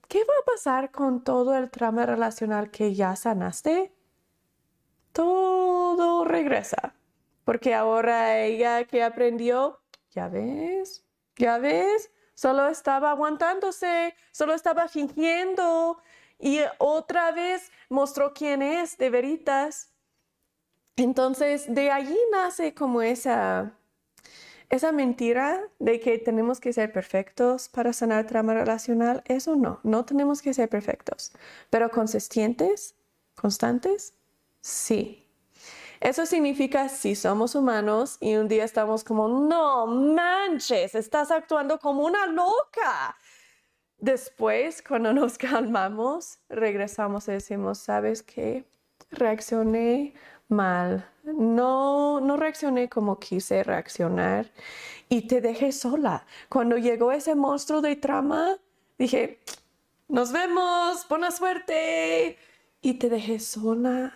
¿Qué 0.07 0.19
va 0.19 0.33
a 0.39 0.45
pasar 0.45 0.91
con 0.91 1.23
todo 1.23 1.57
el 1.57 1.71
trama 1.71 2.05
relacional 2.05 2.69
que 2.69 2.93
ya 2.93 3.15
sanaste? 3.15 3.91
Todo 5.11 6.23
regresa. 6.23 6.93
Porque 7.45 7.73
ahora 7.73 8.43
ella 8.43 8.83
que 8.83 9.01
aprendió, 9.01 9.81
ya 10.11 10.27
ves, 10.27 11.03
ya 11.35 11.57
ves, 11.57 12.11
solo 12.35 12.67
estaba 12.67 13.09
aguantándose, 13.09 14.13
solo 14.31 14.53
estaba 14.53 14.87
fingiendo, 14.87 15.99
y 16.45 16.59
otra 16.77 17.31
vez 17.31 17.71
mostró 17.89 18.31
quién 18.35 18.61
es 18.61 18.99
de 18.99 19.09
veritas. 19.09 19.89
Entonces, 20.95 21.65
de 21.73 21.89
allí 21.89 22.17
nace 22.31 22.75
como 22.75 23.01
esa, 23.01 23.73
esa 24.69 24.91
mentira 24.91 25.67
de 25.79 25.99
que 25.99 26.19
tenemos 26.19 26.59
que 26.59 26.71
ser 26.71 26.93
perfectos 26.93 27.67
para 27.67 27.93
sanar 27.93 28.27
trama 28.27 28.53
relacional. 28.53 29.23
Eso 29.25 29.55
no, 29.55 29.79
no 29.81 30.05
tenemos 30.05 30.43
que 30.43 30.53
ser 30.53 30.69
perfectos, 30.69 31.31
pero 31.71 31.89
consistentes, 31.89 32.93
constantes, 33.33 34.13
sí. 34.61 35.27
Eso 35.99 36.27
significa 36.27 36.89
si 36.89 37.15
somos 37.15 37.55
humanos 37.55 38.17
y 38.19 38.35
un 38.35 38.47
día 38.47 38.65
estamos 38.65 39.03
como, 39.03 39.27
no 39.27 39.87
manches, 39.87 40.93
estás 40.93 41.31
actuando 41.31 41.79
como 41.79 42.05
una 42.05 42.27
loca. 42.27 43.17
Después, 43.99 44.81
cuando 44.81 45.13
nos 45.13 45.37
calmamos, 45.37 46.39
regresamos 46.49 47.27
y 47.27 47.33
decimos, 47.33 47.79
¿sabes 47.79 48.23
qué? 48.23 48.65
Reaccioné 49.11 50.13
mal. 50.47 51.09
No, 51.23 52.19
no 52.19 52.37
reaccioné 52.37 52.89
como 52.89 53.19
quise 53.19 53.63
reaccionar 53.63 54.51
y 55.09 55.27
te 55.27 55.41
dejé 55.41 55.71
sola. 55.71 56.25
Cuando 56.49 56.77
llegó 56.77 57.11
ese 57.11 57.35
monstruo 57.35 57.81
de 57.81 57.95
trama, 57.95 58.57
dije, 58.97 59.39
nos 60.07 60.31
vemos, 60.31 61.07
buena 61.09 61.31
suerte. 61.31 62.37
Y 62.81 62.95
te 62.95 63.09
dejé 63.09 63.39
sola. 63.39 64.13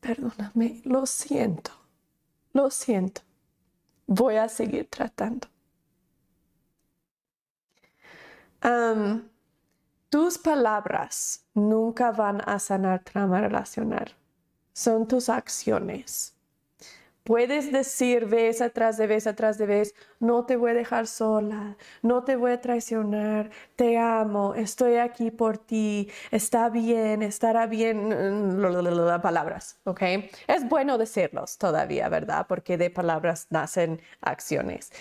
Perdóname, 0.00 0.80
lo 0.84 1.06
siento, 1.06 1.72
lo 2.52 2.70
siento. 2.70 3.22
Voy 4.06 4.36
a 4.36 4.48
seguir 4.48 4.88
tratando 4.88 5.48
tus 10.08 10.38
palabras 10.38 11.44
nunca 11.54 12.12
van 12.12 12.40
a 12.46 12.58
sanar 12.58 13.02
trama 13.04 13.40
relacional. 13.40 14.14
Son 14.72 15.06
tus 15.06 15.28
acciones. 15.28 16.34
Puedes 17.24 17.72
decir 17.72 18.26
vez 18.26 18.60
atrás 18.60 18.98
de 18.98 19.06
vez 19.06 19.26
atrás 19.26 19.56
de 19.56 19.64
vez, 19.64 19.94
no 20.20 20.44
te 20.44 20.56
voy 20.56 20.72
a 20.72 20.74
dejar 20.74 21.06
sola, 21.06 21.78
no 22.02 22.22
te 22.22 22.36
voy 22.36 22.52
a 22.52 22.60
traicionar, 22.60 23.50
te 23.76 23.96
amo, 23.96 24.54
estoy 24.54 24.96
aquí 24.96 25.30
por 25.30 25.56
ti, 25.56 26.10
está 26.30 26.68
bien, 26.68 27.22
estará 27.22 27.66
bien, 27.66 28.10
palabras, 29.22 29.78
¿ok? 29.84 30.02
Es 30.46 30.68
bueno 30.68 30.98
decirlos 30.98 31.56
todavía, 31.56 32.10
¿verdad? 32.10 32.44
Porque 32.46 32.76
de 32.76 32.90
palabras 32.90 33.46
nacen 33.48 34.02
acciones, 34.20 34.92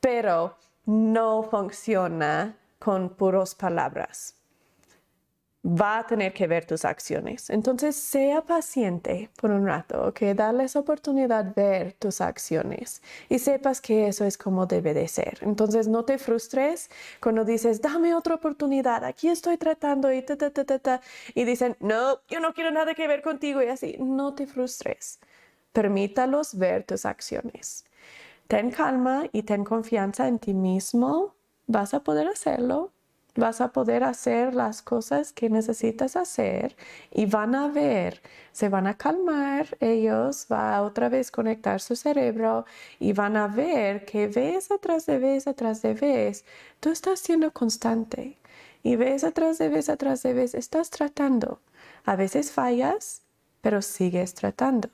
pero 0.00 0.56
no 0.86 1.42
funciona 1.42 2.56
con 2.82 3.10
puros 3.10 3.54
palabras. 3.54 4.34
Va 5.64 5.98
a 6.00 6.06
tener 6.08 6.32
que 6.32 6.48
ver 6.48 6.64
tus 6.64 6.84
acciones. 6.84 7.48
Entonces, 7.48 7.94
sea 7.94 8.40
paciente 8.42 9.30
por 9.40 9.52
un 9.52 9.64
rato, 9.64 10.08
¿ok? 10.08 10.20
Darles 10.34 10.74
oportunidad 10.74 11.44
de 11.44 11.52
ver 11.62 11.92
tus 11.92 12.20
acciones 12.20 13.00
y 13.28 13.38
sepas 13.38 13.80
que 13.80 14.08
eso 14.08 14.24
es 14.24 14.36
como 14.36 14.66
debe 14.66 14.94
de 14.94 15.06
ser. 15.06 15.38
Entonces, 15.42 15.86
no 15.86 16.04
te 16.04 16.18
frustres 16.18 16.90
cuando 17.20 17.44
dices, 17.44 17.80
dame 17.80 18.16
otra 18.16 18.34
oportunidad, 18.34 19.04
aquí 19.04 19.28
estoy 19.28 19.56
tratando 19.58 20.12
y 20.12 20.20
ta, 20.22 20.36
ta, 20.36 20.50
ta, 20.50 20.64
ta, 20.80 21.00
y 21.36 21.44
dicen, 21.44 21.76
no, 21.78 22.18
yo 22.26 22.40
no 22.40 22.52
quiero 22.52 22.72
nada 22.72 22.94
que 22.94 23.06
ver 23.06 23.22
contigo 23.22 23.62
y 23.62 23.68
así. 23.68 23.96
No 24.00 24.34
te 24.34 24.48
frustres. 24.48 25.20
Permítalos 25.72 26.58
ver 26.58 26.82
tus 26.82 27.06
acciones. 27.06 27.84
Ten 28.48 28.72
calma 28.72 29.26
y 29.30 29.44
ten 29.44 29.62
confianza 29.62 30.26
en 30.26 30.40
ti 30.40 30.52
mismo 30.52 31.36
vas 31.66 31.94
a 31.94 32.00
poder 32.00 32.28
hacerlo, 32.28 32.92
vas 33.34 33.60
a 33.60 33.72
poder 33.72 34.04
hacer 34.04 34.54
las 34.54 34.82
cosas 34.82 35.32
que 35.32 35.48
necesitas 35.48 36.16
hacer 36.16 36.76
y 37.10 37.26
van 37.26 37.54
a 37.54 37.68
ver, 37.68 38.20
se 38.52 38.68
van 38.68 38.86
a 38.86 38.96
calmar 38.96 39.76
ellos, 39.80 40.46
va 40.52 40.76
a 40.76 40.82
otra 40.82 41.08
vez 41.08 41.30
conectar 41.30 41.80
su 41.80 41.96
cerebro 41.96 42.66
y 42.98 43.12
van 43.12 43.36
a 43.36 43.48
ver 43.48 44.04
que 44.04 44.26
vez 44.26 44.70
atrás 44.70 45.06
de 45.06 45.18
vez 45.18 45.46
atrás 45.46 45.82
de 45.82 45.94
vez, 45.94 46.44
tú 46.80 46.90
estás 46.90 47.20
siendo 47.20 47.52
constante 47.52 48.38
y 48.82 48.96
vez 48.96 49.24
atrás 49.24 49.58
de 49.58 49.68
vez 49.68 49.88
atrás 49.88 50.22
de 50.22 50.34
vez 50.34 50.54
estás 50.54 50.90
tratando. 50.90 51.60
A 52.04 52.16
veces 52.16 52.50
fallas, 52.52 53.22
pero 53.60 53.80
sigues 53.80 54.34
tratando. 54.34 54.90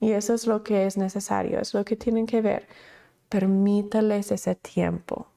Y 0.00 0.12
eso 0.12 0.34
es 0.34 0.46
lo 0.46 0.64
que 0.64 0.86
es 0.86 0.96
necesario, 0.96 1.60
es 1.60 1.74
lo 1.74 1.84
que 1.84 1.96
tienen 1.96 2.26
que 2.26 2.42
ver. 2.42 2.66
Permítales 3.28 4.32
ese 4.32 4.56
tiempo. 4.56 5.31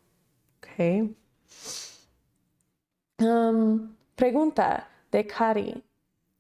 Pregunta 4.15 4.88
de 5.11 5.27
Cari. 5.27 5.84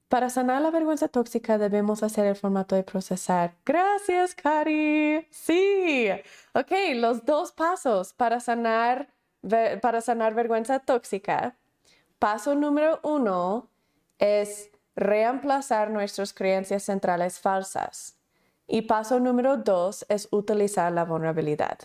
Para 0.07 0.29
sanar 0.29 0.61
la 0.61 0.71
vergüenza 0.71 1.07
tóxica 1.07 1.57
debemos 1.57 2.03
hacer 2.03 2.25
el 2.25 2.35
formato 2.35 2.75
de 2.75 2.83
procesar. 2.83 3.55
Gracias, 3.65 4.35
Cari. 4.35 5.27
Sí. 5.31 6.09
Ok, 6.53 6.71
los 6.95 7.25
dos 7.25 7.51
pasos 7.51 8.13
para 8.13 8.39
sanar, 8.39 9.09
para 9.81 10.01
sanar 10.01 10.33
vergüenza 10.33 10.79
tóxica. 10.79 11.57
Paso 12.19 12.55
número 12.55 12.99
uno 13.03 13.69
es 14.19 14.69
reemplazar 14.95 15.89
nuestras 15.89 16.33
creencias 16.33 16.83
centrales 16.83 17.39
falsas. 17.39 18.17
Y 18.67 18.83
paso 18.83 19.19
número 19.19 19.57
dos 19.57 20.05
es 20.09 20.27
utilizar 20.31 20.91
la 20.91 21.05
vulnerabilidad 21.05 21.77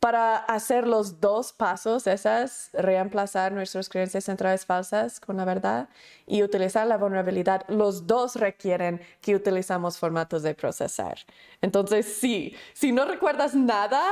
para 0.00 0.36
hacer 0.36 0.86
los 0.86 1.20
dos 1.20 1.52
pasos, 1.52 2.06
esas, 2.06 2.70
reemplazar 2.72 3.52
nuestras 3.52 3.88
creencias 3.88 4.24
centrales 4.24 4.66
falsas 4.66 5.20
con 5.20 5.36
la 5.38 5.44
verdad 5.44 5.88
y 6.26 6.42
utilizar 6.42 6.86
la 6.86 6.98
vulnerabilidad, 6.98 7.66
los 7.68 8.06
dos 8.06 8.36
requieren 8.36 9.00
que 9.20 9.34
utilizamos 9.34 9.98
formatos 9.98 10.42
de 10.42 10.54
procesar. 10.54 11.18
Entonces, 11.60 12.06
sí, 12.06 12.54
si 12.74 12.92
no 12.92 13.04
recuerdas 13.04 13.54
nada, 13.54 14.02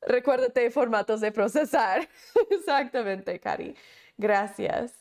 recuérdate 0.00 0.70
formatos 0.70 1.20
de 1.20 1.32
procesar. 1.32 2.08
Exactamente, 2.50 3.38
Cari. 3.40 3.74
Gracias. 4.16 4.92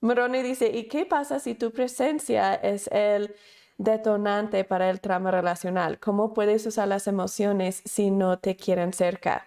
Moroni 0.00 0.42
dice, 0.42 0.68
¿y 0.68 0.88
qué 0.88 1.06
pasa 1.06 1.38
si 1.38 1.54
tu 1.54 1.72
presencia 1.72 2.54
es 2.54 2.88
el 2.92 3.34
detonante 3.78 4.64
para 4.64 4.90
el 4.90 5.00
trauma 5.00 5.30
relacional. 5.30 5.98
¿Cómo 5.98 6.32
puedes 6.32 6.66
usar 6.66 6.88
las 6.88 7.06
emociones 7.06 7.82
si 7.84 8.10
no 8.10 8.38
te 8.38 8.56
quieren 8.56 8.92
cerca? 8.92 9.46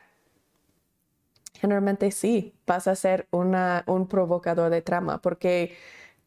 Generalmente 1.53 2.11
sí, 2.11 2.53
vas 2.67 2.87
a 2.87 2.95
ser 2.95 3.27
un 3.31 4.07
provocador 4.07 4.69
de 4.69 4.81
trama, 4.81 5.21
porque 5.21 5.75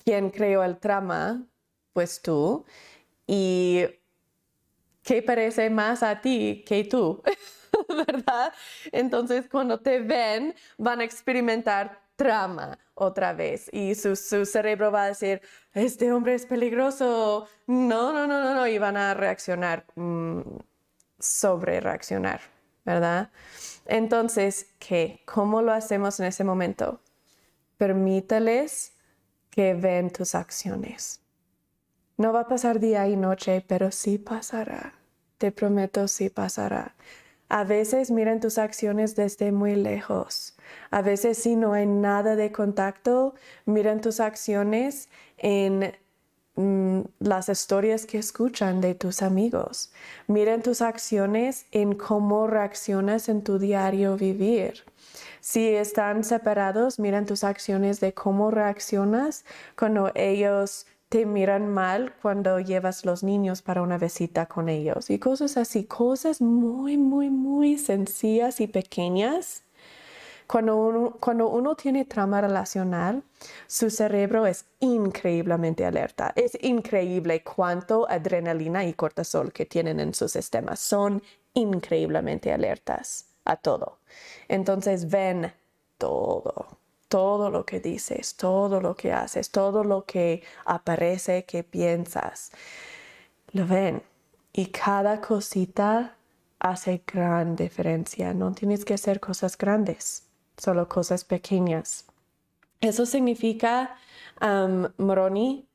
quien 0.05 0.31
creó 0.31 0.65
el 0.65 0.79
trama, 0.79 1.47
pues 1.93 2.21
tú, 2.21 2.65
y 3.27 3.85
¿qué 5.03 5.23
parece 5.23 5.71
más 5.71 6.03
a 6.03 6.21
ti 6.21 6.65
que 6.67 6.85
tú? 6.85 7.23
¿Verdad? 8.07 8.53
Entonces, 8.91 9.49
cuando 9.49 9.79
te 9.81 10.01
ven, 10.01 10.55
van 10.79 11.01
a 11.01 11.05
experimentar 11.05 12.01
trama 12.21 12.79
otra 12.93 13.33
vez 13.33 13.71
y 13.73 13.95
su, 13.95 14.15
cerebro 14.15 14.93
va 14.93 15.05
a 15.05 15.07
decir, 15.07 15.41
este 15.73 16.13
hombre 16.13 16.35
es 16.35 16.45
peligroso, 16.45 17.49
no, 17.67 18.13
no, 18.13 18.27
no, 18.27 18.45
no, 18.45 18.55
no, 18.55 18.67
y 18.67 18.77
van 18.77 18.99
a 18.99 19.15
reaccionar, 19.15 19.87
mm, 19.95 20.41
sobre 21.19 21.81
reaccionar, 21.81 22.43
¿verdad? 22.85 23.31
Entonces, 23.87 24.67
¿qué? 24.79 25.23
¿Cómo 25.25 25.63
lo 25.63 25.73
hacemos 25.73 26.21
en 26.21 26.27
ese 26.27 26.45
momento? 26.45 27.01
Permítales 27.79 28.93
que 29.49 29.73
ven 29.73 30.11
tus 30.11 30.35
acciones. 30.35 31.23
No 32.19 32.35
va 32.35 32.41
a 32.41 32.49
pasar 32.49 32.81
día 32.81 33.09
y 33.09 33.17
noche, 33.17 33.65
pero 33.67 33.91
sí 33.91 34.19
pasará. 34.19 34.93
Te 35.39 35.53
prometo, 35.53 36.07
sí 36.07 36.29
pasará. 36.29 36.95
A 37.51 37.65
veces 37.65 38.13
miren 38.13 38.39
tus 38.39 38.59
acciones 38.59 39.17
desde 39.17 39.51
muy 39.51 39.75
lejos. 39.75 40.57
A 40.93 41.03
veces 41.03 41.37
si 41.37 41.57
no 41.57 41.73
hay 41.73 41.85
nada 41.85 42.37
de 42.37 42.53
contacto, 42.53 43.35
miren 43.67 44.01
tus 44.01 44.21
acciones 44.21 45.09
en 45.37 45.93
mm, 46.55 47.01
las 47.19 47.49
historias 47.49 48.07
que 48.07 48.19
escuchan 48.19 48.81
de 48.81 48.95
tus 48.95 49.21
amigos. 49.21 49.93
Miren 50.29 50.63
tus 50.63 50.81
acciones 50.81 51.67
en 51.73 51.97
cómo 51.97 52.47
reaccionas 52.47 53.29
en 53.29 53.43
tu 53.43 53.59
diario 53.59 54.17
vivir. 54.17 54.85
Si 55.41 55.75
están 55.75 56.23
separados, 56.23 57.01
miren 57.01 57.27
tus 57.27 57.43
acciones 57.43 57.99
de 57.99 58.15
cómo 58.15 58.53
reaccionas 58.53 59.45
cuando 59.77 60.13
ellos 60.15 60.87
te 61.11 61.27
miran 61.27 61.69
mal 61.69 62.15
cuando 62.23 62.61
llevas 62.61 63.05
los 63.05 63.25
niños 63.25 63.63
para 63.63 63.83
una 63.83 63.99
visita 63.99 64.47
con 64.47 64.69
ellos 64.69 65.11
y 65.11 65.19
cosas 65.19 65.57
así, 65.57 65.85
cosas 65.85 66.41
muy, 66.41 66.97
muy, 66.97 67.31
muy 67.31 67.79
sencillas 67.79 68.61
y 68.61 68.69
pequeñas. 68.69 69.65
Cuando 70.47 70.77
uno, 70.77 71.17
cuando 71.19 71.49
uno 71.49 71.75
tiene 71.75 72.05
trama 72.05 72.41
relacional, 72.41 73.25
su 73.67 73.91
cerebro 73.91 74.47
es 74.47 74.67
increíblemente 74.79 75.85
alerta. 75.85 76.33
Es 76.37 76.57
increíble 76.63 77.43
cuánto 77.43 78.09
adrenalina 78.09 78.85
y 78.85 78.95
cortisol 78.95 79.53
que 79.53 79.67
tienen 79.67 79.99
en 79.99 80.15
su 80.15 80.29
sistema. 80.29 80.77
Son 80.77 81.23
increíblemente 81.55 82.53
alertas 82.53 83.27
a 83.45 83.57
todo. 83.57 83.99
Entonces 84.49 85.11
ven 85.11 85.53
todo 85.99 86.80
todo 87.11 87.51
lo 87.51 87.67
que 87.67 87.81
dices, 87.81 88.37
todo 88.37 88.81
lo 88.81 88.95
que 88.95 89.13
haces, 89.13 89.51
todo 89.51 89.83
lo 89.85 90.07
que 90.07 90.45
aparece 90.65 91.45
que 91.45 91.65
piensas. 91.65 92.53
Lo 93.53 93.67
ven. 93.67 94.03
Y 94.53 94.67
cada 94.67 95.21
cosita 95.21 96.17
hace 96.61 97.03
gran 97.07 97.57
diferencia. 97.57 98.33
No 98.33 98.53
tienes 98.53 98.85
que 98.85 98.95
hacer 98.95 99.19
cosas 99.19 99.59
grandes, 99.59 100.29
solo 100.57 100.89
cosas 100.89 101.25
pequeñas. 101.25 102.07
Eso 102.81 103.05
significa, 103.07 103.97
Moroni, 104.97 105.69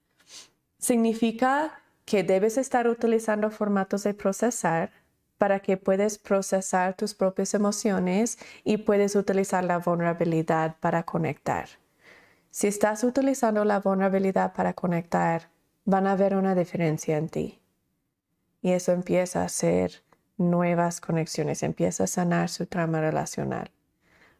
significa 0.80 1.82
que 2.06 2.24
debes 2.24 2.57
estar 2.57 2.88
utilizando 2.88 3.52
formatos 3.52 4.03
de 4.03 4.14
procesar 4.14 4.91
para 5.38 5.60
que 5.60 5.78
puedas 5.78 6.18
procesar 6.18 6.95
tus 6.95 7.14
propias 7.14 7.53
emociones 7.53 8.38
y 8.64 8.78
puedes 8.78 9.16
utilizar 9.16 9.64
la 9.64 9.80
vulnerabilidad 9.80 10.76
para 10.80 11.03
conectar. 11.03 11.68
Si 12.52 12.68
estás 12.68 13.03
utilizando 13.03 13.66
la 13.66 13.80
vulnerabilidad 13.80 14.53
para 14.53 14.74
conectar, 14.74 15.49
van 15.84 16.07
a 16.07 16.16
ver 16.16 16.36
una 16.36 16.56
diferencia 16.56 17.18
en 17.18 17.30
ti. 17.30 17.60
Y 18.62 18.72
eso 18.72 18.94
empieza 18.94 19.41
a 19.41 19.45
hacer 19.45 20.03
nuevas 20.38 21.02
conexiones, 21.02 21.64
empieza 21.64 22.06
a 22.06 22.07
sanar 22.07 22.49
su 22.49 22.66
trama 22.66 23.02
relacional. 23.02 23.72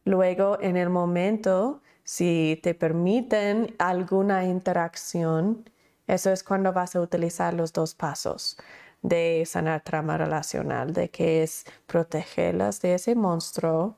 Luego, 0.06 0.58
en 0.62 0.78
el 0.78 0.90
momento, 0.90 1.82
si 2.04 2.60
te 2.64 2.74
permiten 2.74 3.76
alguna 3.80 4.46
interacción, 4.46 5.70
eso 6.08 6.32
es 6.32 6.44
cuando 6.44 6.72
vas 6.72 6.96
a 6.96 7.02
utilizar 7.02 7.54
los 7.54 7.74
dos 7.74 7.96
pasos 7.96 8.58
de 9.07 9.45
sanar 9.45 9.82
trama 9.82 10.18
relacional, 10.18 10.94
de 10.94 11.10
que 11.10 11.44
es 11.44 11.65
protegerlas 11.86 12.82
de 12.82 12.95
ese 12.95 13.15
monstruo 13.15 13.98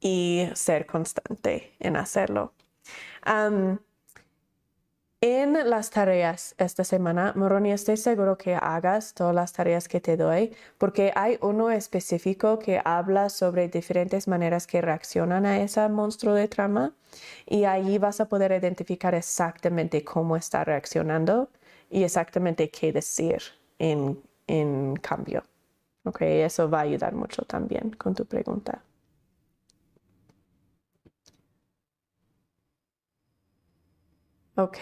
y 0.00 0.48
ser 0.54 0.86
constante 0.86 1.74
en 1.80 1.96
hacerlo. 1.96 2.52
en 5.20 5.70
las 5.70 5.90
tareas 5.90 6.54
esta 6.58 6.84
semana, 6.84 7.32
Moroni, 7.36 7.70
estoy 7.72 7.96
seguro 7.96 8.36
que 8.36 8.54
hagas 8.56 9.14
todas 9.14 9.34
las 9.34 9.52
tareas 9.52 9.86
que 9.88 10.00
te 10.00 10.16
doy, 10.16 10.54
porque 10.78 11.12
hay 11.14 11.38
uno 11.40 11.70
específico 11.70 12.58
que 12.58 12.80
habla 12.84 13.28
sobre 13.28 13.68
diferentes 13.68 14.26
maneras 14.26 14.66
que 14.66 14.80
reaccionan 14.80 15.46
a 15.46 15.60
ese 15.60 15.88
monstruo 15.88 16.34
de 16.34 16.48
trama 16.48 16.94
y 17.46 17.64
ahí 17.64 17.98
vas 17.98 18.20
a 18.20 18.28
poder 18.28 18.52
identificar 18.52 19.14
exactamente 19.14 20.04
cómo 20.04 20.36
está 20.36 20.64
reaccionando 20.64 21.50
y 21.90 22.04
exactamente 22.04 22.70
qué 22.70 22.92
decir 22.92 23.61
en, 23.82 24.96
cambio. 24.96 25.42
Ok, 26.04 26.22
eso 26.22 26.68
va 26.70 26.80
a 26.80 26.82
ayudar 26.82 27.14
mucho 27.14 27.42
también 27.42 27.92
con 27.92 28.14
tu 28.14 28.24
pregunta. 28.26 28.82
Ok. 34.56 34.78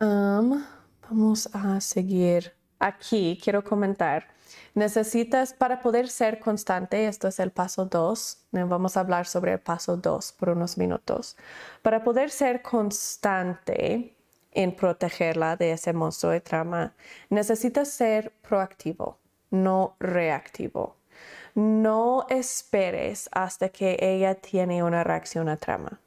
Um, 0.00 0.64
vamos 1.02 1.48
a 1.52 1.80
seguir. 1.80 2.52
Aquí 2.78 3.38
quiero 3.42 3.62
comentar. 3.62 4.26
Necesitas, 4.74 5.52
para 5.52 5.80
poder 5.80 6.08
ser 6.08 6.40
constante, 6.40 7.06
esto 7.06 7.28
es 7.28 7.38
el 7.38 7.50
paso 7.52 7.84
2, 7.84 8.46
vamos 8.52 8.96
a 8.96 9.00
hablar 9.00 9.26
sobre 9.26 9.52
el 9.52 9.60
paso 9.60 9.96
2 9.96 10.32
por 10.32 10.48
unos 10.50 10.78
minutos. 10.78 11.36
Para 11.82 12.02
poder 12.02 12.30
ser 12.30 12.62
constante, 12.62 14.16
en 14.52 14.74
protegerla 14.74 15.56
de 15.56 15.72
ese 15.72 15.92
monstruo 15.92 16.32
de 16.32 16.40
trama. 16.40 16.94
Necesitas 17.28 17.88
ser 17.90 18.32
proactivo, 18.42 19.18
no 19.50 19.96
reactivo. 20.00 20.96
no 21.54 22.26
esperes 22.28 23.28
hasta 23.32 23.68
que 23.70 23.96
ella 24.00 24.34
tiene 24.34 24.82
una 24.82 25.04
reacción 25.04 25.48
a 25.48 25.56
trama. 25.56 26.00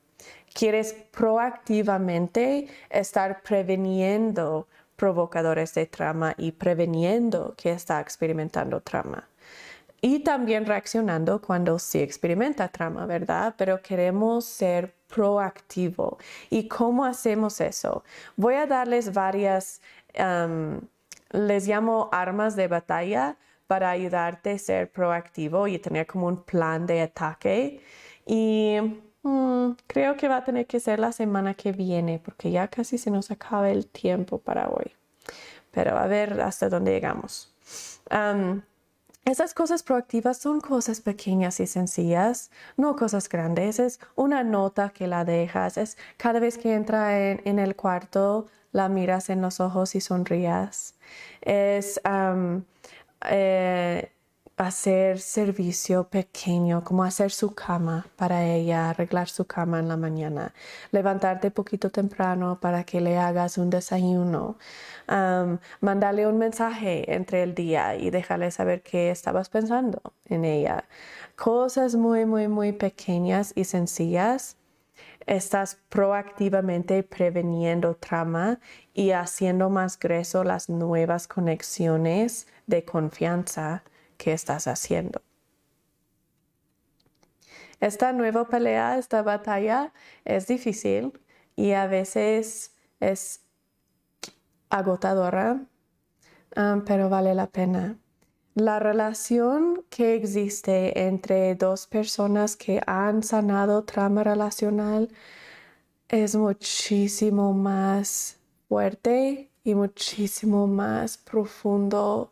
Quieres 0.54 0.94
proactivamente 1.12 2.68
estar 2.90 3.42
preveniendo 3.42 4.68
provocadores 4.96 5.74
de 5.74 5.86
trama 5.86 6.34
y 6.38 6.52
preveniendo 6.52 7.56
que 7.58 7.72
está 7.72 8.00
experimentando 8.00 8.82
trama. 8.82 9.28
Y 10.00 10.20
también 10.20 10.66
reaccionando 10.66 11.42
cuando 11.42 11.80
sí 11.80 12.00
experimenta 12.00 12.68
trama, 12.68 13.06
¿verdad? 13.06 13.56
Pero 13.58 13.82
queremos 13.82 14.46
ser 14.46 14.94
proactivo. 15.14 16.18
¿Y 16.50 16.68
cómo 16.68 17.06
hacemos 17.06 17.62
eso? 17.62 18.04
Voy 18.36 18.56
a 18.56 18.66
darles 18.66 19.14
varias, 19.14 19.82
les 21.32 21.68
llamo 21.68 22.10
armas 22.12 22.56
de 22.56 22.68
batalla 22.68 23.38
para 23.68 23.92
ayudarte 23.92 24.52
a 24.52 24.58
ser 24.58 24.92
proactivo 24.92 25.68
y 25.68 25.80
tener 25.80 26.06
como 26.08 26.28
un 26.28 26.44
plan 26.44 26.86
de 26.86 27.02
ataque. 27.02 27.82
Y 28.26 28.78
mm, 29.24 29.72
creo 29.88 30.18
que 30.18 30.28
va 30.28 30.38
a 30.38 30.44
tener 30.44 30.66
que 30.66 30.80
ser 30.80 31.00
la 31.00 31.12
semana 31.12 31.54
que 31.54 31.72
viene 31.72 32.20
porque 32.24 32.52
ya 32.52 32.68
casi 32.68 32.98
se 32.98 33.12
nos 33.12 33.32
acaba 33.32 33.70
el 33.70 33.88
tiempo 33.88 34.40
para 34.40 34.70
hoy. 34.70 34.92
Pero 35.72 35.98
a 35.98 36.08
ver 36.08 36.40
hasta 36.42 36.70
dónde 36.70 36.92
llegamos. 36.92 37.54
Esas 39.26 39.54
cosas 39.54 39.84
proactivas 39.84 40.38
son 40.38 40.60
cosas 40.60 41.00
pequeñas 41.00 41.60
y 41.60 41.68
sencillas, 41.68 42.52
no 42.76 42.96
cosas 42.96 43.30
grandes. 43.30 43.80
Es 43.80 44.00
una 44.16 44.44
nota 44.44 44.90
que 44.90 45.08
la 45.08 45.24
dejas. 45.24 45.78
Es 45.78 45.98
cada 46.18 46.40
vez 46.40 46.58
que 46.58 46.74
entra 46.74 47.30
en, 47.30 47.60
el 47.60 47.76
cuarto, 47.76 48.48
la 48.72 48.90
miras 48.90 49.30
en 49.30 49.42
los 49.42 49.60
ojos 49.60 49.96
y 49.96 50.02
sonrías. 50.02 50.96
Es 51.42 52.02
eh, 53.30 54.13
hacer 54.58 55.20
servicio 55.20 56.06
pequeño, 56.10 56.84
como 56.84 57.04
hacer 57.04 57.32
su 57.32 57.56
cama 57.56 58.08
para 58.16 58.46
ella, 58.46 58.90
arreglar 58.90 59.28
su 59.28 59.46
cama 59.46 59.80
en 59.80 59.88
la 59.88 59.98
mañana, 59.98 60.54
levantarte 60.92 61.50
poquito 61.52 61.90
temprano 61.90 62.60
para 62.62 62.84
que 62.84 63.02
le 63.02 63.18
hagas 63.18 63.58
un 63.58 63.70
desayuno, 63.70 64.58
mandarle 65.82 66.28
un 66.28 66.38
mensaje 66.38 67.14
entre 67.14 67.44
el 67.44 67.56
día 67.56 67.96
y 67.96 68.12
dejarle 68.12 68.52
saber 68.52 68.84
que 68.84 69.10
estabas 69.12 69.50
pensando 69.50 70.02
en 70.26 70.46
ella. 70.46 70.86
Cosas 71.36 71.96
muy, 71.96 72.26
muy, 72.26 72.48
muy 72.48 72.74
pequeñas 72.74 73.54
y 73.56 73.64
sencillas. 73.66 74.58
Estás 75.26 75.78
proactivamente 75.90 77.02
preveniendo 77.02 77.96
trama 77.96 78.60
y 78.94 79.12
haciendo 79.12 79.70
más 79.70 79.98
grueso 79.98 80.44
las 80.44 80.70
nuevas 80.70 81.28
conexiones 81.28 82.48
de 82.68 82.84
confianza 82.84 83.84
que 84.24 84.32
estás 84.32 84.68
haciendo. 84.68 85.22
Esta 87.82 88.14
nueva 88.14 88.48
pelea, 88.48 88.98
esta 88.98 89.22
batalla 89.22 89.92
es 90.24 90.48
difícil 90.48 91.20
y 91.58 91.74
a 91.74 91.88
veces 91.88 92.72
es 93.02 93.42
agotadora, 94.70 95.66
um, 96.56 96.86
pero 96.86 97.10
vale 97.10 97.36
la 97.36 97.48
pena. 97.48 97.98
La 98.56 98.80
relación 98.80 99.84
que 99.90 100.16
existe 100.16 101.08
entre 101.08 101.56
dos 101.56 101.88
personas 101.88 102.56
que 102.56 102.82
han 102.88 103.24
sanado 103.24 103.84
trama 103.84 104.24
relacional 104.24 105.10
es 106.08 106.36
muchísimo 106.36 107.52
más 107.52 108.38
fuerte 108.70 109.50
y 109.66 109.76
muchísimo 109.76 110.68
más 110.68 111.18
profundo 111.18 112.32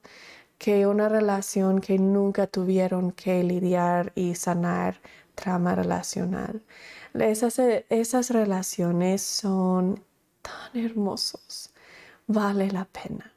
que 0.62 0.86
una 0.86 1.10
relación 1.10 1.82
que 1.82 1.98
nunca 1.98 2.46
tuvieron 2.46 3.12
que 3.14 3.44
lidiar 3.44 4.12
y 4.14 4.36
sanar 4.36 5.02
trama 5.34 5.74
relacional. 5.74 6.62
Esas, 7.16 7.58
esas 7.90 8.30
relaciones 8.30 9.24
son 9.24 10.04
tan 10.44 10.86
hermosos. 10.86 11.74
Vale 12.28 12.70
la 12.70 12.86
pena. 12.86 13.34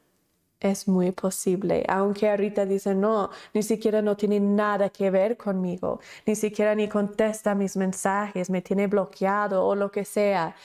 Es 0.59 0.87
muy 0.87 1.11
posible, 1.13 1.83
aunque 1.87 2.29
ahorita 2.29 2.67
dicen, 2.67 3.01
no, 3.01 3.31
ni 3.55 3.63
siquiera 3.63 4.03
no 4.03 4.15
tiene 4.15 4.39
nada 4.39 4.91
que 4.91 5.09
ver 5.09 5.35
conmigo, 5.35 5.99
ni 6.27 6.35
siquiera 6.35 6.75
ni 6.75 6.87
contesta 6.87 7.55
mis 7.55 7.75
mensajes, 7.75 8.51
me 8.51 8.61
tiene 8.61 8.85
bloqueado 8.85 9.65
o 9.65 9.73
lo 9.73 9.89
que 9.91 10.05
sea. 10.05 10.55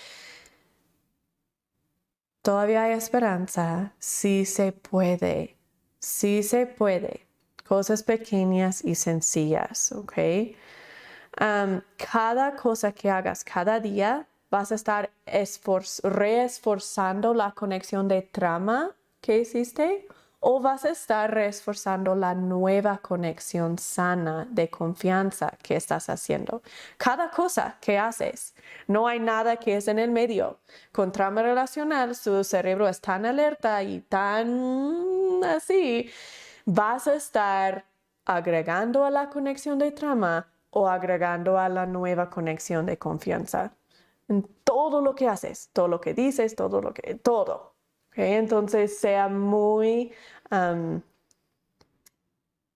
Todavía 2.42 2.82
hay 2.84 2.92
esperanza, 2.92 3.94
sí 3.98 4.44
se 4.44 4.72
puede, 4.72 5.59
sí 6.00 6.42
se 6.42 6.66
puede. 6.66 7.26
Cosas 7.66 8.02
pequeñas 8.02 8.84
y 8.84 8.96
sencillas, 8.96 9.92
¿ok? 9.92 10.12
cada 11.96 12.56
cosa 12.56 12.90
que 12.92 13.08
hagas 13.08 13.44
cada 13.44 13.78
día 13.78 14.26
vas 14.50 14.72
a 14.72 14.74
estar 14.74 15.10
reesforzando 16.02 17.34
la 17.34 17.52
conexión 17.52 18.08
de 18.08 18.22
trama 18.22 18.96
que 19.20 19.38
hiciste 19.38 20.08
o 20.40 20.60
vas 20.60 20.84
a 20.86 20.90
estar 20.90 21.32
reforzando 21.32 22.14
la 22.14 22.34
nueva 22.34 22.98
conexión 22.98 23.78
sana 23.78 24.46
de 24.50 24.70
confianza 24.70 25.52
que 25.62 25.76
estás 25.76 26.08
haciendo. 26.08 26.62
Cada 26.96 27.30
cosa 27.30 27.76
que 27.80 27.98
haces, 27.98 28.54
no 28.86 29.06
hay 29.06 29.20
nada 29.20 29.56
que 29.56 29.76
es 29.76 29.86
en 29.88 29.98
el 29.98 30.10
medio. 30.10 30.58
Con 30.92 31.12
trama 31.12 31.42
relacional, 31.42 32.14
su 32.14 32.42
cerebro 32.42 32.88
es 32.88 33.00
tan 33.00 33.26
alerta 33.26 33.82
y 33.82 34.00
tan 34.00 35.44
así, 35.44 36.10
vas 36.64 37.06
a 37.06 37.14
estar 37.14 37.84
agregando 38.24 39.04
a 39.04 39.10
la 39.10 39.28
conexión 39.28 39.78
de 39.78 39.92
trama 39.92 40.48
o 40.70 40.88
agregando 40.88 41.58
a 41.58 41.68
la 41.68 41.84
nueva 41.86 42.30
conexión 42.30 42.86
de 42.86 42.98
confianza. 42.98 43.72
En 44.28 44.42
todo 44.64 45.00
lo 45.02 45.14
que 45.14 45.28
haces, 45.28 45.70
todo 45.72 45.88
lo 45.88 46.00
que 46.00 46.14
dices, 46.14 46.54
todo 46.54 46.80
lo 46.80 46.94
que, 46.94 47.14
todo. 47.16 47.69
Entonces 48.14 48.98
sea 48.98 49.28
muy 49.28 50.12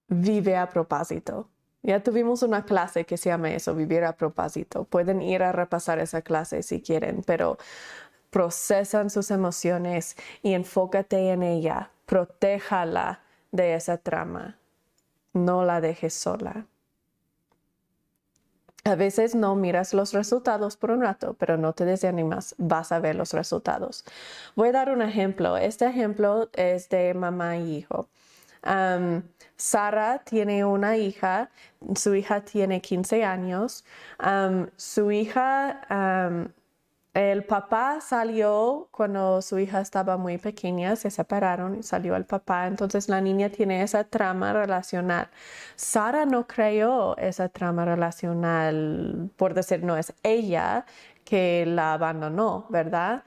vive 0.09 0.56
a 0.56 0.69
propósito. 0.69 1.48
Ya 1.82 2.02
tuvimos 2.02 2.43
una 2.43 2.65
clase 2.65 3.05
que 3.05 3.19
se 3.19 3.28
llama 3.28 3.51
eso, 3.52 3.74
vivir 3.74 4.05
a 4.05 4.16
propósito. 4.16 4.85
Pueden 4.85 5.20
ir 5.20 5.43
a 5.43 5.52
repasar 5.52 5.98
esa 5.98 6.23
clase 6.23 6.62
si 6.62 6.81
quieren, 6.81 7.23
pero 7.27 7.59
procesan 8.31 9.11
sus 9.11 9.31
emociones 9.31 10.16
y 10.43 10.55
enfócate 10.55 11.31
en 11.31 11.43
ella. 11.43 11.90
Protéjala 12.06 13.20
de 13.52 13.74
esa 13.74 13.98
trama. 13.98 14.59
No 15.35 15.65
la 15.65 15.81
dejes 15.81 16.15
sola. 16.15 16.66
A 18.86 18.97
veces 18.97 19.35
no 19.35 19.56
miras 19.56 19.94
los 19.94 20.12
resultados 20.12 20.77
por 20.77 20.90
un 20.90 21.01
rato, 21.01 21.35
pero 21.39 21.56
no 21.56 21.73
te 21.73 21.86
desanimas, 21.86 22.55
vas 22.59 22.93
a 22.93 22.98
ver 22.98 23.16
los 23.16 23.32
resultados. 23.32 24.05
Voy 24.56 24.69
a 24.69 24.73
dar 24.73 24.90
un 24.90 25.01
ejemplo. 25.01 25.56
Este 25.56 25.86
ejemplo 25.86 26.51
es 26.52 26.90
de 26.90 27.15
mamá 27.15 27.56
y 27.56 27.78
hijo. 27.78 28.09
Sara 29.56 30.19
tiene 30.24 30.65
una 30.66 30.98
hija, 30.98 31.51
su 31.94 32.15
hija 32.15 32.43
tiene 32.43 32.82
15 32.82 33.24
años. 33.24 33.85
su 34.77 35.11
hija 35.11 36.52
el 37.14 37.44
papá 37.44 38.00
salió 38.00 38.88
cuando 38.90 39.40
su 39.40 39.60
hija 39.60 39.80
estaba 39.80 40.16
muy 40.16 40.36
pequeña, 40.36 40.96
se 40.96 41.10
separaron 41.12 41.78
y 41.78 41.82
salió 41.84 42.16
el 42.16 42.24
papá, 42.24 42.66
entonces 42.66 43.08
la 43.08 43.20
niña 43.20 43.50
tiene 43.50 43.82
esa 43.82 44.02
trama 44.02 44.52
relacional. 44.52 45.28
Sara 45.76 46.26
no 46.26 46.48
creó 46.48 47.16
esa 47.16 47.48
trama 47.48 47.84
relacional, 47.84 49.30
por 49.36 49.54
decir, 49.54 49.84
no 49.84 49.96
es 49.96 50.12
ella 50.24 50.86
que 51.24 51.64
la 51.66 51.92
abandonó, 51.94 52.66
¿verdad? 52.68 53.22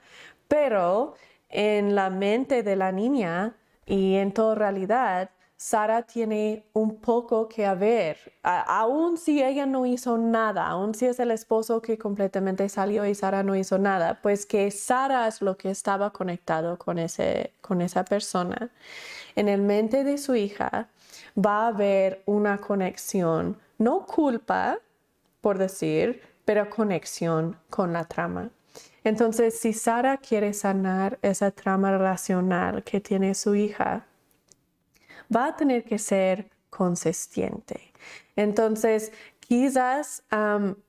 Pero 0.48 1.14
en 1.48 1.94
la 1.94 2.10
mente 2.10 2.62
de 2.62 2.76
la 2.76 2.92
niña 2.92 3.56
y 3.86 4.16
en 4.16 4.32
toda 4.32 4.54
realidad, 4.54 5.30
Sara 5.60 6.02
tiene 6.02 6.66
un 6.72 7.00
poco 7.00 7.48
que 7.48 7.68
ver, 7.74 8.16
aun 8.44 9.16
si 9.18 9.42
ella 9.42 9.66
no 9.66 9.86
hizo 9.86 10.16
nada, 10.16 10.64
aun 10.68 10.94
si 10.94 11.06
es 11.06 11.18
el 11.18 11.32
esposo 11.32 11.82
que 11.82 11.98
completamente 11.98 12.68
salió 12.68 13.04
y 13.04 13.16
Sara 13.16 13.42
no 13.42 13.56
hizo 13.56 13.76
nada, 13.76 14.20
pues 14.22 14.46
que 14.46 14.70
Sara 14.70 15.26
es 15.26 15.42
lo 15.42 15.56
que 15.56 15.70
estaba 15.70 16.12
conectado 16.12 16.78
con, 16.78 17.00
ese, 17.00 17.54
con 17.60 17.82
esa 17.82 18.04
persona. 18.04 18.70
En 19.34 19.48
el 19.48 19.60
mente 19.60 20.04
de 20.04 20.16
su 20.18 20.36
hija 20.36 20.90
va 21.36 21.64
a 21.64 21.68
haber 21.68 22.22
una 22.26 22.58
conexión, 22.58 23.58
no 23.78 24.06
culpa, 24.06 24.78
por 25.40 25.58
decir, 25.58 26.22
pero 26.44 26.70
conexión 26.70 27.56
con 27.68 27.92
la 27.92 28.04
trama. 28.04 28.50
Entonces, 29.02 29.58
si 29.58 29.72
Sara 29.72 30.18
quiere 30.18 30.52
sanar 30.52 31.18
esa 31.20 31.50
trama 31.50 31.90
relacional 31.90 32.84
que 32.84 33.00
tiene 33.00 33.34
su 33.34 33.56
hija, 33.56 34.06
va 35.34 35.46
a 35.46 35.56
tener 35.56 35.84
que 35.84 35.98
ser 35.98 36.50
consistente. 36.70 37.92
Entonces, 38.36 39.12
quizás 39.40 40.22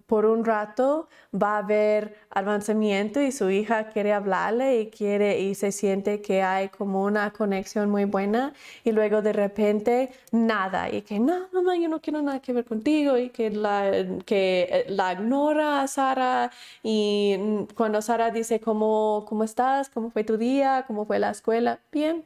por 0.05 0.25
un 0.25 0.43
rato 0.43 1.07
va 1.33 1.55
a 1.55 1.57
haber 1.59 2.15
avanzamiento 2.29 3.21
y 3.21 3.31
su 3.31 3.49
hija 3.49 3.89
quiere 3.89 4.11
hablarle 4.11 4.81
y 4.81 4.89
quiere 4.89 5.39
y 5.39 5.55
se 5.55 5.71
siente 5.71 6.21
que 6.21 6.41
hay 6.43 6.69
como 6.69 7.05
una 7.05 7.31
conexión 7.31 7.89
muy 7.89 8.05
buena 8.05 8.53
y 8.83 8.91
luego 8.91 9.21
de 9.21 9.33
repente 9.33 10.11
nada 10.31 10.89
y 10.91 11.03
que 11.03 11.19
no 11.19 11.47
mamá 11.53 11.77
yo 11.77 11.87
no 11.87 12.01
quiero 12.01 12.21
nada 12.21 12.41
que 12.41 12.53
ver 12.53 12.65
contigo 12.65 13.17
y 13.17 13.29
que 13.29 13.51
la 13.51 13.91
que 14.25 14.67
eh, 14.69 14.85
la 14.89 15.13
ignora 15.13 15.81
a 15.81 15.87
Sara 15.87 16.51
y 16.83 17.37
cuando 17.75 18.01
Sara 18.01 18.31
dice 18.31 18.59
cómo 18.59 19.25
cómo 19.27 19.43
estás 19.43 19.89
cómo 19.89 20.11
fue 20.11 20.23
tu 20.23 20.37
día 20.37 20.83
cómo 20.87 21.05
fue 21.05 21.19
la 21.19 21.29
escuela 21.31 21.79
bien 21.91 22.25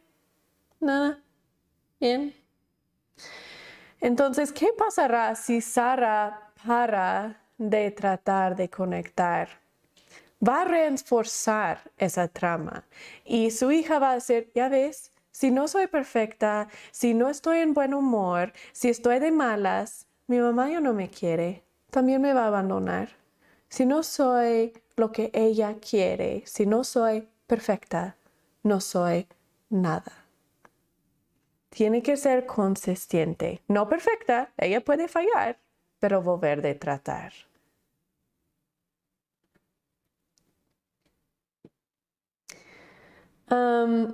nada 0.80 1.23
bien 2.04 2.44
entonces, 4.04 4.52
¿qué 4.52 4.68
pasará 4.78 5.34
si 5.34 5.62
Sara 5.62 6.52
para 6.68 7.40
de 7.58 7.90
tratar 7.92 8.54
de 8.54 8.70
conectar? 8.70 9.48
Va 10.46 10.64
a 10.64 10.66
reforzar 10.66 11.90
esa 11.98 12.28
trama 12.28 12.84
y 13.24 13.50
su 13.52 13.72
hija 13.72 14.00
va 14.00 14.12
a 14.12 14.16
decir, 14.16 14.52
ya 14.54 14.68
ves, 14.68 15.14
si 15.32 15.52
no 15.52 15.70
soy 15.70 15.88
perfecta, 15.88 16.68
si 16.92 17.14
no 17.14 17.30
estoy 17.30 17.60
en 17.60 17.74
buen 17.74 17.94
humor, 17.94 18.52
si 18.74 18.90
estoy 18.90 19.20
de 19.20 19.32
malas, 19.32 20.06
mi 20.28 20.40
mamá 20.40 20.70
ya 20.70 20.82
no 20.82 20.94
me 20.94 21.10
quiere, 21.10 21.64
también 21.90 22.22
me 22.22 22.34
va 22.34 22.44
a 22.44 22.48
abandonar. 22.48 23.08
Si 23.70 23.86
no 23.86 24.04
soy 24.04 24.74
lo 24.98 25.14
que 25.14 25.32
ella 25.34 25.76
quiere, 25.76 26.44
si 26.46 26.66
no 26.66 26.84
soy 26.84 27.30
perfecta, 27.48 28.18
no 28.64 28.82
soy 28.82 29.28
nada 29.70 30.23
tiene 31.74 32.04
que 32.04 32.18
ser 32.18 32.46
consistente. 32.46 33.64
No 33.68 33.90
perfecta, 33.90 34.54
ella 34.58 34.82
puede 34.82 35.08
fallar, 35.08 35.60
pero 36.00 36.22
volver 36.22 36.62
de 36.62 36.76
tratar. 36.76 37.34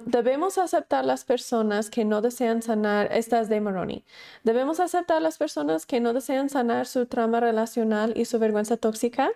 debemos 0.06 0.58
aceptar 0.58 1.06
las 1.06 1.24
personas 1.24 1.90
que 1.90 2.04
no 2.04 2.22
desean 2.22 2.62
sanar, 2.62 3.10
estas 3.14 3.48
de 3.48 3.62
Maroni. 3.62 4.04
Debemos 4.44 4.82
aceptar 4.82 5.22
las 5.22 5.38
personas 5.38 5.86
que 5.86 6.02
no 6.02 6.12
desean 6.12 6.50
sanar 6.50 6.88
su 6.88 7.06
trama 7.06 7.40
relacional 7.40 8.12
y 8.18 8.26
su 8.26 8.38
vergüenza 8.38 8.76
tóxica. 8.76 9.30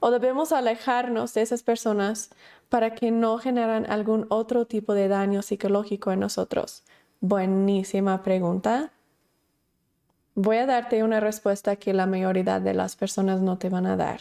O 0.00 0.10
debemos 0.10 0.52
alejarnos 0.52 1.34
de 1.34 1.42
esas 1.42 1.62
personas 1.62 2.30
para 2.70 2.94
que 2.94 3.10
no 3.10 3.36
generan 3.36 3.84
algún 3.90 4.26
otro 4.30 4.66
tipo 4.66 4.94
de 4.94 5.08
daño 5.08 5.42
psicológico 5.42 6.10
en 6.10 6.20
nosotros. 6.20 6.84
Buenísima 7.20 8.22
pregunta. 8.22 8.92
Voy 10.34 10.56
a 10.56 10.66
darte 10.66 11.04
una 11.04 11.20
respuesta 11.20 11.76
que 11.76 11.92
la 11.92 12.06
mayoría 12.06 12.60
de 12.60 12.74
las 12.74 12.96
personas 12.96 13.40
no 13.40 13.56
te 13.58 13.68
van 13.68 13.86
a 13.86 13.96
dar. 13.96 14.20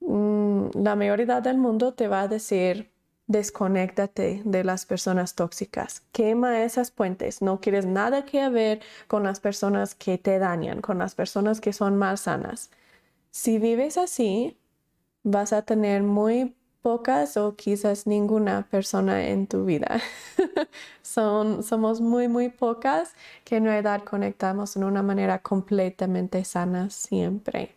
Mm, 0.00 0.68
la 0.74 0.96
mayoría 0.96 1.40
del 1.40 1.58
mundo 1.58 1.94
te 1.94 2.08
va 2.08 2.22
a 2.22 2.28
decir, 2.28 2.90
desconéctate 3.28 4.42
de 4.44 4.64
las 4.64 4.86
personas 4.86 5.34
tóxicas, 5.34 6.02
quema 6.12 6.62
esas 6.64 6.90
puentes, 6.90 7.42
no 7.42 7.60
quieres 7.60 7.86
nada 7.86 8.24
que 8.24 8.48
ver 8.48 8.80
con 9.08 9.24
las 9.24 9.40
personas 9.40 9.94
que 9.94 10.18
te 10.18 10.38
dañan, 10.38 10.80
con 10.80 10.98
las 10.98 11.14
personas 11.14 11.60
que 11.60 11.72
son 11.72 11.96
más 11.96 12.20
sanas. 12.22 12.70
Si 13.30 13.58
vives 13.58 13.98
así, 13.98 14.58
vas 15.24 15.52
a 15.52 15.62
tener 15.62 16.02
muy 16.02 16.55
pocas 16.86 17.36
o 17.36 17.56
quizás 17.56 18.06
ninguna 18.06 18.68
persona 18.70 19.26
en 19.26 19.48
tu 19.48 19.64
vida. 19.64 20.00
Son, 21.02 21.64
somos 21.64 22.00
muy, 22.00 22.28
muy 22.28 22.48
pocas 22.48 23.12
que 23.44 23.56
en 23.56 23.64
realidad 23.64 24.04
conectamos 24.04 24.76
en 24.76 24.84
una 24.84 25.02
manera 25.02 25.40
completamente 25.42 26.44
sana 26.44 26.88
siempre. 26.90 27.74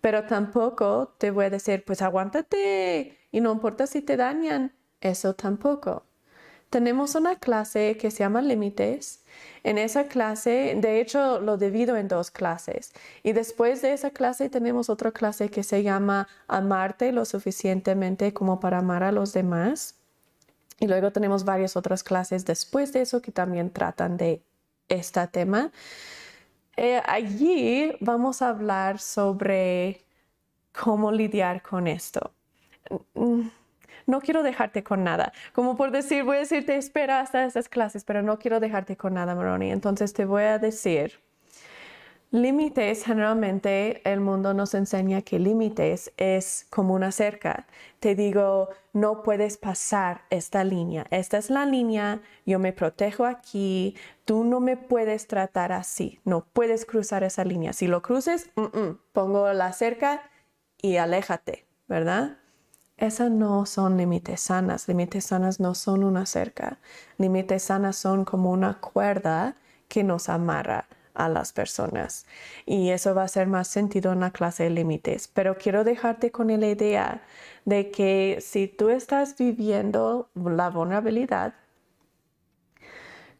Pero 0.00 0.24
tampoco 0.24 1.14
te 1.18 1.30
voy 1.30 1.44
a 1.44 1.50
decir, 1.50 1.84
pues 1.84 2.00
aguántate 2.00 3.18
y 3.30 3.42
no 3.42 3.52
importa 3.52 3.86
si 3.86 4.00
te 4.00 4.16
dañan. 4.16 4.72
Eso 5.02 5.34
tampoco. 5.34 6.06
Tenemos 6.72 7.14
una 7.16 7.36
clase 7.36 7.98
que 7.98 8.10
se 8.10 8.20
llama 8.20 8.40
Límites 8.40 9.22
en 9.62 9.76
esa 9.76 10.04
clase, 10.04 10.74
de 10.74 11.02
hecho, 11.02 11.38
lo 11.38 11.58
divido 11.58 11.98
en 11.98 12.08
dos 12.08 12.30
clases. 12.30 12.94
Y 13.22 13.34
después 13.34 13.82
de 13.82 13.92
esa 13.92 14.08
clase 14.08 14.48
tenemos 14.48 14.88
otra 14.88 15.12
clase 15.12 15.50
que 15.50 15.64
se 15.64 15.82
llama 15.82 16.28
Amarte 16.48 17.12
lo 17.12 17.26
suficientemente 17.26 18.32
como 18.32 18.58
para 18.58 18.78
amar 18.78 19.02
a 19.02 19.12
los 19.12 19.34
demás. 19.34 19.96
Y 20.80 20.86
luego 20.86 21.12
tenemos 21.12 21.44
varias 21.44 21.76
otras 21.76 22.02
clases 22.02 22.46
después 22.46 22.94
de 22.94 23.02
eso 23.02 23.20
que 23.20 23.32
también 23.32 23.70
tratan 23.70 24.16
de 24.16 24.42
este 24.88 25.26
tema. 25.26 25.72
Eh, 26.78 27.02
allí 27.04 27.92
vamos 28.00 28.40
a 28.40 28.48
hablar 28.48 28.98
sobre 28.98 30.00
cómo 30.72 31.12
lidiar 31.12 31.60
con 31.60 31.86
esto. 31.86 32.32
Mm, 34.06 34.10
no 34.10 34.20
quiero 34.20 34.42
dejarte 34.42 34.82
con 34.82 35.04
nada. 35.04 35.32
Como 35.52 35.76
por 35.76 35.90
decir, 35.90 36.24
voy 36.24 36.36
a 36.36 36.40
decirte, 36.40 36.76
espera 36.76 37.20
hasta 37.20 37.44
estas 37.44 37.68
clases, 37.68 38.04
pero 38.04 38.22
no 38.22 38.38
quiero 38.38 38.60
dejarte 38.60 38.96
con 38.96 39.14
nada, 39.14 39.34
Maroni. 39.34 39.70
Entonces 39.70 40.12
te 40.12 40.24
voy 40.24 40.42
a 40.42 40.58
decir, 40.58 41.20
límites, 42.32 43.04
generalmente 43.04 44.00
el 44.10 44.20
mundo 44.20 44.54
nos 44.54 44.74
enseña 44.74 45.22
que 45.22 45.38
límites 45.38 46.12
es 46.16 46.66
como 46.70 46.94
una 46.94 47.12
cerca. 47.12 47.66
Te 48.00 48.14
digo, 48.14 48.70
no 48.92 49.22
puedes 49.22 49.58
pasar 49.58 50.22
esta 50.30 50.64
línea. 50.64 51.06
Esta 51.10 51.38
es 51.38 51.50
la 51.50 51.66
línea, 51.66 52.22
yo 52.46 52.58
me 52.58 52.72
protejo 52.72 53.26
aquí, 53.26 53.96
tú 54.24 54.44
no 54.44 54.60
me 54.60 54.76
puedes 54.76 55.26
tratar 55.26 55.72
así, 55.72 56.20
no 56.24 56.46
puedes 56.52 56.86
cruzar 56.86 57.22
esa 57.22 57.44
línea. 57.44 57.72
Si 57.74 57.86
lo 57.86 58.02
cruces, 58.02 58.50
pongo 59.12 59.52
la 59.52 59.72
cerca 59.72 60.22
y 60.80 60.96
aléjate, 60.96 61.66
¿verdad? 61.86 62.38
Esas 63.02 63.32
no 63.32 63.66
son 63.66 63.96
límites 63.96 64.42
sanas. 64.42 64.86
Límites 64.86 65.24
sanas 65.24 65.58
no 65.58 65.74
son 65.74 66.04
una 66.04 66.24
cerca. 66.24 66.78
Límites 67.18 67.64
sanas 67.64 67.96
son 67.96 68.24
como 68.24 68.52
una 68.52 68.78
cuerda 68.78 69.56
que 69.88 70.04
nos 70.04 70.28
amarra 70.28 70.86
a 71.12 71.28
las 71.28 71.52
personas. 71.52 72.26
Y 72.64 72.90
eso 72.90 73.12
va 73.12 73.22
a 73.22 73.24
hacer 73.24 73.48
más 73.48 73.66
sentido 73.66 74.12
en 74.12 74.20
la 74.20 74.30
clase 74.30 74.62
de 74.62 74.70
límites. 74.70 75.26
Pero 75.26 75.58
quiero 75.58 75.82
dejarte 75.82 76.30
con 76.30 76.46
la 76.46 76.68
idea 76.68 77.22
de 77.64 77.90
que 77.90 78.38
si 78.40 78.68
tú 78.68 78.88
estás 78.88 79.36
viviendo 79.36 80.28
la 80.36 80.70
vulnerabilidad, 80.70 81.54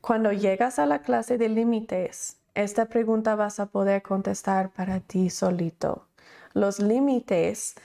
cuando 0.01 0.33
llegas 0.33 0.81
a 0.81 0.87
la 0.87 1.03
clase 1.03 1.39
de 1.39 1.49
límites, 1.49 2.39
esta 2.57 2.87
pregunta 2.87 3.37
vas 3.37 3.61
a 3.61 3.67
poder 3.67 4.03
contestar 4.03 4.71
para 4.71 4.99
ti 4.99 5.31
solito. 5.31 6.09
Los 6.55 6.81
límites 6.81 7.77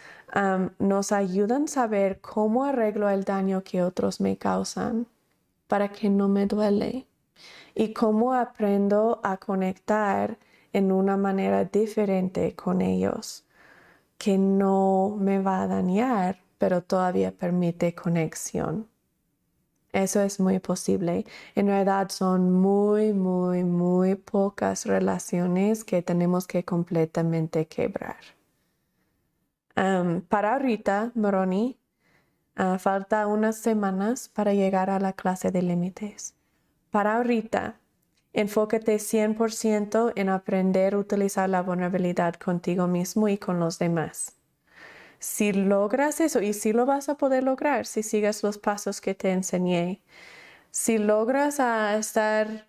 nos 0.80 1.12
ayudan 1.12 1.64
a 1.64 1.68
saber 1.68 2.20
cómo 2.22 2.66
arreglo 2.66 3.10
el 3.10 3.24
daño 3.24 3.64
que 3.64 3.82
otros 3.82 4.20
me 4.20 4.38
causan 4.38 5.08
para 5.68 5.90
que 5.90 6.10
no 6.10 6.28
me 6.28 6.46
duele 6.46 7.08
y 7.76 7.94
cómo 7.94 8.34
aprendo 8.34 9.20
a 9.24 9.38
conectar 9.38 10.38
en 10.74 10.92
una 10.92 11.18
manera 11.18 11.66
diferente 11.66 12.56
con 12.56 12.82
ellos 12.82 13.46
que 14.18 14.38
no 14.38 15.16
me 15.20 15.40
va 15.40 15.62
a 15.62 15.68
dañar, 15.68 16.40
pero 16.58 16.82
todavía 16.82 17.32
permite 17.32 17.94
conexión. 17.94 18.88
Eso 19.94 20.22
es 20.22 20.40
muy 20.40 20.60
posible. 20.60 21.26
En 21.56 21.68
realidad 21.68 22.10
son 22.10 22.52
muy, 22.52 23.14
muy, 23.14 23.64
muy 23.64 24.16
pocas 24.16 24.86
relaciones 24.86 25.84
que 25.84 26.02
tenemos 26.02 26.48
que 26.48 26.64
completamente 26.64 27.68
quebrar 27.68 28.37
para 30.28 30.54
ahorita, 30.54 31.12
Moroni, 31.14 31.78
ah, 32.56 32.80
falta 32.80 33.28
unas 33.28 33.58
semanas 33.58 34.28
para 34.30 34.54
llegar 34.54 34.90
a 34.90 35.00
la 35.00 35.14
clase 35.14 35.52
de 35.52 35.62
límites. 35.62 36.36
Para 36.90 37.18
ahorita, 37.18 37.80
enfócate 38.34 38.98
100% 38.98 40.14
en 40.16 40.30
aprender 40.30 40.96
a 40.96 40.98
utilizar 41.00 41.50
la 41.50 41.62
vulnerabilidad 41.62 42.36
contigo 42.36 42.88
mismo 42.88 43.28
y 43.28 43.38
con 43.38 43.60
los 43.60 43.78
demás. 43.78 44.34
Si 45.20 45.54
logras 45.54 46.22
eso, 46.22 46.42
y 46.42 46.54
si 46.54 46.74
lo 46.74 46.86
vas 46.86 47.10
a 47.10 47.18
poder 47.18 47.44
lograr 47.44 47.86
si 47.86 48.04
sigues 48.04 48.44
los 48.44 48.58
pasos 48.58 49.02
que 49.02 49.16
te 49.16 49.32
enseñé, 49.32 50.02
si 50.72 50.98
logras 50.98 51.60
a 51.60 51.98
estar 51.98 52.68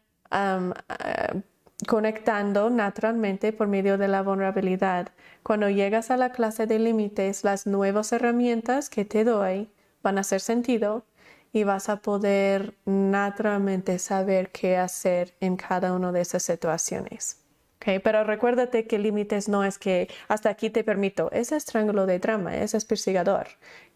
conectando 1.86 2.70
naturalmente 2.70 3.52
por 3.52 3.68
medio 3.68 3.98
de 3.98 4.08
la 4.08 4.22
vulnerabilidad. 4.22 5.08
Cuando 5.48 5.70
llegas 5.70 6.10
a 6.10 6.18
la 6.18 6.30
clase 6.30 6.66
de 6.66 6.78
límites, 6.78 7.42
las 7.42 7.66
nuevas 7.66 8.12
herramientas 8.12 8.90
que 8.90 9.06
te 9.06 9.24
doy 9.24 9.70
van 10.02 10.18
a 10.18 10.20
hacer 10.20 10.42
sentido 10.42 11.06
y 11.54 11.64
vas 11.64 11.88
a 11.88 12.02
poder 12.02 12.74
naturalmente 12.84 13.98
saber 13.98 14.50
qué 14.50 14.76
hacer 14.76 15.32
en 15.40 15.56
cada 15.56 15.94
una 15.94 16.12
de 16.12 16.20
esas 16.20 16.42
situaciones. 16.42 17.40
Okay, 17.76 17.98
pero 17.98 18.24
recuérdate 18.24 18.86
que 18.86 18.98
límites 18.98 19.48
no 19.48 19.64
es 19.64 19.78
que 19.78 20.10
hasta 20.28 20.50
aquí 20.50 20.68
te 20.68 20.84
permito, 20.84 21.30
ese 21.32 21.56
es 21.56 21.64
triángulo 21.64 22.04
de 22.04 22.18
drama, 22.18 22.54
ese 22.54 22.76
es 22.76 22.84
persigador, 22.84 23.46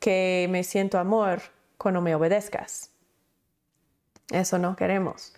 que 0.00 0.48
me 0.48 0.64
siento 0.64 0.98
amor 0.98 1.42
cuando 1.76 2.00
me 2.00 2.14
obedezcas. 2.14 2.92
Eso 4.30 4.56
no 4.56 4.74
queremos. 4.74 5.34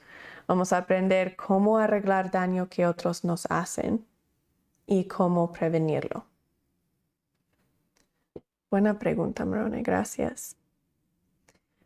Vamos 0.47 0.73
a 0.73 0.77
aprender 0.79 1.35
cómo 1.35 1.77
arreglar 1.77 2.31
daño 2.31 2.69
que 2.69 2.87
otros 2.87 3.25
nos 3.25 3.47
hacen 3.51 4.07
y 4.87 5.05
cómo 5.05 5.53
prevenirlo? 5.53 6.27
Buena 8.71 8.99
pregunta, 8.99 9.45
Marone, 9.45 9.83
gracias. 9.83 10.57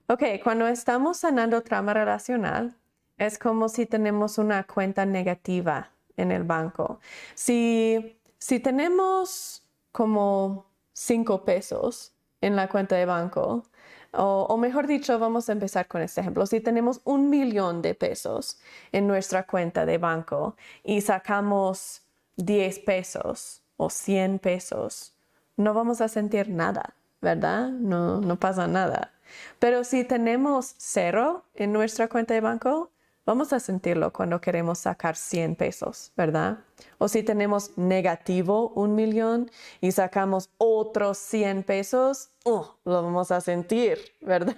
Ok, 0.08 0.22
cuando 0.42 0.66
estamos 0.66 1.18
sanando 1.18 1.62
trauma 1.62 1.92
relacional, 1.92 2.74
es 3.18 3.38
como 3.38 3.68
si 3.68 3.84
tenemos 3.84 4.38
una 4.38 4.64
cuenta 4.64 5.04
negativa 5.04 5.90
en 6.16 6.32
el 6.32 6.44
banco. 6.44 7.00
Si, 7.34 8.18
si 8.38 8.60
tenemos 8.60 9.64
como 9.92 10.66
cinco 10.92 11.44
pesos 11.44 12.14
en 12.40 12.56
la 12.56 12.68
cuenta 12.68 12.96
de 12.96 13.04
banco, 13.04 13.64
o, 14.12 14.56
mejor 14.56 14.86
dicho, 14.86 15.18
vamos 15.18 15.48
a 15.48 15.52
empezar 15.52 15.86
con 15.86 16.00
este 16.00 16.22
ejemplo. 16.22 16.46
Si 16.46 16.60
tenemos 16.60 17.02
un 17.04 17.28
millón 17.28 17.82
de 17.82 17.94
pesos 17.94 18.58
en 18.90 19.06
nuestra 19.06 19.46
cuenta 19.46 19.84
de 19.84 19.98
banco 19.98 20.56
y 20.82 21.02
sacamos 21.02 22.07
10 22.38 22.78
pesos 22.80 23.62
o 23.76 23.90
100 23.90 24.38
pesos, 24.38 25.12
no 25.56 25.74
vamos 25.74 26.00
a 26.00 26.08
sentir 26.08 26.48
nada, 26.48 26.94
¿verdad? 27.20 27.68
No, 27.68 28.20
no 28.20 28.38
pasa 28.38 28.66
nada. 28.66 29.12
Pero 29.58 29.84
si 29.84 30.04
tenemos 30.04 30.74
cero 30.78 31.44
en 31.54 31.72
nuestra 31.72 32.08
cuenta 32.08 32.34
de 32.34 32.40
banco, 32.40 32.90
vamos 33.26 33.52
a 33.52 33.60
sentirlo 33.60 34.12
cuando 34.12 34.40
queremos 34.40 34.78
sacar 34.78 35.16
100 35.16 35.56
pesos, 35.56 36.12
¿verdad? 36.16 36.58
O 36.98 37.08
si 37.08 37.22
tenemos 37.22 37.76
negativo 37.76 38.70
un 38.70 38.94
millón 38.94 39.50
y 39.80 39.92
sacamos 39.92 40.48
otros 40.58 41.18
100 41.18 41.64
pesos, 41.64 42.30
oh, 42.44 42.76
lo 42.84 43.02
vamos 43.02 43.30
a 43.32 43.40
sentir, 43.40 43.98
¿verdad? 44.20 44.56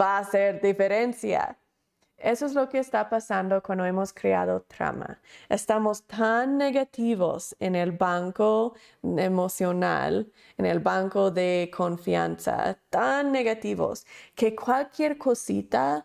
Va 0.00 0.16
a 0.16 0.20
hacer 0.20 0.62
diferencia. 0.62 1.58
Eso 2.26 2.44
es 2.44 2.54
lo 2.54 2.68
que 2.68 2.80
está 2.80 3.08
pasando 3.08 3.62
cuando 3.62 3.84
hemos 3.84 4.12
creado 4.12 4.62
trama. 4.62 5.20
Estamos 5.48 6.02
tan 6.08 6.58
negativos 6.58 7.54
en 7.60 7.76
el 7.76 7.92
banco 7.92 8.74
emocional, 9.04 10.32
en 10.58 10.66
el 10.66 10.80
banco 10.80 11.30
de 11.30 11.70
confianza, 11.72 12.76
tan 12.90 13.30
negativos 13.30 14.04
que 14.34 14.56
cualquier 14.56 15.18
cosita 15.18 16.04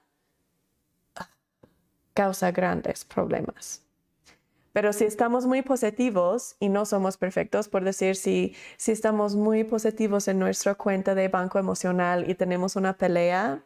causa 2.14 2.52
grandes 2.52 3.04
problemas. 3.04 3.82
Pero 4.74 4.94
si 4.94 5.06
estamos 5.06 5.48
muy 5.48 5.64
positivos 5.64 6.56
y 6.60 6.70
no 6.70 6.86
somos 6.86 7.18
perfectos, 7.18 7.68
por 7.68 7.84
decir, 7.84 8.16
si, 8.16 8.56
si 8.78 8.92
estamos 8.92 9.36
muy 9.36 9.64
positivos 9.64 10.28
en 10.28 10.38
nuestra 10.38 10.76
cuenta 10.76 11.16
de 11.16 11.30
banco 11.30 11.58
emocional 11.58 12.30
y 12.30 12.36
tenemos 12.36 12.76
una 12.76 12.96
pelea 12.96 13.64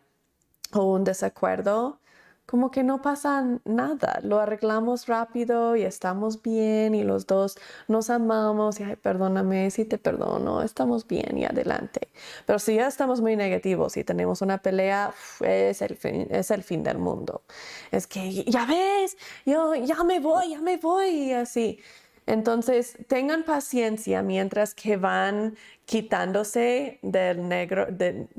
o 0.72 0.86
un 0.86 1.03
desacuerdo, 1.03 1.99
como 2.45 2.72
que 2.72 2.84
no 2.84 3.01
pasa 3.01 3.43
nada, 3.65 4.19
lo 4.23 4.39
arreglamos 4.39 5.07
rápido 5.07 5.76
y 5.76 5.84
estamos 5.84 6.41
bien 6.41 6.93
y 6.93 7.03
los 7.03 7.26
dos 7.26 7.57
nos 7.88 8.09
amamos 8.09 8.80
y 8.80 8.84
ay, 8.84 8.95
perdóname 8.95 9.72
si 9.72 9.85
te 9.85 9.97
perdono, 9.97 10.61
estamos 10.61 11.07
bien 11.07 11.38
y 11.38 11.45
adelante. 11.45 12.09
Pero 12.45 12.59
si 12.59 12.76
ya 12.76 12.88
estamos 12.88 13.22
muy 13.22 13.35
negativos 13.35 13.97
y 13.97 14.03
tenemos 14.03 14.41
una 14.41 14.59
pelea, 14.59 15.13
es, 15.41 15.81
el 15.81 15.95
fin, 15.97 16.27
es 16.30 16.51
el 16.51 16.63
fin 16.63 16.84
del 16.84 16.99
mundo. 16.99 17.43
Es 17.91 18.07
que 18.07 18.43
ya 18.45 18.65
ves, 18.65 19.17
yo 19.45 19.73
ya 19.76 20.03
me 20.03 20.19
voy, 20.19 20.51
ya 20.51 20.61
me 20.61 20.77
voy 20.77 21.09
y 21.09 21.34
así. 21.34 21.80
Entonces, 22.27 22.97
tengan 23.07 23.43
paciencia 23.43 24.22
mientras 24.23 24.73
que 24.73 24.97
van 24.97 25.56
quitándose 25.85 26.99
del 27.03 27.47
negro, 27.47 27.88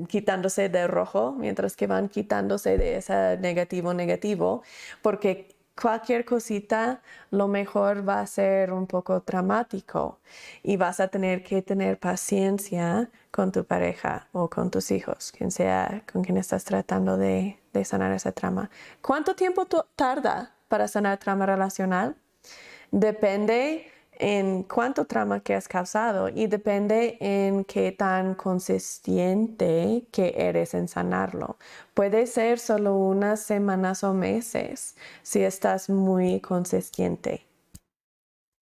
quitándose 0.07 0.69
del 0.69 0.89
rojo, 0.89 1.31
mientras 1.31 1.75
que 1.75 1.87
van 1.87 2.09
quitándose 2.09 2.77
de 2.77 2.97
ese 2.97 3.37
negativo 3.37 3.93
negativo, 3.93 4.63
porque 5.01 5.55
cualquier 5.79 6.25
cosita 6.25 7.01
lo 7.31 7.47
mejor 7.47 8.07
va 8.07 8.19
a 8.19 8.27
ser 8.27 8.73
un 8.73 8.87
poco 8.87 9.19
dramático 9.21 10.19
y 10.63 10.75
vas 10.75 10.99
a 10.99 11.07
tener 11.07 11.43
que 11.43 11.61
tener 11.61 11.99
paciencia 11.99 13.09
con 13.31 13.51
tu 13.51 13.63
pareja 13.63 14.27
o 14.33 14.49
con 14.49 14.71
tus 14.71 14.91
hijos, 14.91 15.31
quien 15.31 15.51
sea 15.51 16.03
con 16.11 16.23
quien 16.23 16.37
estás 16.37 16.63
tratando 16.63 17.17
de, 17.17 17.59
de 17.73 17.85
sanar 17.85 18.11
esa 18.11 18.31
trama. 18.31 18.69
¿Cuánto 19.01 19.35
tiempo 19.35 19.65
tarda 19.95 20.55
para 20.67 20.87
sanar 20.87 21.19
trama 21.19 21.45
relacional? 21.45 22.15
Depende 22.91 23.91
en 24.19 24.63
cuánto 24.63 25.05
trauma 25.05 25.41
que 25.41 25.53
has 25.53 25.67
causado 25.67 26.29
y 26.29 26.47
depende 26.47 27.17
en 27.19 27.63
qué 27.65 27.91
tan 27.91 28.35
consistente 28.35 30.05
que 30.11 30.33
eres 30.37 30.73
en 30.73 30.87
sanarlo. 30.87 31.57
Puede 31.93 32.27
ser 32.27 32.59
solo 32.59 32.95
unas 32.95 33.41
semanas 33.41 34.03
o 34.03 34.13
meses 34.13 34.95
si 35.21 35.43
estás 35.43 35.89
muy 35.89 36.39
consistente. 36.41 37.45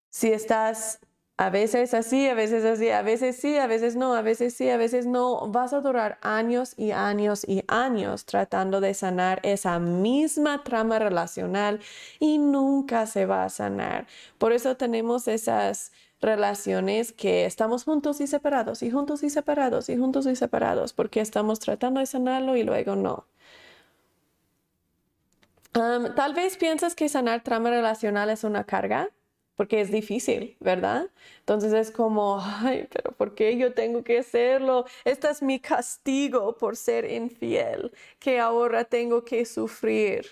Si 0.09 0.31
estás 0.31 0.99
a 1.37 1.49
veces 1.49 1.93
así, 1.93 2.29
a 2.29 2.33
veces 2.33 2.63
así, 2.63 2.89
a 2.89 3.01
veces 3.01 3.35
sí, 3.35 3.57
a 3.57 3.67
veces 3.67 3.97
no, 3.97 4.13
a 4.15 4.21
veces 4.21 4.53
sí, 4.53 4.69
a 4.69 4.77
veces 4.77 5.05
no. 5.05 5.47
Vas 5.49 5.73
a 5.73 5.81
durar 5.81 6.17
años 6.21 6.73
y 6.77 6.91
años 6.91 7.43
y 7.45 7.63
años 7.67 8.25
tratando 8.25 8.79
de 8.79 8.93
sanar 8.93 9.41
esa 9.43 9.79
misma 9.79 10.63
trama 10.63 10.97
relacional 10.97 11.81
y 12.19 12.37
nunca 12.37 13.05
se 13.05 13.25
va 13.25 13.43
a 13.43 13.49
sanar. 13.49 14.07
Por 14.37 14.53
eso 14.53 14.77
tenemos 14.77 15.27
esas 15.27 15.91
relaciones 16.21 17.11
que 17.11 17.45
estamos 17.45 17.83
juntos 17.83 18.21
y 18.21 18.27
separados 18.27 18.81
y 18.81 18.89
juntos 18.89 19.21
y 19.23 19.29
separados 19.29 19.89
y 19.89 19.97
juntos 19.97 20.25
y 20.27 20.35
separados 20.37 20.93
porque 20.93 21.19
estamos 21.19 21.59
tratando 21.59 21.99
de 21.99 22.05
sanarlo 22.05 22.55
y 22.55 22.63
luego 22.63 22.95
no. 22.95 23.25
tal 25.73 26.33
vez 26.33 26.55
piensas 26.55 26.95
que 26.95 27.09
sanar 27.09 27.43
trama 27.43 27.69
relacional 27.69 28.29
es 28.29 28.45
una 28.45 28.63
carga 28.63 29.09
porque 29.55 29.81
es 29.81 29.91
difícil, 29.91 30.57
¿verdad? 30.59 31.09
Entonces 31.39 31.73
es 31.73 31.91
como, 31.91 32.39
ay, 32.41 32.87
pero 32.91 33.11
¿por 33.13 33.35
qué 33.35 33.57
yo 33.57 33.73
tengo 33.73 34.03
que 34.03 34.19
hacerlo? 34.19 34.85
Este 35.05 35.29
es 35.29 35.41
mi 35.41 35.59
castigo 35.59 36.57
por 36.57 36.75
ser 36.75 37.09
infiel, 37.11 37.91
que 38.19 38.39
ahora 38.39 38.85
tengo 38.85 39.23
que 39.23 39.45
sufrir. 39.45 40.25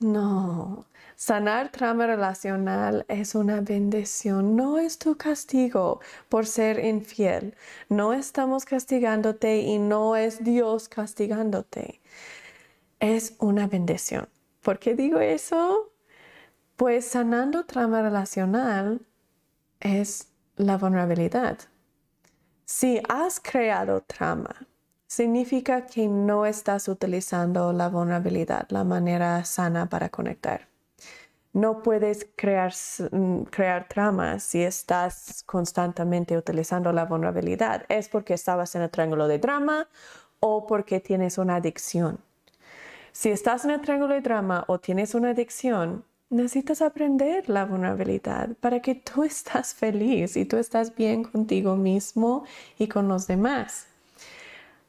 No, 0.00 0.86
sanar 1.16 1.70
trama 1.70 2.06
relacional 2.08 3.04
es 3.08 3.34
una 3.36 3.60
bendición, 3.60 4.56
no 4.56 4.78
es 4.78 4.98
tu 4.98 5.16
castigo 5.16 6.00
por 6.28 6.44
ser 6.46 6.84
infiel. 6.84 7.54
No 7.88 8.12
estamos 8.12 8.64
castigándote 8.64 9.58
y 9.58 9.78
no 9.78 10.16
es 10.16 10.42
Dios 10.42 10.88
castigándote. 10.88 12.00
Es 13.00 13.36
una 13.38 13.66
bendición. 13.68 14.28
¿Por 14.62 14.78
qué 14.80 14.94
digo 14.94 15.20
eso? 15.20 15.91
Pues 16.76 17.06
sanando 17.06 17.64
trauma 17.64 18.02
relacional 18.02 19.00
es 19.80 20.28
la 20.56 20.78
vulnerabilidad. 20.78 21.58
Si 22.64 23.02
has 23.08 23.40
creado 23.40 24.02
trauma, 24.02 24.66
significa 25.06 25.84
que 25.84 26.08
no 26.08 26.46
estás 26.46 26.88
utilizando 26.88 27.72
la 27.72 27.88
vulnerabilidad, 27.88 28.66
la 28.70 28.82
manera 28.84 29.44
sana 29.44 29.88
para 29.88 30.08
conectar. 30.08 30.68
No 31.52 31.82
puedes 31.82 32.26
crear, 32.34 32.72
mm, 33.10 33.42
crear 33.42 33.86
si 34.40 34.62
estás 34.62 35.42
constantemente 35.44 36.38
utilizando 36.38 36.92
la 36.92 37.04
vulnerabilidad. 37.04 37.84
Es 37.90 38.08
porque 38.08 38.32
estabas 38.32 38.74
en 38.74 38.82
el 38.82 38.90
triángulo 38.90 39.28
de 39.28 39.38
drama 39.38 39.86
o 40.40 40.66
porque 40.66 41.00
tienes 41.00 41.36
una 41.36 41.56
adicción. 41.56 42.18
Si 43.12 43.30
estás 43.30 43.66
en 43.66 43.72
el 43.72 43.82
triángulo 43.82 44.14
de 44.14 44.22
drama 44.22 44.64
o 44.66 44.78
tienes 44.78 45.14
una 45.14 45.30
adicción, 45.30 46.04
necesitas 46.32 46.82
aprender 46.82 47.48
la 47.48 47.64
vulnerabilidad 47.64 48.50
para 48.60 48.80
que 48.80 48.94
tú 48.94 49.22
estás 49.32 49.74
feliz 49.74 50.36
y 50.36 50.44
tú 50.44 50.56
estás 50.56 50.94
bien 50.94 51.24
contigo 51.24 51.76
mismo 51.76 52.44
y 52.78 52.88
con 52.88 53.08
los 53.08 53.26
demás. 53.26 53.86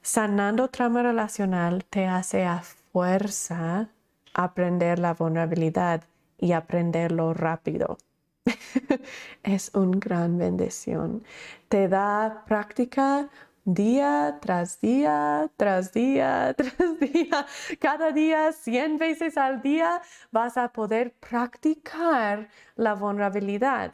Sanando 0.02 0.70
trauma 0.70 1.04
relacional 1.04 1.86
te 1.86 2.08
hace 2.08 2.44
a 2.46 2.62
fuerza 2.92 3.90
aprender 4.34 5.00
la 5.00 5.14
vulnerabilidad 5.14 6.04
y 6.40 6.52
aprenderlo 6.52 7.34
rápido. 7.34 7.98
es 9.44 9.72
una 9.74 9.98
gran 9.98 10.38
bendición. 10.38 11.24
Te 11.70 11.88
da 11.88 12.44
práctica 12.48 13.30
día 13.66 14.40
tras 14.42 14.80
día, 14.82 15.50
tras 15.58 15.94
día, 15.94 16.54
tras 16.58 17.00
día, 17.00 17.46
cada 17.80 18.12
día, 18.12 18.52
cien 18.52 18.98
veces 18.98 19.38
al 19.38 19.62
día, 19.62 20.02
vas 20.32 20.58
a 20.58 20.72
poder 20.74 21.14
practicar 21.14 22.50
la 22.76 22.96
vulnerabilidad. 22.96 23.94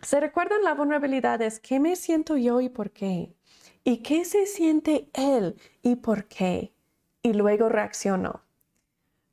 ¿Se 0.00 0.18
recuerdan 0.20 0.64
la 0.64 0.74
vulnerabilidad? 0.74 1.40
Es 1.42 1.60
qué 1.60 1.78
me 1.78 1.96
siento 1.96 2.36
yo 2.36 2.60
y 2.60 2.68
por 2.68 2.90
qué. 2.90 3.34
¿Y 3.84 3.98
qué 3.98 4.24
se 4.24 4.46
siente 4.46 5.10
él 5.12 5.56
y 5.82 5.96
por 5.96 6.24
qué? 6.24 6.72
Y 7.22 7.32
luego 7.32 7.68
reacciono. 7.68 8.42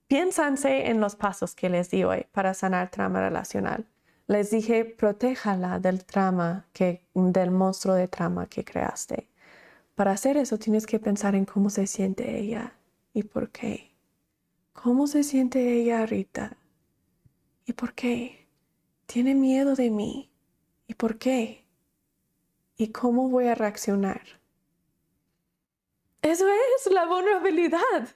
Piénsanse 0.08 0.90
en 0.90 1.00
los 1.00 1.16
pasos 1.16 1.54
que 1.56 1.70
les 1.70 1.92
di 1.92 2.04
hoy 2.04 2.26
para 2.32 2.54
sanar 2.54 2.90
trauma 2.90 3.20
relacional. 3.22 3.86
Les 4.30 4.52
dije, 4.52 4.86
protéjala 4.86 5.80
del 5.80 6.06
trama, 6.06 6.68
que, 6.72 7.02
del 7.16 7.50
monstruo 7.50 7.96
de 7.96 8.08
trama 8.08 8.46
que 8.46 8.64
creaste. 8.64 9.28
Para 9.96 10.12
hacer 10.12 10.38
eso 10.38 10.60
tienes 10.60 10.86
que 10.86 11.00
pensar 11.00 11.34
en 11.34 11.46
cómo 11.46 11.72
se 11.72 11.88
siente 11.88 12.38
ella 12.38 12.76
y 13.12 13.24
por 13.24 13.50
qué. 13.50 13.92
¿Cómo 14.74 15.08
se 15.08 15.24
siente 15.24 15.74
ella, 15.74 16.06
Rita? 16.06 16.56
¿Y 17.66 17.74
por 17.74 17.94
qué? 17.94 18.46
Tiene 19.08 19.34
miedo 19.34 19.74
de 19.74 19.90
mí. 19.90 20.30
¿Y 20.86 20.94
por 20.94 21.18
qué? 21.18 21.66
¿Y 22.78 22.90
cómo 22.90 23.30
voy 23.30 23.48
a 23.48 23.56
reaccionar? 23.56 24.22
Eso 26.22 26.46
es 26.48 26.94
la 26.94 27.08
vulnerabilidad. 27.08 28.16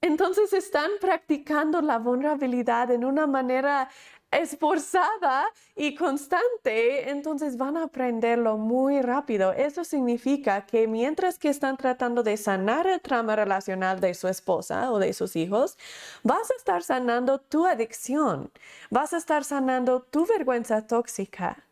Entonces 0.00 0.54
están 0.54 0.90
practicando 0.98 1.82
la 1.82 1.98
vulnerabilidad 1.98 2.90
en 2.90 3.04
una 3.04 3.26
manera 3.26 3.90
esforzada 4.32 5.44
y 5.76 5.94
constante, 5.94 7.10
entonces 7.10 7.56
van 7.56 7.76
a 7.76 7.84
aprenderlo 7.84 8.56
muy 8.56 9.00
rápido. 9.02 9.52
Eso 9.52 9.84
significa 9.84 10.66
que 10.66 10.88
mientras 10.88 11.38
que 11.38 11.48
están 11.48 11.76
tratando 11.76 12.22
de 12.22 12.36
sanar 12.36 12.86
el 12.86 13.00
trauma 13.00 13.36
relacional 13.36 14.00
de 14.00 14.14
su 14.14 14.28
esposa 14.28 14.90
o 14.90 14.98
de 14.98 15.12
sus 15.12 15.36
hijos, 15.36 15.76
vas 16.22 16.50
a 16.50 16.54
estar 16.54 16.82
sanando 16.82 17.40
tu 17.40 17.66
adicción, 17.66 18.50
vas 18.90 19.12
a 19.12 19.18
estar 19.18 19.44
sanando 19.44 20.02
tu 20.02 20.26
vergüenza 20.26 20.86
tóxica. 20.86 21.64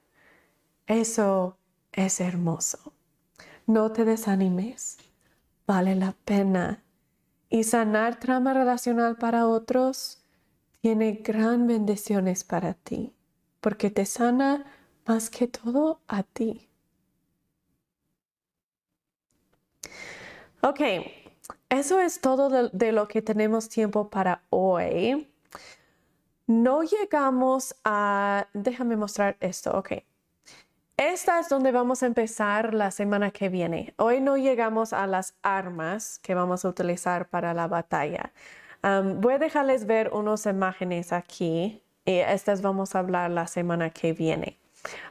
Eso 0.87 1.57
es 1.93 2.21
hermoso. 2.21 2.93
No 3.67 3.93
te 3.93 4.05
desanimes. 4.05 4.99
Vale 5.67 5.95
la 5.95 6.15
pena. 6.25 6.83
Y 7.49 7.65
sanar 7.65 8.19
trauma 8.19 8.55
relacional 8.55 9.17
para 9.17 9.47
otros 9.47 10.20
tiene 10.81 11.13
gran 11.13 11.67
bendiciones 11.67 12.45
para 12.45 12.75
ti, 12.75 13.15
porque 13.61 13.91
te 13.91 14.07
sana 14.07 14.65
más 15.07 15.31
que 15.31 15.47
todo 15.47 16.01
a 16.09 16.23
ti. 16.23 16.69
Ok, 20.63 20.81
eso 21.69 22.01
es 22.01 22.21
todo 22.21 22.69
de, 22.71 22.93
lo 22.93 23.09
que 23.09 23.23
tenemos 23.23 23.69
tiempo 23.69 24.11
para 24.11 24.43
hoy. 24.51 25.29
No 26.47 26.83
llegamos 26.83 27.77
a... 27.85 28.49
Déjame 28.53 28.97
mostrar 28.97 29.37
esto, 29.41 29.73
ok. 29.73 29.93
Esta 30.97 31.41
es 31.41 31.49
donde 31.49 31.73
vamos 31.73 32.03
a 32.03 32.07
empezar 32.07 32.75
la 32.75 32.91
semana 32.91 33.31
que 33.31 33.49
viene. 33.49 33.95
Hoy 33.97 34.21
no 34.21 34.37
llegamos 34.37 34.93
a 34.93 35.07
las 35.07 35.35
armas 35.43 36.19
que 36.19 36.35
vamos 36.35 36.65
a 36.65 36.69
utilizar 36.69 37.29
para 37.31 37.55
la 37.55 37.69
batalla 37.69 38.33
voy 38.83 39.35
a 39.35 39.39
dejarles 39.39 39.87
ver 39.87 40.11
unas 40.13 40.47
imágenes 40.47 41.13
aquí 41.13 41.83
y 42.05 42.19
estas 42.19 42.63
vamos 42.63 42.95
a 42.95 43.01
hablar 43.01 43.31
la 43.31 43.47
semana 43.47 43.91
que 43.91 44.13
viene. 44.13 44.59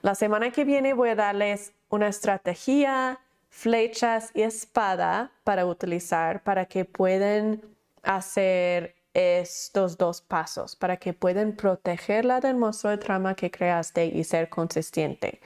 La 0.02 0.16
semana 0.16 0.52
que 0.52 0.66
viene 0.66 0.94
voy 0.94 1.10
a 1.10 1.16
darles 1.16 1.74
una 1.90 2.08
estrategia, 2.08 3.20
flechas 3.50 4.32
y 4.34 4.41
espada 4.41 5.32
para 5.44 5.66
utilizar 5.66 6.44
para 6.44 6.66
que 6.66 6.86
puedan 6.86 7.62
hacer 8.04 8.96
estos 9.14 9.98
dos 9.98 10.22
pasos, 10.22 10.76
para 10.76 10.98
que 10.98 11.14
puedan 11.14 11.54
protegerla 11.54 12.40
del 12.40 12.56
monstruo 12.56 12.91
de 12.91 12.98
trama 12.98 13.36
que 13.36 13.52
creaste 13.52 14.06
y 14.06 14.24
ser 14.24 14.50
consistente. 14.50 15.41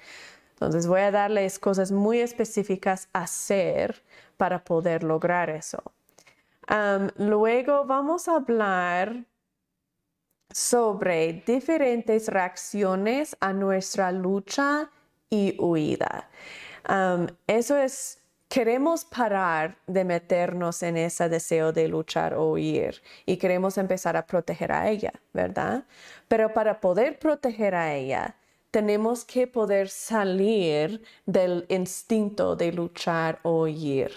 Entonces 0.54 0.88
voy 0.88 1.02
a 1.02 1.12
darles 1.12 1.60
cosas 1.60 1.92
muy 1.92 2.20
específicas 2.20 3.10
a 3.12 3.24
hacer 3.24 4.02
para 4.38 4.64
poder 4.64 5.04
lograr 5.04 5.50
eso 5.50 5.84
luego 7.18 7.86
vamos 7.86 8.28
a 8.28 8.36
hablar 8.36 9.26
sobre 10.54 11.44
diferentes 11.46 12.28
reacciones 12.28 13.36
a 13.40 13.54
nuestra 13.54 14.12
lucha 14.12 14.90
y 15.30 15.58
huida. 15.60 16.30
eso 17.48 17.78
es, 17.78 18.20
queremos 18.50 19.04
parar 19.04 19.78
de 19.88 20.06
meternos 20.06 20.84
en 20.84 20.98
ese 20.98 21.28
deseo 21.28 21.74
de 21.74 21.88
luchar 21.88 22.36
o 22.36 22.52
huir 22.52 23.02
y 23.26 23.38
queremos 23.38 23.80
empezar 23.80 24.16
a 24.16 24.28
proteger 24.28 24.72
a 24.72 24.90
ella, 24.90 25.12
¿verdad? 25.34 25.86
Pero 26.28 26.54
para 26.54 26.80
poder 26.80 27.18
proteger 27.18 27.74
a 27.74 27.96
ella, 27.96 28.36
tenemos 28.74 29.24
que 29.24 29.46
poder 29.46 29.88
salir 29.88 31.04
del 31.28 31.64
instinto 31.70 32.56
de 32.56 32.72
luchar 32.72 33.38
o 33.44 33.66
huir. 33.66 34.10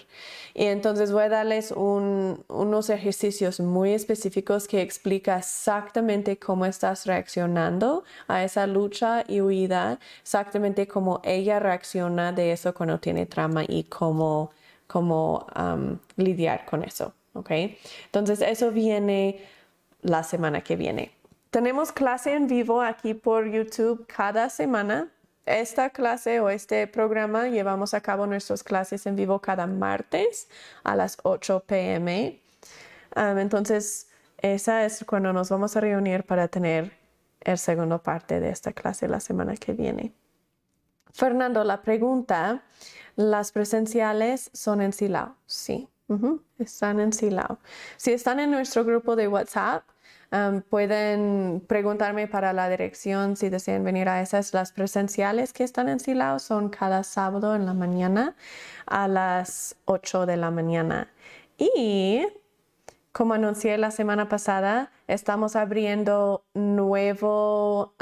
Y 0.55 0.65
entonces 0.65 1.11
voy 1.11 1.25
a 1.25 1.29
darles 1.29 1.71
unos 1.71 2.89
ejercicios 2.89 3.59
muy 3.59 3.93
específicos 3.93 4.67
que 4.67 4.81
explica 4.81 5.37
exactamente 5.37 6.39
cómo 6.39 6.65
estás 6.65 7.05
reaccionando 7.05 8.03
a 8.27 8.43
esa 8.43 8.65
lucha 8.65 9.23
y 9.27 9.41
huida, 9.41 9.99
exactamente 10.23 10.87
cómo 10.87 11.21
ella 11.23 11.59
reacciona 11.59 12.31
de 12.31 12.51
eso 12.51 12.73
cuando 12.73 12.99
tiene 12.99 13.27
trama 13.27 13.63
y 13.67 13.83
cómo, 13.83 14.49
cómo 14.87 15.45
lidiar 16.15 16.65
con 16.65 16.83
eso. 16.83 17.13
¿ok? 17.33 17.51
Entonces 18.05 18.41
eso 18.41 18.71
viene 18.71 19.39
la 20.01 20.23
semana 20.23 20.61
que 20.61 20.75
viene. 20.75 21.11
Tenemos 21.51 21.91
clase 21.91 22.33
en 22.33 22.47
vivo 22.47 22.81
aquí 22.81 23.13
por 23.13 23.47
YouTube 23.47 24.05
cada 24.07 24.49
semana. 24.49 25.09
Esta 25.45 25.91
clase 25.91 26.41
o 26.41 26.49
este 26.49 26.87
programa 26.87 27.47
llevamos 27.47 27.93
a 27.93 28.01
cabo 28.01 28.27
nuestras 28.27 28.63
clases 28.63 29.05
en 29.05 29.15
vivo 29.15 29.39
cada 29.39 29.65
martes 29.65 30.49
a 30.83 30.95
las 30.95 31.17
8 31.23 31.63
pm. 31.65 32.41
entonces, 33.15 34.09
esa 34.39 34.83
es 34.83 35.05
cuando 35.05 35.31
nos 35.31 35.49
vamos 35.49 35.77
a 35.77 35.79
reunir 35.79 36.25
para 36.25 36.49
tener 36.49 36.91
el 37.39 37.57
segundo 37.57 38.03
parte 38.03 38.41
de 38.41 38.49
esta 38.49 38.73
clase 38.73 39.07
la 39.07 39.21
semana 39.21 39.55
que 39.55 39.71
viene. 39.71 40.13
Fernando, 41.13 41.63
la 41.63 41.81
pregunta, 41.81 42.63
¿las 43.15 43.53
presenciales 43.53 44.49
son 44.53 44.81
en 44.81 44.91
Silao? 44.91 45.35
Sí, 45.45 45.87
están 46.59 46.99
en 46.99 47.13
Silao. 47.13 47.57
Si 47.95 48.11
están 48.11 48.41
en 48.41 48.51
nuestro 48.51 48.83
grupo 48.83 49.15
de 49.15 49.29
WhatsApp, 49.29 49.83
pueden 50.69 51.63
preguntarme 51.67 52.27
para 52.27 52.53
la 52.53 52.69
dirección 52.69 53.35
si 53.37 53.49
desean 53.49 53.83
venir 53.83 54.09
a 54.09 54.21
esas. 54.21 54.53
Las 54.53 54.71
presenciales 54.71 55.53
que 55.53 55.63
están 55.63 55.89
en 55.89 55.99
Silao 55.99 56.39
son 56.39 56.69
cada 56.69 57.03
sábado 57.03 57.55
en 57.55 57.65
la 57.65 57.73
mañana 57.73 58.35
a 58.85 59.07
las 59.07 59.75
8 59.85 60.25
de 60.25 60.37
la 60.37 60.51
mañana. 60.51 61.11
Y 61.57 62.27
como 63.11 63.33
anuncié 63.33 63.77
la 63.77 63.89
semana 63.89 64.29
pasada, 64.29 64.91
estamos 65.07 65.55
abriendo 65.55 66.43
nuevo, 66.53 67.93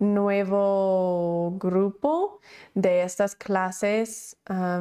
nuevo 0.00 1.52
grupo 1.56 2.40
de 2.74 3.02
estas 3.02 3.36
clases 3.36 4.36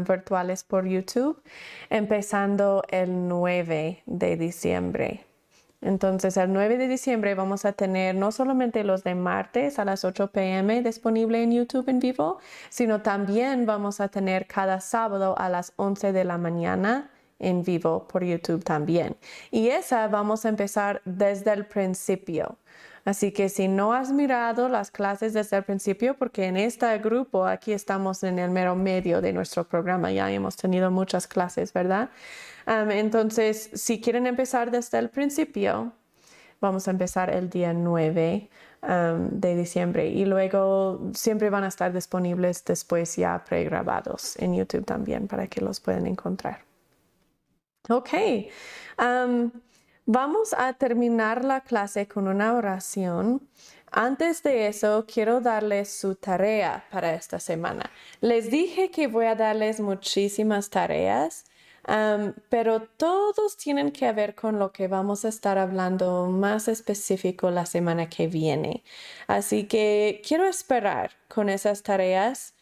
virtuales 0.07 0.63
por 0.63 0.87
YouTube, 0.87 1.43
empezando 1.91 2.83
el 2.89 3.27
9 3.27 4.01
de 4.07 4.37
diciembre. 4.37 5.28
Entonces, 5.81 6.35
el 6.35 6.51
9 6.51 6.77
de 6.77 6.87
diciembre 6.89 7.35
vamos 7.35 7.63
a 7.63 7.71
tener 7.71 8.13
no 8.13 8.31
solamente 8.31 8.83
los 8.83 9.03
de 9.03 9.15
martes 9.15 9.79
a 9.79 9.85
las 9.85 10.03
8 10.03 10.31
pm 10.31 10.81
disponible 10.83 11.41
en 11.41 11.51
YouTube 11.53 11.87
en 11.87 11.99
vivo, 11.99 12.39
sino 12.69 13.01
también 13.01 13.65
vamos 13.65 14.01
a 14.01 14.09
tener 14.09 14.45
cada 14.45 14.81
sábado 14.81 15.37
a 15.37 15.47
las 15.47 15.71
11 15.77 16.11
de 16.11 16.25
la 16.25 16.37
mañana 16.37 17.11
en 17.39 17.63
vivo 17.63 18.07
por 18.07 18.25
YouTube 18.25 18.63
también. 18.63 19.15
Y 19.51 19.69
esa 19.69 20.07
vamos 20.09 20.45
a 20.45 20.49
empezar 20.49 21.01
desde 21.05 21.53
el 21.53 21.65
principio. 21.65 22.57
Así 23.05 23.31
que 23.31 23.49
si 23.49 23.67
no 23.67 23.93
has 23.93 24.11
mirado 24.11 24.69
las 24.69 24.91
clases 24.91 25.33
desde 25.33 25.57
el 25.57 25.63
principio, 25.63 26.15
porque 26.17 26.45
en 26.45 26.57
este 26.57 26.97
grupo 26.99 27.45
aquí 27.45 27.73
estamos 27.73 28.23
en 28.23 28.39
el 28.39 28.51
mero 28.51 28.75
medio 28.75 29.21
de 29.21 29.33
nuestro 29.33 29.63
programa, 29.63 30.11
ya 30.11 30.31
hemos 30.31 30.55
tenido 30.55 30.91
muchas 30.91 31.27
clases, 31.27 31.73
¿verdad? 31.73 32.09
entonces, 32.67 33.71
si 33.73 33.99
quieren 33.99 34.27
empezar 34.27 34.69
desde 34.69 34.99
el 34.99 35.09
principio, 35.09 35.91
vamos 36.61 36.87
a 36.87 36.91
empezar 36.91 37.31
el 37.31 37.49
día 37.49 37.73
9 37.73 38.47
de 38.81 39.55
diciembre 39.55 40.07
y 40.07 40.25
luego 40.25 41.01
siempre 41.13 41.49
van 41.49 41.63
a 41.63 41.67
estar 41.67 41.91
disponibles 41.91 42.63
después 42.63 43.15
ya 43.15 43.43
pregrabados 43.43 44.37
en 44.37 44.55
YouTube 44.55 44.85
también 44.85 45.27
para 45.27 45.47
que 45.47 45.61
los 45.61 45.79
puedan 45.79 46.07
encontrar. 46.07 46.63
Ok, 47.89 48.09
vamos 50.11 50.55
a 50.57 50.73
terminar 50.73 51.45
la 51.45 51.61
clase 51.61 52.07
con 52.07 52.27
una 52.27 52.55
oración. 52.55 53.47
Antes 53.91 54.41
de 54.41 54.67
eso, 54.67 55.05
quiero 55.11 55.39
darles 55.39 55.91
su 55.91 56.15
tarea 56.15 56.83
para 56.91 57.13
esta 57.13 57.39
semana. 57.39 57.91
Les 58.19 58.49
dije 58.49 58.89
que 58.89 59.07
voy 59.07 59.25
a 59.25 59.35
darles 59.35 59.79
muchísimas 59.79 60.71
tareas 60.71 61.45
pero 62.49 62.81
todos 62.81 63.57
tienen 63.57 63.91
que 63.91 64.11
ver 64.11 64.35
con 64.35 64.59
lo 64.59 64.71
que 64.71 64.87
vamos 64.87 65.25
a 65.25 65.29
estar 65.29 65.57
hablando 65.57 66.27
más 66.27 66.67
específico 66.67 67.49
la 67.49 67.65
semana 67.65 68.09
que 68.09 68.27
viene. 68.27 68.83
Así 69.27 69.63
que 69.63 70.21
quiero 70.27 70.45
esperar 70.45 71.11
con 71.27 71.49
esas 71.49 71.81
tareas 71.81 72.53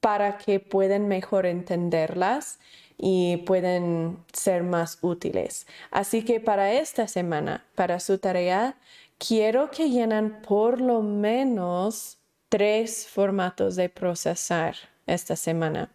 para 0.00 0.38
que 0.38 0.60
puedan 0.60 1.08
mejor 1.08 1.46
entenderlas 1.46 2.58
y 2.96 3.38
pueden 3.38 4.18
ser 4.32 4.62
más 4.62 4.98
útiles. 5.02 5.66
Así 5.90 6.24
que 6.24 6.40
para 6.40 6.72
esta 6.72 7.08
semana, 7.08 7.64
para 7.74 8.00
su 8.00 8.18
tarea, 8.18 8.76
quiero 9.18 9.70
que 9.70 9.90
llenen 9.90 10.40
por 10.42 10.80
lo 10.80 11.02
menos 11.02 12.18
tres 12.48 13.08
formatos 13.08 13.76
de 13.76 13.88
procesar 13.88 14.76
esta 15.06 15.36
semana. 15.36 15.90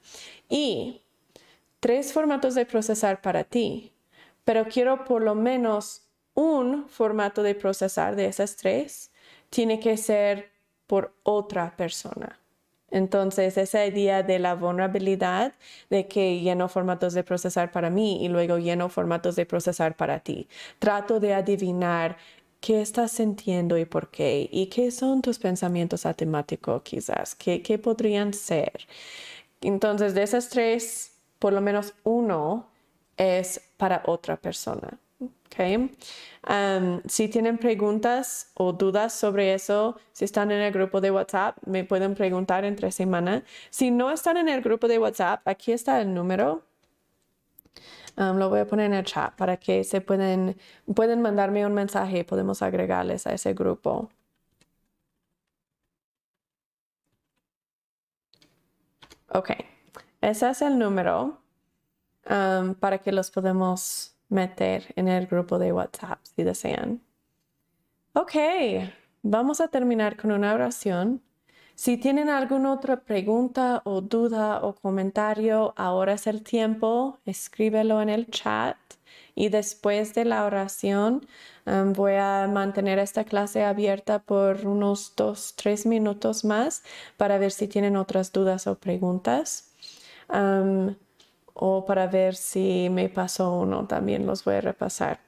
Y 0.49 1.01
tres 1.79 2.13
formatos 2.13 2.55
de 2.55 2.65
procesar 2.65 3.21
para 3.21 3.43
ti, 3.43 3.93
pero 4.43 4.65
quiero 4.65 5.05
por 5.05 5.21
lo 5.21 5.35
menos 5.35 6.03
un 6.33 6.87
formato 6.89 7.43
de 7.43 7.55
procesar 7.55 8.15
de 8.15 8.25
esas 8.27 8.55
tres. 8.55 9.11
Tiene 9.49 9.79
que 9.79 9.97
ser 9.97 10.51
por 10.87 11.13
otra 11.23 11.75
persona. 11.75 12.38
Entonces, 12.91 13.57
esa 13.57 13.85
idea 13.85 14.23
de 14.23 14.39
la 14.39 14.55
vulnerabilidad, 14.55 15.53
de 15.89 16.07
que 16.07 16.39
lleno 16.41 16.69
formatos 16.69 17.13
de 17.13 17.23
procesar 17.23 17.71
para 17.71 17.89
mí 17.89 18.23
y 18.23 18.29
luego 18.29 18.57
lleno 18.57 18.89
formatos 18.89 19.35
de 19.35 19.45
procesar 19.45 19.95
para 19.95 20.19
ti. 20.19 20.47
Trato 20.79 21.19
de 21.19 21.33
adivinar 21.33 22.17
qué 22.61 22.81
estás 22.81 23.11
sintiendo 23.13 23.77
y 23.77 23.85
por 23.85 24.09
qué, 24.11 24.49
y 24.51 24.67
qué 24.67 24.91
son 24.91 25.21
tus 25.21 25.39
pensamientos 25.39 26.05
atemáticos 26.05 26.81
quizás, 26.83 27.35
qué, 27.35 27.61
qué 27.61 27.77
podrían 27.77 28.33
ser. 28.33 28.87
Entonces, 29.61 30.13
de 30.13 30.23
esas 30.23 30.49
tres, 30.49 31.13
por 31.39 31.53
lo 31.53 31.61
menos 31.61 31.93
uno 32.03 32.67
es 33.17 33.61
para 33.77 34.03
otra 34.05 34.37
persona. 34.37 34.99
Okay. 35.51 35.89
si 37.07 37.27
tienen 37.27 37.57
preguntas 37.57 38.51
o 38.53 38.71
dudas 38.73 39.13
sobre 39.13 39.53
eso, 39.53 39.97
si 40.13 40.25
están 40.25 40.51
en 40.51 40.61
el 40.61 40.71
grupo 40.71 41.01
de 41.01 41.11
WhatsApp, 41.11 41.57
me 41.65 41.83
pueden 41.83 42.15
preguntar 42.15 42.65
entre 42.65 42.91
semana. 42.91 43.43
Si 43.69 43.91
no 43.91 44.11
están 44.11 44.37
en 44.37 44.47
el 44.49 44.61
grupo 44.61 44.87
de 44.87 44.99
WhatsApp, 44.99 45.41
aquí 45.47 45.71
está 45.71 46.01
el 46.01 46.13
número. 46.13 46.63
lo 48.17 48.49
voy 48.49 48.59
a 48.59 48.67
poner 48.67 48.87
en 48.87 48.93
el 48.93 49.05
chat 49.05 49.35
para 49.35 49.57
que 49.57 49.83
se 49.83 50.01
pueden, 50.01 50.57
pueden 50.95 51.21
mandarme 51.21 51.65
un 51.65 51.73
mensaje 51.73 52.23
podemos 52.23 52.61
agregarles 52.61 53.27
a 53.27 53.33
ese 53.33 53.53
grupo. 53.53 54.09
Ok, 59.31 59.51
ese 60.21 60.49
es 60.49 60.61
el 60.61 60.77
número 60.79 61.39
para 62.79 62.99
que 62.99 63.11
los 63.11 63.31
podemos 63.31 64.18
meter 64.29 64.93
en 64.95 65.07
el 65.07 65.27
grupo 65.27 65.59
de 65.59 65.73
WhatsApp 65.73 66.19
si 66.23 66.43
desean. 66.43 67.01
Ok, 68.13 68.33
vamos 69.21 69.61
a 69.61 69.67
terminar 69.67 70.17
con 70.17 70.31
una 70.31 70.53
oración. 70.53 71.21
Si 71.75 71.95
tienen 71.97 72.29
alguna 72.29 72.73
otra 72.73 73.01
pregunta 73.01 73.81
o 73.85 74.01
duda 74.01 74.61
o 74.63 74.73
comentario, 74.73 75.73
ahora 75.77 76.13
es 76.13 76.27
el 76.27 76.43
tiempo, 76.43 77.19
escríbelo 77.25 78.01
en 78.01 78.09
el 78.09 78.29
chat 78.29 78.77
y 79.33 79.47
después 79.47 80.13
de 80.13 80.25
la 80.25 80.43
oración 80.43 81.25
um, 81.65 81.93
voy 81.93 82.15
a 82.15 82.49
mantener 82.51 82.99
esta 82.99 83.23
clase 83.23 83.63
abierta 83.63 84.19
por 84.19 84.67
unos 84.67 85.13
dos, 85.15 85.53
tres 85.55 85.85
minutos 85.85 86.43
más 86.43 86.83
para 87.15 87.37
ver 87.37 87.51
si 87.51 87.69
tienen 87.69 87.95
otras 87.95 88.33
dudas 88.33 88.67
o 88.67 88.75
preguntas. 88.77 89.71
Um, 90.27 90.95
o 91.61 91.85
para 91.85 92.07
ver 92.07 92.35
si 92.35 92.87
me 92.89 93.09
pasó 93.09 93.51
uno, 93.59 93.85
también 93.85 94.25
los 94.25 94.45
voy 94.45 94.55
a 94.55 94.61
repasar. 94.61 95.19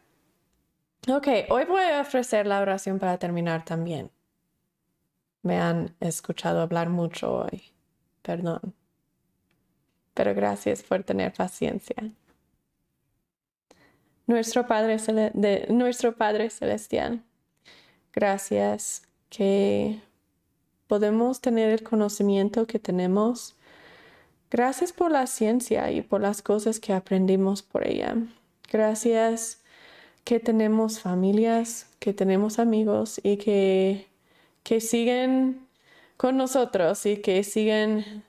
Ok, 1.10 1.28
hoy 1.50 1.66
voy 1.66 1.84
a 1.84 2.00
ofrecer 2.00 2.48
la 2.48 2.62
oración 2.62 3.00
para 3.00 3.18
terminar 3.18 3.66
también. 3.66 4.10
Me 5.42 5.60
han 5.60 5.94
escuchado 6.00 6.62
hablar 6.62 6.88
mucho 6.88 7.34
hoy, 7.34 7.64
perdón. 8.22 8.74
Pero 10.14 10.34
gracias 10.34 10.84
por 10.84 11.04
tener 11.04 11.34
paciencia. 11.34 11.98
Nuestro 14.26 14.68
Padre, 14.68 14.98
de, 15.34 15.68
nuestro 15.70 16.16
Padre 16.16 16.50
Celestial, 16.50 17.24
gracias 18.14 19.02
que 19.30 20.02
podemos 20.88 21.42
tener 21.42 21.72
el 21.72 21.84
conocimiento 21.84 22.68
que 22.68 22.80
tenemos 22.80 23.58
Gracias 24.52 24.92
por 24.92 25.12
la 25.12 25.28
ciencia 25.28 25.92
y 25.92 26.02
por 26.02 26.20
las 26.20 26.42
cosas 26.42 26.82
que 26.82 26.92
aprendimos 26.92 27.62
por 27.64 27.88
ella. 27.88 28.18
Gracias 28.70 29.62
que 30.26 30.42
tenemos 30.42 31.00
familias, 31.00 31.88
que 32.00 32.14
tenemos 32.14 32.60
amigos 32.60 33.22
y 33.24 33.38
que, 33.38 34.08
que 34.64 34.82
siguen 34.82 35.66
con 36.18 36.36
nosotros 36.36 37.06
y 37.06 37.22
que 37.22 37.46
siguen 37.46 38.24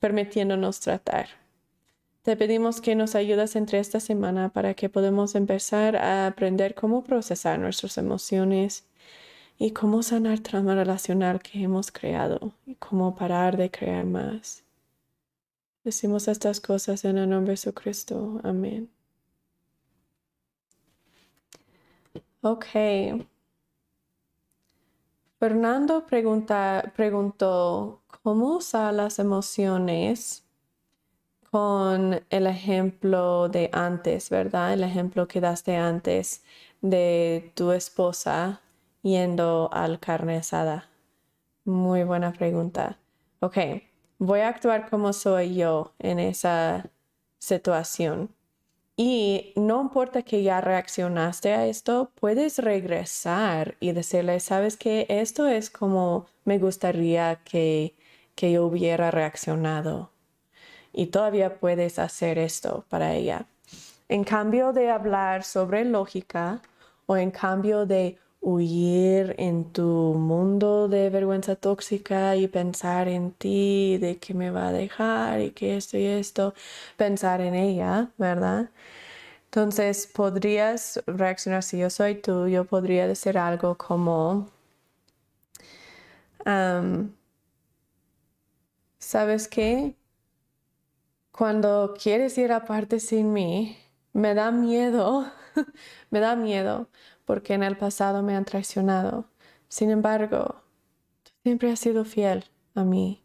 permitiéndonos 0.00 0.80
tratar. 0.80 1.28
Te 2.22 2.36
pedimos 2.36 2.80
que 2.80 2.96
nos 2.96 3.14
ayudes 3.14 3.54
entre 3.54 3.78
esta 3.78 4.00
semana 4.00 4.48
para 4.48 4.74
que 4.74 4.88
podamos 4.88 5.36
empezar 5.36 5.94
a 5.94 6.26
aprender 6.26 6.74
cómo 6.74 7.04
procesar 7.04 7.60
nuestras 7.60 7.96
emociones 7.96 8.86
y 9.56 9.70
cómo 9.70 10.02
sanar 10.02 10.40
trauma 10.40 10.74
relacional 10.74 11.40
que 11.40 11.62
hemos 11.62 11.92
creado 11.92 12.54
y 12.66 12.74
cómo 12.74 13.14
parar 13.14 13.56
de 13.56 13.70
crear 13.70 14.04
más. 14.04 14.64
Decimos 15.84 16.28
estas 16.28 16.60
cosas 16.60 17.04
en 17.06 17.16
el 17.16 17.28
nombre 17.30 17.52
de 17.52 17.56
Jesucristo. 17.56 18.40
Amén. 18.44 18.90
Ok. 22.42 22.66
Fernando 25.38 26.06
pregunta, 26.06 26.92
preguntó, 26.94 28.02
¿cómo 28.22 28.56
usar 28.56 28.92
las 28.92 29.18
emociones 29.18 30.44
con 31.50 32.20
el 32.28 32.46
ejemplo 32.46 33.48
de 33.48 33.70
antes, 33.72 34.28
verdad? 34.28 34.74
El 34.74 34.84
ejemplo 34.84 35.26
que 35.26 35.40
daste 35.40 35.76
antes 35.76 36.44
de 36.82 37.52
tu 37.54 37.72
esposa 37.72 38.60
yendo 39.02 39.70
al 39.72 39.98
carne 39.98 40.36
asada. 40.36 40.90
Muy 41.64 42.04
buena 42.04 42.32
pregunta. 42.34 42.98
Ok 43.40 43.89
voy 44.20 44.40
a 44.40 44.48
actuar 44.48 44.88
como 44.88 45.12
soy 45.12 45.56
yo 45.56 45.94
en 45.98 46.20
esa 46.20 46.90
situación. 47.38 48.28
Y 48.94 49.54
no 49.56 49.80
importa 49.80 50.22
que 50.22 50.42
ya 50.42 50.60
reaccionaste 50.60 51.54
a 51.54 51.66
esto, 51.66 52.12
puedes 52.20 52.58
regresar 52.58 53.76
y 53.80 53.92
decirle, 53.92 54.38
sabes 54.40 54.76
que 54.76 55.06
esto 55.08 55.48
es 55.48 55.70
como 55.70 56.26
me 56.44 56.58
gustaría 56.58 57.36
que, 57.44 57.96
que 58.34 58.52
yo 58.52 58.66
hubiera 58.66 59.10
reaccionado. 59.10 60.10
Y 60.92 61.06
todavía 61.06 61.58
puedes 61.58 61.98
hacer 61.98 62.38
esto 62.38 62.84
para 62.90 63.14
ella. 63.14 63.46
En 64.08 64.24
cambio 64.24 64.74
de 64.74 64.90
hablar 64.90 65.44
sobre 65.44 65.84
lógica 65.86 66.60
o 67.06 67.16
en 67.16 67.30
cambio 67.30 67.86
de 67.86 68.18
huir 68.40 69.34
en 69.38 69.72
tu 69.72 70.14
mundo 70.14 70.88
de 70.88 71.10
vergüenza 71.10 71.56
tóxica 71.56 72.36
y 72.36 72.48
pensar 72.48 73.08
en 73.08 73.32
ti, 73.32 73.98
de 73.98 74.18
que 74.18 74.34
me 74.34 74.50
va 74.50 74.68
a 74.68 74.72
dejar 74.72 75.40
y 75.40 75.50
que 75.52 75.76
esto 75.76 75.98
y 75.98 76.06
esto, 76.06 76.54
pensar 76.96 77.40
en 77.40 77.54
ella, 77.54 78.10
¿verdad? 78.18 78.70
Entonces 79.46 80.06
podrías 80.06 81.02
reaccionar 81.06 81.62
si 81.64 81.78
yo 81.78 81.90
soy 81.90 82.16
tú, 82.16 82.48
yo 82.48 82.64
podría 82.66 83.06
decir 83.08 83.38
algo 83.38 83.76
como, 83.76 84.48
¿sabes 88.98 89.48
qué? 89.48 89.96
Cuando 91.32 91.94
quieres 92.00 92.36
ir 92.38 92.52
aparte 92.52 93.00
sin 93.00 93.32
mí, 93.32 93.76
me 94.12 94.34
da 94.34 94.50
miedo, 94.50 95.26
me 96.10 96.20
da 96.20 96.36
miedo 96.36 96.88
porque 97.30 97.54
en 97.54 97.62
el 97.62 97.76
pasado 97.76 98.24
me 98.24 98.34
han 98.34 98.44
traicionado. 98.44 99.24
Sin 99.68 99.92
embargo, 99.92 100.62
tú 101.22 101.30
siempre 101.44 101.70
has 101.70 101.78
sido 101.78 102.04
fiel 102.04 102.42
a 102.74 102.82
mí 102.82 103.22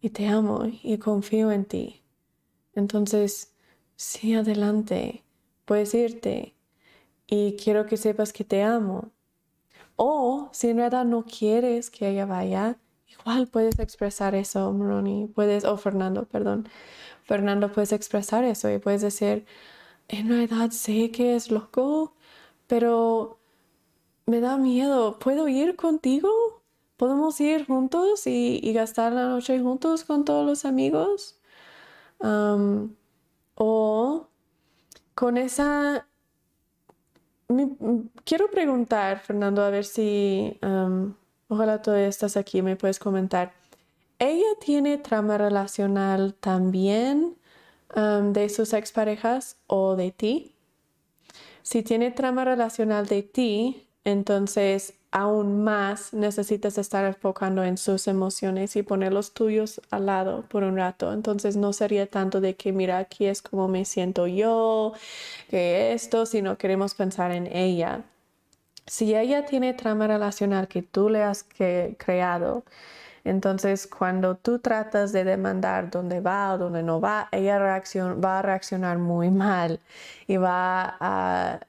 y 0.00 0.10
te 0.10 0.28
amo 0.28 0.62
y 0.80 0.96
confío 0.98 1.50
en 1.50 1.64
ti. 1.64 2.04
Entonces, 2.72 3.52
sí, 3.96 4.36
adelante, 4.36 5.24
puedes 5.64 5.92
irte 5.92 6.54
y 7.26 7.56
quiero 7.56 7.84
que 7.86 7.96
sepas 7.96 8.32
que 8.32 8.44
te 8.44 8.62
amo. 8.62 9.10
O 9.96 10.48
si 10.52 10.68
en 10.68 10.76
verdad 10.76 11.04
no 11.04 11.24
quieres 11.24 11.90
que 11.90 12.10
ella 12.10 12.26
vaya, 12.26 12.78
igual 13.08 13.48
puedes 13.48 13.80
expresar 13.80 14.36
eso, 14.36 14.72
Ronnie, 14.72 15.26
puedes, 15.26 15.64
o 15.64 15.76
Fernando, 15.76 16.26
perdón. 16.26 16.68
Fernando, 17.24 17.72
puedes 17.72 17.90
expresar 17.90 18.44
eso 18.44 18.70
y 18.70 18.78
puedes 18.78 19.02
decir, 19.02 19.46
en 20.06 20.28
verdad 20.28 20.70
sé 20.70 21.10
que 21.10 21.34
es 21.34 21.50
loco, 21.50 22.14
pero 22.70 23.40
me 24.26 24.40
da 24.40 24.56
miedo. 24.56 25.18
¿Puedo 25.18 25.48
ir 25.48 25.74
contigo? 25.74 26.62
¿Podemos 26.96 27.40
ir 27.40 27.66
juntos 27.66 28.28
y, 28.28 28.72
gastar 28.72 29.12
la 29.12 29.26
noche 29.26 29.58
juntos 29.58 30.04
con 30.04 30.24
todos 30.24 30.46
los 30.46 30.64
amigos? 30.64 31.36
o 33.54 34.28
con 35.14 35.36
esa... 35.36 36.06
quiero 38.24 38.50
preguntar, 38.50 39.18
Fernando, 39.18 39.62
a 39.62 39.70
ver 39.70 39.84
si... 39.84 40.56
ojalá 41.48 41.82
tú 41.82 41.90
estás 41.90 42.36
aquí, 42.36 42.58
y 42.58 42.62
me 42.62 42.76
puedes 42.76 43.00
comentar. 43.00 43.52
¿Ella 44.20 44.54
tiene 44.60 44.98
trama 44.98 45.38
relacional 45.38 46.34
también 46.34 47.36
de 47.96 48.48
sus 48.48 48.74
exparejas 48.74 49.56
o 49.66 49.96
de 49.96 50.12
ti? 50.12 50.54
Si 51.62 51.82
tiene 51.82 52.10
trama 52.10 52.44
relacional 52.44 53.06
de 53.06 53.22
ti, 53.22 53.86
entonces 54.04 54.94
aún 55.10 55.64
más 55.64 56.14
necesitas 56.14 56.78
estar 56.78 57.04
enfocando 57.04 57.64
en 57.64 57.76
sus 57.76 58.06
emociones 58.06 58.76
y 58.76 58.82
poner 58.82 59.12
los 59.12 59.34
tuyos 59.34 59.80
al 59.90 60.06
lado 60.06 60.44
por 60.48 60.62
un 60.62 60.76
rato. 60.76 61.12
Entonces 61.12 61.56
no 61.56 61.72
sería 61.72 62.06
tanto 62.06 62.40
de 62.40 62.54
que 62.56 62.72
mira 62.72 62.98
aquí 62.98 63.26
es 63.26 63.42
como 63.42 63.68
me 63.68 63.84
siento 63.84 64.26
yo, 64.26 64.92
que 65.48 65.92
esto, 65.92 66.26
sino 66.26 66.58
queremos 66.58 66.94
pensar 66.94 67.32
en 67.32 67.46
ella. 67.54 68.04
Si 68.86 69.14
ella 69.14 69.46
tiene 69.46 69.74
trama 69.74 70.06
relacional 70.06 70.68
que 70.68 70.82
tú 70.82 71.08
le 71.10 71.22
has 71.22 71.44
creado, 71.98 72.64
entonces 73.24 73.86
cuando 73.86 74.36
tú 74.36 74.58
tratas 74.58 75.12
de 75.12 75.24
demandar 75.24 75.90
dónde 75.90 76.20
va 76.20 76.54
o 76.54 76.58
dónde 76.58 76.82
no 76.82 77.00
va, 77.00 77.28
ella 77.32 77.58
va 77.58 78.38
a 78.38 78.42
reaccionar 78.42 78.98
muy 78.98 79.30
mal 79.30 79.80
y 80.26 80.36
va 80.36 80.96
a, 81.00 81.60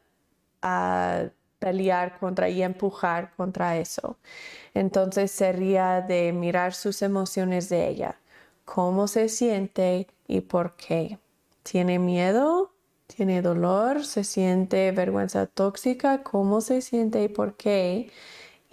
a 0.62 1.26
pelear 1.60 2.18
contra 2.20 2.50
y 2.50 2.64
empujar 2.64 3.34
contra 3.38 3.78
eso. 3.78 4.18
Entonces 4.74 5.32
sería 5.32 6.02
de 6.02 6.34
mirar 6.34 6.74
sus 6.74 7.02
emociones 7.02 7.70
de 7.70 7.88
ella, 7.90 8.16
cómo 8.66 9.08
se 9.08 9.30
siente 9.30 10.08
y 10.28 10.42
por 10.42 10.76
qué. 10.76 11.20
¿Tiene 11.64 12.00
miedo? 12.00 12.72
¿Tiene 13.08 13.42
dolor? 13.42 14.06
¿Se 14.06 14.24
siente 14.24 14.92
vergüenza 14.92 15.46
tóxica? 15.48 16.24
¿Cómo 16.24 16.62
se 16.62 16.82
siente 16.82 17.24
y 17.24 17.28
por 17.28 17.56
qué? 17.56 18.12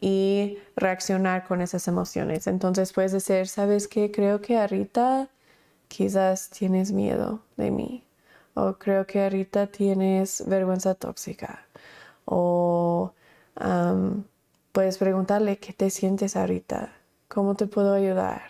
Y 0.00 0.58
reaccionar 0.76 1.44
con 1.46 1.60
esas 1.60 1.88
emociones. 1.88 2.46
Entonces 2.46 2.92
puedes 2.92 3.12
decir, 3.12 3.48
¿sabes 3.48 3.88
qué? 3.88 4.12
Creo 4.12 4.40
que 4.40 4.58
ahorita 4.58 5.28
quizás 5.88 6.50
tienes 6.50 6.92
miedo 6.92 7.40
de 7.56 7.70
mí. 7.70 8.04
O 8.54 8.74
creo 8.74 9.06
que 9.06 9.22
ahorita 9.22 9.66
tienes 9.68 10.44
vergüenza 10.46 10.94
tóxica. 10.94 11.66
O 12.24 13.12
puedes 14.72 14.98
preguntarle 14.98 15.58
qué 15.58 15.72
te 15.72 15.90
sientes 15.90 16.36
ahorita. 16.36 16.92
¿Cómo 17.28 17.56
te 17.56 17.66
puedo 17.66 17.94
ayudar? 17.94 18.42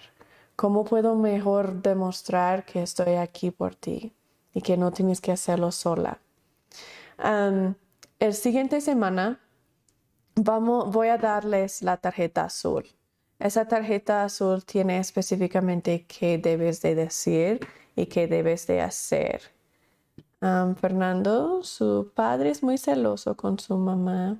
¿Cómo 0.56 0.84
puedo 0.84 1.14
mejor 1.14 1.82
demostrar 1.82 2.64
que 2.64 2.82
estoy 2.82 3.14
aquí 3.14 3.50
por 3.50 3.74
ti 3.74 4.12
y 4.52 4.60
que 4.60 4.76
no 4.76 4.90
tienes 4.90 5.20
que 5.20 5.32
hacerlo 5.32 5.72
sola? 5.72 6.18
el 8.20 8.34
siguiente 8.34 8.80
semana 8.80 9.40
vamos, 10.42 10.92
voy 10.92 11.08
a 11.08 11.18
darles 11.18 11.82
la 11.82 11.96
tarjeta 11.96 12.44
azul. 12.44 12.84
Esa 13.38 13.66
tarjeta 13.66 14.24
azul 14.24 14.64
tiene 14.64 14.98
específicamente 14.98 16.06
qué 16.06 16.38
debes 16.38 16.82
de 16.82 16.94
decir 16.94 17.60
y 17.94 18.06
qué 18.06 18.26
debes 18.26 18.66
de 18.66 18.80
hacer. 18.80 19.42
Fernando, 20.40 21.62
su 21.64 22.12
padre 22.14 22.50
es 22.50 22.62
muy 22.62 22.78
celoso 22.78 23.36
con 23.36 23.58
su 23.58 23.76
mamá 23.76 24.38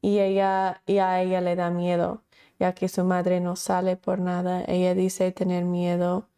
y 0.00 0.18
ella 0.18 0.82
a 0.86 1.22
ella 1.22 1.40
le 1.40 1.54
da 1.56 1.70
miedo 1.70 2.22
ya 2.60 2.74
que 2.74 2.88
su 2.88 3.04
madre 3.04 3.40
no 3.40 3.56
sale 3.56 3.96
por 3.96 4.18
nada. 4.20 4.62
Ella 4.68 4.94
dice 4.94 5.32
tener 5.32 5.64
miedo 5.64 6.28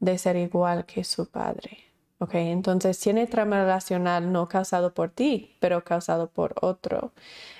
de 0.00 0.18
ser 0.18 0.36
igual 0.36 0.86
que 0.86 1.04
su 1.04 1.30
padre. 1.30 1.78
Ok, 2.20 2.34
entonces 2.34 2.98
tiene 2.98 3.28
trama 3.28 3.60
relacional 3.60 4.32
no 4.32 4.48
causado 4.48 4.92
por 4.92 5.10
ti, 5.10 5.56
pero 5.60 5.84
causado 5.84 6.28
por 6.28 6.54
otro. 6.60 7.12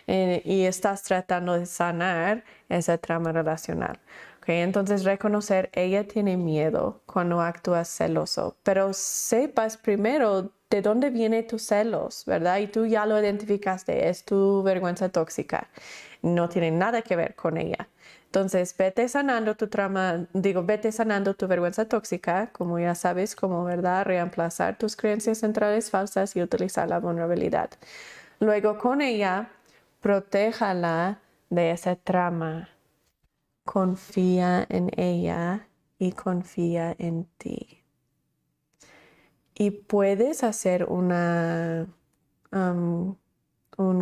Eh, 0.08 0.42
y 0.44 0.62
estás 0.64 1.04
tratando 1.04 1.54
de 1.54 1.66
sanar 1.66 2.44
esa 2.68 2.98
trama 2.98 3.30
relacional. 3.32 4.00
Ok, 4.38 4.48
entonces 4.50 5.04
reconocer, 5.04 5.70
ella 5.74 6.08
tiene 6.08 6.36
miedo 6.36 7.02
cuando 7.06 7.40
actúas 7.40 7.88
celoso, 7.88 8.56
pero 8.64 8.92
sepas 8.94 9.76
primero 9.76 10.50
de 10.70 10.82
dónde 10.82 11.10
viene 11.10 11.42
tus 11.42 11.62
celos, 11.62 12.24
¿verdad? 12.26 12.58
Y 12.58 12.66
tú 12.68 12.86
ya 12.86 13.06
lo 13.06 13.18
identificaste, 13.20 14.08
es 14.08 14.24
tu 14.24 14.62
vergüenza 14.62 15.08
tóxica 15.08 15.68
no 16.22 16.48
tiene 16.48 16.70
nada 16.70 17.02
que 17.02 17.16
ver 17.16 17.34
con 17.34 17.56
ella. 17.56 17.88
Entonces, 18.26 18.76
vete 18.76 19.08
sanando 19.08 19.56
tu 19.56 19.68
trama, 19.68 20.26
digo, 20.34 20.62
vete 20.62 20.92
sanando 20.92 21.34
tu 21.34 21.46
vergüenza 21.48 21.86
tóxica, 21.88 22.48
como 22.52 22.78
ya 22.78 22.94
sabes, 22.94 23.34
como 23.34 23.64
verdad, 23.64 24.04
reemplazar 24.04 24.76
tus 24.76 24.96
creencias 24.96 25.38
centrales 25.38 25.90
falsas 25.90 26.36
y 26.36 26.42
utilizar 26.42 26.88
la 26.88 27.00
vulnerabilidad. 27.00 27.70
Luego, 28.40 28.78
con 28.78 29.00
ella, 29.00 29.50
protéjala 30.00 31.20
de 31.48 31.70
esa 31.70 31.96
trama. 31.96 32.68
Confía 33.64 34.66
en 34.68 34.90
ella 34.96 35.68
y 35.98 36.12
confía 36.12 36.94
en 36.98 37.24
ti. 37.38 37.77
Y 39.60 39.72
puedes 39.72 40.44
hacer 40.44 40.84
una, 40.84 41.86
un, 42.52 43.18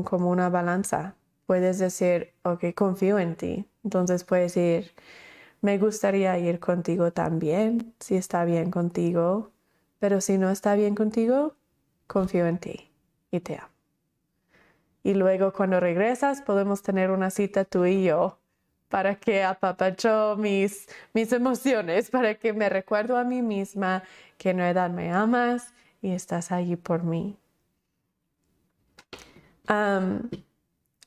como 0.04 0.30
una 0.30 0.50
balanza 0.50 1.16
puedes 1.46 1.78
decir, 1.78 2.34
ok, 2.42 2.74
confío 2.74 3.18
en 3.18 3.36
ti. 3.36 3.66
Entonces 3.84 4.24
puedes 4.24 4.54
decir, 4.54 4.92
me 5.62 5.78
gustaría 5.78 6.38
ir 6.38 6.60
contigo 6.60 7.12
también, 7.12 7.94
si 8.00 8.16
está 8.16 8.44
bien 8.44 8.70
contigo, 8.70 9.52
pero 9.98 10.20
si 10.20 10.38
no 10.38 10.50
está 10.50 10.74
bien 10.74 10.94
contigo, 10.94 11.54
confío 12.06 12.46
en 12.46 12.58
ti 12.58 12.90
y 13.30 13.40
te 13.40 13.56
amo. 13.56 13.70
Y 15.02 15.14
luego 15.14 15.52
cuando 15.52 15.80
regresas 15.80 16.42
podemos 16.42 16.82
tener 16.82 17.10
una 17.10 17.30
cita 17.30 17.64
tú 17.64 17.86
y 17.86 18.04
yo 18.04 18.38
para 18.88 19.16
que 19.16 19.42
apapacho 19.42 20.36
mis, 20.38 20.88
mis 21.12 21.32
emociones, 21.32 22.10
para 22.16 22.34
que 22.34 22.52
me 22.52 22.68
recuerdo 22.68 23.16
a 23.16 23.24
mí 23.24 23.42
misma 23.42 24.02
que 24.38 24.50
en 24.50 24.58
verdad 24.58 24.90
me 24.90 25.12
amas 25.12 25.72
y 26.02 26.12
estás 26.12 26.52
allí 26.52 26.76
por 26.76 27.02
mí. 27.02 27.36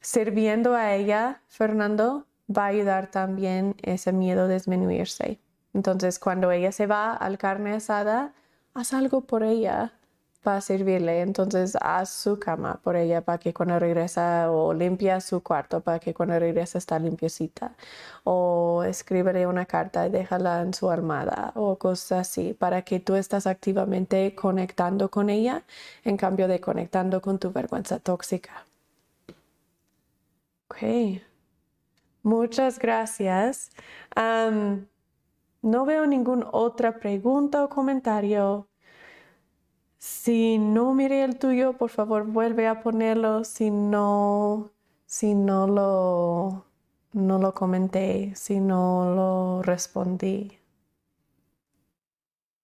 Sirviendo 0.01 0.75
a 0.75 0.93
ella, 0.95 1.41
Fernando, 1.47 2.25
va 2.49 2.65
a 2.65 2.67
ayudar 2.67 3.11
también 3.11 3.75
ese 3.81 4.11
miedo 4.11 4.43
a 4.43 4.47
disminuirse. 4.47 5.39
Entonces, 5.73 6.19
cuando 6.19 6.51
ella 6.51 6.71
se 6.71 6.87
va 6.87 7.13
al 7.13 7.37
carne 7.37 7.73
asada, 7.73 8.33
haz 8.73 8.93
algo 8.93 9.21
por 9.21 9.43
ella 9.43 9.98
para 10.41 10.61
servirle. 10.61 11.21
Entonces, 11.21 11.77
haz 11.81 12.09
su 12.09 12.39
cama 12.39 12.79
por 12.83 12.95
ella 12.95 13.21
para 13.21 13.37
que 13.39 13.53
cuando 13.53 13.79
regresa 13.79 14.51
o 14.51 14.73
limpia 14.73 15.21
su 15.21 15.41
cuarto 15.43 15.81
para 15.81 15.99
que 15.99 16.13
cuando 16.13 16.37
regresa 16.39 16.77
está 16.77 16.99
limpiecita. 16.99 17.75
O 18.23 18.83
escríbele 18.83 19.47
una 19.47 19.65
carta 19.65 20.07
y 20.07 20.09
déjala 20.11 20.61
en 20.61 20.73
su 20.73 20.89
armada 20.89 21.51
o 21.55 21.77
cosas 21.77 22.29
así 22.29 22.53
para 22.53 22.83
que 22.83 22.99
tú 22.99 23.15
estás 23.15 23.47
activamente 23.47 24.35
conectando 24.35 25.09
con 25.09 25.29
ella 25.29 25.63
en 26.03 26.17
cambio 26.17 26.47
de 26.47 26.59
conectando 26.61 27.21
con 27.21 27.39
tu 27.39 27.51
vergüenza 27.51 27.99
tóxica. 27.99 28.65
Ok, 30.69 31.21
muchas 32.23 32.79
gracias. 32.79 33.71
no 35.61 35.85
veo 35.85 36.05
ninguna 36.07 36.47
otra 36.51 36.99
pregunta 36.99 37.63
o 37.63 37.69
comentario. 37.69 38.68
Si 39.99 40.57
no 40.57 40.93
miré 40.93 41.23
el 41.25 41.37
tuyo, 41.37 41.73
por 41.73 41.89
favor 41.89 42.25
vuelve 42.25 42.67
a 42.67 42.81
ponerlo. 42.81 43.43
Si 43.43 43.69
no, 43.69 44.71
si 45.05 45.35
no 45.35 45.67
lo, 45.67 46.65
no 47.11 47.37
lo 47.37 47.53
comenté, 47.53 48.33
si 48.35 48.61
no 48.61 49.13
lo 49.13 49.61
respondí. 49.61 50.57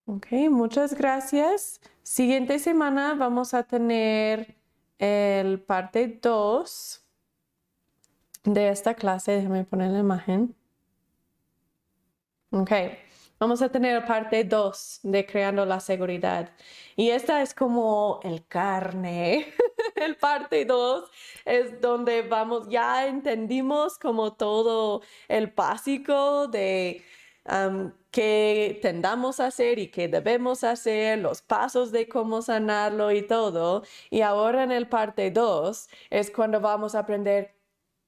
Ok, 0.05 0.27
muchas 0.49 0.93
gracias. 0.93 1.81
Siguiente 2.03 2.57
semana 2.59 3.15
vamos 3.15 3.53
a 3.53 3.63
tener 3.63 4.55
el 4.97 5.59
parte 5.61 6.19
2 6.21 7.03
de 8.45 8.69
esta 8.69 8.93
clase, 8.93 9.33
déjame 9.33 9.65
poner 9.65 9.91
la 9.91 9.99
imagen. 9.99 10.55
Ok, 12.51 12.71
vamos 13.39 13.61
a 13.61 13.69
tener 13.69 14.05
parte 14.05 14.43
2 14.43 14.99
de 15.03 15.25
creando 15.25 15.65
la 15.65 15.79
seguridad. 15.79 16.51
Y 16.95 17.09
esta 17.09 17.41
es 17.41 17.53
como 17.53 18.19
el 18.23 18.45
carne. 18.47 19.53
el 19.95 20.15
parte 20.17 20.65
2 20.65 21.09
es 21.45 21.81
donde 21.81 22.21
vamos, 22.23 22.67
ya 22.69 23.07
entendimos 23.07 23.97
como 23.99 24.33
todo 24.33 25.01
el 25.27 25.47
básico 25.47 26.47
de 26.47 27.03
um, 27.45 27.91
qué 28.11 28.79
tendamos 28.81 29.39
a 29.39 29.47
hacer 29.47 29.79
y 29.79 29.89
qué 29.89 30.07
debemos 30.07 30.63
hacer, 30.63 31.19
los 31.19 31.41
pasos 31.41 31.91
de 31.91 32.07
cómo 32.07 32.41
sanarlo 32.41 33.11
y 33.11 33.21
todo. 33.27 33.83
Y 34.09 34.21
ahora 34.21 34.63
en 34.63 34.71
el 34.71 34.87
parte 34.87 35.31
2 35.31 35.89
es 36.09 36.31
cuando 36.31 36.61
vamos 36.61 36.95
a 36.95 36.99
aprender 36.99 37.55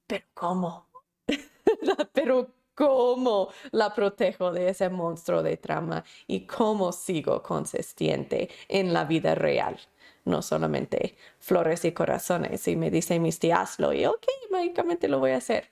pero 0.07 0.25
¿cómo? 0.33 0.87
pero 2.13 2.53
¿cómo 2.77 3.49
la 3.71 3.93
protejo 3.93 4.51
de 4.51 4.69
ese 4.69 4.89
monstruo 4.89 5.41
de 5.41 5.57
trama 5.57 6.03
y 6.27 6.41
cómo 6.41 6.91
sigo 6.91 7.41
consistente 7.41 8.49
en 8.69 8.93
la 8.93 9.03
vida 9.03 9.33
real? 9.35 9.77
No 10.25 10.41
solamente 10.41 11.17
flores 11.39 11.83
y 11.85 11.91
corazones. 11.91 12.67
Y 12.67 12.75
me 12.75 12.91
dice 12.91 13.19
mis 13.19 13.39
tías, 13.39 13.71
hazlo 13.71 13.93
y 13.93 14.05
ok, 14.05 14.25
mágicamente 14.51 15.07
lo 15.07 15.19
voy 15.19 15.31
a 15.31 15.37
hacer. 15.37 15.69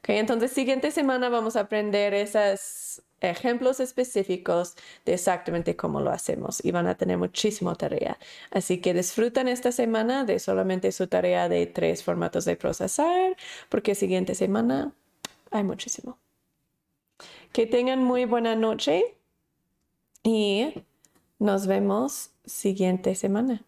Ok, 0.00 0.10
entonces 0.10 0.52
siguiente 0.52 0.90
semana 0.90 1.28
vamos 1.28 1.56
a 1.56 1.60
aprender 1.60 2.12
esas 2.14 3.02
ejemplos 3.20 3.80
específicos 3.80 4.74
de 5.04 5.14
exactamente 5.14 5.76
cómo 5.76 6.00
lo 6.00 6.10
hacemos 6.10 6.64
y 6.64 6.70
van 6.72 6.86
a 6.86 6.96
tener 6.96 7.18
muchísimo 7.18 7.74
tarea. 7.74 8.18
Así 8.50 8.80
que 8.80 8.94
disfrutan 8.94 9.48
esta 9.48 9.72
semana 9.72 10.24
de 10.24 10.38
solamente 10.38 10.92
su 10.92 11.06
tarea 11.08 11.48
de 11.48 11.66
tres 11.66 12.04
formatos 12.04 12.44
de 12.44 12.56
procesar, 12.56 13.36
porque 13.68 13.94
siguiente 13.94 14.34
semana 14.34 14.92
hay 15.50 15.64
muchísimo. 15.64 16.18
Que 17.52 17.66
tengan 17.66 18.04
muy 18.04 18.24
buena 18.24 18.54
noche 18.54 19.16
y 20.22 20.84
nos 21.38 21.66
vemos 21.66 22.30
siguiente 22.44 23.14
semana. 23.14 23.64